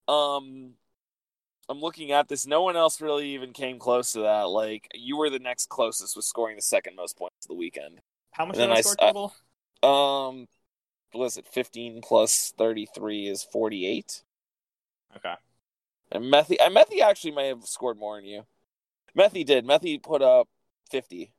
Um. 0.08 0.74
I'm 1.68 1.78
looking 1.80 2.10
at 2.10 2.26
this. 2.26 2.48
No 2.48 2.62
one 2.62 2.76
else 2.76 3.00
really 3.00 3.28
even 3.28 3.52
came 3.52 3.78
close 3.78 4.10
to 4.14 4.22
that. 4.22 4.48
Like 4.48 4.88
you 4.92 5.16
were 5.16 5.30
the 5.30 5.38
next 5.38 5.68
closest 5.68 6.16
with 6.16 6.24
scoring 6.24 6.56
the 6.56 6.62
second 6.62 6.96
most 6.96 7.16
points 7.16 7.44
of 7.44 7.48
the 7.48 7.54
weekend. 7.54 8.00
How 8.32 8.46
much 8.46 8.56
And 8.56 8.62
did 8.62 8.70
then 8.70 8.72
I 8.72 8.78
I 8.78 8.80
score 8.80 8.92
s- 8.92 8.96
I- 9.00 9.06
total? 9.12 9.34
Um, 9.82 10.48
what 11.12 11.20
was 11.24 11.36
it 11.36 11.46
15 11.48 12.00
plus 12.02 12.52
33 12.56 13.28
is 13.28 13.42
48. 13.42 14.22
Okay. 15.16 15.34
And 16.12 16.24
Methy, 16.24 16.56
and 16.60 16.74
Methy 16.74 17.00
actually 17.00 17.32
may 17.32 17.48
have 17.48 17.64
scored 17.64 17.98
more 17.98 18.16
than 18.16 18.24
you. 18.26 18.46
Methy 19.16 19.44
did. 19.44 19.64
Methy 19.64 20.00
put 20.02 20.22
up 20.22 20.48
50. 20.90 21.32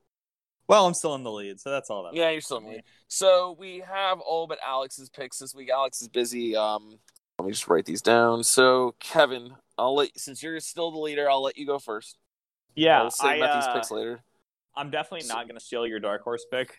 Well, 0.67 0.85
I'm 0.87 0.93
still 0.93 1.15
in 1.15 1.23
the 1.23 1.31
lead, 1.31 1.59
so 1.59 1.69
that's 1.69 1.89
all 1.89 2.03
that. 2.03 2.13
Yeah, 2.13 2.29
you're 2.29 2.41
still 2.41 2.57
in 2.57 2.63
the 2.63 2.69
lead. 2.71 2.83
So 3.07 3.55
we 3.59 3.79
have 3.79 4.19
all 4.21 4.47
but 4.47 4.59
Alex's 4.65 5.09
picks 5.09 5.39
this 5.39 5.53
week. 5.53 5.69
Alex 5.69 6.01
is 6.01 6.07
busy. 6.07 6.55
Um, 6.55 6.99
let 7.39 7.45
me 7.45 7.51
just 7.51 7.67
write 7.67 7.85
these 7.85 8.01
down. 8.01 8.43
So 8.43 8.95
Kevin, 8.99 9.55
I'll 9.77 9.95
let 9.95 10.17
since 10.17 10.41
you're 10.41 10.59
still 10.59 10.91
the 10.91 10.99
leader, 10.99 11.29
I'll 11.29 11.43
let 11.43 11.57
you 11.57 11.65
go 11.65 11.79
first. 11.79 12.17
Yeah, 12.75 13.01
I'll 13.01 13.11
say 13.11 13.29
I, 13.29 13.39
Methy's 13.39 13.65
uh, 13.65 13.73
picks 13.73 13.91
later. 13.91 14.21
I'm 14.75 14.89
definitely 14.89 15.27
not 15.27 15.47
going 15.47 15.57
to 15.57 15.63
steal 15.63 15.85
your 15.85 15.99
dark 15.99 16.23
horse 16.23 16.45
pick 16.49 16.77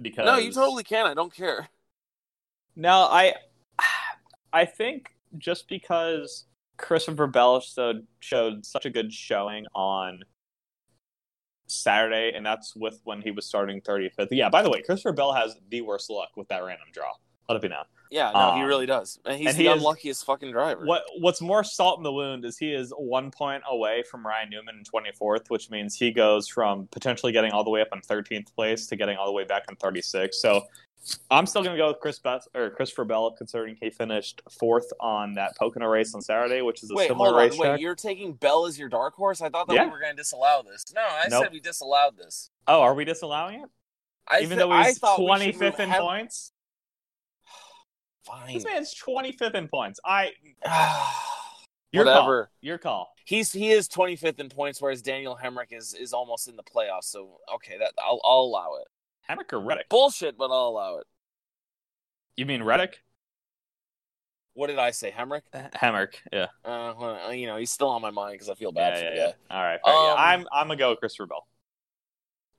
because 0.00 0.26
No, 0.26 0.36
you 0.36 0.52
totally 0.52 0.84
can. 0.84 1.06
I 1.06 1.14
don't 1.14 1.34
care. 1.34 1.68
No, 2.76 3.08
I 3.10 3.34
I 4.52 4.64
think 4.64 5.14
just 5.38 5.68
because 5.68 6.46
Christopher 6.76 7.26
Bell 7.26 7.60
showed, 7.60 8.06
showed 8.20 8.64
such 8.64 8.86
a 8.86 8.90
good 8.90 9.12
showing 9.12 9.64
on 9.74 10.20
Saturday, 11.66 12.32
and 12.34 12.44
that's 12.44 12.74
with 12.76 13.00
when 13.04 13.22
he 13.22 13.30
was 13.30 13.46
starting 13.46 13.80
35th. 13.80 14.28
Yeah, 14.30 14.48
by 14.48 14.62
the 14.62 14.70
way, 14.70 14.82
Christopher 14.82 15.12
Bell 15.12 15.32
has 15.32 15.56
the 15.70 15.80
worst 15.80 16.10
luck 16.10 16.30
with 16.36 16.48
that 16.48 16.64
random 16.64 16.86
draw. 16.92 17.10
Let 17.48 17.56
it 17.56 17.62
be 17.62 17.68
known. 17.68 17.84
Yeah, 18.10 18.30
no, 18.32 18.54
he 18.54 18.62
Um, 18.62 18.66
really 18.68 18.86
does, 18.86 19.18
and 19.24 19.36
he's 19.38 19.48
and 19.48 19.56
the 19.56 19.62
he 19.62 19.68
is- 19.68 19.74
unluckiest 19.78 20.24
fucking 20.24 20.52
driver. 20.52 20.84
What 20.84 21.04
What's 21.18 21.40
more 21.40 21.64
salt 21.64 21.98
in 21.98 22.02
the 22.04 22.12
wound 22.12 22.44
is 22.44 22.56
he 22.58 22.72
is 22.72 22.92
one 22.96 23.30
point 23.30 23.62
away 23.68 24.02
from 24.02 24.24
Ryan 24.26 24.50
Newman 24.50 24.76
in 24.78 24.84
24th, 24.84 25.50
which 25.50 25.70
means 25.70 25.96
he 25.96 26.10
goes 26.12 26.46
from 26.48 26.86
potentially 26.88 27.32
getting 27.32 27.52
all 27.52 27.64
the 27.64 27.70
way 27.70 27.80
up 27.80 27.88
in 27.92 28.00
13th 28.00 28.54
place 28.54 28.86
to 28.88 28.96
getting 28.96 29.16
all 29.16 29.26
the 29.26 29.32
way 29.32 29.44
back 29.44 29.64
in 29.68 29.76
thirty 29.76 30.00
six. 30.02 30.40
So 30.40 30.66
I'm 31.30 31.44
still 31.44 31.62
going 31.62 31.76
to 31.76 31.82
go 31.82 31.88
with 31.88 32.00
Chris 32.00 32.18
Beth, 32.18 32.48
or 32.54 32.70
Christopher 32.70 33.04
Bell, 33.04 33.30
considering 33.32 33.76
he 33.78 33.90
finished 33.90 34.40
fourth 34.50 34.90
on 35.00 35.34
that 35.34 35.54
Pocono 35.58 35.86
race 35.86 36.14
on 36.14 36.22
Saturday, 36.22 36.62
which 36.62 36.82
is 36.82 36.90
a 36.90 36.94
Wait, 36.94 37.08
similar 37.08 37.36
racetrack. 37.36 37.72
Wait, 37.72 37.80
you're 37.80 37.94
taking 37.94 38.32
Bell 38.32 38.64
as 38.64 38.78
your 38.78 38.88
dark 38.88 39.14
horse? 39.14 39.42
I 39.42 39.50
thought 39.50 39.66
that 39.68 39.74
Yeah. 39.74 39.84
we 39.84 39.90
were 39.90 40.00
going 40.00 40.12
to 40.12 40.16
disallow 40.16 40.62
this. 40.62 40.82
No, 40.94 41.02
I 41.02 41.26
Nope. 41.28 41.42
said 41.44 41.52
we 41.52 41.60
disallowed 41.60 42.16
this. 42.16 42.48
Oh, 42.66 42.80
are 42.80 42.94
we 42.94 43.04
disallowing 43.04 43.60
it? 43.60 43.68
I 44.26 44.38
Even 44.40 44.56
thi- 44.56 44.64
though 44.64 44.82
he's 44.82 44.98
we 45.02 45.08
25th 45.26 45.78
in 45.80 45.90
points? 45.92 46.52
Fine. 48.26 48.54
This 48.54 48.64
man's 48.64 48.94
25th 48.94 49.54
in 49.54 49.68
points. 49.68 50.00
I 50.04 50.32
your 51.92 52.04
Whatever. 52.04 52.50
call. 52.60 52.68
Your 52.68 52.78
call. 52.78 53.08
He's 53.24 53.52
he 53.52 53.70
is 53.70 53.88
25th 53.88 54.40
in 54.40 54.48
points, 54.48 54.80
whereas 54.80 55.02
Daniel 55.02 55.38
Hemric 55.42 55.72
is 55.72 55.94
is 55.94 56.12
almost 56.12 56.48
in 56.48 56.56
the 56.56 56.62
playoffs. 56.62 57.04
So 57.04 57.38
okay, 57.54 57.78
that 57.78 57.92
I'll 58.02 58.20
I'll 58.24 58.40
allow 58.40 58.76
it. 58.80 58.88
Hemric 59.30 59.52
or 59.52 59.60
Reddick? 59.60 59.88
Bullshit, 59.88 60.36
but 60.36 60.50
I'll 60.50 60.68
allow 60.68 60.98
it. 60.98 61.06
You 62.36 62.46
mean 62.46 62.62
Reddick? 62.62 63.00
What 64.54 64.68
did 64.68 64.78
I 64.78 64.92
say, 64.92 65.10
Hemric? 65.10 65.42
Hemric. 65.52 66.14
Yeah. 66.32 66.46
Uh, 66.64 66.94
well, 66.98 67.34
you 67.34 67.46
know, 67.46 67.56
he's 67.56 67.70
still 67.70 67.88
on 67.88 68.00
my 68.02 68.10
mind 68.10 68.34
because 68.34 68.48
I 68.48 68.54
feel 68.54 68.72
bad 68.72 68.94
Yeah, 68.94 69.00
for 69.00 69.04
yeah, 69.16 69.26
the 69.26 69.34
yeah. 69.50 69.56
All 69.56 69.62
right. 69.62 69.80
fair. 69.84 69.94
Um, 69.94 70.16
I'm 70.18 70.46
I'm 70.52 70.66
gonna 70.68 70.76
go 70.78 70.90
with 70.90 71.00
Christopher 71.00 71.26
Bell. 71.26 71.46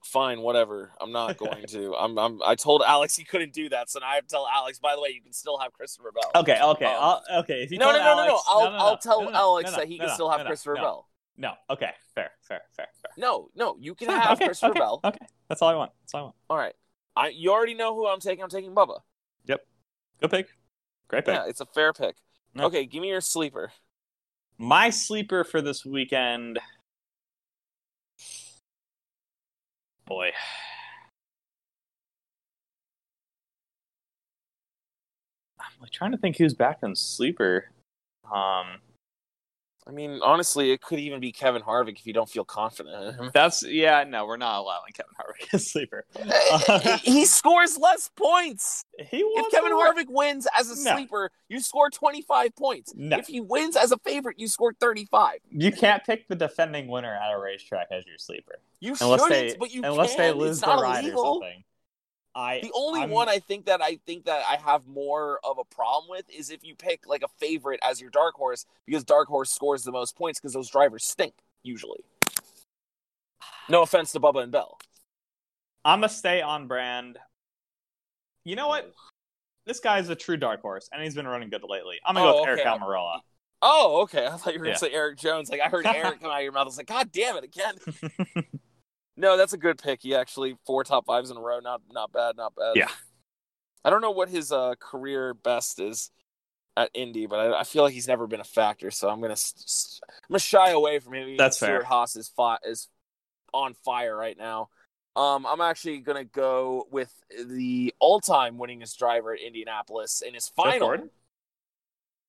Fine, 0.05 0.41
whatever. 0.41 0.91
I'm 1.01 1.11
not 1.11 1.35
going 1.37 1.65
to. 1.67 1.95
I'm. 1.95 2.17
I'm. 2.19 2.39
I 2.45 2.53
told 2.55 2.83
Alex 2.85 3.15
he 3.15 3.23
couldn't 3.23 3.53
do 3.53 3.69
that, 3.69 3.89
so 3.89 3.99
now 3.99 4.07
I 4.07 4.15
have 4.15 4.27
to 4.27 4.29
tell 4.29 4.47
Alex. 4.47 4.77
By 4.77 4.95
the 4.95 5.01
way, 5.01 5.09
you 5.09 5.21
can 5.21 5.33
still 5.33 5.57
have 5.57 5.73
Christopher 5.73 6.11
Bell. 6.13 6.41
Okay, 6.43 6.59
okay, 6.61 6.85
Um, 6.85 6.95
I'll, 6.99 7.23
okay. 7.39 7.63
If 7.63 7.71
you 7.71 7.79
no, 7.79 7.91
no, 7.91 7.93
told 7.93 8.03
no, 8.03 8.15
no, 8.15 8.15
no. 8.15 8.29
Alex- 8.29 8.43
I'll 8.47 8.63
no, 8.65 8.69
no, 8.69 8.77
I'll 8.77 8.97
tell 8.97 9.21
no, 9.23 9.29
no, 9.31 9.35
Alex 9.35 9.71
no, 9.71 9.77
that 9.77 9.87
he 9.87 9.97
no, 9.97 10.03
can 10.03 10.07
no, 10.09 10.13
still 10.13 10.29
have 10.29 10.45
Christopher 10.45 10.75
no. 10.75 10.81
Bell. 10.81 11.09
No, 11.37 11.53
okay, 11.71 11.89
fair, 12.13 12.31
fair, 12.41 12.61
fair, 12.77 12.87
fair. 13.01 13.11
No, 13.17 13.49
no, 13.55 13.77
you 13.79 13.95
can 13.95 14.07
Fine, 14.07 14.21
have 14.21 14.37
okay, 14.37 14.45
Christopher 14.45 14.71
okay, 14.71 14.79
Bell. 14.79 15.01
Okay, 15.03 15.25
that's 15.49 15.61
all 15.61 15.69
I 15.69 15.75
want. 15.75 15.91
That's 16.01 16.13
all 16.13 16.19
I 16.19 16.23
want. 16.23 16.35
All 16.51 16.57
right. 16.57 16.73
I 17.15 17.29
you 17.29 17.51
already 17.51 17.73
know 17.73 17.95
who 17.95 18.07
I'm 18.07 18.19
taking. 18.19 18.43
I'm 18.43 18.49
taking 18.49 18.75
Bubba. 18.75 18.99
Yep, 19.47 19.65
good 20.21 20.31
pick. 20.31 20.47
Great 21.07 21.25
pick. 21.25 21.33
Yeah, 21.33 21.45
it's 21.47 21.61
a 21.61 21.65
fair 21.65 21.93
pick. 21.93 22.15
No. 22.53 22.65
Okay, 22.65 22.85
give 22.85 23.01
me 23.01 23.09
your 23.09 23.21
sleeper. 23.21 23.71
My 24.57 24.91
sleeper 24.91 25.43
for 25.43 25.61
this 25.61 25.83
weekend. 25.83 26.59
Boy. 30.05 30.31
I'm 35.59 35.65
like, 35.81 35.91
trying 35.91 36.11
to 36.11 36.17
think 36.17 36.37
who's 36.37 36.53
back 36.53 36.79
on 36.83 36.95
sleeper. 36.95 37.71
Um, 38.31 38.79
I 39.87 39.91
mean, 39.91 40.19
honestly, 40.23 40.71
it 40.71 40.81
could 40.81 40.97
even 40.99 41.19
be 41.19 41.31
Kevin 41.31 41.61
Harvick 41.61 41.99
if 41.99 42.07
you 42.07 42.13
don't 42.13 42.27
feel 42.29 42.43
confident 42.43 43.03
in 43.03 43.13
him. 43.25 43.31
that's 43.35 43.61
yeah. 43.61 44.03
No, 44.03 44.25
we're 44.25 44.35
not 44.37 44.59
allowing 44.59 44.91
Kevin 44.93 45.13
Harvick 45.19 45.47
as 45.53 45.71
sleeper. 45.71 46.05
Uh, 46.19 46.97
he 47.03 47.23
scores 47.25 47.77
less 47.77 48.09
points. 48.15 48.83
He 48.97 49.17
If 49.19 49.51
Kevin 49.51 49.69
the- 49.69 49.75
Harvick 49.75 50.09
wins 50.09 50.47
as 50.57 50.71
a 50.71 50.83
No. 50.83 50.95
sleeper, 50.95 51.29
you 51.49 51.59
score 51.59 51.91
25 51.91 52.55
points. 52.55 52.93
No. 52.95 53.17
If 53.17 53.27
he 53.27 53.41
wins 53.41 53.75
as 53.75 53.91
a 53.91 53.97
favorite, 53.99 54.39
you 54.39 54.47
score 54.47 54.73
35. 54.73 55.37
You 55.51 55.71
can't 55.71 56.03
pick 56.03 56.27
the 56.27 56.35
defending 56.35 56.87
winner 56.87 57.13
at 57.13 57.31
a 57.31 57.37
racetrack 57.39 57.87
as 57.91 58.07
your 58.07 58.17
sleeper 58.17 58.55
You 58.79 58.95
unless 58.99 59.21
shouldn't, 59.21 59.29
they 59.51 59.55
but 59.57 59.71
you 59.71 59.83
unless 59.83 60.15
can. 60.15 60.17
they 60.19 60.29
It's 60.29 60.37
lose 60.37 60.59
the 60.61 60.67
not 60.67 60.81
ride 60.81 61.03
illegal. 61.03 61.21
or 61.21 61.33
something. 61.43 61.63
I 62.37 62.59
The 62.59 62.71
only 62.75 62.99
I'm- 63.01 63.09
one 63.11 63.29
I 63.29 63.39
think 63.39 63.65
that 63.67 63.81
I 63.81 63.95
think 64.05 64.25
that 64.25 64.43
I 64.45 64.57
have 64.57 64.87
more 64.87 65.39
of 65.43 65.57
a 65.57 65.63
problem 65.63 66.09
with 66.09 66.29
is 66.29 66.49
if 66.49 66.63
you 66.65 66.75
pick 66.75 67.07
like 67.07 67.23
a 67.23 67.27
favorite 67.29 67.79
as 67.81 68.01
your 68.01 68.09
dark 68.09 68.35
horse 68.35 68.65
because 68.85 69.03
dark 69.05 69.29
horse 69.29 69.51
scores 69.51 69.83
the 69.83 69.91
most 69.93 70.17
points 70.17 70.39
because 70.39 70.53
those 70.53 70.69
drivers 70.69 71.05
stink 71.05 71.33
usually. 71.63 72.03
No 73.69 73.81
offense 73.83 74.11
to 74.11 74.19
Bubba 74.19 74.43
and 74.43 74.51
Bell. 74.51 74.77
I'm 75.85 75.99
gonna 76.01 76.09
stay 76.09 76.41
on 76.41 76.67
brand. 76.67 77.17
You 78.43 78.55
know 78.55 78.67
what? 78.67 78.93
This 79.65 79.79
guy's 79.79 80.09
a 80.09 80.15
true 80.15 80.37
dark 80.37 80.61
horse, 80.61 80.89
and 80.91 81.01
he's 81.01 81.15
been 81.15 81.27
running 81.27 81.49
good 81.49 81.63
lately. 81.67 81.99
I'm 82.05 82.15
gonna 82.15 82.27
Oh, 82.29 82.33
go 82.33 82.39
with 82.41 82.49
oh, 82.49 82.51
Aric 82.51 82.59
okay. 82.59 82.69
Almirola. 82.85 83.19
Oh, 83.61 84.01
okay. 84.01 84.27
I 84.27 84.31
thought 84.37 84.53
you 84.53 84.59
were 84.59 84.65
gonna 84.65 84.71
Yeah. 84.75 84.77
say 84.77 84.91
Erik 84.91 85.17
Jones. 85.17 85.49
Like 85.49 85.61
I 85.61 85.69
heard 85.69 85.85
Eric 85.87 86.19
come 86.21 86.29
out 86.29 86.37
of 86.37 86.43
your 86.43 86.51
mouth. 86.51 86.63
I 86.63 86.65
was 86.65 86.77
like, 86.77 86.85
God 86.87 87.11
damn 87.11 87.37
it 87.37 87.43
again. 87.45 87.75
No, 89.17 89.37
that's 89.37 89.53
a 89.53 89.57
good 89.57 89.81
pick. 89.81 90.01
He 90.01 90.13
actually 90.15 90.57
four 90.65 90.83
top 90.83 91.05
fives 91.05 91.31
in 91.31 91.37
a 91.37 91.41
row. 91.41 91.59
Not 91.59 91.81
not 91.91 92.11
bad. 92.11 92.35
Not 92.37 92.53
bad. 92.55 92.75
Yeah. 92.75 92.89
I 93.83 93.89
don't 93.89 94.01
know 94.01 94.11
what 94.11 94.29
his 94.29 94.51
uh, 94.51 94.73
career 94.79 95.33
best 95.33 95.79
is 95.79 96.09
at 96.75 96.89
Indy, 96.93 97.25
but 97.27 97.39
I, 97.39 97.59
I 97.61 97.63
feel 97.63 97.83
like 97.83 97.93
he's 97.93 98.07
never 98.07 98.27
been 98.27 98.39
a 98.41 98.43
factor. 98.45 98.91
So 98.91 99.09
I'm 99.09 99.21
gonna 99.21 99.33
s- 99.33 99.53
s- 99.57 100.01
I'm 100.11 100.33
gonna 100.33 100.39
shy 100.39 100.71
away 100.71 100.99
from 100.99 101.13
him. 101.13 101.37
That's 101.37 101.57
Stewart 101.57 101.81
fair. 101.81 101.83
Haas 101.83 102.15
is 102.15 102.27
fi- 102.35 102.57
is 102.65 102.89
on 103.53 103.73
fire 103.85 104.15
right 104.15 104.37
now. 104.37 104.69
Um, 105.15 105.45
I'm 105.45 105.61
actually 105.61 105.99
gonna 105.99 106.25
go 106.25 106.87
with 106.91 107.13
the 107.47 107.93
all-time 107.99 108.57
winningest 108.57 108.97
driver 108.97 109.33
at 109.33 109.39
Indianapolis 109.39 110.21
in 110.21 110.33
his 110.33 110.49
final 110.49 110.89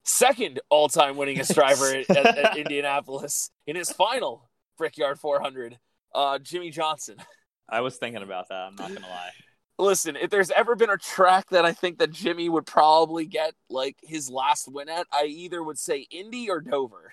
second 0.04 0.60
all-time 0.70 1.16
winningest 1.16 1.52
driver 1.54 1.96
at, 2.08 2.08
at 2.16 2.56
Indianapolis 2.56 3.50
in 3.66 3.74
his 3.74 3.90
final 3.90 4.48
Brickyard 4.78 5.18
400, 5.18 5.78
uh, 6.16 6.38
Jimmie 6.40 6.70
Johnson. 6.70 7.16
I 7.68 7.80
was 7.80 7.96
thinking 7.96 8.22
about 8.22 8.48
that. 8.48 8.62
I'm 8.62 8.74
not 8.74 8.88
gonna 8.88 9.06
lie. 9.08 9.30
Listen, 9.78 10.16
if 10.16 10.30
there's 10.30 10.50
ever 10.50 10.74
been 10.74 10.88
a 10.88 10.96
track 10.96 11.50
that 11.50 11.64
I 11.66 11.72
think 11.72 11.98
that 11.98 12.10
Jimmie 12.10 12.48
would 12.48 12.64
probably 12.64 13.26
get 13.26 13.52
like 13.68 13.96
his 14.02 14.30
last 14.30 14.72
win 14.72 14.88
at, 14.88 15.06
I 15.12 15.26
either 15.26 15.62
would 15.62 15.78
say 15.78 16.06
Indy 16.10 16.48
or 16.48 16.60
Dover. 16.60 17.12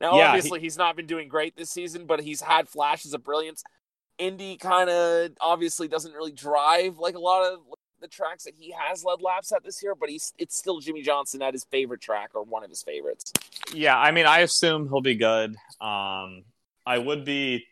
Now, 0.00 0.16
Yeah, 0.16 0.28
obviously, 0.28 0.60
he's 0.60 0.78
not 0.78 0.96
been 0.96 1.06
doing 1.06 1.28
great 1.28 1.56
this 1.56 1.70
season, 1.70 2.06
but 2.06 2.20
he's 2.20 2.40
had 2.40 2.68
flashes 2.68 3.14
of 3.14 3.22
brilliance. 3.22 3.62
Indy 4.18 4.56
kind 4.56 4.90
of 4.90 5.30
obviously 5.40 5.88
doesn't 5.88 6.12
really 6.12 6.32
drive 6.32 6.98
like 6.98 7.14
a 7.14 7.20
lot 7.20 7.52
of 7.52 7.60
the 8.00 8.08
tracks 8.08 8.44
that 8.44 8.54
he 8.58 8.74
has 8.76 9.04
led 9.04 9.20
laps 9.20 9.52
at 9.52 9.62
this 9.62 9.82
year, 9.82 9.94
but 9.94 10.08
he's 10.08 10.32
it's 10.38 10.56
still 10.56 10.80
Jimmie 10.80 11.02
Johnson 11.02 11.42
at 11.42 11.52
his 11.54 11.64
favorite 11.64 12.00
track 12.00 12.30
or 12.34 12.42
one 12.42 12.64
of 12.64 12.70
his 12.70 12.82
favorites. 12.82 13.32
Yeah, 13.74 13.98
I 13.98 14.10
mean, 14.10 14.26
I 14.26 14.40
assume 14.40 14.88
he'll 14.88 15.02
be 15.02 15.16
good. 15.16 15.50
Um, 15.80 16.44
I 16.86 16.98
would 16.98 17.24
be. 17.24 17.66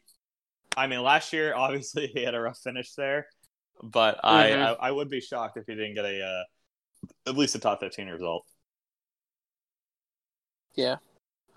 I 0.78 0.86
mean, 0.86 1.02
last 1.02 1.32
year 1.32 1.54
obviously 1.56 2.06
he 2.06 2.22
had 2.22 2.34
a 2.34 2.40
rough 2.40 2.58
finish 2.58 2.94
there, 2.94 3.26
but 3.82 4.20
I, 4.24 4.50
Mhm. 4.50 4.62
I 4.80 4.88
I 4.88 4.90
would 4.90 5.08
be 5.08 5.20
shocked 5.20 5.56
if 5.56 5.66
he 5.66 5.74
didn't 5.74 5.94
get 5.94 6.04
a 6.04 6.22
uh, 6.24 6.44
at 7.30 7.36
least 7.36 7.54
a 7.54 7.58
top 7.58 7.80
fifteen 7.80 8.08
result. 8.08 8.46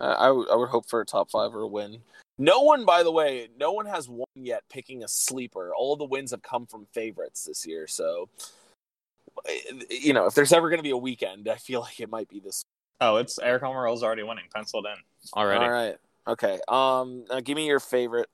Uh, 0.00 0.16
I 0.18 0.30
would- 0.32 0.50
I 0.50 0.56
would 0.56 0.68
hope 0.70 0.88
for 0.88 1.00
a 1.00 1.06
top 1.06 1.30
five 1.30 1.54
or 1.54 1.60
a 1.62 1.66
win. 1.68 2.02
No 2.38 2.62
one, 2.62 2.84
by 2.84 3.04
the 3.04 3.12
way, 3.12 3.48
no 3.56 3.70
one 3.72 3.86
has 3.86 4.08
won 4.08 4.26
yet 4.34 4.64
picking 4.68 5.04
a 5.04 5.08
sleeper. 5.08 5.72
All 5.76 5.94
the 5.94 6.04
wins 6.04 6.32
have 6.32 6.42
come 6.42 6.66
from 6.66 6.86
favorites 6.86 7.44
this 7.44 7.64
year. 7.64 7.86
So, 7.86 8.28
you 9.88 10.12
know, 10.12 10.26
if 10.26 10.34
there's 10.34 10.52
ever 10.52 10.68
going 10.70 10.78
to 10.80 10.82
be 10.82 10.90
a 10.90 10.96
weekend, 10.96 11.48
I 11.48 11.54
feel 11.54 11.82
like 11.82 12.00
it 12.00 12.10
might 12.10 12.28
be 12.28 12.40
this. 12.40 12.64
Oh, 13.00 13.16
it's 13.16 13.38
Aric 13.38 13.60
Almirola's 13.60 14.02
already 14.02 14.24
winning, 14.24 14.46
penciled 14.52 14.86
in 14.86 14.96
already. 15.34 15.64
All 15.64 15.70
right. 15.70 15.96
Okay. 16.26 16.58
Um. 16.66 17.24
Now 17.30 17.38
give 17.40 17.56
me 17.56 17.66
your 17.66 17.80
favorite. 17.80 18.28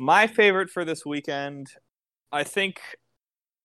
My 0.00 0.28
favorite 0.28 0.70
for 0.70 0.84
this 0.84 1.04
weekend, 1.04 1.72
I 2.30 2.44
think 2.44 2.80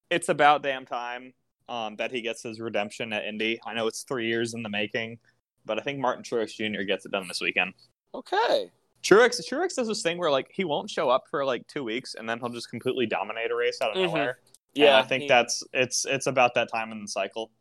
it's 0.10 0.30
about 0.30 0.64
damn 0.64 0.84
time 0.86 1.34
um, 1.70 1.96
that 1.98 2.12
he 2.12 2.22
gets 2.22 2.42
his 2.42 2.60
redemption 2.60 3.14
at 3.14 3.24
Indy. 3.26 3.60
I 3.68 3.76
know 3.76 3.86
it's 3.86 4.02
three 4.02 4.28
years 4.28 4.56
in 4.56 4.64
the 4.64 4.70
making, 4.70 5.20
but 5.64 5.78
I 5.78 5.84
think 5.84 6.00
Martin 6.00 6.24
Truex 6.24 6.56
Jr. 6.56 6.82
gets 6.84 7.06
it 7.06 7.12
done 7.12 7.28
this 7.28 7.40
weekend. 7.40 7.74
Okay. 8.16 8.72
Truex 9.04 9.40
Truex 9.48 9.76
does 9.76 9.88
this 9.88 10.02
thing 10.02 10.18
where 10.18 10.32
like 10.32 10.48
he 10.52 10.64
won't 10.64 10.90
show 10.90 11.08
up 11.10 11.26
for 11.30 11.46
like 11.46 11.68
two 11.68 11.84
weeks 11.84 12.16
and 12.16 12.28
then 12.28 12.40
he'll 12.40 12.50
just 12.50 12.70
completely 12.72 13.06
dominate 13.06 13.52
a 13.52 13.56
race 13.56 13.78
out 13.82 13.92
of 13.92 13.98
Mhm. 13.98 14.08
nowhere. 14.08 14.40
Yeah. 14.74 14.88
And 14.88 14.96
I 14.96 15.02
think 15.04 15.24
he- 15.24 15.28
that's 15.28 15.62
it's 15.72 16.06
it's 16.06 16.26
about 16.26 16.56
that 16.56 16.72
time 16.72 16.92
in 16.92 17.02
the 17.02 17.08
cycle. 17.08 17.52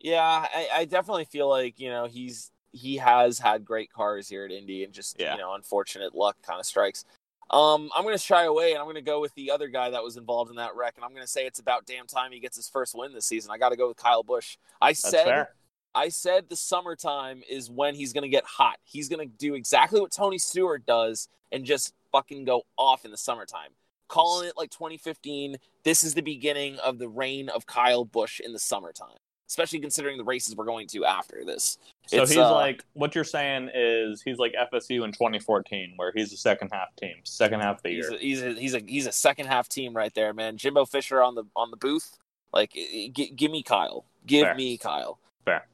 Yeah, 0.00 0.22
I, 0.24 0.68
I 0.72 0.84
definitely 0.86 1.26
feel 1.26 1.48
like 1.48 1.78
you 1.78 1.90
know 1.90 2.06
he's 2.06 2.52
he 2.72 2.96
has 2.96 3.38
had 3.38 3.64
great 3.66 3.92
cars 3.92 4.28
here 4.28 4.44
at 4.46 4.50
Indy, 4.50 4.82
and 4.84 4.94
just 4.94 5.20
Yeah. 5.20 5.34
you 5.34 5.40
know 5.40 5.52
unfortunate 5.54 6.14
luck 6.14 6.36
kind 6.42 6.58
of 6.58 6.64
strikes. 6.64 7.04
Um, 7.52 7.90
I'm 7.94 8.02
going 8.02 8.14
to 8.14 8.22
shy 8.22 8.44
away, 8.44 8.72
and 8.72 8.78
I'm 8.78 8.86
going 8.86 8.94
to 8.94 9.02
go 9.02 9.20
with 9.20 9.34
the 9.34 9.50
other 9.50 9.68
guy 9.68 9.90
that 9.90 10.02
was 10.02 10.16
involved 10.16 10.50
in 10.50 10.56
that 10.56 10.74
wreck, 10.74 10.94
and 10.96 11.04
I'm 11.04 11.10
going 11.10 11.22
to 11.22 11.30
say 11.30 11.46
it's 11.46 11.58
about 11.58 11.84
damn 11.84 12.06
time 12.06 12.32
he 12.32 12.40
gets 12.40 12.56
his 12.56 12.68
first 12.68 12.94
win 12.94 13.12
this 13.12 13.26
season. 13.26 13.50
I 13.50 13.58
got 13.58 13.70
to 13.70 13.76
go 13.76 13.88
with 13.88 13.98
Kyle 13.98 14.22
Busch. 14.22 14.56
I 14.80 14.90
That's 14.90 15.00
said 15.00 15.24
fair. 15.24 15.48
I 15.94 16.08
said 16.08 16.48
the 16.48 16.56
summertime 16.56 17.42
is 17.48 17.70
when 17.70 17.94
he's 17.94 18.14
going 18.14 18.22
to 18.22 18.28
get 18.28 18.44
hot. 18.44 18.76
He's 18.84 19.08
going 19.10 19.28
to 19.28 19.36
do 19.36 19.54
exactly 19.54 20.00
what 20.00 20.10
Tony 20.10 20.38
Stewart 20.38 20.86
does 20.86 21.28
and 21.50 21.64
just 21.64 21.92
fucking 22.10 22.44
go 22.44 22.62
off 22.78 23.04
in 23.04 23.10
the 23.10 23.16
summertime. 23.16 23.70
Calling 24.08 24.48
it 24.48 24.56
like 24.56 24.70
2015. 24.70 25.56
This 25.84 26.02
is 26.04 26.14
the 26.14 26.22
beginning 26.22 26.78
of 26.78 26.98
the 26.98 27.08
reign 27.08 27.50
of 27.50 27.66
Kyle 27.66 28.04
Busch 28.04 28.40
in 28.40 28.52
the 28.52 28.58
summertime, 28.58 29.18
especially 29.52 29.80
considering 29.80 30.16
the 30.16 30.24
races 30.24 30.56
we're 30.56 30.64
going 30.64 30.86
to 30.86 31.04
after 31.04 31.44
this. 31.44 31.76
So 32.06 32.22
It's, 32.22 32.30
he's 32.30 32.38
uh, 32.38 32.52
like 32.54 32.82
what 32.94 33.14
you're 33.14 33.22
saying 33.22 33.68
is 33.74 34.22
he's 34.22 34.38
like 34.38 34.54
FSU 34.54 35.04
in 35.04 35.12
2014, 35.12 35.92
where 35.96 36.10
he's 36.14 36.30
the 36.30 36.38
second 36.38 36.70
half 36.72 36.96
team, 36.96 37.16
second 37.24 37.60
half 37.60 37.76
of 37.76 37.82
the 37.82 37.90
He's 37.90 38.08
year. 38.08 38.14
a, 38.14 38.18
he's 38.18 38.42
a 38.42 38.52
he's 38.54 38.74
a 38.74 38.78
he's 38.86 39.06
a 39.06 39.12
second 39.12 39.46
half 39.48 39.68
team 39.68 39.94
right 39.94 40.12
there, 40.14 40.32
man. 40.32 40.56
Jimbo 40.56 40.86
Fisher 40.86 41.22
on 41.22 41.34
the 41.34 41.44
on 41.54 41.70
the 41.70 41.76
booth. 41.76 42.16
Like, 42.50 42.72
g- 42.72 43.32
give 43.36 43.50
me 43.50 43.62
Kyle. 43.62 44.06
Give 44.26 44.44
Fair. 44.46 44.54
me 44.54 44.78
Kyle. 44.78 45.18
Fair. 45.44 45.66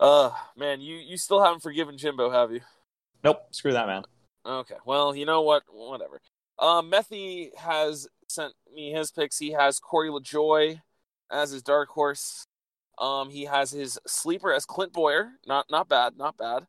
Uh, 0.00 0.30
man, 0.56 0.80
you 0.80 0.96
you 0.96 1.16
still 1.16 1.40
haven't 1.44 1.60
forgiven 1.62 1.96
Jimbo, 1.96 2.28
have 2.30 2.50
you? 2.50 2.60
Nope, 3.22 3.40
screw 3.52 3.72
that 3.72 3.86
man. 3.86 4.02
Okay. 4.44 4.74
Well, 4.84 5.14
you 5.14 5.26
know 5.26 5.42
what? 5.42 5.62
Whatever. 5.68 6.20
Um, 6.58 6.90
Methy 6.90 7.56
has 7.56 8.08
sent 8.28 8.52
me 8.74 8.90
his 8.90 9.12
picks. 9.12 9.38
He 9.38 9.52
has 9.52 9.78
Corey 9.78 10.10
LaJoie 10.10 10.80
as 11.30 11.52
his 11.52 11.62
dark 11.62 11.88
horse. 11.90 12.44
Um, 12.98 13.30
he 13.30 13.44
has 13.44 13.70
his 13.70 13.98
sleeper 14.06 14.52
as 14.52 14.64
Clint 14.64 14.92
Bowyer. 14.92 15.32
Not 15.46 15.66
not 15.70 15.88
bad. 15.88 16.16
Not 16.16 16.36
bad. 16.36 16.66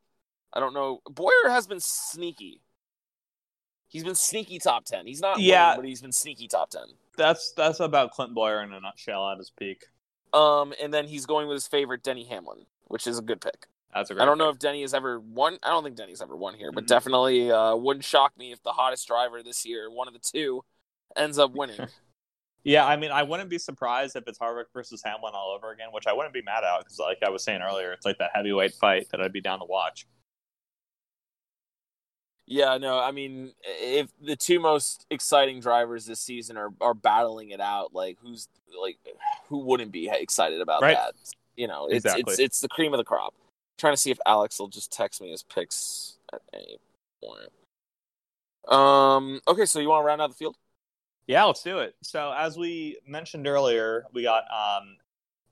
I 0.52 0.60
don't 0.60 0.74
know. 0.74 1.00
Bowyer 1.08 1.48
has 1.50 1.66
been 1.66 1.80
sneaky. 1.80 2.60
He's 3.88 4.04
been 4.04 4.14
sneaky 4.14 4.58
top 4.58 4.84
ten. 4.84 5.06
He's 5.06 5.20
not 5.20 5.38
Yeah. 5.40 5.70
winning, 5.70 5.82
but 5.82 5.88
he's 5.88 6.00
been 6.02 6.12
sneaky 6.12 6.48
top 6.48 6.70
ten. 6.70 6.86
That's 7.16 7.52
that's 7.52 7.80
about 7.80 8.10
Clint 8.12 8.34
Bowyer 8.34 8.62
in 8.62 8.72
a 8.72 8.80
nutshell 8.80 9.28
at 9.30 9.38
his 9.38 9.50
peak. 9.50 9.84
Um, 10.32 10.74
and 10.82 10.92
then 10.92 11.06
he's 11.06 11.26
going 11.26 11.46
with 11.46 11.54
his 11.56 11.68
favorite 11.68 12.02
Denny 12.02 12.24
Hamlin, 12.24 12.66
which 12.86 13.06
is 13.06 13.18
a 13.18 13.22
good 13.22 13.40
pick. 13.40 13.66
That's 13.92 14.10
a 14.10 14.14
great 14.14 14.22
I 14.22 14.26
don't 14.26 14.38
know 14.38 14.48
if 14.48 14.58
Denny 14.58 14.80
has 14.82 14.92
ever 14.94 15.20
won. 15.20 15.58
I 15.62 15.68
don't 15.70 15.84
think 15.84 15.94
Denny's 15.94 16.20
ever 16.20 16.36
won 16.36 16.54
here, 16.54 16.72
but 16.72 16.84
Mhm. 16.84 16.88
definitely 16.88 17.52
uh, 17.52 17.76
wouldn't 17.76 18.04
shock 18.04 18.36
me 18.36 18.50
if 18.50 18.60
the 18.64 18.72
hottest 18.72 19.06
driver 19.06 19.40
this 19.44 19.64
year, 19.64 19.88
one 19.88 20.08
of 20.08 20.14
the 20.14 20.18
two, 20.20 20.64
ends 21.14 21.38
up 21.38 21.52
winning. 21.52 21.78
Yeah, 22.64 22.86
I 22.86 22.96
mean, 22.96 23.10
I 23.10 23.22
wouldn't 23.22 23.50
be 23.50 23.58
surprised 23.58 24.16
if 24.16 24.24
it's 24.26 24.38
Harvick 24.38 24.64
versus 24.72 25.02
Hamlin 25.04 25.32
all 25.34 25.52
over 25.54 25.70
again, 25.70 25.88
which 25.92 26.06
I 26.06 26.14
wouldn't 26.14 26.32
be 26.32 26.40
mad 26.42 26.64
at 26.64 26.78
because, 26.80 26.98
like 26.98 27.18
I 27.24 27.28
was 27.28 27.44
saying 27.44 27.60
earlier, 27.60 27.92
it's 27.92 28.06
like 28.06 28.16
that 28.18 28.30
heavyweight 28.34 28.74
fight 28.74 29.06
that 29.10 29.20
I'd 29.20 29.32
be 29.34 29.42
down 29.42 29.58
to 29.58 29.66
watch. 29.66 30.06
yeah, 32.46 32.76
no, 32.78 32.98
I 32.98 33.10
mean, 33.10 33.52
if 33.64 34.08
the 34.20 34.36
two 34.36 34.60
most 34.60 35.06
exciting 35.10 35.60
drivers 35.60 36.06
this 36.06 36.20
season 36.20 36.56
are 36.56 36.70
are 36.80 36.94
battling 36.94 37.50
it 37.50 37.60
out, 37.60 37.94
like 37.94 38.18
who's 38.22 38.48
like 38.80 38.98
who 39.48 39.58
wouldn't 39.58 39.92
be 39.92 40.08
excited 40.10 40.60
about 40.60 40.82
Right. 40.82 40.96
that? 40.96 41.14
You 41.56 41.68
know, 41.68 41.86
it's 41.86 42.04
Exactly. 42.04 42.32
it's 42.32 42.38
it's 42.40 42.60
the 42.60 42.68
cream 42.68 42.92
of 42.94 42.98
the 42.98 43.04
crop. 43.04 43.34
trying 43.78 43.92
to 43.92 43.96
see 43.98 44.10
if 44.10 44.18
Alex 44.26 44.58
will 44.58 44.68
just 44.68 44.90
text 44.92 45.20
me 45.20 45.30
his 45.30 45.42
picks 45.42 46.18
at 46.32 46.40
any 46.54 46.78
point. 47.22 47.50
Um. 48.68 49.40
Okay, 49.46 49.66
so 49.66 49.80
you 49.80 49.88
want 49.90 50.02
to 50.02 50.06
round 50.06 50.22
out 50.22 50.30
the 50.30 50.36
field? 50.36 50.56
Yeah, 51.26 51.44
let's 51.44 51.62
do 51.62 51.78
it. 51.78 51.94
So, 52.02 52.32
as 52.36 52.56
we 52.58 52.98
mentioned 53.06 53.46
earlier, 53.46 54.04
we 54.12 54.22
got 54.24 54.44
um, 54.52 54.96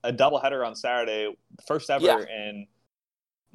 a 0.03 0.13
doubleheader 0.13 0.65
on 0.65 0.75
Saturday, 0.75 1.35
first 1.67 1.89
ever 1.89 2.05
Yeah. 2.05 2.19
in 2.19 2.67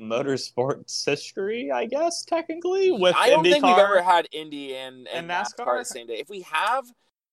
motorsports 0.00 1.04
history, 1.04 1.70
I 1.70 1.86
guess, 1.86 2.24
technically. 2.24 2.90
With 2.90 3.14
I 3.16 3.30
don't 3.30 3.44
think 3.44 3.64
we've 3.64 3.76
ever 3.78 4.02
had 4.02 4.28
Indy 4.32 4.74
and, 4.76 5.08
and, 5.08 5.30
And 5.30 5.30
NASCAR? 5.30 5.64
NASCAR? 5.66 5.78
the 5.80 5.84
same 5.84 6.06
day. 6.06 6.14
If 6.18 6.28
we 6.28 6.42
have, 6.42 6.84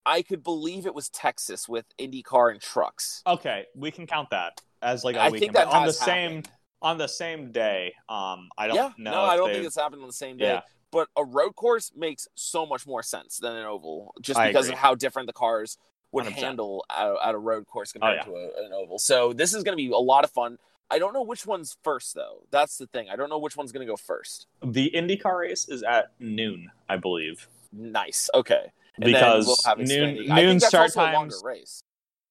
I 0.06 0.22
could 0.22 0.44
believe 0.44 0.86
it 0.86 0.94
was 0.94 1.10
Texas 1.10 1.68
with 1.70 1.86
IndyCar 2.00 2.52
and 2.52 2.62
trucks. 2.62 3.22
Okay, 3.26 3.66
we 3.76 3.92
can 3.92 4.06
count 4.08 4.30
that 4.32 4.62
as 4.82 5.04
like 5.04 5.16
a 5.16 5.20
I 5.22 5.26
weekend. 5.30 5.40
think 5.40 5.54
that 5.54 5.66
but 5.66 5.74
on 5.74 5.82
the 5.84 5.88
has 5.88 6.00
same 6.00 6.44
on 6.82 6.98
the 7.00 7.08
same 7.08 7.52
day. 7.52 7.94
Um, 8.10 8.50
I 8.58 8.68
don't 8.68 8.76
yeah, 8.76 8.92
know. 8.98 9.12
no, 9.12 9.22
I 9.22 9.36
don't 9.36 9.48
they've- 9.48 9.56
think 9.56 9.68
it's 9.68 9.76
happened 9.76 10.02
on 10.02 10.08
the 10.08 10.14
same 10.14 10.38
day. 10.38 10.46
Yeah. 10.46 10.62
But 10.96 11.10
a 11.18 11.26
road 11.26 11.58
course 11.58 11.92
makes 11.94 12.26
so 12.36 12.66
much 12.66 12.88
more 12.88 13.04
sense 13.04 13.38
than 13.38 13.54
an 13.54 13.66
oval, 13.66 14.14
just 14.22 14.40
I 14.40 14.48
because 14.48 14.68
agree. 14.68 14.76
of 14.76 14.80
how 14.80 14.96
different 14.96 15.28
the 15.28 15.34
cars 15.34 15.78
would 16.14 16.24
100%. 16.24 16.32
handle 16.32 16.86
at, 16.90 17.36
a 17.36 17.38
road 17.38 17.68
course 17.68 17.92
compared 17.92 18.22
Oh, 18.22 18.32
to 18.32 18.32
a, 18.32 18.66
an 18.66 18.72
oval. 18.72 18.98
So 18.98 19.34
this 19.34 19.54
is 19.54 19.62
going 19.64 19.74
to 19.74 19.84
be 19.84 19.92
a 19.92 19.98
lot 19.98 20.24
of 20.24 20.32
fun. 20.32 20.58
I 20.90 20.98
don't 20.98 21.12
know 21.14 21.22
which 21.24 21.46
one's 21.46 21.76
first 21.84 22.16
though. 22.16 22.44
That's 22.50 22.78
the 22.78 22.88
thing. 22.88 23.10
I 23.10 23.18
don't 23.18 23.30
know 23.30 23.40
which 23.40 23.58
one's 23.58 23.74
going 23.74 23.86
to 23.86 23.92
go 23.92 23.98
first. 23.98 24.48
The 24.64 24.90
IndyCar 24.96 25.38
race 25.38 25.68
is 25.68 25.84
at 25.84 26.14
noon, 26.18 26.72
I 26.88 26.96
believe. 26.96 27.50
Nice. 27.74 28.30
Okay. 28.34 28.72
And 28.96 29.04
because 29.04 29.48
we'll 29.48 29.58
have 29.66 29.80
noon 29.80 30.26
noon 30.30 30.62
start 30.62 30.84
also 30.96 31.02
a 31.02 31.12
longer 31.12 31.34
times. 31.34 31.42
race. 31.44 31.82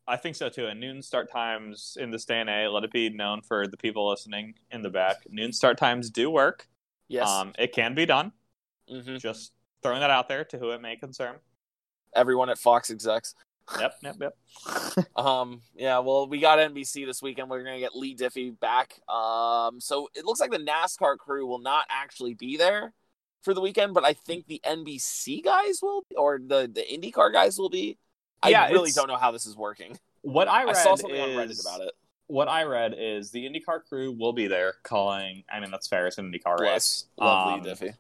I 0.09 0.17
think 0.17 0.37
so 0.37 0.49
too. 0.49 0.69
And 0.69 0.81
noon 0.81 1.03
start 1.03 1.31
times 1.31 1.99
in 2.01 2.11
this 2.11 2.25
day 2.25 2.41
and 2.41 2.49
age, 2.49 2.71
let 2.71 2.83
it 2.85 2.93
be 2.93 3.11
known 3.11 3.43
for 3.43 3.67
the 3.67 3.77
people 3.77 4.09
listening 4.09 4.55
in 4.71 4.81
the 4.81 4.89
back. 4.89 5.27
Noon 5.29 5.53
start 5.53 5.77
times 5.77 6.09
do 6.09 6.31
work. 6.31 6.67
Yes. 7.09 7.29
Um, 7.29 7.53
it 7.59 7.73
can 7.75 7.95
be 7.95 8.07
done. 8.07 8.33
Hmm 8.89 9.17
Just 9.17 9.53
throwing 9.83 10.01
that 10.01 10.11
out 10.11 10.29
there 10.29 10.45
to 10.45 10.59
who 10.59 10.71
it 10.71 10.81
may 10.81 10.97
concern. 10.97 11.37
Everyone 12.15 12.49
at 12.49 12.59
Fox 12.59 12.91
execs. 12.91 13.35
Yep, 13.79 13.95
yep, 14.03 14.17
yep. 14.21 15.07
Um, 15.17 15.63
yeah, 15.75 15.99
well, 16.01 16.29
we 16.29 16.39
got 16.39 16.59
NBC 16.59 17.07
this 17.07 17.23
weekend. 17.23 17.49
We're 17.49 17.65
gonna 17.65 17.79
get 17.79 17.97
Leigh 17.97 18.15
Diffey 18.15 18.59
back. 18.59 19.01
Um, 19.09 19.81
so 19.81 20.09
it 20.15 20.25
looks 20.25 20.41
like 20.41 20.51
the 20.51 20.59
NASCAR 20.59 21.17
crew 21.19 21.47
will 21.47 21.61
not 21.61 21.87
actually 21.89 22.35
be 22.35 22.57
there 22.57 22.93
for 23.43 23.55
the 23.55 23.61
weekend, 23.61 23.95
but 23.95 24.05
I 24.05 24.13
think 24.13 24.47
the 24.47 24.61
NBC 24.65 25.43
guys 25.45 25.81
will, 25.83 26.05
be, 26.09 26.17
or 26.17 26.39
the 26.39 26.71
the 26.73 26.83
IndyCar 26.83 27.33
guys 27.33 27.59
will 27.59 27.71
be. 27.71 27.99
I 28.43 28.51
Yeah, 28.51 28.69
really 28.69 28.93
don't 28.93 29.09
know 29.09 29.17
how 29.17 29.31
this 29.31 29.47
is 29.47 29.57
working. 29.57 29.99
What 30.23 30.49
I 30.49 30.63
I, 30.63 30.65
read 30.65 30.77
saw 30.77 30.97
something 30.97 31.15
is, 31.15 31.21
on 31.21 31.29
Reddit 31.31 31.61
about 31.61 31.81
it. 31.81 31.93
What 32.27 32.49
I 32.49 32.65
read 32.65 32.95
is 32.99 33.31
the 33.31 33.45
IndyCar 33.45 33.85
crew 33.89 34.13
will 34.13 34.33
be 34.33 34.47
there 34.47 34.75
calling. 34.83 35.45
I 35.53 35.61
mean, 35.61 35.71
that's 35.71 35.87
fair. 35.87 36.07
It's 36.07 36.19
an 36.19 36.31
IndyCar 36.33 36.59
race. 36.61 37.07
Bless. 37.17 37.29
Love 37.29 37.49
Um, 37.49 37.63
Leigh 37.63 37.71
Diffey. 37.71 37.95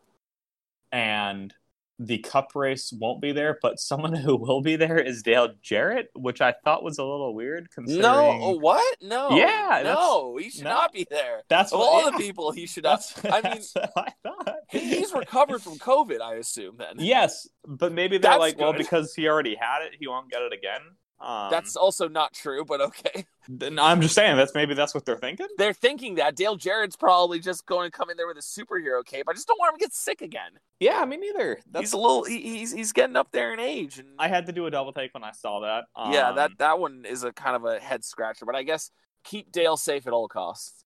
And 0.94 1.52
the 1.98 2.18
Cup 2.18 2.52
race 2.54 2.92
won't 2.92 3.20
be 3.20 3.32
there, 3.32 3.58
but 3.60 3.78
someone 3.78 4.14
who 4.14 4.36
will 4.36 4.60
be 4.62 4.76
there 4.76 4.98
is 4.98 5.22
Dale 5.22 5.50
Jarrett, 5.62 6.08
which 6.14 6.40
I 6.40 6.54
thought 6.64 6.82
was 6.84 6.98
a 6.98 7.04
little 7.04 7.34
weird. 7.34 7.64
Uh, 7.64 7.74
considering 7.74 8.02
No, 8.02 8.56
what? 8.60 8.96
No, 9.02 9.36
Yeah, 9.36 9.82
no, 9.84 10.36
he 10.36 10.50
should 10.50 10.64
no. 10.64 10.70
not 10.70 10.92
be 10.92 11.06
there. 11.10 11.42
that's 11.48 11.72
Of 11.72 11.80
what, 11.80 11.88
all 11.88 12.04
yeah, 12.04 12.10
the 12.10 12.18
people, 12.24 12.52
he 12.52 12.66
should 12.66 12.84
not. 12.84 13.00
That's, 13.22 13.24
I 13.44 13.50
mean, 13.50 13.62
I 13.96 14.12
thought. 14.22 14.54
he's 14.70 15.12
recovered 15.12 15.62
from 15.62 15.78
COVID, 15.78 16.20
I 16.20 16.34
assume. 16.34 16.76
Then 16.78 16.94
Yes, 16.98 17.48
but 17.66 17.92
maybe 17.92 18.18
they're 18.18 18.30
That's 18.30 18.40
like, 18.40 18.58
well, 18.58 18.72
because 18.72 19.14
he 19.14 19.28
already 19.28 19.56
had 19.60 19.82
it, 19.84 19.92
he 19.98 20.06
won't 20.06 20.30
get 20.30 20.42
it 20.42 20.52
again. 20.52 20.80
Um, 21.20 21.50
that's 21.50 21.76
also 21.76 22.08
not 22.08 22.32
true, 22.32 22.64
but 22.64 22.80
okay. 22.80 23.24
then 23.48 23.78
I'm 23.78 24.00
just 24.00 24.14
saying 24.14 24.36
that's 24.36 24.54
maybe 24.54 24.74
that's 24.74 24.94
what 24.94 25.04
they're 25.04 25.16
thinking. 25.16 25.46
They're 25.56 25.72
thinking 25.72 26.16
that 26.16 26.36
Dale 26.36 26.56
Jarrett's 26.56 26.96
probably 26.96 27.38
just 27.38 27.66
going 27.66 27.90
to 27.90 27.96
come 27.96 28.10
in 28.10 28.16
there 28.16 28.26
with 28.26 28.36
a 28.36 28.40
superhero 28.40 29.04
cape. 29.04 29.26
I 29.28 29.32
just 29.32 29.46
don't 29.46 29.58
want 29.58 29.72
him 29.72 29.78
to 29.78 29.84
get 29.84 29.94
sick 29.94 30.22
again. 30.22 30.50
Yeah, 30.80 31.04
me 31.04 31.16
neither. 31.16 31.58
That's 31.70 31.84
he's 31.84 31.92
a 31.92 31.96
little. 31.96 32.24
He, 32.24 32.40
he's 32.40 32.72
he's 32.72 32.92
getting 32.92 33.16
up 33.16 33.28
there 33.32 33.52
in 33.54 33.60
age, 33.60 33.98
and 33.98 34.08
I 34.18 34.28
had 34.28 34.46
to 34.46 34.52
do 34.52 34.66
a 34.66 34.70
double 34.70 34.92
take 34.92 35.14
when 35.14 35.24
I 35.24 35.32
saw 35.32 35.60
that. 35.60 35.84
Um, 35.96 36.12
yeah, 36.12 36.32
that 36.32 36.52
that 36.58 36.78
one 36.78 37.04
is 37.08 37.24
a 37.24 37.32
kind 37.32 37.56
of 37.56 37.64
a 37.64 37.78
head 37.78 38.04
scratcher. 38.04 38.44
But 38.44 38.56
I 38.56 38.62
guess 38.62 38.90
keep 39.22 39.52
Dale 39.52 39.76
safe 39.76 40.06
at 40.06 40.12
all 40.12 40.28
costs. 40.28 40.84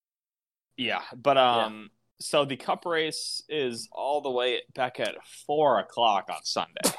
Yeah, 0.76 1.02
but 1.16 1.36
um, 1.36 1.90
so 2.20 2.44
the 2.44 2.56
Cup 2.56 2.84
race 2.84 3.42
is 3.48 3.88
all 3.92 4.20
the 4.20 4.30
way 4.30 4.62
back 4.74 5.00
at 5.00 5.14
four 5.46 5.78
o'clock 5.80 6.26
on 6.30 6.42
Sunday. 6.44 6.80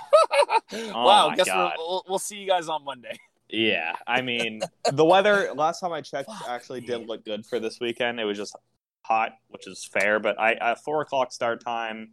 Oh 0.72 0.92
wow, 1.06 1.26
Oh 1.26 1.30
my 1.30 1.36
guess 1.36 1.48
we'll, 1.48 2.04
we'll 2.08 2.20
see 2.20 2.38
you 2.38 2.48
guys 2.48 2.70
on 2.70 2.84
Monday. 2.86 3.18
Yeah, 3.50 3.96
I 4.06 4.22
mean 4.22 4.62
the 4.92 5.06
weather. 5.06 5.52
Last 5.56 5.80
time 5.80 5.92
I 5.92 6.02
checked, 6.02 6.30
Fuck, 6.30 6.48
actually 6.48 6.82
man. 6.82 7.02
did 7.02 7.08
look 7.08 7.26
good 7.26 7.46
for 7.46 7.60
this 7.60 7.80
weekend. 7.80 8.20
It 8.20 8.26
was 8.26 8.38
just 8.38 8.56
hot, 9.04 9.32
which 9.48 9.68
is 9.68 9.84
fair. 9.86 10.20
But 10.20 10.40
I 10.40 10.54
at 10.54 10.84
four 10.84 11.02
o'clock 11.02 11.32
start 11.32 11.64
time 11.64 12.12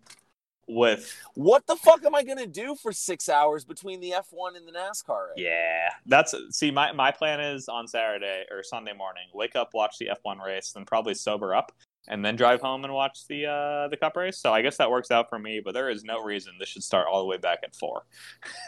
with 0.68 1.14
What 1.34 1.66
the 1.66 1.76
fuck 1.76 2.04
am 2.04 2.14
I 2.14 2.22
gonna 2.24 2.46
do 2.46 2.74
for 2.74 2.92
six 2.92 3.28
hours 3.28 3.64
between 3.64 4.00
the 4.00 4.14
F 4.14 4.28
one 4.30 4.56
and 4.56 4.66
the 4.66 4.72
NASCAR 4.72 5.28
race? 5.28 5.44
yeah. 5.44 5.90
That's 6.06 6.34
see 6.50 6.70
my 6.70 6.92
my 6.92 7.10
plan 7.10 7.40
is 7.40 7.68
on 7.68 7.86
Saturday 7.86 8.44
or 8.50 8.62
Sunday 8.62 8.94
morning. 8.94 9.24
Wake 9.34 9.54
up, 9.56 9.70
watch 9.74 9.98
the 9.98 10.08
F 10.10 10.18
one 10.22 10.38
race, 10.38 10.72
then 10.72 10.84
probably 10.86 11.14
sober 11.14 11.54
up. 11.54 11.72
And 12.08 12.24
then 12.24 12.36
drive 12.36 12.60
home 12.60 12.84
and 12.84 12.92
watch 12.92 13.26
the 13.28 13.46
uh, 13.46 13.88
the 13.88 13.96
cup 13.96 14.16
race. 14.16 14.38
So 14.38 14.52
I 14.52 14.62
guess 14.62 14.76
that 14.76 14.90
works 14.90 15.10
out 15.10 15.28
for 15.28 15.38
me. 15.38 15.60
But 15.64 15.74
there 15.74 15.90
is 15.90 16.04
no 16.04 16.22
reason 16.22 16.54
this 16.58 16.68
should 16.68 16.84
start 16.84 17.06
all 17.10 17.20
the 17.20 17.26
way 17.26 17.36
back 17.36 17.60
at 17.64 17.74
four. 17.74 18.04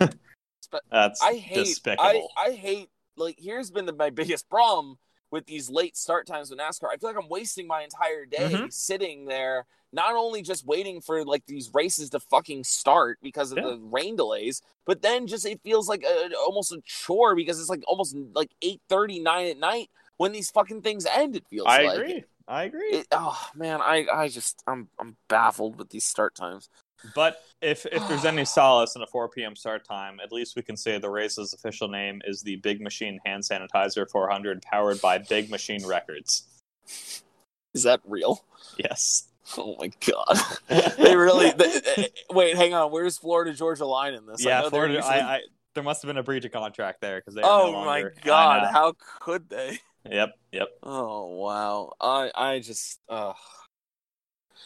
That's 0.91 1.23
I 1.23 1.35
hate. 1.35 1.59
I, 1.59 1.63
despicable. 1.65 2.31
I 2.37 2.51
hate. 2.53 2.89
Like, 3.17 3.37
here's 3.39 3.71
been 3.71 3.87
the, 3.87 3.93
my 3.93 4.11
biggest 4.11 4.49
problem 4.49 4.99
with 5.31 5.47
these 5.47 5.69
late 5.71 5.97
start 5.97 6.27
times 6.27 6.51
with 6.51 6.59
NASCAR. 6.59 6.89
I 6.93 6.97
feel 6.97 7.11
like 7.11 7.17
I'm 7.23 7.29
wasting 7.29 7.67
my 7.67 7.83
entire 7.83 8.25
day 8.25 8.51
Mhm. 8.55 8.73
sitting 8.73 9.27
there, 9.27 9.67
not 9.93 10.15
only 10.15 10.41
just 10.41 10.67
waiting 10.67 11.01
for 11.01 11.25
like 11.25 11.45
these 11.47 11.71
races 11.75 12.11
to 12.11 12.21
fucking 12.21 12.65
start 12.65 13.19
because 13.23 13.53
of 13.53 13.59
Yeah. 13.59 13.65
the 13.65 13.79
rain 13.79 14.17
delays, 14.17 14.63
but 14.87 15.03
then 15.03 15.27
just 15.27 15.45
it 15.45 15.61
feels 15.63 15.89
like 15.89 16.03
a, 16.03 16.35
almost 16.37 16.73
a 16.73 16.81
chore 16.85 17.35
because 17.35 17.61
it's 17.61 17.69
like 17.69 17.83
almost 17.87 18.17
like 18.35 18.51
eight 18.63 18.81
thirty 18.89 19.21
nine 19.21 19.47
at 19.49 19.59
night 19.59 19.91
when 20.17 20.33
these 20.33 20.51
fucking 20.51 20.81
things 20.83 21.05
end. 21.07 21.37
It 21.37 21.47
feels. 21.49 21.67
I 21.69 21.83
like. 21.83 21.99
agree. 21.99 22.25
I 22.49 22.65
agree. 22.65 22.89
It, 22.91 23.07
oh 23.13 23.39
man, 23.55 23.81
I 23.83 24.07
I 24.13 24.29
just 24.29 24.63
I'm 24.67 24.89
I'm 24.99 25.17
baffled 25.29 25.79
with 25.79 25.91
these 25.91 26.05
start 26.05 26.35
times. 26.35 26.69
But 27.15 27.41
if 27.61 27.87
if 27.87 28.07
there's 28.09 28.25
any 28.25 28.45
solace 28.47 28.97
in 28.97 29.03
a 29.03 29.07
4 29.07 29.29
p.m. 29.29 29.55
start 29.55 29.87
time, 29.87 30.19
at 30.21 30.33
least 30.33 30.57
we 30.57 30.63
can 30.63 30.77
say 30.77 30.99
the 30.99 31.11
race's 31.11 31.53
official 31.53 31.89
name 31.89 32.23
is 32.25 32.43
the 32.43 32.57
Big 32.57 32.81
Machine 32.81 33.21
Hand 33.25 33.43
Sanitizer 33.45 34.09
400, 34.11 34.63
powered 34.63 35.01
by 35.01 35.19
Big 35.19 35.51
Machine 35.51 35.87
Records. 35.87 36.45
Is 37.75 37.83
that 37.83 38.01
real? 38.07 38.45
Yes. 38.79 39.29
Oh 39.57 39.77
my 39.79 39.91
god. 40.07 40.39
they 40.99 41.15
really 41.17 41.51
they, 41.53 41.81
they- 41.97 42.09
wait 42.31 42.57
hang 42.57 42.75
on 42.75 42.91
where's 42.93 43.17
florida 43.17 43.55
georgia 43.55 43.87
line 43.87 44.13
in 44.13 44.27
this 44.27 44.45
I 44.45 44.49
yeah, 44.51 44.61
know 44.61 44.71
Florida. 44.71 44.95
usually- 44.95 45.15
I, 45.15 45.37
I 45.37 45.41
there 45.75 45.83
must 45.85 46.03
have 46.03 46.09
been 46.09 46.19
a 46.19 46.23
breach 46.23 46.45
of 46.45 46.51
contract 46.53 47.01
there 47.01 47.19
because 47.21 47.35
they. 47.35 47.43
Oh 47.43 47.71
no 47.71 47.73
my 47.73 47.85
longer- 47.85 48.15
I 48.23 48.27
god 48.27 48.73
how 48.73 48.95
could 49.21 49.49
they 49.49 49.79
Yep. 50.11 50.39
Yep. 50.53 50.69
oh 50.83 51.27
wow 51.37 51.93
i 52.01 52.31
i 52.35 52.59
just 52.61 53.01
uh 53.09 53.33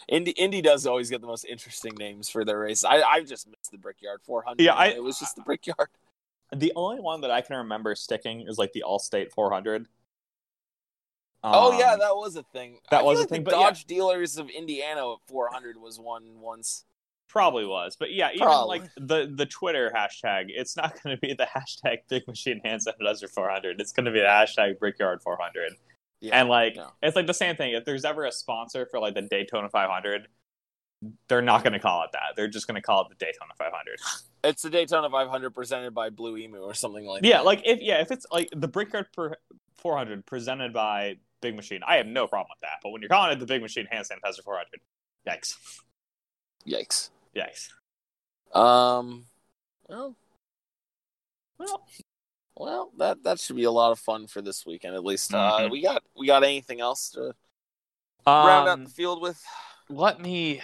Indy, 0.08 0.32
Indy 0.32 0.62
does 0.62 0.86
always 0.86 1.10
get 1.10 1.20
the 1.20 1.26
most 1.26 1.44
interesting 1.44 1.92
names 1.98 2.28
for 2.28 2.44
their 2.44 2.58
races. 2.58 2.84
I, 2.84 3.02
I 3.02 3.20
just 3.22 3.46
missed 3.46 3.70
the 3.70 3.78
Brickyard 3.78 4.20
400. 4.24 4.60
Yeah, 4.62 4.74
I- 4.74 4.86
it 4.88 5.02
was 5.02 5.18
just 5.18 5.36
the 5.36 5.42
Brickyard. 5.42 5.88
The 6.54 6.72
only 6.76 7.00
one 7.00 7.22
that 7.22 7.30
I 7.30 7.40
can 7.40 7.56
remember 7.56 7.94
sticking 7.94 8.42
is 8.48 8.58
like 8.58 8.72
the 8.74 8.84
Allstate 8.86 9.30
400. 9.32 9.86
oh 11.44 11.78
yeah, 11.78 11.92
Um, 11.94 11.98
that 12.00 12.14
was 12.14 12.36
a 12.36 12.42
thing. 12.42 12.78
that 12.90 13.04
was 13.04 13.20
a 13.20 13.24
thing, 13.26 13.42
The 13.42 13.50
but 13.50 13.58
yeah. 13.58 13.66
Dodge 13.68 13.84
dealers 13.86 14.36
of 14.36 14.50
Indiana 14.50 15.14
400 15.28 15.76
was 15.78 15.98
one 15.98 16.40
once. 16.40 16.84
Probably 17.32 17.64
was, 17.64 17.96
but 17.96 18.12
yeah, 18.12 18.28
even 18.34 18.46
Probably. 18.46 18.80
like 18.80 18.90
the 18.98 19.32
the 19.34 19.46
Twitter 19.46 19.90
hashtag, 19.96 20.48
it's 20.48 20.76
not 20.76 21.02
going 21.02 21.16
to 21.16 21.20
be 21.20 21.32
the 21.32 21.46
hashtag 21.46 22.00
Big 22.10 22.28
Machine 22.28 22.60
Hand 22.62 22.82
Sanitizer 22.86 23.26
400. 23.26 23.80
It's 23.80 23.90
going 23.90 24.04
to 24.04 24.12
be 24.12 24.20
the 24.20 24.26
hashtag 24.26 24.78
Brickyard 24.78 25.22
400. 25.22 25.72
Yeah, 26.20 26.38
and 26.38 26.50
like, 26.50 26.76
no. 26.76 26.90
it's 27.02 27.16
like 27.16 27.26
the 27.26 27.32
same 27.32 27.56
thing. 27.56 27.72
If 27.72 27.86
there's 27.86 28.04
ever 28.04 28.26
a 28.26 28.32
sponsor 28.32 28.86
for 28.90 29.00
like 29.00 29.14
the 29.14 29.22
Daytona 29.22 29.70
500, 29.70 30.28
they're 31.26 31.40
not 31.40 31.64
going 31.64 31.72
to 31.72 31.78
call 31.78 32.02
it 32.02 32.10
that. 32.12 32.36
They're 32.36 32.48
just 32.48 32.66
going 32.66 32.74
to 32.74 32.82
call 32.82 33.00
it 33.00 33.08
the 33.08 33.14
Daytona 33.14 33.54
500. 33.56 33.98
it's 34.44 34.60
the 34.60 34.68
Daytona 34.68 35.08
500 35.08 35.54
presented 35.54 35.94
by 35.94 36.10
Blue 36.10 36.36
Emu 36.36 36.58
or 36.58 36.74
something 36.74 37.06
like 37.06 37.22
that. 37.22 37.28
yeah, 37.28 37.38
that. 37.38 37.46
like 37.46 37.62
if 37.64 37.80
yeah, 37.80 38.02
if 38.02 38.10
it's 38.10 38.26
like 38.30 38.50
the 38.54 38.68
Brickyard 38.68 39.06
400 39.78 40.26
presented 40.26 40.74
by 40.74 41.16
Big 41.40 41.56
Machine, 41.56 41.80
I 41.86 41.96
have 41.96 42.06
no 42.06 42.26
problem 42.26 42.48
with 42.54 42.60
that. 42.60 42.80
But 42.82 42.90
when 42.90 43.00
you're 43.00 43.08
calling 43.08 43.32
it 43.32 43.40
the 43.40 43.46
Big 43.46 43.62
Machine 43.62 43.86
Hand 43.90 44.04
Sanitizer 44.04 44.44
400, 44.44 44.66
yikes, 45.26 45.56
Yikes. 46.66 47.10
Yikes. 47.34 47.68
Um, 48.54 49.24
well, 49.88 50.16
Well, 51.58 51.86
well, 52.56 52.92
that 52.98 53.22
that 53.24 53.40
should 53.40 53.56
be 53.56 53.64
a 53.64 53.70
lot 53.70 53.92
of 53.92 53.98
fun 53.98 54.26
for 54.26 54.42
this 54.42 54.66
weekend 54.66 54.94
at 54.94 55.04
least. 55.04 55.32
Uh, 55.32 55.60
Mhm. 55.62 55.70
we 55.70 55.82
got 55.82 56.02
we 56.16 56.26
got 56.26 56.44
anything 56.44 56.80
else 56.80 57.10
to 57.10 57.34
round 58.26 58.68
out 58.68 58.78
um, 58.78 58.84
the 58.84 58.90
field 58.90 59.22
with? 59.22 59.42
let 59.88 60.20
me 60.20 60.60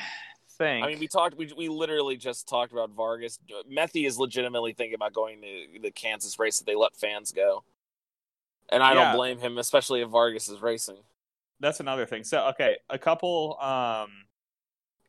think. 0.59 0.85
I 0.85 0.89
mean, 0.89 0.99
we 0.99 1.09
talked. 1.09 1.37
We 1.37 1.53
we 1.57 1.69
literally 1.69 2.17
just 2.17 2.49
talked 2.49 2.73
about 2.73 2.91
Vargas. 2.91 3.39
Methy 3.71 4.07
is 4.07 4.19
legitimately 4.19 4.73
thinking 4.75 4.95
about 4.95 5.13
going 5.13 5.41
to 5.41 5.81
the 5.81 5.91
Kansas 5.91 6.39
race 6.39 6.61
if 6.61 6.67
they 6.67 6.75
let 6.75 6.97
fans 6.97 7.33
go, 7.33 7.65
and 8.71 8.83
I 8.83 8.95
Yeah. 8.95 9.05
don't 9.05 9.17
blame 9.17 9.39
him, 9.39 9.59
especially 9.59 10.03
if 10.03 10.09
Vargas 10.09 10.49
is 10.49 10.61
racing. 10.61 10.99
that's 11.61 11.81
another 11.81 12.07
thing. 12.07 12.25
So 12.25 12.49
okay, 12.49 12.77
a 12.91 12.99
couple 12.99 13.57
um 13.61 14.11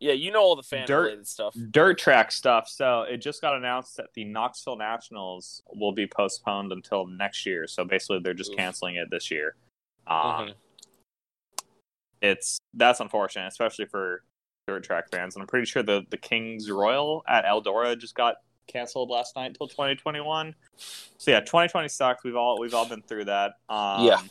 Yeah, 0.01 0.13
you 0.13 0.31
know 0.31 0.41
all 0.41 0.55
the 0.55 0.63
fan 0.63 0.87
Dirt- 0.87 1.01
related 1.03 1.27
stuff. 1.27 1.53
dirt 1.71 1.97
track 1.99 2.31
stuff. 2.31 2.69
So 2.69 3.01
it 3.01 3.17
just 3.17 3.41
got 3.41 3.55
announced 3.55 3.97
that 3.97 4.07
the 4.13 4.23
Knoxville 4.23 4.77
Nationals 4.77 5.61
will 5.73 5.91
be 5.91 6.07
postponed 6.07 6.71
until 6.71 7.05
next 7.05 7.45
year. 7.45 7.67
So 7.67 7.83
basically, 7.83 8.19
they're 8.19 8.33
just 8.33 8.51
Oof. 8.51 8.57
canceling 8.57 8.95
it 8.95 9.09
this 9.11 9.29
year. 9.29 9.55
Um, 10.07 10.15
Mhm. 10.47 10.53
It's 12.21 12.59
that's 12.73 12.99
unfortunate, 12.99 13.47
especially 13.47 13.85
for 13.85 14.23
dirt 14.67 14.83
track 14.83 15.09
fans. 15.11 15.35
And 15.35 15.41
I'm 15.41 15.47
pretty 15.47 15.65
sure 15.65 15.83
the 15.83 16.05
the 16.09 16.17
Kings 16.17 16.69
Royal 16.69 17.23
at 17.27 17.45
Eldora 17.45 17.97
just 17.97 18.15
got 18.15 18.35
canceled 18.67 19.09
last 19.09 19.35
night 19.35 19.47
until 19.47 19.67
2021. 19.67 20.53
So 21.17 21.31
yeah, 21.31 21.39
2020 21.39 21.87
sucks. 21.87 22.23
We've 22.23 22.35
all 22.35 22.59
we've 22.59 22.73
all 22.73 22.85
been 22.87 23.01
through 23.01 23.25
that. 23.25 23.53
Um, 23.69 24.05
Yeah. 24.05 24.21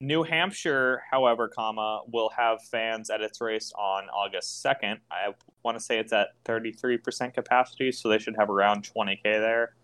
New 0.00 0.22
Hampshire, 0.22 1.02
however, 1.10 1.46
comma 1.48 2.00
will 2.10 2.30
have 2.30 2.62
fans 2.64 3.10
at 3.10 3.20
its 3.20 3.40
race 3.40 3.70
on 3.76 4.08
August 4.08 4.64
2nd. 4.64 4.98
I 5.10 5.34
want 5.62 5.76
to 5.78 5.84
say 5.84 5.98
it's 5.98 6.12
at 6.12 6.28
33% 6.46 7.34
capacity, 7.34 7.92
so 7.92 8.08
they 8.08 8.18
should 8.18 8.36
have 8.38 8.48
around 8.48 8.88
20k 8.96 9.22
there, 9.22 9.74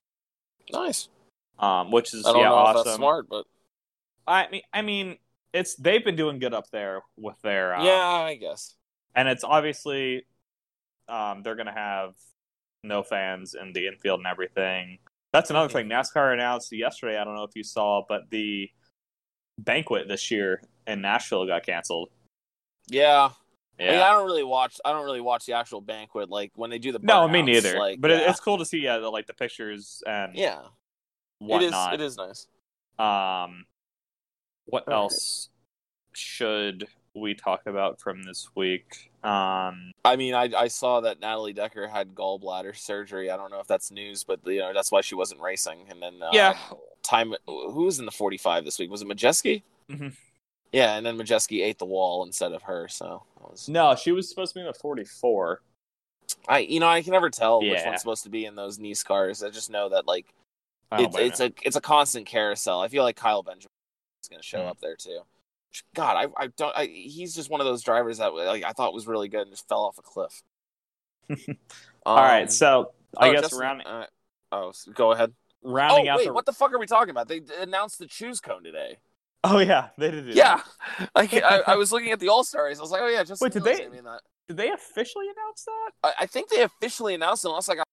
Nice. 0.72 1.08
um, 1.58 1.90
which 1.90 2.14
is 2.14 2.24
I 2.26 2.32
don't 2.32 2.40
yeah 2.40 2.48
know 2.48 2.54
awesome. 2.54 2.78
if 2.80 2.84
that's 2.86 2.96
smart, 2.96 3.28
but 3.28 3.44
I 4.26 4.48
mean, 4.50 4.62
I 4.72 4.82
mean, 4.82 5.18
it's 5.52 5.74
they've 5.76 6.04
been 6.04 6.16
doing 6.16 6.38
good 6.38 6.54
up 6.54 6.70
there 6.70 7.02
with 7.18 7.40
their 7.42 7.76
uh, 7.76 7.84
yeah, 7.84 7.92
I 8.24 8.36
guess. 8.36 8.74
and 9.14 9.28
it's 9.28 9.44
obviously 9.44 10.26
um, 11.08 11.42
they're 11.42 11.54
going 11.56 11.66
to 11.66 11.72
have 11.72 12.14
no 12.82 13.02
fans 13.02 13.54
in 13.54 13.72
the 13.74 13.86
infield 13.86 14.20
and 14.20 14.26
everything. 14.26 14.98
That's 15.32 15.50
another 15.50 15.68
thing. 15.68 15.88
NASCAR 15.88 16.32
announced 16.32 16.72
yesterday. 16.72 17.18
I 17.18 17.24
don't 17.24 17.34
know 17.34 17.42
if 17.44 17.54
you 17.54 17.62
saw, 17.64 18.02
but 18.08 18.22
the 18.30 18.70
banquet 19.58 20.08
this 20.08 20.30
year 20.30 20.62
in 20.86 21.00
Nashville 21.00 21.46
got 21.46 21.64
canceled. 21.64 22.10
Yeah. 22.88 23.30
Yeah. 23.78 23.88
I, 23.88 23.90
mean, 23.90 24.00
I 24.00 24.10
don't 24.10 24.26
really 24.26 24.44
watch. 24.44 24.80
I 24.84 24.92
don't 24.92 25.04
really 25.04 25.20
watch 25.20 25.46
the 25.46 25.52
actual 25.52 25.80
banquet, 25.80 26.30
like 26.30 26.52
when 26.54 26.70
they 26.70 26.78
do 26.78 26.92
the. 26.92 26.98
no, 27.02 27.28
me 27.28 27.42
neither. 27.42 27.78
Like, 27.78 28.00
but 28.00 28.10
yeah. 28.10 28.30
it's 28.30 28.40
cool 28.40 28.58
to 28.58 28.64
see, 28.64 28.78
yeah, 28.78 28.98
the, 28.98 29.10
like 29.10 29.26
the 29.26 29.34
pictures 29.34 30.02
and 30.06 30.34
yeah, 30.34 30.60
whatnot. 31.38 31.94
it 31.94 32.00
is. 32.00 32.02
It 32.02 32.06
is 32.06 32.16
nice. 32.16 32.46
Um, 32.98 33.66
what 34.64 34.88
All 34.88 34.94
right. 34.94 34.96
else 35.02 35.50
should 36.14 36.88
we 37.14 37.34
talk 37.34 37.62
about 37.66 38.00
from 38.00 38.22
this 38.22 38.48
week? 38.54 39.10
Um, 39.22 39.92
I 40.04 40.16
mean, 40.16 40.34
I 40.34 40.50
I 40.56 40.68
saw 40.68 41.00
that 41.00 41.20
Natalie 41.20 41.52
Decker 41.52 41.88
had 41.88 42.14
gallbladder 42.14 42.76
surgery. 42.76 43.30
I 43.30 43.36
don't 43.36 43.50
know 43.50 43.60
if 43.60 43.66
that's 43.66 43.90
news, 43.90 44.24
but 44.24 44.40
you 44.46 44.60
know 44.60 44.72
that's 44.72 44.92
why 44.92 45.00
she 45.00 45.14
wasn't 45.14 45.40
racing. 45.40 45.86
And 45.90 46.00
then 46.02 46.22
uh, 46.22 46.30
yeah, 46.32 46.56
time 47.06 47.34
who 47.46 47.84
was 47.84 47.98
in 47.98 48.04
the 48.06 48.10
45 48.12 48.64
this 48.64 48.78
week? 48.78 48.90
Was 48.90 49.02
it 49.02 49.08
Majeski? 49.08 49.62
Mhm. 49.90 50.14
Yeah, 50.72 50.96
and 50.96 51.06
then 51.06 51.16
Majeski 51.16 51.64
ate 51.64 51.78
the 51.78 51.86
wall 51.86 52.24
instead 52.24 52.52
of 52.52 52.62
her. 52.64 52.88
So 52.88 53.22
that 53.40 53.50
was, 53.50 53.68
no, 53.68 53.94
she 53.94 54.12
was 54.12 54.28
supposed 54.28 54.52
to 54.52 54.56
be 54.56 54.60
in 54.60 54.66
the 54.66 54.74
forty-four. 54.74 55.62
I 56.48 56.58
you 56.58 56.80
know 56.80 56.88
I 56.88 57.02
can 57.02 57.12
never 57.12 57.30
tell 57.30 57.60
which 57.60 57.80
one's 57.84 58.00
supposed 58.00 58.24
to 58.24 58.30
be 58.30 58.44
in 58.46 58.56
those 58.56 58.78
Niece 58.78 59.04
cars. 59.04 59.42
I 59.44 59.50
just 59.50 59.70
know 59.70 59.88
that 59.90 60.06
like 60.06 60.26
it's 60.92 61.40
a 61.40 61.52
it's 61.62 61.76
a 61.76 61.80
constant 61.80 62.26
carousel. 62.26 62.80
I 62.80 62.88
feel 62.88 63.04
like 63.04 63.16
Kyle 63.16 63.42
Benjamin 63.44 63.70
is 64.22 64.28
going 64.28 64.40
to 64.40 64.46
show 64.46 64.58
Mm. 64.58 64.68
up 64.70 64.80
there 64.80 64.96
too. 64.96 65.20
God, 65.94 66.16
I 66.16 66.44
I 66.44 66.46
don't. 66.48 66.76
I, 66.76 66.86
he's 66.86 67.34
just 67.34 67.48
one 67.48 67.60
of 67.60 67.66
those 67.66 67.82
drivers 67.82 68.18
that 68.18 68.34
like 68.34 68.64
I 68.64 68.72
thought 68.72 68.92
was 68.92 69.06
really 69.06 69.28
good 69.28 69.42
and 69.42 69.50
just 69.50 69.68
fell 69.68 69.84
off 69.84 69.98
a 69.98 70.02
cliff. 70.02 70.42
All 72.06 72.16
right, 72.16 72.42
Um, 72.42 72.48
so 72.48 72.92
I 73.16 73.28
oh, 73.28 73.32
guess 73.32 73.42
Justin- 73.42 73.58
round, 73.60 73.82
uh, 73.86 74.06
oh, 74.52 74.72
go 74.94 75.12
ahead. 75.12 75.32
Rounding 75.66 76.08
oh 76.08 76.12
out 76.12 76.18
wait, 76.18 76.26
the. 76.28 76.32
what 76.32 76.46
the 76.46 76.52
fuck 76.52 76.72
are 76.72 76.78
we 76.78 76.86
talking 76.86 77.10
about? 77.10 77.28
They 77.28 77.42
announced 77.60 77.98
the 77.98 78.06
choose 78.06 78.40
cone 78.40 78.62
today. 78.62 78.98
Oh 79.44 79.58
yeah, 79.58 79.88
they 79.98 80.10
did. 80.10 80.26
Yeah, 80.28 80.60
that. 80.98 81.10
like 81.14 81.34
I, 81.34 81.60
I 81.66 81.76
was 81.76 81.92
looking 81.92 82.10
at 82.12 82.20
the 82.20 82.28
All 82.28 82.42
Stars. 82.44 82.78
I 82.78 82.82
was 82.82 82.90
like, 82.90 83.02
oh 83.02 83.08
yeah, 83.08 83.22
just 83.24 83.40
Wait, 83.40 83.52
did 83.52 83.64
they-? 83.64 83.88
Did 84.48 84.56
they 84.56 84.70
officially 84.70 85.26
announce 85.26 85.64
that? 85.64 85.90
I, 86.04 86.12
I 86.20 86.26
think 86.26 86.48
they 86.50 86.62
officially 86.62 87.14
announced 87.14 87.44
it, 87.44 87.48
unless 87.48 87.68
I 87.68 87.74
got. 87.76 87.86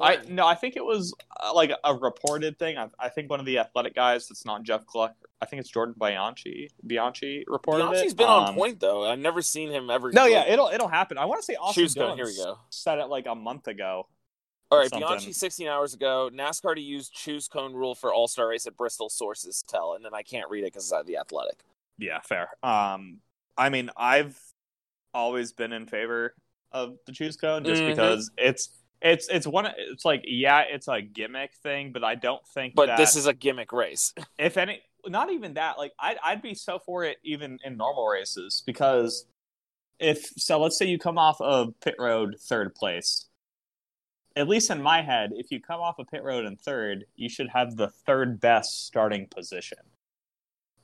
I 0.00 0.18
no, 0.28 0.46
I 0.46 0.54
think 0.54 0.76
it 0.76 0.84
was 0.84 1.12
uh, 1.38 1.52
like 1.54 1.70
a 1.84 1.94
reported 1.94 2.58
thing. 2.58 2.78
I, 2.78 2.88
I 2.98 3.10
think 3.10 3.28
one 3.28 3.40
of 3.40 3.46
the 3.46 3.58
athletic 3.58 3.94
guys 3.94 4.26
that's 4.26 4.46
not 4.46 4.62
Jeff 4.62 4.86
Gluck. 4.86 5.14
I 5.42 5.44
think 5.44 5.60
it's 5.60 5.68
Jordan 5.68 5.94
Bianchi. 5.98 6.70
Bianchi 6.86 7.44
reported 7.46 7.84
Bianchi's 7.84 8.12
it. 8.12 8.16
been 8.16 8.26
on 8.26 8.48
Um, 8.48 8.54
point 8.54 8.80
though. 8.80 9.04
I've 9.04 9.18
never 9.18 9.42
seen 9.42 9.70
him 9.70 9.90
ever. 9.90 10.10
No, 10.12 10.24
yeah, 10.24 10.46
it'll 10.46 10.68
it'll 10.68 10.88
happen. 10.88 11.18
I 11.18 11.26
want 11.26 11.40
to 11.42 11.44
say 11.44 11.56
Austin 11.56 11.84
cone. 11.88 11.94
Dillon 11.94 12.16
Here 12.16 12.24
we 12.26 12.36
go. 12.36 12.58
said 12.70 12.98
it 12.98 13.06
like 13.06 13.26
a 13.26 13.34
month 13.34 13.68
ago. 13.68 14.08
All 14.70 14.78
right, 14.78 14.90
something. 14.90 15.06
Bianchi 15.06 15.32
16 15.32 15.68
hours 15.68 15.94
ago. 15.94 16.28
NASCAR 16.32 16.74
to 16.74 16.80
use 16.80 17.08
choose 17.08 17.46
cone 17.46 17.74
rule 17.74 17.94
for 17.94 18.12
All 18.12 18.26
Star 18.26 18.48
race 18.48 18.66
at 18.66 18.76
Bristol. 18.76 19.08
Sources 19.08 19.62
tell, 19.68 19.94
and 19.94 20.04
then 20.04 20.12
I 20.14 20.22
can't 20.22 20.50
read 20.50 20.64
it 20.64 20.72
because 20.72 20.90
it's 20.92 21.06
the 21.06 21.18
Athletic. 21.18 21.60
Yeah, 21.98 22.20
fair. 22.20 22.48
Um, 22.62 23.18
I 23.56 23.68
mean, 23.68 23.90
I've 23.96 24.38
always 25.14 25.52
been 25.52 25.72
in 25.72 25.86
favor 25.86 26.34
of 26.72 26.96
the 27.06 27.12
choose 27.12 27.36
cone 27.36 27.64
just 27.64 27.80
Mhm. 27.80 27.90
because 27.90 28.30
it's 28.36 28.70
it's 29.00 29.28
it's 29.28 29.46
one. 29.46 29.66
It's 29.76 30.04
like 30.04 30.24
yeah, 30.26 30.62
it's 30.68 30.88
a 30.88 31.00
gimmick 31.00 31.54
thing, 31.62 31.92
but 31.92 32.02
I 32.02 32.16
don't 32.16 32.44
think. 32.48 32.74
But 32.74 32.86
that, 32.86 32.98
this 32.98 33.14
is 33.14 33.26
a 33.26 33.32
gimmick 33.34 33.72
race. 33.72 34.12
if 34.38 34.56
any, 34.56 34.82
not 35.06 35.30
even 35.30 35.54
that. 35.54 35.78
Like 35.78 35.92
I'd 35.98 36.18
I'd 36.24 36.42
be 36.42 36.54
so 36.54 36.80
for 36.80 37.04
it 37.04 37.18
even 37.22 37.58
in 37.64 37.76
normal 37.76 38.06
races 38.08 38.62
because 38.66 39.26
if 40.00 40.24
so, 40.36 40.60
let's 40.60 40.76
say 40.76 40.86
you 40.86 40.98
come 40.98 41.18
off 41.18 41.40
of 41.40 41.78
pit 41.80 41.94
road 41.98 42.36
third 42.40 42.74
place. 42.74 43.26
At 44.36 44.48
least 44.48 44.70
in 44.70 44.82
my 44.82 45.00
head, 45.00 45.30
if 45.34 45.50
you 45.50 45.60
come 45.60 45.80
off 45.80 45.98
of 45.98 46.08
pit 46.08 46.22
road 46.22 46.44
in 46.44 46.56
third, 46.56 47.06
you 47.16 47.28
should 47.28 47.48
have 47.48 47.74
the 47.74 47.88
third 47.88 48.38
best 48.38 48.86
starting 48.86 49.26
position. 49.28 49.78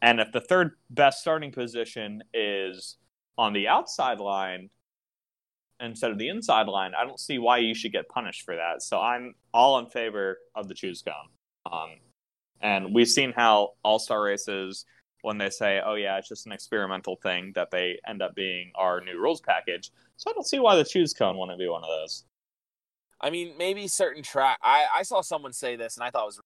And 0.01 0.21
if 0.21 0.33
the 0.33 0.41
third 0.41 0.73
best 0.89 1.21
starting 1.21 1.53
position 1.53 2.23
is 2.33 2.97
on 3.37 3.53
the 3.53 3.69
outside 3.69 4.21
line 4.21 4.71
instead 5.81 6.11
of 6.11 6.19
the 6.19 6.29
inside 6.29 6.67
line, 6.67 6.93
I 6.99 7.05
don't 7.05 7.21
see 7.21 7.39
why 7.39 7.59
you 7.59 7.75
should 7.75 7.93
get 7.93 8.09
punished 8.09 8.43
for 8.43 8.57
that. 8.57 8.83
So 8.83 8.99
I'm 8.99 9.35
all 9.53 9.79
in 9.81 9.87
favor 9.87 10.39
of 10.55 10.67
the 10.67 10.75
choose 10.75 11.03
cone. 11.03 11.71
Um, 11.71 11.91
and 12.63 12.95
we've 12.95 13.09
seen 13.09 13.33
how 13.33 13.75
all 13.85 13.99
star 13.99 14.23
races, 14.23 14.87
when 15.21 15.37
they 15.37 15.51
say, 15.51 15.81
oh, 15.85 15.95
yeah, 15.95 16.17
it's 16.17 16.29
just 16.29 16.47
an 16.47 16.53
experimental 16.53 17.17
thing, 17.17 17.53
that 17.55 17.71
they 17.71 17.99
end 18.09 18.23
up 18.23 18.35
being 18.35 18.73
our 18.77 19.01
new 19.01 19.21
rules 19.21 19.41
package. 19.41 19.91
So 20.17 20.31
I 20.31 20.35
don't 20.35 20.47
see 20.47 20.59
why 20.59 20.77
the 20.77 20.85
choose 20.85 21.13
cone 21.13 21.37
wouldn't 21.37 21.59
be 21.59 21.69
one 21.69 21.83
of 21.83 21.91
those. 21.91 22.25
I 23.23 23.31
mean, 23.31 23.55
maybe 23.57 23.87
certain 23.89 24.23
track. 24.23 24.59
I 24.63 24.87
I 24.95 25.03
saw 25.03 25.21
someone 25.21 25.53
say 25.53 25.77
this, 25.77 25.97
and 25.97 26.05
I 26.05 26.11
thought 26.11 26.23
it 26.25 26.27
was 26.27 26.41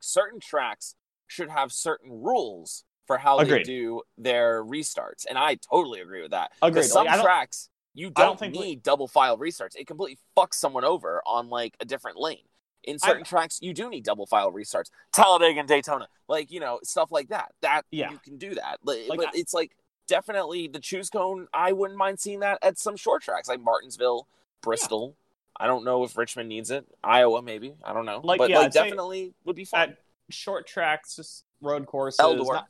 certain 0.00 0.40
tracks 0.40 0.94
should 1.28 1.48
have 1.50 1.72
certain 1.72 2.22
rules 2.22 2.84
for 3.06 3.18
how 3.18 3.42
they 3.42 3.62
do 3.62 4.02
their 4.18 4.64
restarts, 4.64 5.24
and 5.28 5.38
I 5.38 5.54
totally 5.56 6.00
agree 6.00 6.22
with 6.22 6.32
that. 6.32 6.52
Agreed. 6.60 6.82
Some 6.84 7.06
Like, 7.06 7.18
I 7.20 7.22
tracks 7.22 7.68
you 7.94 8.10
don't 8.10 8.26
don't, 8.26 8.38
think 8.40 8.52
need 8.54 8.60
we- 8.60 8.76
double 8.76 9.06
file 9.08 9.38
restarts. 9.38 9.76
It 9.76 9.86
completely 9.86 10.18
fucks 10.36 10.54
someone 10.54 10.84
over 10.84 11.22
on 11.24 11.48
like 11.48 11.76
a 11.80 11.84
different 11.84 12.18
lane. 12.18 12.44
In 12.82 12.96
I- 13.02 13.06
certain 13.06 13.24
tracks, 13.24 13.58
you 13.62 13.72
do 13.72 13.88
need 13.88 14.04
double 14.04 14.26
file 14.26 14.52
restarts. 14.52 14.90
Talladega 15.12 15.60
and 15.60 15.68
Daytona, 15.68 16.08
like 16.28 16.50
you 16.50 16.58
know 16.60 16.80
stuff 16.82 17.12
like 17.12 17.28
that. 17.28 17.52
That 17.62 17.82
Yeah. 17.90 18.10
you 18.10 18.18
can 18.18 18.36
do 18.38 18.54
that. 18.56 18.80
But, 18.82 18.98
Like, 19.08 19.18
but 19.18 19.28
I- 19.28 19.32
it's 19.38 19.54
like 19.54 19.76
definitely 20.08 20.66
the 20.68 20.78
choose 20.80 21.08
cone. 21.10 21.48
I 21.52 21.72
wouldn't 21.72 21.96
mind 21.98 22.20
seeing 22.20 22.40
that 22.40 22.58
at 22.62 22.78
some 22.78 22.96
short 22.96 23.22
tracks 23.22 23.48
like 23.48 23.60
Martinsville, 23.60 24.26
Bristol. 24.62 25.16
I 25.58 25.66
don't 25.66 25.84
know 25.84 26.04
if 26.04 26.16
Richmond 26.16 26.48
needs 26.48 26.70
it. 26.70 26.86
Iowa, 27.02 27.42
maybe. 27.42 27.74
I 27.84 27.92
don't 27.92 28.06
know. 28.06 28.20
Like, 28.22 28.38
but 28.38 28.50
yeah, 28.50 28.58
like 28.60 28.72
definitely 28.72 29.34
would 29.44 29.56
be 29.56 29.64
fun. 29.64 29.90
At 29.90 29.96
short 30.30 30.66
tracks, 30.66 31.16
just 31.16 31.44
road 31.60 31.86
courses. 31.86 32.20
Eldor. 32.20 32.46
not- 32.54 32.68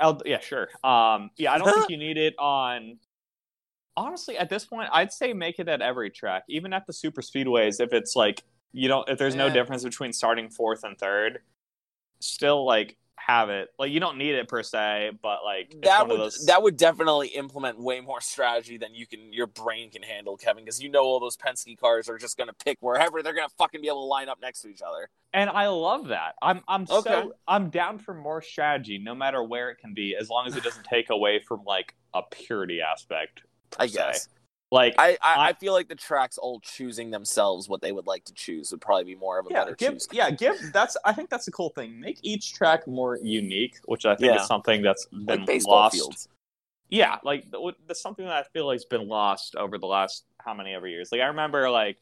Eld- 0.00 0.22
yeah, 0.26 0.40
sure. 0.40 0.68
Um, 0.82 1.30
yeah, 1.36 1.52
I 1.52 1.58
don't 1.58 1.72
think 1.72 1.88
you 1.90 1.96
need 1.96 2.16
it 2.16 2.34
on. 2.38 2.98
Honestly, 3.96 4.36
at 4.36 4.50
this 4.50 4.64
point, 4.64 4.88
I'd 4.92 5.12
say 5.12 5.32
make 5.32 5.60
it 5.60 5.68
at 5.68 5.80
every 5.80 6.10
track, 6.10 6.42
even 6.48 6.72
at 6.72 6.84
the 6.86 6.92
super 6.92 7.20
speedways. 7.22 7.80
If 7.80 7.92
it's 7.92 8.16
like 8.16 8.42
you 8.72 8.88
don't, 8.88 9.08
if 9.08 9.18
there's 9.18 9.36
no 9.36 9.46
difference 9.54 9.84
between 9.84 10.12
starting 10.12 10.50
fourth 10.50 10.82
and 10.82 10.98
third, 10.98 11.38
still 12.20 12.64
like 12.66 12.96
have 13.26 13.50
it. 13.50 13.68
Like 13.78 13.90
you 13.92 14.00
don't 14.00 14.18
need 14.18 14.34
it 14.34 14.48
per 14.48 14.62
se, 14.62 15.12
but 15.22 15.44
like 15.44 15.74
that 15.82 16.00
one 16.02 16.10
would 16.10 16.20
of 16.20 16.32
those. 16.32 16.46
that 16.46 16.62
would 16.62 16.76
definitely 16.76 17.28
implement 17.28 17.78
way 17.78 18.00
more 18.00 18.20
strategy 18.20 18.76
than 18.76 18.94
you 18.94 19.06
can 19.06 19.32
your 19.32 19.46
brain 19.46 19.90
can 19.90 20.02
handle, 20.02 20.36
Kevin. 20.36 20.64
Because 20.64 20.82
you 20.82 20.88
know 20.90 21.02
all 21.02 21.20
those 21.20 21.36
Penske 21.36 21.78
cars 21.78 22.08
are 22.08 22.18
just 22.18 22.36
going 22.36 22.48
to 22.48 22.54
pick 22.64 22.78
wherever 22.80 23.22
they're 23.22 23.34
going 23.34 23.48
to 23.48 23.54
fucking 23.56 23.80
be 23.80 23.88
able 23.88 24.02
to 24.02 24.06
line 24.06 24.28
up 24.28 24.38
next 24.40 24.62
to 24.62 24.68
each 24.68 24.82
other. 24.82 25.08
and 25.32 25.48
I 25.50 25.68
love 25.68 26.08
that. 26.08 26.34
I'm 26.42 26.60
I'm 26.68 26.82
Okay. 26.90 27.10
so 27.10 27.32
I'm 27.48 27.70
down 27.70 27.98
for 27.98 28.14
more 28.14 28.42
strategy, 28.42 28.98
no 28.98 29.14
matter 29.14 29.42
where 29.42 29.70
it 29.70 29.78
can 29.78 29.94
be, 29.94 30.16
as 30.18 30.28
long 30.28 30.46
as 30.46 30.56
it 30.56 30.62
doesn't 30.62 30.84
take 30.84 31.10
away 31.10 31.40
from 31.40 31.62
like 31.64 31.94
a 32.14 32.22
purity 32.30 32.80
aspect. 32.80 33.42
per 33.70 33.84
I 33.84 33.86
se. 33.86 34.20
Guess. 34.74 34.94
Like 34.94 34.94
I, 34.98 35.10
I, 35.22 35.34
I- 35.34 35.48
I 35.48 35.52
feel 35.54 35.72
like 35.72 35.88
the 35.88 35.94
tracks 35.94 36.38
all 36.38 36.60
choosing 36.60 37.10
themselves 37.10 37.68
what 37.68 37.80
they 37.80 37.92
would 37.92 38.06
like 38.06 38.24
to 38.24 38.34
choose 38.34 38.70
would 38.70 38.80
probably 38.80 39.04
be 39.04 39.14
more 39.14 39.38
of 39.38 39.46
a 39.46 39.50
yeah, 39.50 39.64
better 39.64 39.76
give 39.76 39.92
choose. 39.94 40.08
yeah, 40.12 40.30
give 40.30 40.56
that's 40.72 40.96
I 41.04 41.12
think 41.12 41.30
that's 41.30 41.48
a 41.48 41.52
cool 41.52 41.70
thing. 41.70 42.00
Make 42.00 42.18
each 42.22 42.54
track 42.54 42.86
more 42.86 43.18
unique, 43.22 43.76
which 43.86 44.04
I 44.06 44.14
think 44.16 44.32
Yeah. 44.34 44.40
is 44.42 44.46
something 44.46 44.82
that's 44.82 45.06
been 45.06 45.24
Like 45.40 45.46
baseball 45.46 45.74
lost. 45.76 45.94
fields. 45.94 46.28
Yeah, 46.90 47.18
like 47.24 47.50
th- 47.50 47.74
that's 47.86 48.00
something 48.00 48.24
that 48.26 48.34
I 48.34 48.42
feel 48.52 48.66
like's 48.66 48.84
been 48.84 49.08
lost 49.08 49.56
over 49.56 49.78
the 49.78 49.86
last 49.86 50.24
how 50.38 50.54
many 50.54 50.74
ever 50.74 50.86
years. 50.86 51.10
Like 51.10 51.22
I 51.22 51.26
remember 51.26 51.70
like 51.70 51.96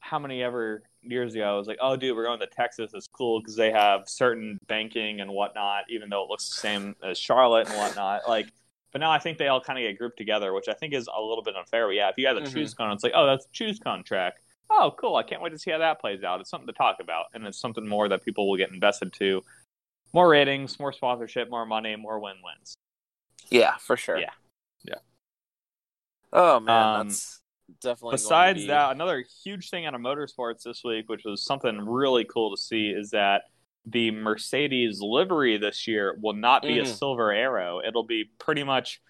how 0.00 0.18
many 0.18 0.42
ever 0.42 0.82
years 1.02 1.34
ago 1.34 1.54
I 1.54 1.56
was 1.58 1.66
like, 1.66 1.78
oh 1.80 1.96
dude, 1.96 2.14
we're 2.16 2.24
going 2.26 2.38
to 2.40 2.46
Texas. 2.46 2.92
It's 2.94 3.08
cool 3.08 3.40
because 3.40 3.56
they 3.56 3.70
have 3.72 4.08
certain 4.08 4.58
banking 4.68 5.20
and 5.20 5.30
whatnot, 5.32 5.84
even 5.88 6.10
though 6.10 6.22
it 6.24 6.30
looks 6.30 6.48
the 6.48 6.56
same 6.56 6.96
as 7.02 7.18
Charlotte 7.18 7.68
and 7.68 7.76
whatnot. 7.78 8.28
Like, 8.28 8.48
but 8.92 9.00
now 9.00 9.10
I 9.10 9.18
think 9.18 9.38
they 9.38 9.48
all 9.48 9.60
kind 9.60 9.78
of 9.78 9.82
get 9.82 9.98
grouped 9.98 10.16
together, 10.18 10.52
which 10.52 10.68
I 10.68 10.72
think 10.74 10.94
is 10.94 11.08
a 11.14 11.20
little 11.20 11.42
bit 11.42 11.56
unfair. 11.56 11.86
But 11.86 11.94
yeah, 11.96 12.08
if 12.08 12.16
you 12.18 12.26
have 12.26 12.36
the 12.36 12.42
Mhm. 12.42 12.52
choose 12.52 12.74
cone, 12.74 12.92
it's 12.92 13.02
like, 13.04 13.12
oh, 13.14 13.26
that's 13.26 13.46
a 13.46 13.50
choose 13.52 13.78
cone 13.78 14.02
track. 14.04 14.34
Oh, 14.70 14.92
cool! 14.98 15.14
I 15.16 15.22
can't 15.22 15.40
wait 15.42 15.50
to 15.50 15.58
see 15.58 15.70
how 15.70 15.78
that 15.78 16.00
plays 16.00 16.24
out. 16.24 16.40
It's 16.40 16.50
something 16.50 16.66
to 16.66 16.72
talk 16.72 16.96
about, 17.00 17.26
and 17.34 17.46
it's 17.46 17.58
something 17.58 17.86
more 17.86 18.08
that 18.08 18.24
people 18.24 18.48
will 18.48 18.56
get 18.56 18.70
invested 18.72 19.12
to. 19.14 19.42
More 20.12 20.28
ratings, 20.28 20.80
more 20.80 20.92
sponsorship, 20.92 21.50
more 21.50 21.66
money, 21.66 21.94
more 21.94 22.18
win-wins. 22.18 22.74
Yeah, 23.48 23.76
for 23.76 23.96
sure. 23.96 24.18
Yeah. 24.18 24.30
Yeah. 24.82 24.98
Oh 26.32 26.58
man, 26.60 27.00
Um, 27.00 27.08
that's 27.08 27.40
definitely. 27.80 28.10
going 28.10 28.18
to 28.18 28.24
Besides 28.24 28.60
be- 28.62 28.66
that, 28.68 28.90
another 28.92 29.24
huge 29.44 29.70
thing 29.70 29.86
out 29.86 29.94
of 29.94 30.00
motorsports 30.00 30.62
this 30.64 30.82
week, 30.84 31.08
which 31.08 31.22
was 31.24 31.44
something 31.44 31.78
really 31.88 32.24
cool 32.24 32.50
to 32.50 32.60
see, 32.60 32.88
is 32.90 33.10
that 33.10 33.42
the 33.86 34.10
Mercedes 34.10 35.00
livery 35.00 35.58
this 35.58 35.86
year 35.86 36.18
will 36.20 36.32
not 36.34 36.62
be 36.62 36.78
a 36.78 36.82
Mhm. 36.82 36.86
silver 36.98 37.32
arrow. 37.32 37.80
It'll 37.86 38.02
be 38.06 38.24
pretty 38.38 38.64
much 38.64 39.00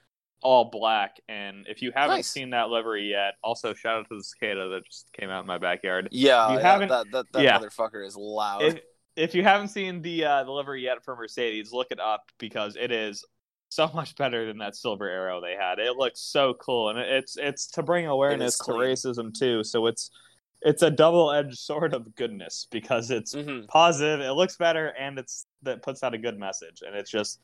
all 0.42 0.66
black. 0.70 1.18
And 1.28 1.66
if 1.66 1.80
you 1.80 1.92
haven't 1.92 2.16
Nice. 2.16 2.28
seen 2.28 2.50
that 2.50 2.68
livery 2.68 3.08
yet, 3.10 3.34
also 3.42 3.72
shout 3.72 4.00
out 4.00 4.08
to 4.10 4.16
the 4.16 4.22
cicada 4.22 4.68
that 4.68 4.84
just 4.84 5.10
came 5.14 5.30
out 5.30 5.40
in 5.40 5.46
my 5.46 5.58
backyard. 5.58 6.08
yeah, 6.12 6.50
you 6.50 6.56
yeah, 6.56 6.60
haven't- 6.62 6.88
that 6.88 7.10
that, 7.10 7.32
that 7.32 7.42
yeah. 7.42 7.58
motherfucker 7.58 8.04
is 8.06 8.16
loud. 8.16 8.62
If 8.62 8.80
if 9.16 9.34
you 9.34 9.42
haven't 9.42 9.68
seen 9.68 10.02
the 10.02 10.24
uh, 10.26 10.44
the 10.44 10.50
livery 10.52 10.82
yet 10.84 11.02
for 11.02 11.16
Mercedes, 11.16 11.72
look 11.72 11.86
it 11.90 11.98
up 11.98 12.24
because 12.38 12.76
it 12.76 12.92
is 12.92 13.24
so 13.70 13.88
much 13.94 14.14
better 14.16 14.46
than 14.46 14.58
that 14.58 14.76
silver 14.76 15.08
arrow 15.08 15.40
they 15.40 15.54
had. 15.54 15.78
It 15.78 15.96
looks 15.96 16.20
so 16.20 16.52
cool, 16.52 16.90
and 16.90 16.98
it's 16.98 17.38
it's 17.38 17.66
to 17.68 17.82
bring 17.82 18.06
awareness 18.06 18.58
to 18.58 18.72
racism 18.72 19.32
too. 19.36 19.64
So 19.64 19.86
it's 19.86 20.10
it's 20.66 20.82
a 20.82 20.90
double 20.90 21.30
edged 21.32 21.56
sword 21.56 21.94
of 21.94 22.14
goodness 22.16 22.66
because 22.70 23.10
it's 23.10 23.34
Mhm. 23.34 23.68
positive, 23.68 24.20
it 24.20 24.32
looks 24.32 24.56
better, 24.56 24.88
and 24.98 25.18
it's 25.18 25.46
that 25.62 25.80
puts 25.82 26.02
out 26.02 26.12
a 26.12 26.18
good 26.18 26.38
message, 26.38 26.82
and 26.84 26.94
it's 26.94 27.10
just 27.10 27.40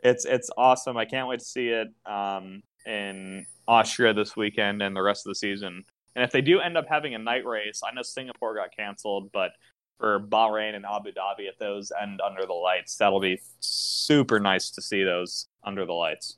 it's 0.00 0.26
it's 0.26 0.50
awesome. 0.58 0.96
I 0.96 1.06
can't 1.06 1.26
wait 1.26 1.38
to 1.40 1.44
see 1.44 1.68
it 1.70 1.88
um, 2.04 2.62
in 2.84 3.46
Austria 3.66 4.12
this 4.12 4.36
weekend 4.36 4.82
and 4.82 4.94
the 4.94 5.02
rest 5.02 5.26
of 5.26 5.30
the 5.30 5.34
season. 5.34 5.84
And 6.14 6.22
if 6.22 6.30
they 6.32 6.42
do 6.42 6.60
end 6.60 6.76
up 6.76 6.86
having 6.88 7.14
a 7.14 7.18
night 7.18 7.44
race, 7.46 7.80
I 7.82 7.92
know 7.92 8.02
Singapore 8.02 8.54
got 8.54 8.76
canceled, 8.76 9.32
but 9.32 9.52
for 9.98 10.20
Bahrain 10.20 10.74
and 10.74 10.84
Abu 10.84 11.12
Dhabi, 11.12 11.48
if 11.48 11.56
those 11.58 11.90
end 12.00 12.20
under 12.20 12.44
the 12.44 12.52
lights, 12.52 12.96
that'll 12.96 13.20
be 13.20 13.40
super 13.60 14.38
nice 14.38 14.70
to 14.72 14.82
see 14.82 15.02
those 15.02 15.48
under 15.64 15.86
the 15.86 15.94
lights. 15.94 16.36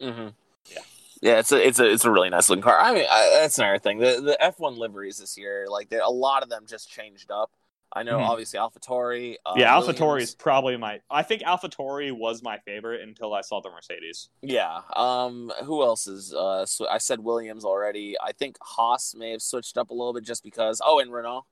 Mm-hmm. 0.00 0.28
Yeah. 0.70 0.82
Yeah, 1.22 1.38
it's 1.38 1.50
a 1.52 1.66
it's 1.66 1.78
a 1.78 1.90
it's 1.90 2.04
a 2.04 2.10
really 2.10 2.28
nice 2.30 2.48
looking 2.48 2.62
car. 2.62 2.78
I 2.78 2.92
mean, 2.94 3.06
I, 3.10 3.38
that's 3.40 3.58
another 3.58 3.78
thing. 3.78 3.98
The 3.98 4.20
the 4.20 4.36
F 4.42 4.58
one 4.58 4.76
liveries 4.76 5.18
this 5.18 5.36
year, 5.38 5.66
like 5.68 5.92
a 5.92 6.10
lot 6.10 6.42
of 6.42 6.48
them 6.50 6.64
just 6.68 6.90
changed 6.90 7.30
up. 7.30 7.50
I 7.92 8.02
know, 8.02 8.18
Mhm. 8.18 8.28
obviously, 8.28 8.58
AlphaTauri. 8.58 9.36
Uh, 9.46 9.54
yeah, 9.56 9.72
AlphaTauri 9.72 10.20
is 10.20 10.34
probably 10.34 10.76
my. 10.76 11.00
I 11.10 11.22
think 11.22 11.42
AlphaTauri 11.42 12.12
was 12.12 12.42
my 12.42 12.58
favorite 12.58 13.00
until 13.00 13.32
I 13.32 13.40
saw 13.42 13.60
the 13.62 13.70
Mercedes. 13.70 14.28
Yeah. 14.42 14.80
Um. 14.94 15.50
Who 15.64 15.82
else 15.82 16.06
is? 16.06 16.34
Uh. 16.34 16.66
I 16.90 16.98
said 16.98 17.20
Williams 17.20 17.64
already. 17.64 18.16
I 18.22 18.32
think 18.32 18.56
Haas 18.60 19.14
may 19.16 19.30
have 19.30 19.40
switched 19.40 19.78
up 19.78 19.90
a 19.90 19.94
little 19.94 20.12
bit 20.12 20.24
just 20.24 20.42
because. 20.42 20.82
Oh, 20.84 20.98
and 20.98 21.12
Renault. 21.12 21.46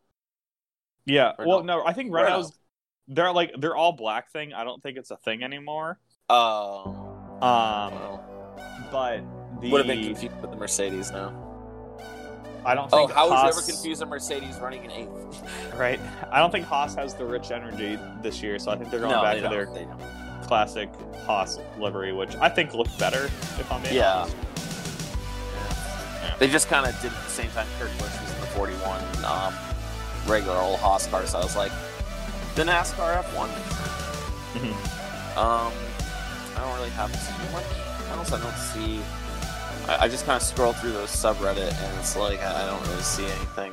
Yeah, 1.06 1.32
Renault. 1.38 1.48
well, 1.48 1.62
no, 1.64 1.84
I 1.86 1.92
think 1.92 2.12
Renault. 2.12 2.26
Renault's. 2.26 2.58
They're 3.08 3.32
like 3.32 3.52
they're 3.58 3.76
all 3.76 3.92
black 3.92 4.30
thing. 4.30 4.52
I 4.52 4.64
don't 4.64 4.82
think 4.82 4.98
it's 4.98 5.10
a 5.10 5.16
thing 5.18 5.42
anymore. 5.42 5.98
Oh. 6.28 6.84
Um, 7.40 8.18
but 8.90 9.20
the 9.64 9.70
would 9.70 9.78
have 9.86 9.86
been 9.96 10.04
confused 10.04 10.40
with 10.40 10.50
the 10.50 10.56
Mercedes 10.56 11.10
now. 11.10 11.32
I 12.66 12.74
don't 12.74 12.88
Oh, 12.92 13.06
think. 13.06 13.12
how 13.12 13.28
would 13.28 13.42
you 13.42 13.48
ever 13.48 13.60
confused 13.62 14.00
a 14.02 14.06
Mercedes 14.06 14.56
running 14.58 14.84
an 14.84 14.90
eighth? 14.90 15.10
Right, 15.78 15.98
I 16.30 16.38
don't 16.38 16.50
think 16.52 16.66
Haas 16.66 16.94
has 16.94 17.14
the 17.14 17.24
rich 17.24 17.50
energy 17.50 17.98
this 18.22 18.40
year, 18.42 18.58
so 18.60 18.70
I 18.70 18.76
think 18.76 18.90
they're 18.90 19.00
going 19.00 19.10
no, 19.12 19.22
back 19.22 19.34
they 19.36 19.42
to 19.42 19.48
their 19.48 19.66
classic 20.46 20.88
Haas 21.26 21.58
livery, 21.78 22.12
which 22.12 22.36
I 22.36 22.48
think 22.48 22.74
looked 22.74 22.96
better. 22.98 23.24
If 23.24 23.70
I'm 23.72 23.82
being 23.82 23.96
Yeah. 23.96 24.20
honest. 24.20 24.36
They 26.38 26.48
just 26.48 26.68
kind 26.68 26.86
of 26.86 26.94
did 27.02 27.12
it 27.12 27.16
at 27.18 27.24
the 27.24 27.30
same 27.30 27.50
time 27.50 27.66
Kurt 27.78 27.90
Busch 27.98 28.20
was 28.20 28.32
in 28.34 28.40
the 28.40 28.46
41 28.48 29.02
um, 29.24 29.54
regular 30.26 30.56
old 30.56 30.78
Haas 30.80 31.06
car. 31.08 31.26
So 31.26 31.38
I 31.38 31.42
was 31.44 31.56
like, 31.56 31.72
the 32.54 32.62
NASCAR 32.64 33.22
F1. 33.24 33.48
Mhm. 34.54 35.36
Um, 35.36 35.72
I 36.56 36.60
don't 36.60 36.74
really 36.78 36.90
have 36.90 37.10
too 37.12 37.52
much 37.52 37.64
else. 37.64 38.10
I 38.12 38.16
also 38.16 38.38
don't 38.38 38.56
see. 38.56 39.00
I, 39.88 40.04
I 40.04 40.08
just 40.08 40.24
kind 40.26 40.36
of 40.36 40.42
scroll 40.42 40.72
through 40.72 40.92
those 40.92 41.10
subreddit, 41.10 41.72
and 41.72 41.98
it's 41.98 42.16
like 42.16 42.40
I 42.42 42.66
don't 42.66 42.80
really 42.88 43.02
see 43.02 43.24
anything 43.24 43.72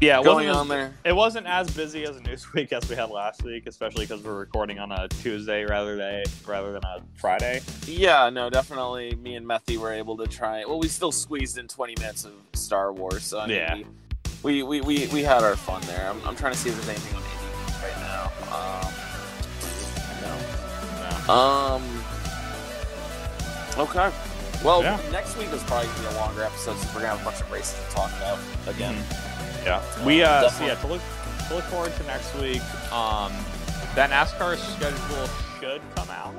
Yeah, 0.00 0.20
it 0.20 0.24
going 0.24 0.48
wasn't 0.48 0.56
on 0.56 0.66
as, 0.66 0.68
there. 0.68 0.94
It 1.04 1.16
wasn't 1.16 1.46
as 1.46 1.70
busy 1.70 2.04
as 2.04 2.16
a 2.16 2.20
news 2.20 2.46
as 2.72 2.88
we 2.88 2.96
had 2.96 3.10
last 3.10 3.42
week, 3.42 3.66
especially 3.66 4.06
because 4.06 4.22
we're 4.22 4.38
recording 4.38 4.78
on 4.78 4.92
a 4.92 5.08
Tuesday 5.08 5.64
rather 5.64 5.96
than 5.96 6.24
rather 6.46 6.72
than 6.72 6.84
a 6.84 7.00
Friday. 7.14 7.60
Yeah, 7.86 8.28
no, 8.30 8.50
definitely. 8.50 9.14
Me 9.16 9.34
and 9.36 9.46
Methy 9.46 9.76
were 9.78 9.92
able 9.92 10.16
to 10.18 10.26
try. 10.26 10.64
Well, 10.64 10.78
we 10.78 10.88
still 10.88 11.12
squeezed 11.12 11.56
in 11.58 11.68
20 11.68 11.94
minutes 11.98 12.24
of 12.24 12.32
Star 12.54 12.92
Wars. 12.92 13.24
So 13.24 13.40
I 13.40 13.46
mean, 13.46 13.56
Yeah. 13.56 13.74
we, 14.42 14.62
we, 14.62 14.80
we, 14.80 14.80
we, 14.82 15.06
we 15.08 15.22
had 15.22 15.42
our 15.42 15.56
fun 15.56 15.80
there. 15.86 16.08
I'm, 16.10 16.20
I'm 16.26 16.36
trying 16.36 16.52
to 16.52 16.58
see 16.58 16.68
if 16.68 16.76
there's 16.76 16.88
anything 16.90 17.16
on 17.16 17.22
Indie 17.22 17.82
right 17.82 17.98
now. 18.00 18.24
Um, 18.54 18.92
Yeah. 20.20 21.24
no. 21.26 21.34
Um. 21.34 22.04
Okay. 23.88 24.10
Well, 24.64 24.82
Yeah. 24.82 24.98
next 25.12 25.36
week 25.36 25.50
is 25.52 25.62
probably 25.64 25.88
gonna 25.88 26.08
be 26.08 26.14
a 26.14 26.18
longer 26.18 26.42
episode 26.42 26.76
since 26.78 26.94
we're 26.94 27.02
gonna 27.02 27.12
have 27.16 27.20
a 27.20 27.24
bunch 27.24 27.40
of 27.40 27.50
races 27.52 27.78
to 27.88 27.94
talk 27.94 28.10
about 28.16 28.38
again. 28.66 28.96
Yeah, 29.62 29.80
we 30.04 30.22
uh, 30.22 30.48
so 30.48 30.64
yeah 30.64 30.74
to 30.76 30.86
look 30.86 31.00
to 31.48 31.54
look 31.54 31.64
forward 31.64 31.94
to 31.96 32.02
next 32.04 32.34
week. 32.36 32.62
Um, 32.90 33.32
that 33.94 34.10
NASCAR 34.10 34.56
schedule 34.56 35.28
should 35.60 35.82
come 35.94 36.08
out 36.10 36.34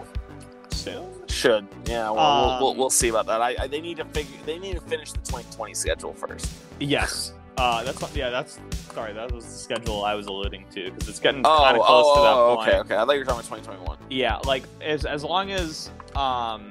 soon. 0.72 1.06
Should 1.28 1.68
yeah. 1.86 2.10
Well, 2.10 2.20
Um, 2.20 2.48
we'll, 2.60 2.60
we'll, 2.72 2.76
we'll 2.76 2.90
see 2.90 3.10
about 3.10 3.28
that. 3.28 3.42
I, 3.42 3.56
I 3.60 3.68
they 3.68 3.80
need 3.82 3.98
to 3.98 4.06
figure. 4.06 4.38
They 4.46 4.58
need 4.58 4.74
to 4.76 4.82
finish 4.82 5.12
the 5.12 5.20
2020 5.20 5.74
schedule 5.76 6.14
first. 6.14 6.48
Yes. 6.80 7.34
Uh, 7.58 7.84
that's 7.84 8.02
what, 8.02 8.14
yeah. 8.16 8.30
That's 8.32 8.60
sorry. 8.94 9.14
That 9.14 9.32
was 9.32 9.46
the 9.46 9.52
schedule 9.52 10.04
I 10.04 10.14
was 10.16 10.28
alluding 10.28 10.66
to 10.74 10.92
because 10.92 11.08
it's 11.08 11.20
getting 11.20 11.42
Oh, 11.46 11.60
kind 11.64 11.78
of 11.78 11.86
close 11.86 12.06
oh, 12.08 12.16
to 12.16 12.22
that 12.22 12.34
oh, 12.34 12.56
point. 12.58 12.70
okay, 12.70 12.78
okay. 12.80 12.96
I 12.96 13.06
thought 13.06 13.14
you 13.14 13.20
were 13.20 13.26
talking 13.26 13.48
about 13.48 13.64
2021. 13.64 13.98
Yeah, 14.10 14.38
like 14.46 14.64
as 14.82 15.06
as 15.06 15.24
long 15.24 15.52
as 15.52 15.90
um, 16.16 16.70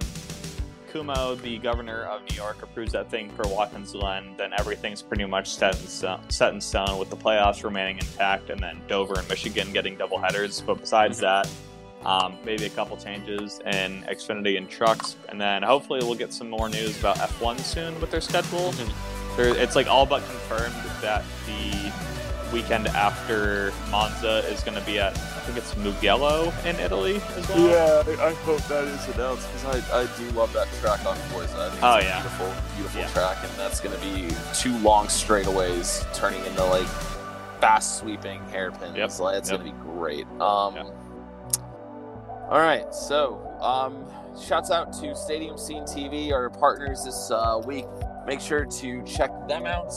Cuomo, 0.95 1.41
the 1.43 1.59
governor 1.59 2.05
of 2.05 2.23
New 2.31 2.37
York, 2.37 2.63
approves 2.63 2.93
that 2.93 3.11
thing 3.11 3.29
for 3.31 3.43
Watkins 3.49 3.93
Glen, 3.93 4.33
then 4.37 4.53
everything's 4.57 5.03
pretty 5.03 5.25
much 5.25 5.53
set 5.53 5.75
in 5.75 5.89
stone, 5.89 6.21
set 6.31 6.55
in 6.55 6.61
stone 6.61 6.99
with 6.99 7.11
the 7.11 7.17
playoffs 7.17 7.65
remaining 7.65 7.99
intact, 7.99 8.49
and 8.49 8.61
then 8.61 8.81
Dover 8.87 9.19
and 9.19 9.29
Michigan 9.29 9.73
getting 9.73 9.97
double 9.97 10.19
headers. 10.19 10.61
But 10.61 10.79
besides 10.81 11.19
that, 11.19 11.49
um, 12.05 12.39
maybe 12.45 12.67
a 12.67 12.71
couple 12.71 12.97
changes 12.97 13.59
in 13.67 14.05
Xfinity 14.09 14.57
and 14.57 14.71
trucks, 14.71 15.17
and 15.29 15.41
then 15.41 15.65
hopefully 15.65 15.99
we'll 16.01 16.15
get 16.15 16.33
some 16.33 16.49
more 16.49 16.69
news 16.69 16.97
about 17.01 17.17
F1 17.17 17.59
soon 17.59 18.01
with 18.01 18.13
their 18.13 18.21
schedule. 18.21 18.73
There, 19.37 19.57
it's 19.57 19.75
like 19.75 19.89
all 19.89 20.07
but 20.07 20.25
confirmed 20.27 20.77
that 21.03 21.25
the 21.47 21.93
weekend 22.53 22.87
after 22.89 23.73
Monza 23.91 24.39
is 24.51 24.63
going 24.63 24.79
to 24.79 24.85
be 24.87 24.99
at 24.99 25.13
I 25.13 25.47
think 25.47 25.59
it's 25.59 25.75
Mugello 25.77 26.53
in 26.65 26.77
Italy 26.81 27.17
as 27.37 27.49
well. 27.49 28.07
Yeah, 28.07 28.23
I 28.25 28.33
hope 28.45 28.61
that 28.69 28.85
is 28.85 29.09
announced 29.15 29.47
because 29.53 29.91
I, 29.93 30.01
I 30.03 30.07
do 30.19 30.31
love 30.31 30.53
that 30.55 30.69
track 30.81 31.05
on 31.05 31.17
Forza. 31.31 31.57
I 31.59 31.71
think 31.71 31.83
Oh, 31.83 31.97
it's 31.97 32.05
a 32.05 32.09
yeah. 32.09 32.21
beautiful, 32.23 32.53
beautiful 32.77 33.01
Yeah. 33.03 33.09
track, 33.09 33.37
and 33.43 33.53
that's 33.59 33.81
going 33.81 33.95
to 33.95 34.01
be 34.03 34.35
two 34.55 34.77
long 34.79 35.07
straightaways 35.09 36.05
turning 36.15 36.45
into 36.47 36.65
like 36.65 36.87
fast 37.61 37.99
sweeping 37.99 38.41
hairpins. 38.49 38.97
Yep, 38.97 39.19
Like, 39.21 39.37
it's 39.39 39.51
yep. 39.51 39.61
going 39.61 39.73
to 39.73 39.79
be 39.79 39.85
great. 39.93 40.27
Um, 40.41 40.77
Yep. 40.77 40.87
All 42.51 42.61
right, 42.61 42.95
so 42.95 43.41
um, 43.61 44.05
shouts 44.41 44.71
out 44.71 44.93
to 45.01 45.15
Stadium 45.17 45.57
Scene 45.57 45.85
TV, 45.85 46.31
our 46.33 46.51
partners 46.51 47.03
this 47.05 47.31
uh, 47.31 47.61
week. 47.67 47.87
Make 48.27 48.41
sure 48.41 48.65
to 48.67 49.03
check 49.05 49.31
them 49.49 49.65
out, 49.67 49.93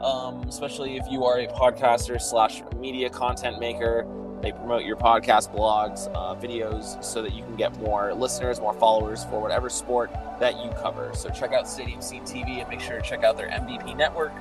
um, 0.00 0.42
especially 0.48 0.96
if 0.96 1.04
you 1.10 1.24
are 1.24 1.38
a 1.38 1.46
podcaster 1.46 2.20
slash 2.20 2.62
media 2.78 3.10
content 3.10 3.58
maker. 3.60 4.06
They 4.42 4.52
promote 4.52 4.84
your 4.84 4.96
podcast, 4.96 5.54
blogs, 5.54 6.10
uh, 6.14 6.34
videos, 6.34 7.02
so 7.04 7.20
that 7.20 7.34
you 7.34 7.42
can 7.42 7.56
get 7.56 7.78
more 7.80 8.14
listeners, 8.14 8.58
more 8.58 8.72
followers 8.72 9.24
for 9.24 9.38
whatever 9.38 9.68
sport 9.68 10.10
that 10.40 10.64
you 10.64 10.70
cover. 10.80 11.10
So 11.14 11.28
check 11.28 11.52
out 11.52 11.68
Stadium 11.68 12.00
Scene 12.00 12.22
TV 12.22 12.60
and 12.60 12.68
make 12.70 12.80
sure 12.80 12.96
to 12.96 13.02
check 13.02 13.22
out 13.22 13.36
their 13.36 13.48
MVP 13.48 13.94
network 13.96 14.32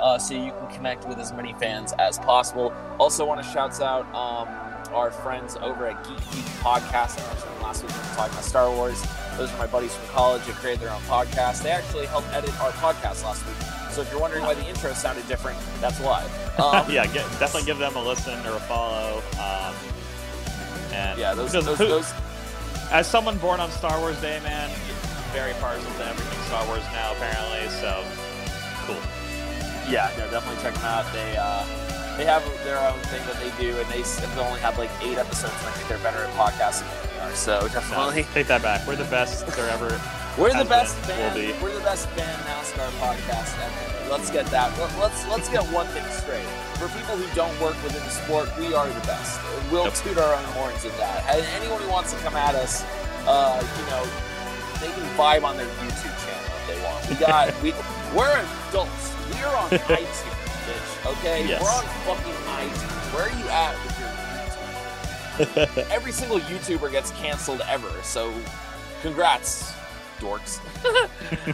uh, 0.00 0.18
so 0.18 0.34
you 0.34 0.52
can 0.52 0.68
connect 0.68 1.08
with 1.08 1.18
as 1.18 1.32
many 1.32 1.52
fans 1.54 1.92
as 1.98 2.18
possible. 2.20 2.72
Also, 2.98 3.24
want 3.24 3.42
to 3.42 3.48
shout 3.50 3.80
out 3.80 4.06
um, 4.14 4.48
our 4.94 5.10
friends 5.10 5.56
over 5.56 5.86
at 5.86 6.04
Geek 6.04 6.18
Geek 6.30 6.44
Podcast. 6.62 7.20
I 7.20 7.26
mentioned 7.26 7.62
last 7.62 7.82
week 7.82 7.92
we 7.92 7.98
were 7.98 8.14
talking 8.14 8.32
about 8.32 8.44
Star 8.44 8.70
Wars. 8.70 9.27
Those 9.38 9.52
are 9.54 9.58
my 9.58 9.66
buddies 9.68 9.94
from 9.94 10.08
college 10.08 10.42
who 10.42 10.52
created 10.54 10.80
their 10.80 10.90
own 10.92 11.00
podcast. 11.02 11.62
They 11.62 11.70
actually 11.70 12.06
helped 12.06 12.28
edit 12.34 12.50
our 12.60 12.72
podcast 12.72 13.22
last 13.24 13.46
week. 13.46 13.56
So 13.92 14.02
if 14.02 14.10
you're 14.10 14.20
wondering 14.20 14.42
why 14.44 14.54
the 14.54 14.66
intro 14.68 14.92
sounded 14.92 15.26
different, 15.28 15.58
that's 15.80 15.98
why. 16.00 16.28
Um, 16.58 16.90
yeah, 16.90 17.06
get, 17.06 17.22
definitely 17.38 17.66
give 17.66 17.78
them 17.78 17.94
a 17.94 18.02
listen 18.02 18.34
or 18.44 18.56
a 18.56 18.60
follow. 18.66 19.22
Um, 19.38 19.72
and 20.92 21.16
yeah, 21.16 21.32
those, 21.32 21.52
those, 21.52 21.78
who- 21.78 21.86
those 21.86 22.12
as 22.90 23.06
someone 23.06 23.38
born 23.38 23.60
on 23.60 23.70
Star 23.70 23.96
Wars 24.00 24.20
Day, 24.20 24.40
man, 24.42 24.68
very 25.32 25.52
partial 25.60 25.84
to 25.84 26.04
everything 26.04 26.42
Star 26.46 26.66
Wars 26.66 26.82
now, 26.92 27.12
apparently. 27.12 27.68
So 27.78 28.02
cool. 28.86 28.96
Yeah, 29.88 30.10
no, 30.18 30.28
definitely 30.32 30.60
check 30.64 30.74
them 30.74 30.84
out. 30.84 31.06
They 31.12 31.36
uh, 31.38 31.62
they 32.18 32.24
have 32.26 32.42
their 32.64 32.78
own 32.78 32.98
thing 33.08 33.22
that 33.26 33.38
they 33.40 33.50
do, 33.62 33.78
and 33.78 33.86
they 33.88 34.02
have 34.02 34.38
only 34.38 34.60
had 34.60 34.76
like 34.76 34.90
eight 35.00 35.16
episodes, 35.18 35.54
and 35.60 35.68
I 35.68 35.72
think 35.72 35.88
they're 35.88 35.98
better 36.04 36.24
at 36.24 36.30
podcasting 36.34 36.84
than 36.90 37.14
we 37.14 37.30
are. 37.30 37.34
So 37.34 37.60
No, 37.60 37.68
definitely, 37.68 38.24
take 38.34 38.46
that 38.48 38.60
back. 38.62 38.86
We're 38.86 38.96
the 38.96 39.04
best 39.08 39.46
there 39.56 39.70
ever. 39.70 39.88
we're 40.38 40.52
the 40.52 40.68
best 40.68 40.98
will 41.08 41.32
be. 41.34 41.54
We're 41.62 41.72
the 41.74 41.80
best 41.86 42.04
band 42.16 42.42
NASCAR 42.44 42.90
podcast 43.00 43.54
ever. 43.64 44.10
Let's 44.10 44.30
get 44.30 44.46
that. 44.46 44.76
let- 44.78 44.98
Let's 44.98 45.26
let's 45.28 45.48
get 45.48 45.62
one 45.72 45.86
thing 45.88 46.04
straight. 46.10 46.46
For 46.80 46.88
people 46.96 47.16
who 47.16 47.26
don't 47.34 47.54
work 47.60 47.76
within 47.82 48.02
the 48.02 48.10
sport, 48.10 48.48
we 48.58 48.72
are 48.74 48.86
the 48.88 49.06
best. 49.06 49.38
We'll 49.70 49.84
Yep. 49.84 49.94
toot 49.94 50.18
our 50.18 50.34
own 50.34 50.44
horns 50.56 50.84
in 50.84 50.92
that. 50.98 51.24
And 51.28 51.44
anyone 51.60 51.80
who 51.82 51.90
wants 51.90 52.12
to 52.12 52.18
come 52.20 52.34
at 52.36 52.54
us, 52.54 52.84
uh, 53.26 53.58
you 53.78 53.86
know, 53.90 54.04
they 54.80 54.86
can 54.90 55.02
vibe 55.18 55.44
on 55.44 55.56
their 55.56 55.66
YouTube 55.66 56.14
channel 56.24 56.50
if 56.56 56.64
they 56.66 56.78
want. 56.82 57.08
We 57.10 57.14
got 57.16 57.52
we 57.62 57.74
we're 58.16 58.42
adults. 58.70 59.12
We're 59.34 59.54
on 59.56 59.68
iTunes. 59.92 60.37
Okay, 61.06 61.46
Yes. 61.48 61.62
we're 61.62 61.68
on 61.68 61.84
fucking 62.16 62.32
iTunes. 62.32 63.14
Where 63.14 63.24
are 63.24 63.38
you 63.38 63.48
at 63.48 63.74
with 63.84 63.98
your 64.00 64.08
YouTube? 65.78 65.90
Every 65.90 66.12
single 66.12 66.40
YouTuber 66.40 66.90
gets 66.90 67.10
canceled 67.12 67.62
ever. 67.68 67.90
So, 68.02 68.32
congrats, 69.02 69.72
dorks. 70.18 70.58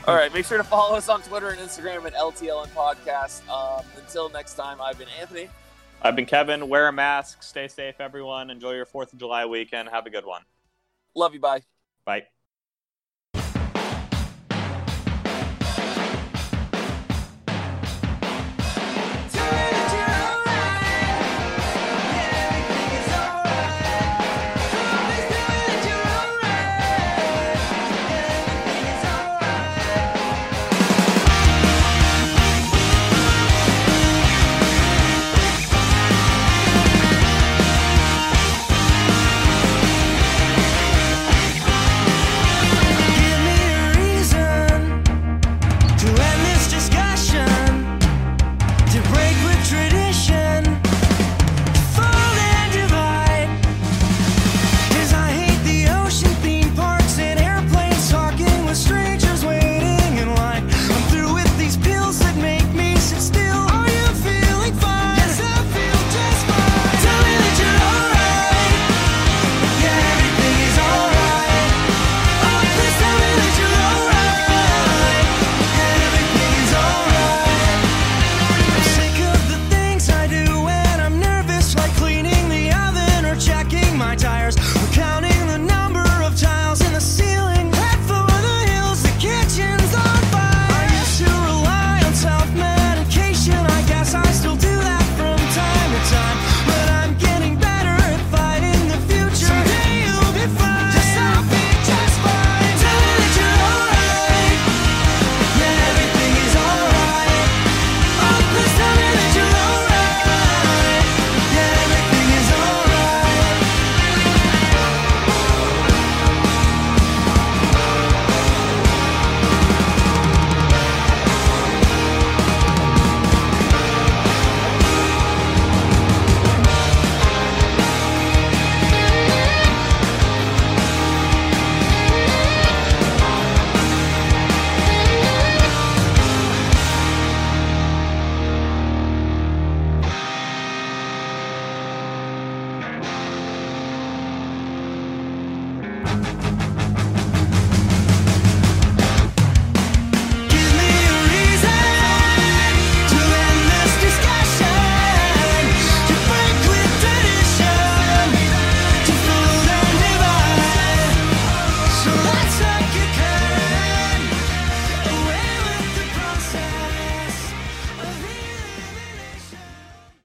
All 0.08 0.14
right, 0.14 0.32
make 0.32 0.46
sure 0.46 0.56
to 0.58 0.64
follow 0.64 0.96
us 0.96 1.08
on 1.08 1.20
Twitter 1.22 1.50
and 1.50 1.60
Instagram 1.60 2.04
at 2.06 2.14
LTLN 2.14 2.68
Podcast. 2.68 3.46
Um, 3.48 3.84
until 3.98 4.28
next 4.30 4.54
time, 4.54 4.80
I've 4.80 4.98
been 4.98 5.08
Anthony. 5.20 5.48
I've 6.02 6.16
been 6.16 6.26
Kevin. 6.26 6.68
Wear 6.68 6.88
a 6.88 6.92
mask. 6.92 7.42
Stay 7.42 7.68
safe, 7.68 8.00
everyone. 8.00 8.50
Enjoy 8.50 8.72
your 8.72 8.86
Fourth 8.86 9.12
of 9.12 9.18
July 9.18 9.44
weekend. 9.46 9.88
Have 9.90 10.06
a 10.06 10.10
good 10.10 10.26
one. 10.26 10.42
Love 11.14 11.34
you. 11.34 11.40
Bye. 11.40 11.62
Bye. 12.04 12.24